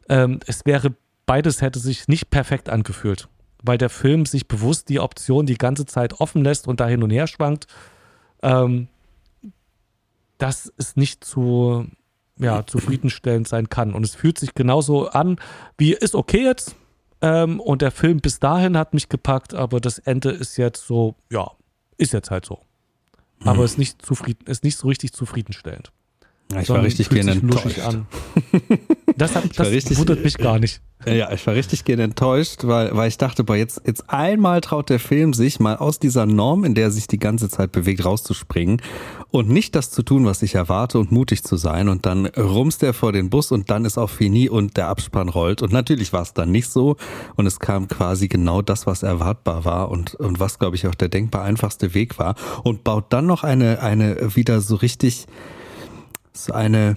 ähm, 0.08 0.40
es 0.46 0.66
wäre, 0.66 0.94
beides 1.24 1.62
hätte 1.62 1.78
sich 1.78 2.06
nicht 2.08 2.30
perfekt 2.30 2.68
angefühlt, 2.68 3.28
weil 3.62 3.78
der 3.78 3.90
Film 3.90 4.26
sich 4.26 4.46
bewusst 4.46 4.88
die 4.88 5.00
Option 5.00 5.46
die 5.46 5.58
ganze 5.58 5.86
Zeit 5.86 6.20
offen 6.20 6.44
lässt 6.44 6.68
und 6.68 6.80
da 6.80 6.86
hin 6.86 7.02
und 7.02 7.10
her 7.10 7.26
schwankt. 7.26 7.66
Ähm, 8.42 8.88
dass 10.38 10.70
es 10.76 10.96
nicht 10.96 11.24
zu 11.24 11.86
ja, 12.38 12.66
zufriedenstellend 12.66 13.48
sein 13.48 13.68
kann. 13.68 13.94
Und 13.94 14.04
es 14.04 14.14
fühlt 14.14 14.38
sich 14.38 14.54
genauso 14.54 15.08
an, 15.08 15.36
wie 15.78 15.94
ist 15.94 16.14
okay 16.14 16.44
jetzt, 16.44 16.76
ähm, 17.22 17.60
und 17.60 17.82
der 17.82 17.90
Film 17.90 18.20
bis 18.20 18.38
dahin 18.38 18.76
hat 18.76 18.94
mich 18.94 19.08
gepackt, 19.08 19.54
aber 19.54 19.80
das 19.80 19.98
Ende 19.98 20.30
ist 20.30 20.56
jetzt 20.56 20.86
so, 20.86 21.14
ja, 21.30 21.50
ist 21.96 22.12
jetzt 22.12 22.30
halt 22.30 22.44
so. 22.44 22.60
Aber 23.40 23.58
mhm. 23.58 23.64
ist 23.64 23.78
nicht 23.78 24.02
zufrieden, 24.02 24.46
ist 24.46 24.64
nicht 24.64 24.78
so 24.78 24.88
richtig 24.88 25.12
zufriedenstellend. 25.12 25.92
Ja, 26.52 26.60
ich 26.60 26.68
war 26.68 26.82
richtig 26.82 27.08
gerne 27.10 27.32
enttäuscht. 27.32 27.80
An. 27.80 28.06
Das, 29.18 29.34
hat, 29.34 29.58
das 29.58 29.70
richtig, 29.70 29.96
wundert 29.96 30.22
mich 30.22 30.36
gar 30.36 30.58
nicht. 30.58 30.82
Ja, 31.06 31.32
ich 31.32 31.46
war 31.46 31.54
richtig 31.54 31.84
gerne 31.84 32.02
enttäuscht, 32.02 32.64
weil, 32.64 32.94
weil 32.94 33.08
ich 33.08 33.16
dachte, 33.16 33.44
boah, 33.44 33.56
jetzt, 33.56 33.80
jetzt 33.86 34.10
einmal 34.10 34.60
traut 34.60 34.90
der 34.90 34.98
Film 34.98 35.32
sich 35.32 35.58
mal 35.58 35.76
aus 35.76 35.98
dieser 35.98 36.26
Norm, 36.26 36.64
in 36.64 36.74
der 36.74 36.84
er 36.84 36.90
sich 36.90 37.06
die 37.06 37.18
ganze 37.18 37.48
Zeit 37.48 37.72
bewegt, 37.72 38.04
rauszuspringen 38.04 38.82
und 39.30 39.48
nicht 39.48 39.74
das 39.74 39.90
zu 39.90 40.02
tun, 40.02 40.26
was 40.26 40.42
ich 40.42 40.54
erwarte 40.54 40.98
und 40.98 41.12
mutig 41.12 41.44
zu 41.44 41.56
sein. 41.56 41.88
Und 41.88 42.04
dann 42.04 42.26
rumst 42.26 42.82
er 42.82 42.92
vor 42.92 43.12
den 43.12 43.30
Bus 43.30 43.52
und 43.52 43.70
dann 43.70 43.86
ist 43.86 43.96
auch 43.96 44.10
Fini 44.10 44.50
und 44.50 44.76
der 44.76 44.88
Abspann 44.88 45.28
rollt. 45.28 45.62
Und 45.62 45.72
natürlich 45.72 46.12
war 46.12 46.22
es 46.22 46.34
dann 46.34 46.50
nicht 46.50 46.68
so. 46.68 46.96
Und 47.36 47.46
es 47.46 47.58
kam 47.58 47.88
quasi 47.88 48.28
genau 48.28 48.60
das, 48.60 48.86
was 48.86 49.02
erwartbar 49.02 49.64
war 49.64 49.90
und, 49.90 50.14
und 50.16 50.40
was, 50.40 50.58
glaube 50.58 50.76
ich, 50.76 50.86
auch 50.86 50.94
der 50.94 51.08
denkbar 51.08 51.42
einfachste 51.42 51.94
Weg 51.94 52.18
war. 52.18 52.34
Und 52.64 52.84
baut 52.84 53.06
dann 53.10 53.26
noch 53.26 53.44
eine, 53.44 53.80
eine 53.80 54.34
wieder 54.36 54.60
so 54.60 54.76
richtig, 54.76 55.26
so 56.36 56.52
eine, 56.52 56.96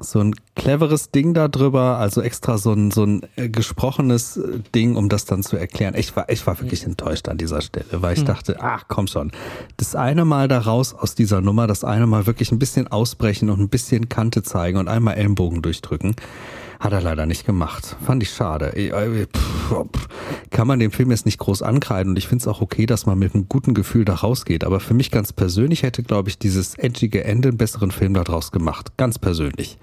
so 0.00 0.20
ein 0.20 0.34
cleveres 0.54 1.10
Ding 1.10 1.34
da 1.34 1.48
drüber, 1.48 1.98
also 1.98 2.20
extra 2.22 2.58
so 2.58 2.72
ein, 2.72 2.90
so 2.90 3.04
ein 3.04 3.22
äh, 3.36 3.48
gesprochenes 3.48 4.36
äh, 4.36 4.60
Ding, 4.74 4.96
um 4.96 5.08
das 5.08 5.24
dann 5.24 5.42
zu 5.42 5.56
erklären. 5.56 5.94
Ich 5.96 6.14
war, 6.16 6.28
ich 6.28 6.46
war 6.46 6.60
wirklich 6.60 6.84
enttäuscht 6.84 7.28
an 7.28 7.38
dieser 7.38 7.60
Stelle, 7.60 8.02
weil 8.02 8.14
ich 8.14 8.20
hm. 8.20 8.26
dachte, 8.26 8.56
ach 8.60 8.84
komm 8.88 9.06
schon, 9.06 9.32
das 9.76 9.94
eine 9.94 10.24
Mal 10.24 10.48
da 10.48 10.58
raus 10.58 10.94
aus 10.94 11.14
dieser 11.14 11.40
Nummer, 11.40 11.66
das 11.66 11.84
eine 11.84 12.06
Mal 12.06 12.26
wirklich 12.26 12.52
ein 12.52 12.58
bisschen 12.58 12.88
ausbrechen 12.88 13.50
und 13.50 13.60
ein 13.60 13.68
bisschen 13.68 14.08
Kante 14.08 14.42
zeigen 14.42 14.78
und 14.78 14.88
einmal 14.88 15.14
Ellenbogen 15.14 15.62
durchdrücken. 15.62 16.16
Hat 16.82 16.92
er 16.92 17.00
leider 17.00 17.26
nicht 17.26 17.46
gemacht. 17.46 17.96
Fand 18.04 18.24
ich 18.24 18.30
schade. 18.30 18.76
Äh, 18.76 19.26
kann 20.50 20.66
man 20.66 20.80
dem 20.80 20.90
Film 20.90 21.12
jetzt 21.12 21.26
nicht 21.26 21.38
groß 21.38 21.62
ankreiden 21.62 22.10
und 22.10 22.16
ich 22.16 22.26
finde 22.26 22.42
es 22.42 22.48
auch 22.48 22.60
okay, 22.60 22.86
dass 22.86 23.06
man 23.06 23.20
mit 23.20 23.36
einem 23.36 23.48
guten 23.48 23.72
Gefühl 23.72 24.04
da 24.04 24.14
rausgeht. 24.14 24.64
Aber 24.64 24.80
für 24.80 24.92
mich 24.92 25.12
ganz 25.12 25.32
persönlich 25.32 25.84
hätte, 25.84 26.02
glaube 26.02 26.28
ich, 26.28 26.40
dieses 26.40 26.76
edgige 26.76 27.22
Ende 27.22 27.50
einen 27.50 27.56
besseren 27.56 27.92
Film 27.92 28.14
daraus 28.14 28.50
gemacht. 28.50 28.96
Ganz 28.96 29.20
persönlich. 29.20 29.78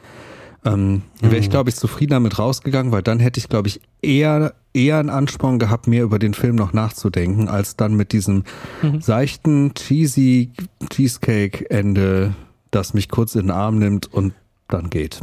Ähm, 0.66 1.04
Wäre 1.22 1.38
ich, 1.38 1.48
mhm. 1.48 1.52
glaube 1.52 1.70
ich, 1.70 1.78
zufrieden 1.78 2.12
damit 2.12 2.38
rausgegangen, 2.38 2.92
weil 2.92 3.02
dann 3.02 3.22
hätte 3.22 3.40
ich, 3.40 3.48
glaube 3.48 3.70
ich, 3.70 3.80
eher, 4.02 4.54
eher 4.74 4.98
einen 4.98 5.10
Ansporn 5.10 5.58
gehabt, 5.58 5.88
mehr 5.88 6.04
über 6.04 6.20
den 6.20 6.34
Film 6.34 6.58
noch 6.58 6.74
nachzudenken, 6.74 7.48
als 7.48 7.78
dann 7.78 7.94
mit 7.94 8.12
diesem 8.12 8.44
mhm. 8.82 9.00
seichten, 9.00 9.74
cheesy 9.74 10.52
Cheesecake-Ende, 10.90 12.36
das 12.72 12.94
mich 12.94 13.08
kurz 13.08 13.36
in 13.36 13.44
den 13.44 13.52
Arm 13.52 13.80
nimmt 13.80 14.14
und 14.14 14.34
dann 14.68 14.90
geht. 14.90 15.22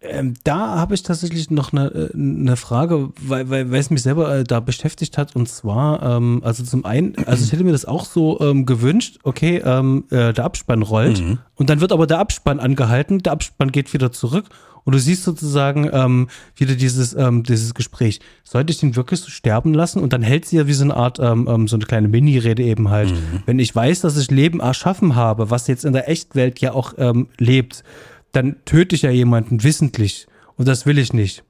Ähm, 0.00 0.34
da 0.44 0.76
habe 0.78 0.94
ich 0.94 1.02
tatsächlich 1.02 1.50
noch 1.50 1.72
eine, 1.72 1.86
äh, 1.88 2.14
eine 2.14 2.56
Frage, 2.56 3.10
weil, 3.20 3.50
weil, 3.50 3.70
weil 3.72 3.80
es 3.80 3.90
mich 3.90 4.02
selber 4.02 4.32
äh, 4.32 4.44
da 4.44 4.60
beschäftigt 4.60 5.18
hat. 5.18 5.34
Und 5.34 5.48
zwar, 5.48 6.02
ähm, 6.02 6.40
also 6.44 6.62
zum 6.62 6.84
einen, 6.84 7.16
also 7.26 7.44
ich 7.44 7.50
hätte 7.50 7.64
mir 7.64 7.72
das 7.72 7.84
auch 7.84 8.04
so 8.04 8.40
ähm, 8.40 8.64
gewünscht, 8.64 9.18
okay, 9.24 9.60
ähm, 9.64 10.04
äh, 10.10 10.32
der 10.32 10.44
Abspann 10.44 10.82
rollt 10.82 11.20
mhm. 11.20 11.38
und 11.56 11.68
dann 11.68 11.80
wird 11.80 11.90
aber 11.90 12.06
der 12.06 12.20
Abspann 12.20 12.60
angehalten, 12.60 13.18
der 13.18 13.32
Abspann 13.32 13.72
geht 13.72 13.92
wieder 13.92 14.12
zurück 14.12 14.44
und 14.84 14.94
du 14.94 15.00
siehst 15.00 15.24
sozusagen 15.24 15.90
ähm, 15.92 16.28
wieder 16.56 16.74
dieses, 16.74 17.12
ähm, 17.14 17.42
dieses 17.42 17.74
Gespräch. 17.74 18.20
Sollte 18.44 18.70
ich 18.70 18.78
den 18.78 18.96
wirklich 18.96 19.20
so 19.20 19.30
sterben 19.30 19.74
lassen? 19.74 20.02
Und 20.02 20.14
dann 20.14 20.22
hält 20.22 20.46
sie 20.46 20.56
ja 20.56 20.66
wie 20.66 20.72
so 20.72 20.84
eine 20.84 20.96
Art, 20.96 21.18
ähm, 21.18 21.46
ähm 21.46 21.68
so 21.68 21.76
eine 21.76 21.84
kleine 21.84 22.08
Mini-Rede 22.08 22.62
eben 22.62 22.88
halt. 22.88 23.10
Mhm. 23.10 23.42
Wenn 23.44 23.58
ich 23.58 23.74
weiß, 23.76 24.00
dass 24.00 24.16
ich 24.16 24.30
Leben 24.30 24.60
erschaffen 24.60 25.14
habe, 25.14 25.50
was 25.50 25.66
jetzt 25.66 25.84
in 25.84 25.92
der 25.92 26.08
Echtwelt 26.08 26.60
ja 26.60 26.72
auch 26.72 26.94
ähm, 26.96 27.28
lebt, 27.36 27.84
dann 28.32 28.56
töte 28.64 28.94
ich 28.94 29.02
ja 29.02 29.10
jemanden 29.10 29.62
wissentlich. 29.62 30.26
Und 30.56 30.68
das 30.68 30.86
will 30.86 30.98
ich 30.98 31.12
nicht. 31.12 31.44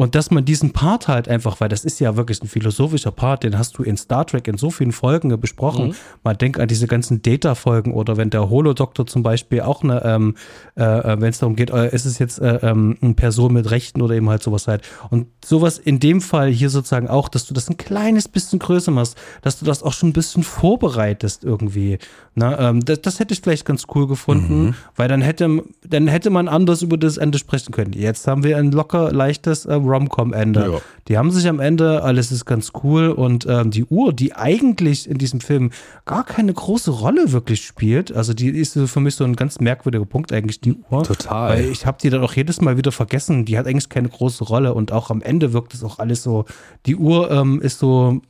Und 0.00 0.14
dass 0.14 0.30
man 0.30 0.46
diesen 0.46 0.72
Part 0.72 1.08
halt 1.08 1.28
einfach, 1.28 1.60
weil 1.60 1.68
das 1.68 1.84
ist 1.84 2.00
ja 2.00 2.16
wirklich 2.16 2.42
ein 2.42 2.48
philosophischer 2.48 3.10
Part, 3.10 3.42
den 3.44 3.58
hast 3.58 3.76
du 3.76 3.82
in 3.82 3.98
Star 3.98 4.26
Trek 4.26 4.48
in 4.48 4.56
so 4.56 4.70
vielen 4.70 4.92
Folgen 4.92 5.38
besprochen. 5.38 5.88
Mhm. 5.88 5.94
Man 6.24 6.38
denkt 6.38 6.58
an 6.58 6.68
diese 6.68 6.86
ganzen 6.86 7.20
Data-Folgen 7.20 7.92
oder 7.92 8.16
wenn 8.16 8.30
der 8.30 8.48
Holodoktor 8.48 9.06
zum 9.06 9.22
Beispiel 9.22 9.60
auch 9.60 9.82
eine, 9.82 10.02
ähm, 10.02 10.36
äh, 10.74 10.84
äh 10.84 11.20
wenn 11.20 11.28
es 11.28 11.40
darum 11.40 11.54
geht, 11.54 11.68
äh, 11.68 11.94
ist 11.94 12.06
es 12.06 12.18
jetzt 12.18 12.38
äh, 12.38 12.60
ähm, 12.62 12.96
eine 13.02 13.12
Person 13.12 13.52
mit 13.52 13.70
Rechten 13.70 14.00
oder 14.00 14.14
eben 14.14 14.30
halt 14.30 14.42
sowas 14.42 14.68
halt. 14.68 14.88
Und 15.10 15.26
sowas 15.44 15.76
in 15.76 16.00
dem 16.00 16.22
Fall 16.22 16.48
hier 16.48 16.70
sozusagen 16.70 17.08
auch, 17.08 17.28
dass 17.28 17.44
du 17.44 17.52
das 17.52 17.68
ein 17.68 17.76
kleines 17.76 18.26
bisschen 18.26 18.58
größer 18.58 18.92
machst, 18.92 19.18
dass 19.42 19.58
du 19.58 19.66
das 19.66 19.82
auch 19.82 19.92
schon 19.92 20.08
ein 20.08 20.14
bisschen 20.14 20.44
vorbereitest 20.44 21.44
irgendwie. 21.44 21.98
Na, 22.34 22.70
ähm, 22.70 22.82
das, 22.82 23.02
das 23.02 23.20
hätte 23.20 23.34
ich 23.34 23.42
vielleicht 23.42 23.66
ganz 23.66 23.84
cool 23.94 24.06
gefunden, 24.06 24.64
mhm. 24.64 24.74
weil 24.96 25.08
dann 25.08 25.20
hätte, 25.20 25.62
dann 25.86 26.08
hätte 26.08 26.30
man 26.30 26.48
anders 26.48 26.80
über 26.80 26.96
das 26.96 27.18
Ende 27.18 27.36
sprechen 27.36 27.72
können. 27.72 27.92
Jetzt 27.92 28.26
haben 28.26 28.44
wir 28.44 28.56
ein 28.56 28.72
locker 28.72 29.12
leichtes 29.12 29.66
äh, 29.66 29.89
Rom-Com-Ende. 29.90 30.72
Ja. 30.72 30.80
Die 31.08 31.18
haben 31.18 31.30
sich 31.30 31.48
am 31.48 31.60
Ende, 31.60 32.02
alles 32.02 32.30
ist 32.30 32.44
ganz 32.44 32.72
cool 32.82 33.08
und 33.08 33.46
ähm, 33.48 33.70
die 33.70 33.84
Uhr, 33.84 34.12
die 34.12 34.34
eigentlich 34.34 35.08
in 35.08 35.18
diesem 35.18 35.40
Film 35.40 35.70
gar 36.04 36.24
keine 36.24 36.52
große 36.52 36.90
Rolle 36.90 37.32
wirklich 37.32 37.64
spielt, 37.64 38.12
also 38.12 38.32
die 38.32 38.48
ist 38.50 38.78
für 38.78 39.00
mich 39.00 39.14
so 39.16 39.24
ein 39.24 39.36
ganz 39.36 39.60
merkwürdiger 39.60 40.04
Punkt 40.04 40.32
eigentlich, 40.32 40.60
die 40.60 40.76
Uhr. 40.90 41.02
Total. 41.02 41.50
Weil 41.50 41.64
ich 41.66 41.86
habe 41.86 41.98
die 42.00 42.10
dann 42.10 42.22
auch 42.22 42.32
jedes 42.32 42.60
Mal 42.60 42.76
wieder 42.76 42.92
vergessen. 42.92 43.44
Die 43.44 43.58
hat 43.58 43.66
eigentlich 43.66 43.88
keine 43.88 44.08
große 44.08 44.44
Rolle 44.44 44.74
und 44.74 44.92
auch 44.92 45.10
am 45.10 45.22
Ende 45.22 45.52
wirkt 45.52 45.74
es 45.74 45.82
auch 45.82 45.98
alles 45.98 46.22
so. 46.22 46.44
Die 46.86 46.96
Uhr 46.96 47.30
ähm, 47.30 47.60
ist 47.60 47.78
so 47.78 48.20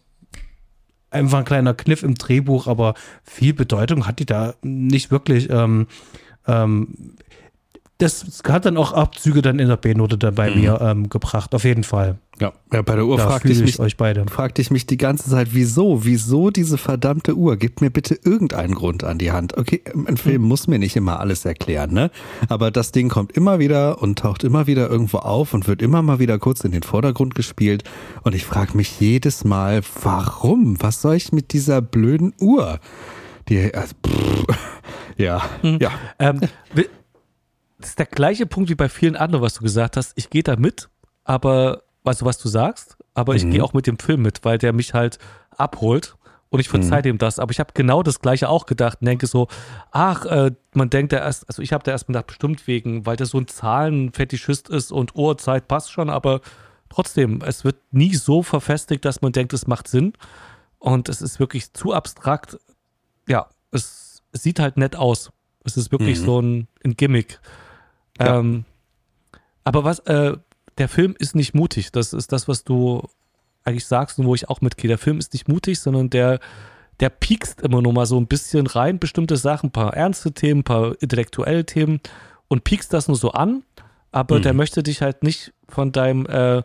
einfach 1.11 1.39
ein 1.39 1.45
kleiner 1.45 1.75
Kniff 1.75 2.03
im 2.03 2.15
Drehbuch, 2.15 2.67
aber 2.67 2.95
viel 3.25 3.53
Bedeutung 3.53 4.07
hat 4.07 4.19
die 4.19 4.27
da 4.27 4.55
nicht 4.63 5.11
wirklich. 5.11 5.51
Ähm, 5.51 5.87
ähm, 6.47 7.15
das 8.01 8.43
hat 8.49 8.65
dann 8.65 8.77
auch 8.77 8.93
Abzüge 8.93 9.43
dann 9.43 9.59
in 9.59 9.69
der 9.69 9.77
B-Note 9.77 10.19
dann 10.19 10.35
bei 10.35 10.51
mhm. 10.51 10.61
mir 10.61 10.81
ähm, 10.81 11.09
gebracht, 11.09 11.55
auf 11.55 11.65
jeden 11.65 11.85
Fall. 11.85 12.19
Ja, 12.41 12.53
ja 12.73 12.81
bei 12.81 12.97
der 12.97 13.05
Uhr 13.05 13.19
fragte 13.19 13.53
ich, 13.53 13.61
mich, 13.61 13.79
euch 13.79 13.99
beide. 13.99 14.25
fragte 14.27 14.63
ich 14.63 14.71
mich 14.71 14.87
die 14.87 14.97
ganze 14.97 15.29
Zeit, 15.29 15.49
wieso, 15.53 16.05
wieso 16.07 16.51
diese 16.51 16.79
verdammte 16.79 17.37
Uhr? 17.37 17.57
Gib 17.59 17.83
mir 17.83 17.91
bitte 17.91 18.19
irgendeinen 18.25 18.75
Grund 18.75 19.05
an 19.05 19.19
die 19.19 19.31
Hand. 19.31 19.59
Okay, 19.59 19.83
ein 20.07 20.17
Film 20.17 20.43
mhm. 20.43 20.49
muss 20.49 20.67
mir 20.67 20.79
nicht 20.79 20.97
immer 20.97 21.21
alles 21.21 21.45
erklären, 21.45 21.93
ne? 21.93 22.11
Aber 22.49 22.71
das 22.71 22.93
Ding 22.93 23.11
kommt 23.11 23.33
immer 23.33 23.59
wieder 23.59 24.01
und 24.01 24.19
taucht 24.19 24.45
immer 24.45 24.67
wieder 24.67 24.89
irgendwo 24.89 25.19
auf 25.19 25.53
und 25.53 25.69
wird 25.69 25.83
immer 25.83 26.01
mal 26.01 26.19
wieder 26.19 26.39
kurz 26.39 26.65
in 26.65 26.73
den 26.73 26.83
Vordergrund 26.83 27.35
gespielt. 27.35 27.85
Und 28.23 28.35
ich 28.35 28.47
frage 28.47 28.77
mich 28.77 28.99
jedes 28.99 29.45
Mal, 29.45 29.83
warum? 30.03 30.83
Was 30.83 31.03
soll 31.03 31.17
ich 31.17 31.33
mit 31.33 31.53
dieser 31.53 31.83
blöden 31.83 32.33
Uhr? 32.41 32.81
Die, 33.51 33.75
also, 33.75 33.95
pff, 34.07 34.45
ja, 35.19 35.43
mhm. 35.63 35.79
ja. 35.81 35.91
Ähm, 36.19 36.41
das 37.81 37.91
ist 37.91 37.99
der 37.99 38.07
gleiche 38.07 38.47
Punkt 38.47 38.71
wie 38.71 38.75
bei 38.75 38.89
vielen 38.89 39.17
anderen, 39.17 39.43
was 39.43 39.55
du 39.55 39.63
gesagt 39.63 39.97
hast. 39.97 40.13
Ich 40.17 40.31
gehe 40.31 40.43
da 40.43 40.57
mit, 40.57 40.89
aber 41.25 41.83
weißt 42.05 42.23
du, 42.23 42.25
was 42.25 42.39
du 42.39 42.49
sagst? 42.49 42.97
Aber 43.15 43.35
ich 43.35 43.45
mhm. 43.45 43.51
gehe 43.51 43.65
auch 43.65 43.73
mit 43.73 43.87
dem 43.87 43.99
Film 43.99 44.23
mit, 44.23 44.45
weil 44.45 44.59
der 44.59 44.73
mich 44.73 44.95
halt 44.95 45.19
abholt 45.51 46.17
und 46.51 46.61
ich 46.61 46.69
verzeihe 46.69 47.01
mhm. 47.01 47.05
dem 47.05 47.19
das. 47.19 47.39
Aber 47.39 47.53
ich 47.53 47.61
habe 47.61 47.73
genau 47.75 48.03
das 48.03 48.21
Gleiche 48.21 48.49
auch 48.49 48.67
gedacht 48.67 48.99
und 49.01 49.07
denke 49.07 49.27
so, 49.27 49.49
ach, 49.91 50.25
äh, 50.27 50.53
man 50.75 50.91
denkt 50.91 51.13
ja 51.13 51.21
erst, 51.21 51.49
also 51.49 51.63
ich 51.63 51.73
habe 51.73 51.85
da 51.85 51.93
erst 51.93 52.07
gedacht, 52.07 52.27
bestimmt 52.27 52.67
wegen, 52.67 53.07
weil 53.07 53.17
der 53.17 53.27
so 53.27 53.39
ein 53.39 53.49
Zahlenfetischist 53.49 54.69
ist 54.69 54.93
und 54.93 55.15
Uhrzeit 55.15 55.69
passt 55.69 55.93
schon, 55.93 56.11
aber 56.11 56.41
trotzdem, 56.89 57.41
es 57.43 57.65
wird 57.65 57.77
nie 57.93 58.15
so 58.15 58.43
verfestigt, 58.43 59.05
dass 59.05 59.23
man 59.23 59.33
denkt, 59.33 59.53
es 59.53 59.67
macht 59.67 59.89
Sinn. 59.89 60.13
Und 60.79 61.09
es 61.09 61.21
ist 61.21 61.39
wirklich 61.39 61.73
zu 61.73 61.93
abstrakt. 61.93 62.59
Ja, 63.29 63.49
es, 63.71 64.23
es 64.33 64.43
sieht 64.43 64.59
halt 64.59 64.77
nett 64.77 64.97
aus. 64.97 65.31
Es 65.65 65.77
ist 65.77 65.93
wirklich 65.93 66.19
mhm. 66.21 66.25
so 66.25 66.41
ein, 66.41 66.69
ein 66.85 66.97
Gimmick. 66.97 67.39
Ja. 68.21 68.39
Ähm, 68.39 68.65
aber 69.65 69.85
was, 69.85 69.99
äh, 70.01 70.37
der 70.79 70.89
Film 70.89 71.15
ist 71.19 71.35
nicht 71.35 71.55
mutig. 71.55 71.93
Das 71.93 72.13
ist 72.13 72.33
das, 72.33 72.49
was 72.49 72.65
du 72.65 73.09
eigentlich 73.65 73.87
sagst 73.87 74.19
und 74.19 74.27
wo 74.27 74.35
ich 74.35 74.49
auch 74.49 74.61
mitgehe. 74.61 74.89
Der 74.89 74.99
Film 74.99 75.19
ist 75.19 75.33
nicht 75.33 75.49
mutig, 75.49 75.81
sondern 75.81 76.11
der, 76.11 76.41
der 77.01 77.11
piekst 77.11 77.61
immer 77.61 77.83
nur 77.83 77.93
mal 77.93 78.07
so 78.07 78.19
ein 78.19 78.27
bisschen 78.27 78.67
rein, 78.67 78.99
bestimmte 78.99 79.37
Sachen, 79.37 79.69
ein 79.69 79.73
paar 79.73 79.95
ernste 79.95 80.33
Themen, 80.33 80.61
ein 80.61 80.65
paar 80.65 80.95
intellektuelle 81.01 81.67
Themen 81.67 82.01
und 82.49 82.65
piekst 82.65 82.93
das 82.93 83.09
nur 83.09 83.17
so 83.17 83.33
an, 83.33 83.63
aber 84.13 84.39
mhm. 84.39 84.43
der 84.43 84.55
möchte 84.55 84.83
dich 84.83 85.03
halt 85.03 85.23
nicht 85.23 85.53
von 85.69 85.93
deinem, 85.93 86.27
äh, 86.27 86.63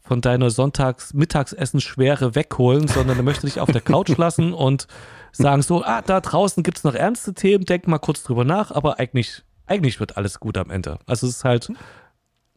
von 0.00 0.20
deiner 0.22 0.50
Sonntags-Mittagsessen-Schwere 0.50 2.34
wegholen, 2.34 2.88
sondern 2.88 3.18
er 3.18 3.22
möchte 3.22 3.46
dich 3.46 3.60
auf 3.60 3.70
der 3.70 3.82
Couch 3.82 4.08
lassen 4.16 4.54
und 4.54 4.86
sagen 5.32 5.62
so, 5.62 5.84
ah, 5.84 6.02
da 6.02 6.20
draußen 6.20 6.62
gibt 6.62 6.78
es 6.78 6.84
noch 6.84 6.94
ernste 6.94 7.34
Themen, 7.34 7.66
denk 7.66 7.86
mal 7.86 7.98
kurz 7.98 8.22
drüber 8.22 8.44
nach, 8.44 8.70
aber 8.70 8.98
eigentlich 8.98 9.42
eigentlich 9.68 10.00
wird 10.00 10.16
alles 10.16 10.40
gut 10.40 10.56
am 10.58 10.70
Ende. 10.70 10.98
Also 11.06 11.26
es 11.26 11.36
ist 11.36 11.44
halt 11.44 11.70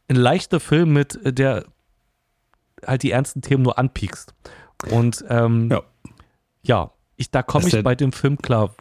ein 0.08 0.16
leichter 0.16 0.60
Film 0.60 0.94
mit, 0.94 1.24
äh, 1.26 1.34
der 1.34 1.66
halt 2.86 3.04
die 3.04 3.12
ernsten 3.12 3.42
Themen 3.42 3.64
nur 3.64 3.78
anpiekst. 3.78 4.34
Und 4.90 5.24
ähm, 5.30 5.70
ja. 5.70 5.82
ja, 6.64 6.92
ich, 7.18 7.30
da 7.30 7.44
komme 7.44 7.68
ich 7.68 7.84
bei 7.84 7.96
dem 7.96 8.12
Film 8.12 8.38
klar. 8.38 8.74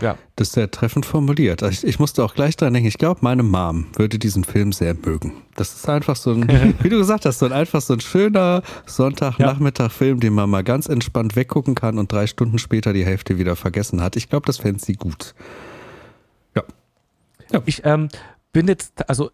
Ja. 0.00 0.18
Das 0.34 0.48
ist 0.48 0.54
sehr 0.54 0.70
treffend 0.70 1.06
formuliert. 1.06 1.62
Ich, 1.62 1.84
ich 1.84 1.98
musste 1.98 2.22
auch 2.22 2.34
gleich 2.34 2.56
dran 2.56 2.74
denken, 2.74 2.88
ich 2.88 2.98
glaube, 2.98 3.20
meine 3.22 3.42
Mom 3.42 3.86
würde 3.96 4.18
diesen 4.18 4.44
Film 4.44 4.72
sehr 4.72 4.94
mögen. 4.94 5.32
Das 5.54 5.74
ist 5.74 5.88
einfach 5.88 6.16
so 6.16 6.32
ein, 6.32 6.74
wie 6.82 6.88
du 6.88 6.98
gesagt 6.98 7.24
hast, 7.24 7.38
so 7.38 7.46
ein 7.46 7.52
einfach 7.52 7.80
so 7.80 7.94
ein 7.94 8.00
schöner 8.00 8.62
Sonntagnachmittag-Film, 8.84 10.20
den 10.20 10.34
man 10.34 10.50
mal 10.50 10.64
ganz 10.64 10.88
entspannt 10.88 11.36
weggucken 11.36 11.74
kann 11.74 11.98
und 11.98 12.12
drei 12.12 12.26
Stunden 12.26 12.58
später 12.58 12.92
die 12.92 13.06
Hälfte 13.06 13.38
wieder 13.38 13.56
vergessen 13.56 14.02
hat. 14.02 14.16
Ich 14.16 14.28
glaube, 14.28 14.44
das 14.46 14.58
fände 14.58 14.84
sie 14.84 14.94
gut. 14.94 15.34
Ja. 17.52 17.62
Ich 17.66 17.84
ähm, 17.84 18.08
bin 18.52 18.68
jetzt, 18.68 19.08
also 19.08 19.30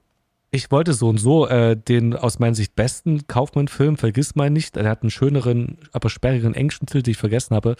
ich 0.50 0.70
wollte 0.70 0.92
so 0.92 1.08
und 1.08 1.18
so 1.18 1.48
äh, 1.48 1.76
den 1.76 2.14
aus 2.14 2.38
meiner 2.38 2.54
Sicht 2.54 2.76
besten 2.76 3.26
Kaufmann-Film, 3.26 3.96
vergiss 3.96 4.34
mal 4.34 4.50
nicht, 4.50 4.76
er 4.76 4.88
hat 4.88 5.02
einen 5.02 5.10
schöneren, 5.10 5.78
aber 5.92 6.10
sperrigen 6.10 6.54
englischen 6.54 6.86
Titel, 6.86 7.02
den 7.02 7.12
ich 7.12 7.18
vergessen 7.18 7.56
habe, 7.56 7.76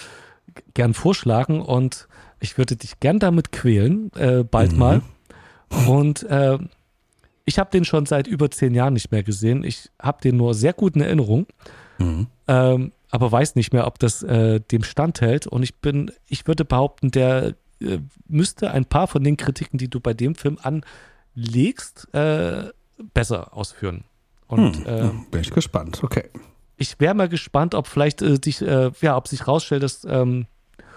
gern 0.75 0.95
vorschlagen 0.95 1.61
und 1.61 2.09
ich 2.41 2.59
würde 2.59 2.77
dich 2.77 2.99
gern 2.99 3.19
damit 3.19 3.53
quälen, 3.53 4.11
äh, 4.15 4.43
bald 4.43 4.73
mhm. 4.73 4.79
mal. 4.79 5.03
Und 5.87 6.23
äh, 6.25 6.59
ich 7.45 7.59
habe 7.59 7.71
den 7.71 7.85
schon 7.85 8.07
seit 8.07 8.27
über 8.27 8.51
zehn 8.51 8.75
Jahren 8.75 8.95
nicht 8.95 9.13
mehr 9.13 9.23
gesehen. 9.23 9.65
Ich 9.65 9.91
habe 10.01 10.21
den 10.23 10.37
nur 10.37 10.55
sehr 10.55 10.73
gut 10.73 10.97
in 10.97 11.03
Erinnerung, 11.03 11.47
mhm. 11.99 12.27
ähm, 12.49 12.93
aber 13.11 13.31
weiß 13.31 13.55
nicht 13.57 13.73
mehr, 13.73 13.87
ob 13.87 13.99
das 13.99 14.23
äh, 14.23 14.61
dem 14.61 14.83
standhält. 14.83 15.47
Und 15.47 15.63
ich 15.63 15.77
bin, 15.77 16.11
ich 16.29 16.47
würde 16.47 16.65
behaupten, 16.65 17.11
der 17.11 17.55
äh, 17.83 18.01
müsste 18.29 18.71
ein 18.71 18.85
paar 18.85 19.07
von 19.07 19.23
den 19.25 19.37
Kritiken, 19.37 19.79
die 19.79 19.89
du 19.89 20.01
bei 20.01 20.15
dem 20.15 20.35
Film 20.35 20.59
anlegst, 20.63 22.13
äh, 22.15 22.71
besser 23.15 23.57
ausführen. 23.57 24.05
Und 24.47 24.85
hm, 24.85 24.87
äh, 24.87 25.11
bin 25.31 25.41
ich 25.41 25.51
gespannt. 25.51 26.03
Okay. 26.03 26.25
Ich 26.77 26.99
wäre 27.01 27.15
mal 27.15 27.29
gespannt, 27.29 27.75
ob 27.75 27.87
vielleicht 27.87 28.23
äh, 28.23 28.39
dich, 28.39 28.61
äh, 28.61 28.91
ja, 29.01 29.17
ob 29.17 29.29
sich 29.29 29.47
rausstellt, 29.47 29.83
dass 29.83 30.05
ähm, 30.05 30.47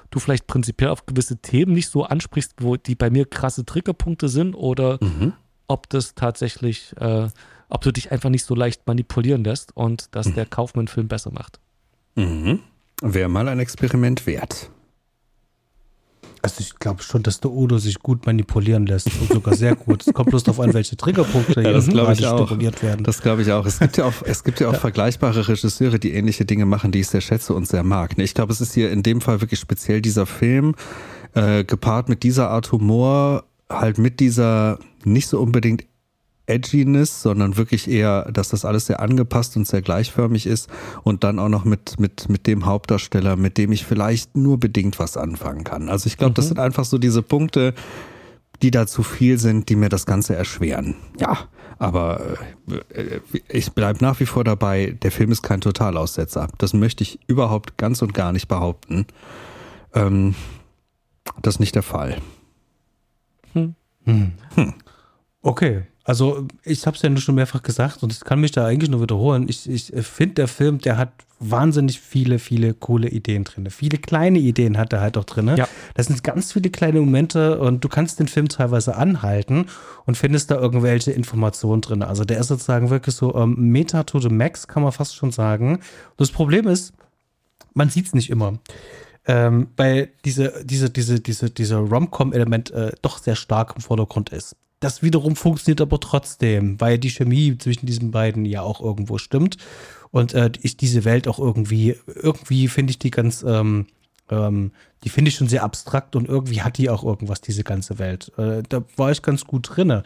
du 0.09 0.19
vielleicht 0.19 0.47
prinzipiell 0.47 0.89
auf 0.89 1.05
gewisse 1.05 1.37
Themen 1.37 1.73
nicht 1.73 1.89
so 1.89 2.03
ansprichst, 2.03 2.53
wo 2.59 2.75
die 2.75 2.95
bei 2.95 3.09
mir 3.09 3.25
krasse 3.25 3.65
Triggerpunkte 3.65 4.29
sind, 4.29 4.55
oder 4.55 4.97
mhm. 5.01 5.33
ob 5.67 5.89
das 5.89 6.15
tatsächlich, 6.15 6.93
äh, 6.99 7.27
ob 7.69 7.81
du 7.81 7.91
dich 7.91 8.11
einfach 8.11 8.29
nicht 8.29 8.45
so 8.45 8.55
leicht 8.55 8.87
manipulieren 8.87 9.43
lässt 9.43 9.75
und 9.75 10.13
dass 10.15 10.27
mhm. 10.27 10.35
der 10.35 10.45
Kaufmann-Film 10.45 11.07
besser 11.07 11.31
macht. 11.31 11.59
Mhm. 12.15 12.59
Wäre 13.01 13.29
mal 13.29 13.47
ein 13.47 13.59
Experiment 13.59 14.25
wert. 14.25 14.69
Also 16.45 16.57
ich 16.59 16.77
glaube 16.77 17.01
schon, 17.01 17.23
dass 17.23 17.39
der 17.39 17.49
Udo 17.49 17.79
sich 17.79 17.97
gut 17.97 18.27
manipulieren 18.27 18.85
lässt 18.85 19.07
und 19.19 19.33
sogar 19.33 19.55
sehr 19.55 19.75
gut. 19.75 20.05
Es 20.05 20.13
kommt 20.13 20.29
bloß 20.29 20.43
darauf 20.43 20.59
an, 20.59 20.75
welche 20.75 20.95
Triggerpunkte 20.95 21.59
ja, 21.63 21.71
das 21.71 21.87
gerade 21.87 22.15
stimuliert 22.15 22.83
werden. 22.83 23.03
Das 23.03 23.23
glaube 23.23 23.41
ich 23.41 23.51
auch. 23.51 23.65
Es 23.65 23.79
gibt 23.79 23.97
ja 23.97 24.05
auch, 24.05 24.13
es 24.23 24.43
gibt 24.43 24.59
ja 24.59 24.69
auch 24.69 24.75
vergleichbare 24.75 25.47
Regisseure, 25.47 25.97
die 25.97 26.13
ähnliche 26.13 26.45
Dinge 26.45 26.67
machen, 26.67 26.91
die 26.91 26.99
ich 26.99 27.07
sehr 27.07 27.21
schätze 27.21 27.55
und 27.55 27.67
sehr 27.67 27.81
mag. 27.81 28.19
Ich 28.19 28.35
glaube, 28.35 28.53
es 28.53 28.61
ist 28.61 28.75
hier 28.75 28.91
in 28.91 29.01
dem 29.01 29.21
Fall 29.21 29.41
wirklich 29.41 29.59
speziell 29.59 30.03
dieser 30.03 30.27
Film, 30.27 30.75
äh, 31.33 31.63
gepaart 31.63 32.09
mit 32.09 32.21
dieser 32.21 32.51
Art 32.51 32.71
Humor, 32.71 33.45
halt 33.67 33.97
mit 33.97 34.19
dieser 34.19 34.77
nicht 35.03 35.27
so 35.27 35.39
unbedingt 35.39 35.85
Edginess, 36.47 37.21
sondern 37.21 37.57
wirklich 37.57 37.89
eher, 37.89 38.31
dass 38.31 38.49
das 38.49 38.65
alles 38.65 38.85
sehr 38.85 38.99
angepasst 38.99 39.57
und 39.57 39.67
sehr 39.67 39.81
gleichförmig 39.81 40.45
ist 40.45 40.69
und 41.03 41.23
dann 41.23 41.39
auch 41.39 41.49
noch 41.49 41.65
mit, 41.65 41.99
mit, 41.99 42.29
mit 42.29 42.47
dem 42.47 42.65
Hauptdarsteller, 42.65 43.35
mit 43.35 43.57
dem 43.57 43.71
ich 43.71 43.85
vielleicht 43.85 44.35
nur 44.37 44.59
bedingt 44.59 44.99
was 44.99 45.17
anfangen 45.17 45.63
kann. 45.63 45.89
Also 45.89 46.07
ich 46.07 46.17
glaube, 46.17 46.31
mhm. 46.31 46.35
das 46.35 46.47
sind 46.47 46.59
einfach 46.59 46.85
so 46.85 46.97
diese 46.97 47.21
Punkte, 47.21 47.73
die 48.61 48.71
da 48.71 48.87
zu 48.87 49.03
viel 49.03 49.37
sind, 49.37 49.69
die 49.69 49.75
mir 49.75 49.89
das 49.89 50.05
Ganze 50.05 50.35
erschweren. 50.35 50.95
Ja, 51.19 51.49
aber 51.77 52.21
äh, 52.93 53.19
ich 53.49 53.73
bleibe 53.73 54.03
nach 54.03 54.19
wie 54.19 54.25
vor 54.25 54.43
dabei, 54.43 54.97
der 55.01 55.11
Film 55.11 55.31
ist 55.31 55.41
kein 55.41 55.61
Totalaussetzer. 55.61 56.47
Das 56.57 56.73
möchte 56.73 57.03
ich 57.03 57.19
überhaupt 57.27 57.77
ganz 57.77 58.01
und 58.01 58.13
gar 58.13 58.31
nicht 58.31 58.47
behaupten. 58.47 59.05
Ähm, 59.93 60.35
das 61.41 61.55
ist 61.55 61.59
nicht 61.59 61.75
der 61.75 61.83
Fall. 61.83 62.21
Hm. 63.53 63.75
Hm. 64.05 64.33
Okay, 65.41 65.83
Also 66.05 66.47
ich 66.63 66.85
habe 66.85 66.95
es 66.95 67.01
ja 67.01 67.09
nur 67.09 67.19
schon 67.19 67.33
mehrfach 67.33 67.63
gesagt 67.63 68.03
und 68.03 68.13
ich 68.13 68.19
kann 68.19 68.39
mich 68.39 68.51
da 68.51 68.65
eigentlich 68.65 68.91
nur 68.91 69.01
wiederholen. 69.01 69.47
Ich, 69.49 69.67
ich 69.67 69.91
finde, 70.05 70.35
der 70.35 70.47
Film, 70.47 70.77
der 70.77 70.97
hat 70.97 71.11
wahnsinnig 71.39 71.99
viele, 71.99 72.37
viele 72.37 72.75
coole 72.75 73.09
Ideen 73.09 73.43
drin. 73.43 73.67
Viele 73.71 73.97
kleine 73.97 74.37
Ideen 74.37 74.77
hat 74.77 74.93
er 74.93 75.01
halt 75.01 75.17
auch 75.17 75.23
drin. 75.23 75.51
Ja. 75.57 75.67
Das 75.95 76.05
sind 76.05 76.23
ganz 76.23 76.53
viele 76.53 76.69
kleine 76.69 76.99
Momente 76.99 77.59
und 77.59 77.83
du 77.83 77.89
kannst 77.89 78.19
den 78.19 78.27
Film 78.27 78.49
teilweise 78.49 78.95
anhalten 78.95 79.65
und 80.05 80.15
findest 80.15 80.51
da 80.51 80.59
irgendwelche 80.59 81.11
Informationen 81.11 81.81
drin. 81.81 82.03
Also 82.03 82.23
der 82.23 82.39
ist 82.39 82.47
sozusagen 82.47 82.91
wirklich 82.91 83.15
so 83.15 83.33
ähm, 83.35 83.55
Meta 83.71 84.03
to 84.03 84.19
the 84.19 84.29
Max, 84.29 84.67
kann 84.67 84.83
man 84.83 84.91
fast 84.91 85.15
schon 85.15 85.31
sagen. 85.31 85.79
Das 86.17 86.29
Problem 86.29 86.67
ist, 86.67 86.93
man 87.73 87.89
sieht 87.89 88.05
es 88.05 88.13
nicht 88.13 88.29
immer. 88.29 88.59
Ähm, 89.27 89.69
weil 89.75 90.09
diese, 90.23 90.63
diese, 90.63 90.91
diese, 90.91 91.19
diese, 91.19 91.49
dieser 91.49 91.77
Rom-Com-Element 91.77 92.69
äh, 92.71 92.91
doch 93.01 93.17
sehr 93.17 93.35
stark 93.35 93.73
im 93.75 93.81
Vordergrund 93.81 94.29
ist. 94.29 94.55
Das 94.85 95.01
wiederum 95.01 95.35
funktioniert 95.35 95.81
aber 95.81 95.99
trotzdem, 95.99 96.79
weil 96.79 96.99
die 96.99 97.09
Chemie 97.09 97.57
zwischen 97.57 97.87
diesen 97.87 98.11
beiden 98.11 98.45
ja 98.45 98.61
auch 98.61 98.81
irgendwo 98.81 99.17
stimmt. 99.17 99.57
Und 100.11 100.35
äh, 100.35 100.51
ich 100.61 100.77
diese 100.77 101.05
Welt 101.05 101.27
auch 101.27 101.39
irgendwie, 101.39 101.95
irgendwie 102.05 102.67
finde 102.67 102.91
ich 102.91 102.99
die 102.99 103.09
ganz, 103.09 103.41
ähm, 103.41 103.87
ähm, 104.29 104.73
die 105.03 105.09
finde 105.09 105.29
ich 105.29 105.37
schon 105.37 105.47
sehr 105.47 105.63
abstrakt 105.63 106.15
und 106.15 106.29
irgendwie 106.29 106.61
hat 106.61 106.77
die 106.77 106.91
auch 106.91 107.03
irgendwas, 107.03 107.41
diese 107.41 107.63
ganze 107.63 107.97
Welt. 107.97 108.31
Äh, 108.37 108.61
da 108.69 108.83
war 108.95 109.09
ich 109.09 109.23
ganz 109.23 109.45
gut 109.45 109.69
drinne. 109.71 110.03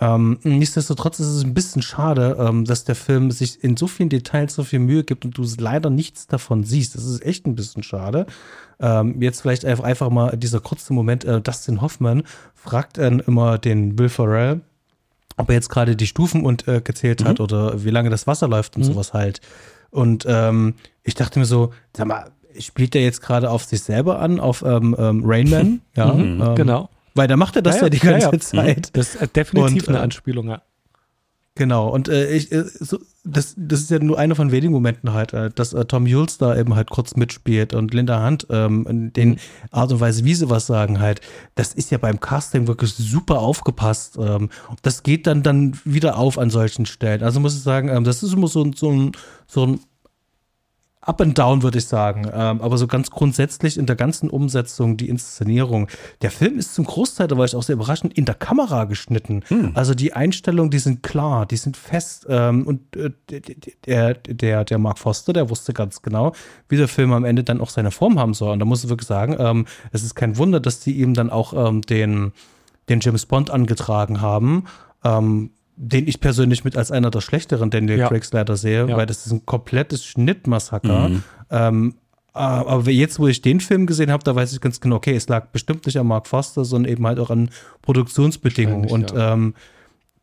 Ähm, 0.00 0.38
nichtsdestotrotz 0.44 1.20
ist 1.20 1.26
es 1.26 1.44
ein 1.44 1.52
bisschen 1.52 1.82
schade, 1.82 2.36
ähm, 2.40 2.64
dass 2.64 2.84
der 2.84 2.94
Film 2.94 3.30
sich 3.30 3.62
in 3.62 3.76
so 3.76 3.86
vielen 3.86 4.08
Details 4.08 4.54
so 4.54 4.64
viel 4.64 4.78
Mühe 4.78 5.04
gibt 5.04 5.26
und 5.26 5.36
du 5.36 5.44
leider 5.58 5.90
nichts 5.90 6.26
davon 6.26 6.64
siehst. 6.64 6.94
Das 6.94 7.04
ist 7.04 7.24
echt 7.24 7.46
ein 7.46 7.54
bisschen 7.54 7.82
schade. 7.82 8.26
Ähm, 8.80 9.20
jetzt 9.20 9.42
vielleicht 9.42 9.66
einfach 9.66 10.08
mal 10.08 10.36
dieser 10.38 10.60
kurze 10.60 10.94
Moment, 10.94 11.24
äh, 11.24 11.42
Dustin 11.42 11.82
Hoffman 11.82 12.22
fragt 12.54 12.96
dann 12.96 13.20
immer 13.20 13.58
den 13.58 13.98
Will 13.98 14.08
Ferrell, 14.08 14.62
ob 15.36 15.50
er 15.50 15.56
jetzt 15.56 15.68
gerade 15.68 15.96
die 15.96 16.06
Stufen 16.06 16.46
und 16.46 16.66
äh, 16.66 16.80
gezählt 16.80 17.20
mhm. 17.20 17.26
hat 17.26 17.40
oder 17.40 17.84
wie 17.84 17.90
lange 17.90 18.08
das 18.08 18.26
Wasser 18.26 18.48
läuft 18.48 18.76
und 18.76 18.82
mhm. 18.82 18.86
sowas 18.86 19.12
halt. 19.12 19.42
Und 19.90 20.24
ähm, 20.26 20.74
ich 21.02 21.14
dachte 21.14 21.38
mir 21.38 21.44
so, 21.44 21.72
sag 21.94 22.06
mal, 22.06 22.30
spielt 22.58 22.94
der 22.94 23.02
jetzt 23.02 23.20
gerade 23.20 23.50
auf 23.50 23.64
sich 23.64 23.82
selber 23.82 24.20
an, 24.20 24.40
auf 24.40 24.62
ähm, 24.62 24.96
ähm, 24.98 25.22
Rainman? 25.26 25.82
ja, 25.94 26.12
mhm, 26.12 26.40
ähm, 26.40 26.54
genau. 26.54 26.88
Weil 27.14 27.28
da 27.28 27.36
macht 27.36 27.56
er 27.56 27.62
das 27.62 27.76
ja, 27.76 27.82
ja 27.82 27.88
die 27.88 27.98
ganze 27.98 28.30
ja. 28.32 28.38
Zeit. 28.38 28.96
Das 28.96 29.14
ist 29.14 29.36
definitiv 29.36 29.82
und, 29.82 29.88
eine 29.90 29.98
äh, 29.98 30.02
Anspielung, 30.02 30.48
ja. 30.48 30.62
Genau, 31.56 31.88
und 31.88 32.08
äh, 32.08 32.32
ich, 32.32 32.52
äh, 32.52 32.64
so, 32.64 32.98
das, 33.24 33.54
das 33.58 33.80
ist 33.80 33.90
ja 33.90 33.98
nur 33.98 34.18
einer 34.18 34.34
von 34.34 34.52
wenigen 34.52 34.72
Momenten 34.72 35.12
halt, 35.12 35.34
äh, 35.34 35.50
dass 35.50 35.72
äh, 35.72 35.84
Tom 35.84 36.06
Jules 36.06 36.38
da 36.38 36.56
eben 36.56 36.74
halt 36.74 36.88
kurz 36.88 37.16
mitspielt 37.16 37.74
und 37.74 37.92
Linda 37.92 38.24
Hunt 38.24 38.46
ähm, 38.50 38.86
in 38.88 39.12
den 39.12 39.30
mhm. 39.30 39.38
Art 39.70 39.92
und 39.92 40.00
Weise, 40.00 40.24
wie 40.24 40.34
sie 40.34 40.48
was 40.48 40.66
sagen 40.66 41.00
halt, 41.00 41.20
das 41.56 41.74
ist 41.74 41.90
ja 41.90 41.98
beim 41.98 42.20
Casting 42.20 42.66
wirklich 42.66 42.94
super 42.94 43.40
aufgepasst. 43.40 44.16
Ähm, 44.18 44.48
das 44.82 45.02
geht 45.02 45.26
dann 45.26 45.42
dann 45.42 45.78
wieder 45.84 46.16
auf 46.16 46.38
an 46.38 46.50
solchen 46.50 46.86
Stellen. 46.86 47.22
Also 47.22 47.40
muss 47.40 47.56
ich 47.56 47.62
sagen, 47.62 47.88
ähm, 47.88 48.04
das 48.04 48.22
ist 48.22 48.32
immer 48.32 48.48
so, 48.48 48.70
so 48.74 48.90
ein, 48.90 49.12
so 49.46 49.66
ein 49.66 49.80
up 51.02 51.20
and 51.20 51.38
down, 51.38 51.62
würde 51.62 51.78
ich 51.78 51.86
sagen. 51.86 52.30
Ähm, 52.32 52.60
aber 52.60 52.76
so 52.76 52.86
ganz 52.86 53.10
grundsätzlich 53.10 53.78
in 53.78 53.86
der 53.86 53.96
ganzen 53.96 54.28
Umsetzung, 54.28 54.96
die 54.96 55.08
Inszenierung. 55.08 55.88
Der 56.20 56.30
Film 56.30 56.58
ist 56.58 56.74
zum 56.74 56.84
Großteil, 56.84 57.26
da 57.26 57.38
war 57.38 57.44
ich 57.46 57.56
auch 57.56 57.62
sehr 57.62 57.74
überraschend, 57.74 58.16
in 58.16 58.26
der 58.26 58.34
Kamera 58.34 58.84
geschnitten. 58.84 59.42
Hm. 59.48 59.72
Also 59.74 59.94
die 59.94 60.12
Einstellungen, 60.12 60.70
die 60.70 60.78
sind 60.78 61.02
klar, 61.02 61.46
die 61.46 61.56
sind 61.56 61.76
fest. 61.76 62.26
Ähm, 62.28 62.66
und 62.66 62.96
äh, 62.96 63.10
der, 63.86 64.14
der, 64.14 64.64
der 64.64 64.78
Mark 64.78 64.98
Foster, 64.98 65.32
der 65.32 65.48
wusste 65.48 65.72
ganz 65.72 66.02
genau, 66.02 66.34
wie 66.68 66.76
der 66.76 66.88
Film 66.88 67.12
am 67.12 67.24
Ende 67.24 67.44
dann 67.44 67.60
auch 67.60 67.70
seine 67.70 67.90
Form 67.90 68.18
haben 68.18 68.34
soll. 68.34 68.52
Und 68.52 68.58
da 68.58 68.66
muss 68.66 68.84
ich 68.84 68.90
wirklich 68.90 69.08
sagen, 69.08 69.36
ähm, 69.38 69.66
es 69.92 70.02
ist 70.02 70.14
kein 70.14 70.36
Wunder, 70.36 70.60
dass 70.60 70.80
die 70.80 70.98
ihm 71.00 71.14
dann 71.14 71.30
auch 71.30 71.54
ähm, 71.54 71.80
den, 71.80 72.32
den 72.90 73.00
James 73.00 73.24
Bond 73.24 73.50
angetragen 73.50 74.20
haben. 74.20 74.64
Ähm, 75.02 75.50
den 75.82 76.06
ich 76.06 76.20
persönlich 76.20 76.62
mit 76.62 76.76
als 76.76 76.90
einer 76.90 77.10
der 77.10 77.22
schlechteren 77.22 77.70
Daniel 77.70 78.00
ja. 78.00 78.08
Craigs 78.08 78.30
leider 78.32 78.58
sehe, 78.58 78.86
ja. 78.86 78.96
weil 78.98 79.06
das 79.06 79.24
ist 79.24 79.32
ein 79.32 79.46
komplettes 79.46 80.04
Schnittmassaker. 80.04 81.08
Mhm. 81.08 81.22
Ähm, 81.50 81.94
aber 82.34 82.90
jetzt, 82.90 83.18
wo 83.18 83.26
ich 83.26 83.40
den 83.40 83.60
Film 83.60 83.86
gesehen 83.86 84.12
habe, 84.12 84.22
da 84.22 84.34
weiß 84.34 84.52
ich 84.52 84.60
ganz 84.60 84.80
genau, 84.80 84.96
okay, 84.96 85.16
es 85.16 85.26
lag 85.28 85.46
bestimmt 85.48 85.86
nicht 85.86 85.98
an 85.98 86.06
Mark 86.06 86.28
Foster, 86.28 86.64
sondern 86.66 86.92
eben 86.92 87.06
halt 87.06 87.18
auch 87.18 87.30
an 87.30 87.48
Produktionsbedingungen. 87.80 88.90
Und 88.90 89.12
ja. 89.12 89.32
ähm, 89.32 89.54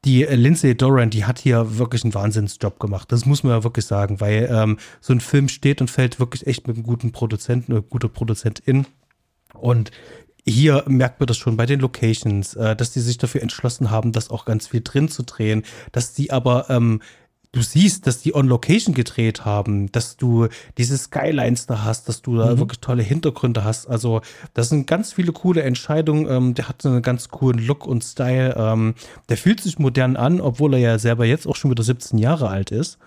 die 0.05 0.23
Lindsay 0.23 0.75
Doran, 0.75 1.09
die 1.09 1.25
hat 1.25 1.39
hier 1.39 1.79
wirklich 1.79 2.03
einen 2.03 2.13
Wahnsinnsjob 2.13 2.79
gemacht. 2.79 3.11
Das 3.11 3.25
muss 3.25 3.43
man 3.43 3.53
ja 3.53 3.63
wirklich 3.63 3.85
sagen, 3.85 4.21
weil 4.21 4.47
ähm, 4.51 4.77
so 5.01 5.11
ein 5.11 5.19
Film 5.19 5.49
steht 5.49 5.81
und 5.81 5.89
fällt 5.89 6.19
wirklich 6.19 6.45
echt 6.45 6.67
mit 6.67 6.77
einem 6.77 6.85
guten 6.85 7.11
Produzenten 7.11 7.73
oder 7.73 7.81
guter 7.81 8.09
Produzentin. 8.09 8.85
Und 9.53 9.89
hier 10.47 10.83
merkt 10.87 11.19
man 11.19 11.27
das 11.27 11.37
schon 11.37 11.57
bei 11.57 11.65
den 11.65 11.79
Locations, 11.79 12.53
äh, 12.55 12.75
dass 12.75 12.91
die 12.91 13.01
sich 13.01 13.17
dafür 13.17 13.41
entschlossen 13.41 13.91
haben, 13.91 14.11
das 14.11 14.29
auch 14.29 14.45
ganz 14.45 14.67
viel 14.67 14.81
drin 14.81 15.09
zu 15.09 15.23
drehen, 15.23 15.63
dass 15.91 16.13
die 16.13 16.31
aber 16.31 16.69
ähm, 16.69 17.01
du 17.51 17.61
siehst, 17.61 18.07
dass 18.07 18.21
die 18.21 18.35
on 18.35 18.47
Location 18.47 18.93
gedreht 18.93 19.45
haben, 19.45 19.91
dass 19.91 20.17
du 20.17 20.47
diese 20.77 20.97
Skylines 20.97 21.65
da 21.65 21.83
hast, 21.83 22.07
dass 22.07 22.21
du 22.21 22.37
da 22.37 22.53
mhm. 22.53 22.59
wirklich 22.59 22.79
tolle 22.79 23.03
Hintergründe 23.03 23.63
hast. 23.63 23.87
Also, 23.87 24.21
das 24.53 24.69
sind 24.69 24.87
ganz 24.87 25.13
viele 25.13 25.31
coole 25.31 25.63
Entscheidungen. 25.63 26.29
Ähm, 26.29 26.53
der 26.53 26.69
hat 26.69 26.81
so 26.81 26.89
einen 26.89 27.01
ganz 27.01 27.29
coolen 27.29 27.65
Look 27.65 27.85
und 27.85 28.03
Style. 28.03 28.55
Ähm, 28.57 28.95
der 29.29 29.37
fühlt 29.37 29.59
sich 29.61 29.79
modern 29.79 30.15
an, 30.15 30.39
obwohl 30.39 30.73
er 30.73 30.79
ja 30.79 30.99
selber 30.99 31.25
jetzt 31.25 31.47
auch 31.47 31.55
schon 31.55 31.71
wieder 31.71 31.83
17 31.83 32.19
Jahre 32.19 32.49
alt 32.49 32.71
ist. 32.71 32.99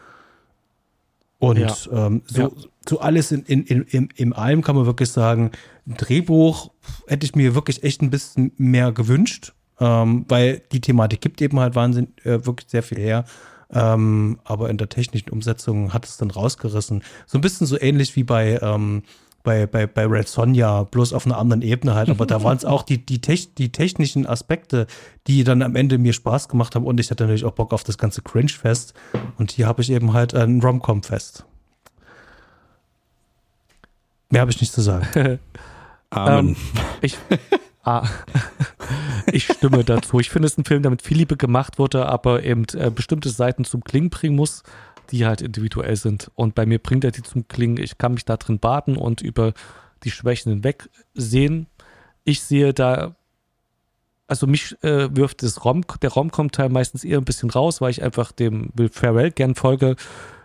Und 1.40 1.58
ja. 1.58 2.06
ähm, 2.06 2.22
so, 2.26 2.42
ja. 2.42 2.50
so 2.86 3.00
alles 3.00 3.32
in, 3.32 3.42
in, 3.44 3.64
in, 3.64 3.82
in, 3.84 4.08
im 4.14 4.32
allem 4.34 4.62
kann 4.62 4.76
man 4.76 4.84
wirklich 4.84 5.10
sagen, 5.10 5.50
ein 5.88 5.96
Drehbuch 5.96 6.70
hätte 7.08 7.24
ich 7.24 7.34
mir 7.34 7.54
wirklich 7.54 7.82
echt 7.82 8.02
ein 8.02 8.10
bisschen 8.10 8.52
mehr 8.58 8.92
gewünscht, 8.92 9.54
ähm, 9.80 10.26
weil 10.28 10.62
die 10.70 10.82
Thematik 10.82 11.22
gibt 11.22 11.40
eben 11.40 11.58
halt 11.58 11.74
Wahnsinn, 11.74 12.08
äh, 12.24 12.44
wirklich 12.44 12.68
sehr 12.68 12.82
viel 12.82 12.98
her. 12.98 13.24
Ähm, 13.72 14.38
aber 14.44 14.68
in 14.68 14.76
der 14.76 14.90
technischen 14.90 15.30
Umsetzung 15.30 15.94
hat 15.94 16.04
es 16.04 16.18
dann 16.18 16.30
rausgerissen. 16.30 17.02
So 17.26 17.38
ein 17.38 17.40
bisschen 17.40 17.66
so 17.66 17.80
ähnlich 17.80 18.16
wie 18.16 18.24
bei, 18.24 18.58
ähm, 18.60 19.02
bei, 19.42 19.66
bei, 19.66 19.86
bei 19.86 20.06
Red 20.06 20.28
Sonja, 20.28 20.84
bloß 20.84 21.12
auf 21.12 21.26
einer 21.26 21.38
anderen 21.38 21.62
Ebene 21.62 21.94
halt. 21.94 22.10
Aber 22.10 22.26
da 22.26 22.42
waren 22.44 22.56
es 22.56 22.64
auch 22.64 22.82
die, 22.82 23.04
die, 23.04 23.20
Tech, 23.20 23.54
die 23.54 23.72
technischen 23.72 24.26
Aspekte, 24.26 24.86
die 25.26 25.44
dann 25.44 25.62
am 25.62 25.76
Ende 25.76 25.98
mir 25.98 26.12
Spaß 26.12 26.48
gemacht 26.48 26.74
haben. 26.74 26.84
Und 26.84 27.00
ich 27.00 27.10
hatte 27.10 27.24
natürlich 27.24 27.44
auch 27.44 27.52
Bock 27.52 27.72
auf 27.72 27.84
das 27.84 27.98
ganze 27.98 28.22
Cringe-Fest. 28.22 28.94
Und 29.38 29.52
hier 29.52 29.66
habe 29.66 29.82
ich 29.82 29.90
eben 29.90 30.12
halt 30.12 30.34
ein 30.34 30.60
Rom-Com-Fest. 30.60 31.44
Mehr 34.30 34.42
habe 34.42 34.50
ich 34.50 34.60
nicht 34.60 34.72
zu 34.72 34.80
sagen. 34.80 35.06
Amen. 36.10 36.48
Ähm, 36.48 36.56
ich, 37.02 37.16
ah, 37.84 38.06
ich 39.32 39.44
stimme 39.44 39.84
dazu. 39.84 40.18
Ich 40.20 40.30
finde 40.30 40.46
es 40.46 40.58
ein 40.58 40.64
Film, 40.64 40.82
der 40.82 40.90
mit 40.90 41.02
viel 41.02 41.16
Liebe 41.16 41.36
gemacht 41.36 41.78
wurde, 41.78 42.06
aber 42.06 42.42
eben 42.42 42.64
äh, 42.74 42.90
bestimmte 42.90 43.30
Seiten 43.30 43.64
zum 43.64 43.84
Klingen 43.84 44.10
bringen 44.10 44.36
muss 44.36 44.62
die 45.10 45.26
halt 45.26 45.40
individuell 45.40 45.96
sind. 45.96 46.30
Und 46.34 46.54
bei 46.54 46.66
mir 46.66 46.78
bringt 46.78 47.04
er 47.04 47.10
die 47.10 47.22
zum 47.22 47.48
Klingen. 47.48 47.78
Ich 47.78 47.98
kann 47.98 48.14
mich 48.14 48.24
da 48.24 48.36
drin 48.36 48.58
baden 48.58 48.96
und 48.96 49.20
über 49.20 49.52
die 50.04 50.10
Schwächen 50.10 50.52
hinweg 50.52 50.88
sehen. 51.14 51.66
Ich 52.24 52.42
sehe 52.42 52.72
da, 52.72 53.16
also 54.26 54.46
mich 54.46 54.76
äh, 54.82 55.14
wirft 55.14 55.42
das 55.42 55.64
Rom, 55.64 55.82
der 56.02 56.10
Romcom-Teil 56.10 56.68
meistens 56.68 57.04
eher 57.04 57.18
ein 57.18 57.24
bisschen 57.24 57.50
raus, 57.50 57.80
weil 57.80 57.90
ich 57.90 58.02
einfach 58.02 58.32
dem 58.32 58.70
Will 58.74 58.88
Ferrell 58.88 59.30
gern 59.30 59.54
folge. 59.54 59.96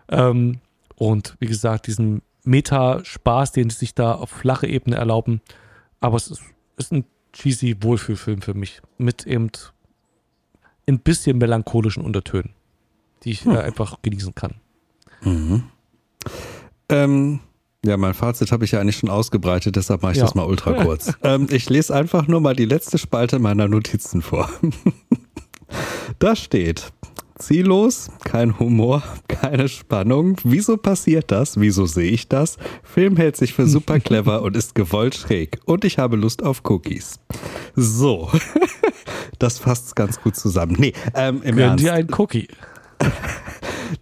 Ähm, 0.09 0.59
und 0.95 1.35
wie 1.39 1.47
gesagt, 1.47 1.87
diesen 1.87 2.21
Meta-Spaß, 2.43 3.51
den 3.51 3.69
sie 3.69 3.77
sich 3.77 3.95
da 3.95 4.13
auf 4.13 4.29
flache 4.29 4.67
Ebene 4.67 4.95
erlauben. 4.95 5.41
Aber 5.99 6.17
es 6.17 6.27
ist, 6.27 6.41
ist 6.77 6.91
ein 6.91 7.05
cheesy 7.33 7.77
Wohlfühlfilm 7.81 8.41
für 8.41 8.53
mich. 8.53 8.81
Mit 8.97 9.25
eben 9.27 9.51
ein 10.87 10.99
bisschen 10.99 11.37
melancholischen 11.37 12.03
Untertönen 12.03 12.54
die 13.25 13.31
ich 13.31 13.45
hm. 13.45 13.55
äh, 13.55 13.59
einfach 13.59 13.97
genießen 14.01 14.33
kann. 14.35 14.53
Mhm. 15.23 15.63
Ähm, 16.89 17.39
ja, 17.85 17.97
mein 17.97 18.13
Fazit 18.13 18.51
habe 18.51 18.65
ich 18.65 18.71
ja 18.71 18.79
eigentlich 18.79 18.97
schon 18.97 19.09
ausgebreitet, 19.09 19.75
deshalb 19.75 20.01
mache 20.01 20.13
ich 20.13 20.17
ja. 20.17 20.23
das 20.23 20.35
mal 20.35 20.45
ultra 20.45 20.83
kurz. 20.83 21.13
ähm, 21.23 21.47
ich 21.51 21.69
lese 21.69 21.93
einfach 21.93 22.27
nur 22.27 22.41
mal 22.41 22.55
die 22.55 22.65
letzte 22.65 22.97
Spalte 22.97 23.39
meiner 23.39 23.67
Notizen 23.67 24.21
vor. 24.21 24.49
da 26.19 26.35
steht, 26.35 26.91
ziellos, 27.37 28.09
kein 28.23 28.57
Humor, 28.59 29.03
keine 29.27 29.67
Spannung. 29.67 30.37
Wieso 30.43 30.77
passiert 30.77 31.31
das? 31.31 31.59
Wieso 31.59 31.85
sehe 31.85 32.09
ich 32.09 32.27
das? 32.27 32.57
Film 32.83 33.17
hält 33.17 33.35
sich 33.37 33.53
für 33.53 33.67
super 33.67 33.99
clever 33.99 34.41
und 34.41 34.55
ist 34.55 34.73
gewollt 34.73 35.15
schräg. 35.15 35.59
Und 35.65 35.85
ich 35.85 35.99
habe 35.99 36.15
Lust 36.15 36.43
auf 36.43 36.61
Cookies. 36.65 37.19
So, 37.75 38.31
das 39.39 39.59
fasst 39.59 39.95
ganz 39.95 40.19
gut 40.21 40.35
zusammen. 40.35 40.75
Nee, 40.79 40.93
ähm, 41.13 41.41
im 41.43 41.55
Gönnen 41.55 41.77
dir 41.77 41.93
ein 41.93 42.07
Cookie 42.17 42.47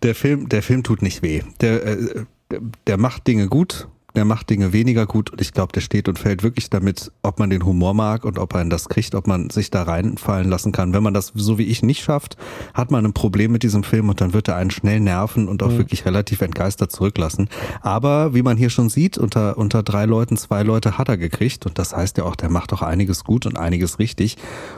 der 0.04 0.16
Film, 0.16 0.50
der 0.50 0.64
Film 0.64 0.84
tut 0.84 1.02
nicht 1.02 1.22
weh. 1.22 1.42
Der, 1.62 1.86
äh, 1.86 2.26
der 2.88 2.98
macht 2.98 3.28
Dinge 3.28 3.48
gut. 3.48 3.88
Der 4.16 4.26
macht 4.26 4.50
Dinge 4.50 4.74
weniger 4.74 5.06
gut 5.06 5.32
und 5.32 5.42
ich 5.42 5.54
glaube, 5.54 5.72
der 5.74 5.82
steht 5.82 6.08
und 6.08 6.20
fällt 6.20 6.44
wirklich 6.44 6.70
damit, 6.70 7.12
ob 7.24 7.40
man 7.40 7.50
den 7.50 7.66
Humor 7.66 7.94
mag 7.94 8.26
und 8.26 8.38
ob 8.38 8.54
man 8.54 8.70
das 8.70 8.90
kriegt, 8.90 9.16
ob 9.16 9.28
man 9.28 9.50
sich 9.50 9.72
da 9.72 9.84
reinfallen 9.84 10.50
lassen 10.50 10.72
kann. 10.72 10.94
Wenn 10.94 11.04
man 11.04 11.14
das 11.14 11.32
so 11.34 11.58
wie 11.58 11.64
ich 11.64 11.82
nicht 11.82 12.04
schafft, 12.04 12.38
hat 12.74 12.92
man 12.92 13.06
ein 13.06 13.14
Problem 13.14 13.52
mit 13.52 13.64
diesem 13.64 13.84
Film 13.84 14.10
und 14.10 14.22
dann 14.22 14.34
wird 14.34 14.48
er 14.48 14.56
einen 14.56 14.72
schnell 14.72 15.00
nerven 15.00 15.48
und 15.48 15.64
auch 15.64 15.72
mhm. 15.72 15.80
wirklich 15.80 16.06
relativ 16.06 16.42
entgeistert 16.42 16.92
zurücklassen. 16.92 17.50
Aber 17.82 18.34
wie 18.34 18.44
man 18.44 18.58
hier 18.58 18.70
schon 18.70 18.90
sieht, 18.90 19.18
unter, 19.18 19.58
unter 19.58 19.84
drei 19.84 20.06
Leuten, 20.06 20.38
zwei 20.38 20.64
Leute 20.64 20.98
hat 20.98 21.10
er 21.10 21.18
gekriegt 21.18 21.66
und 21.66 21.80
das 21.80 21.96
heißt 21.96 22.18
ja 22.18 22.26
auch, 22.26 22.36
der 22.36 22.50
macht 22.50 22.72
auch 22.74 22.82
einiges 22.82 23.24
gut 23.24 23.46
und 23.46 23.58
einiges 23.58 24.00
richtig. 24.00 24.38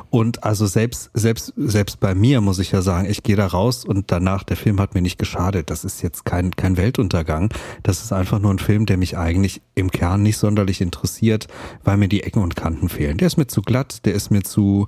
Und 0.10 0.44
also 0.44 0.66
selbst, 0.66 1.10
selbst, 1.14 1.54
selbst 1.58 2.00
bei 2.00 2.16
mir 2.16 2.40
muss 2.40 2.60
ich 2.60 2.72
ja 2.72 2.82
sagen, 2.82 3.10
ich 3.10 3.24
gehe 3.24 3.36
da 3.36 3.48
raus 3.48 3.84
und 3.84 4.12
danach, 4.12 4.44
der 4.44 4.56
Film 4.56 4.80
hat 4.80 4.96
mir 4.96 5.02
nicht 5.02 5.20
geschadet. 5.20 5.70
Das 5.70 5.84
ist 5.84 6.02
jetzt 6.02 6.24
kein, 6.24 6.52
kein 6.56 6.78
Weltuntergang. 6.78 7.50
Das 7.84 8.02
ist 8.02 8.14
einfach 8.14 8.40
nur 8.40 8.52
ein 8.52 8.60
Film, 8.60 8.86
der 8.86 8.98
mich 8.98 9.18
eigentlich 9.26 9.62
im 9.74 9.92
Kern 9.92 10.24
nicht 10.24 10.38
sonderlich 10.38 10.82
interessiert, 10.82 11.48
weil 11.84 11.98
mir 11.98 12.08
die 12.08 12.24
Ecken 12.24 12.42
und 12.42 12.56
Kanten 12.56 12.90
fehlen. 12.90 13.18
Der 13.18 13.28
ist 13.28 13.38
mir 13.38 13.48
zu 13.48 13.62
glatt, 13.62 14.06
der 14.06 14.14
ist 14.14 14.30
mir 14.32 14.44
zu, 14.44 14.88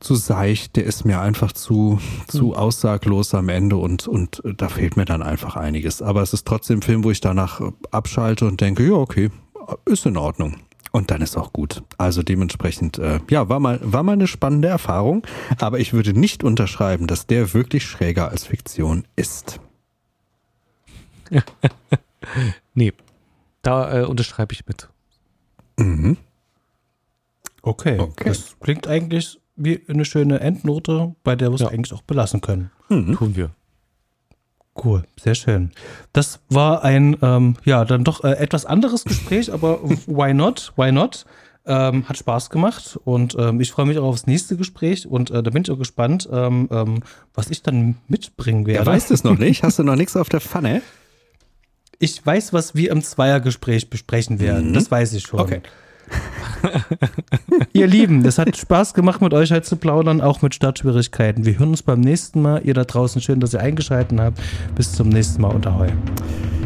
zu 0.00 0.14
seicht, 0.14 0.76
der 0.76 0.84
ist 0.84 1.04
mir 1.04 1.20
einfach 1.20 1.52
zu, 1.52 2.00
zu 2.28 2.50
hm. 2.50 2.54
aussaglos 2.54 3.34
am 3.34 3.48
Ende 3.48 3.76
und, 3.76 4.08
und 4.08 4.42
da 4.56 4.68
fehlt 4.68 4.96
mir 4.96 5.04
dann 5.04 5.22
einfach 5.22 5.56
einiges. 5.56 6.00
Aber 6.00 6.22
es 6.22 6.32
ist 6.32 6.46
trotzdem 6.46 6.78
ein 6.78 6.82
Film, 6.82 7.04
wo 7.04 7.10
ich 7.10 7.20
danach 7.20 7.60
abschalte 7.90 8.46
und 8.46 8.60
denke, 8.60 8.86
ja, 8.86 8.94
okay, 8.94 9.30
ist 9.84 10.06
in 10.06 10.16
Ordnung. 10.16 10.56
Und 10.92 11.10
dann 11.10 11.22
ist 11.22 11.38
auch 11.38 11.54
gut. 11.54 11.82
Also 11.96 12.22
dementsprechend, 12.22 12.98
äh, 12.98 13.18
ja, 13.30 13.48
war 13.48 13.60
mal, 13.60 13.80
war 13.82 14.02
mal 14.02 14.12
eine 14.12 14.26
spannende 14.26 14.68
Erfahrung. 14.68 15.26
Aber 15.58 15.78
ich 15.80 15.94
würde 15.94 16.12
nicht 16.12 16.44
unterschreiben, 16.44 17.06
dass 17.06 17.26
der 17.26 17.54
wirklich 17.54 17.84
schräger 17.84 18.28
als 18.28 18.44
Fiktion 18.44 19.04
ist. 19.16 19.58
nee, 22.74 22.92
da 23.62 24.02
äh, 24.02 24.04
unterschreibe 24.04 24.52
ich 24.52 24.66
mit. 24.66 24.88
Mhm. 25.78 26.16
Okay. 27.62 27.98
okay. 27.98 28.24
Das 28.28 28.56
klingt 28.60 28.86
eigentlich 28.86 29.38
wie 29.56 29.82
eine 29.88 30.04
schöne 30.04 30.40
Endnote, 30.40 31.14
bei 31.22 31.36
der 31.36 31.50
wir 31.50 31.54
es 31.54 31.60
ja. 31.60 31.68
eigentlich 31.68 31.92
auch 31.92 32.02
belassen 32.02 32.40
können. 32.40 32.70
Mhm. 32.88 33.16
Tun 33.16 33.36
wir. 33.36 33.50
Cool, 34.82 35.02
sehr 35.20 35.34
schön. 35.34 35.70
Das 36.12 36.40
war 36.48 36.82
ein, 36.82 37.16
ähm, 37.20 37.56
ja, 37.64 37.84
dann 37.84 38.04
doch 38.04 38.24
äh, 38.24 38.32
etwas 38.32 38.64
anderes 38.64 39.04
Gespräch, 39.04 39.52
aber 39.52 39.82
why 40.06 40.32
not? 40.32 40.72
Why 40.76 40.92
not? 40.92 41.26
Ähm, 41.64 42.08
hat 42.08 42.16
Spaß 42.16 42.50
gemacht 42.50 42.98
und 43.04 43.36
ähm, 43.38 43.60
ich 43.60 43.70
freue 43.70 43.86
mich 43.86 43.96
auch 43.96 44.08
aufs 44.08 44.26
nächste 44.26 44.56
Gespräch 44.56 45.06
und 45.06 45.30
äh, 45.30 45.44
da 45.44 45.50
bin 45.50 45.62
ich 45.62 45.70
auch 45.70 45.78
gespannt, 45.78 46.28
ähm, 46.32 46.68
ähm, 46.72 47.02
was 47.34 47.50
ich 47.50 47.62
dann 47.62 47.98
mitbringen 48.08 48.66
werde. 48.66 48.84
Ja, 48.84 48.92
weißt 48.92 49.10
du 49.10 49.14
es 49.14 49.22
noch 49.22 49.38
nicht? 49.38 49.62
Hast 49.62 49.78
du 49.78 49.84
noch 49.84 49.94
nichts 49.94 50.16
auf 50.16 50.28
der 50.28 50.40
Pfanne? 50.40 50.82
Ich 52.02 52.26
weiß, 52.26 52.52
was 52.52 52.74
wir 52.74 52.90
im 52.90 53.00
Zweiergespräch 53.00 53.88
besprechen 53.88 54.40
werden. 54.40 54.70
Mhm. 54.70 54.74
Das 54.74 54.90
weiß 54.90 55.12
ich 55.12 55.22
schon. 55.22 55.38
Okay. 55.38 55.60
ihr 57.72 57.86
Lieben, 57.86 58.24
es 58.24 58.38
hat 58.38 58.56
Spaß 58.56 58.94
gemacht, 58.94 59.22
mit 59.22 59.32
euch 59.32 59.52
halt 59.52 59.64
zu 59.64 59.76
plaudern, 59.76 60.20
auch 60.20 60.42
mit 60.42 60.52
Startschwierigkeiten. 60.52 61.46
Wir 61.46 61.60
hören 61.60 61.68
uns 61.68 61.84
beim 61.84 62.00
nächsten 62.00 62.42
Mal. 62.42 62.60
Ihr 62.64 62.74
da 62.74 62.82
draußen, 62.82 63.22
schön, 63.22 63.38
dass 63.38 63.54
ihr 63.54 63.60
eingeschaltet 63.60 64.18
habt. 64.18 64.40
Bis 64.74 64.90
zum 64.92 65.10
nächsten 65.10 65.42
Mal 65.42 65.54
unter 65.54 65.78
Heu. 65.78 65.90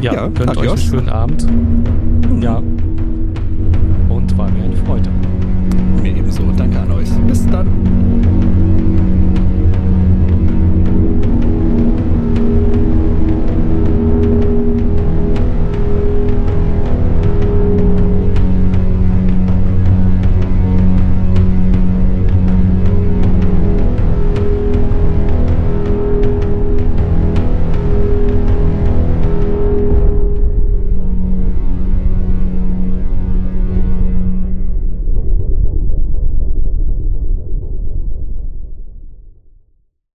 Ja, 0.01 0.15
ja 0.15 0.27
gönnt 0.27 0.57
euch 0.57 0.69
einen 0.69 0.77
schönen 0.79 1.09
Abend. 1.09 1.45
Ja. 2.41 2.57
Und 4.09 4.35
war 4.39 4.49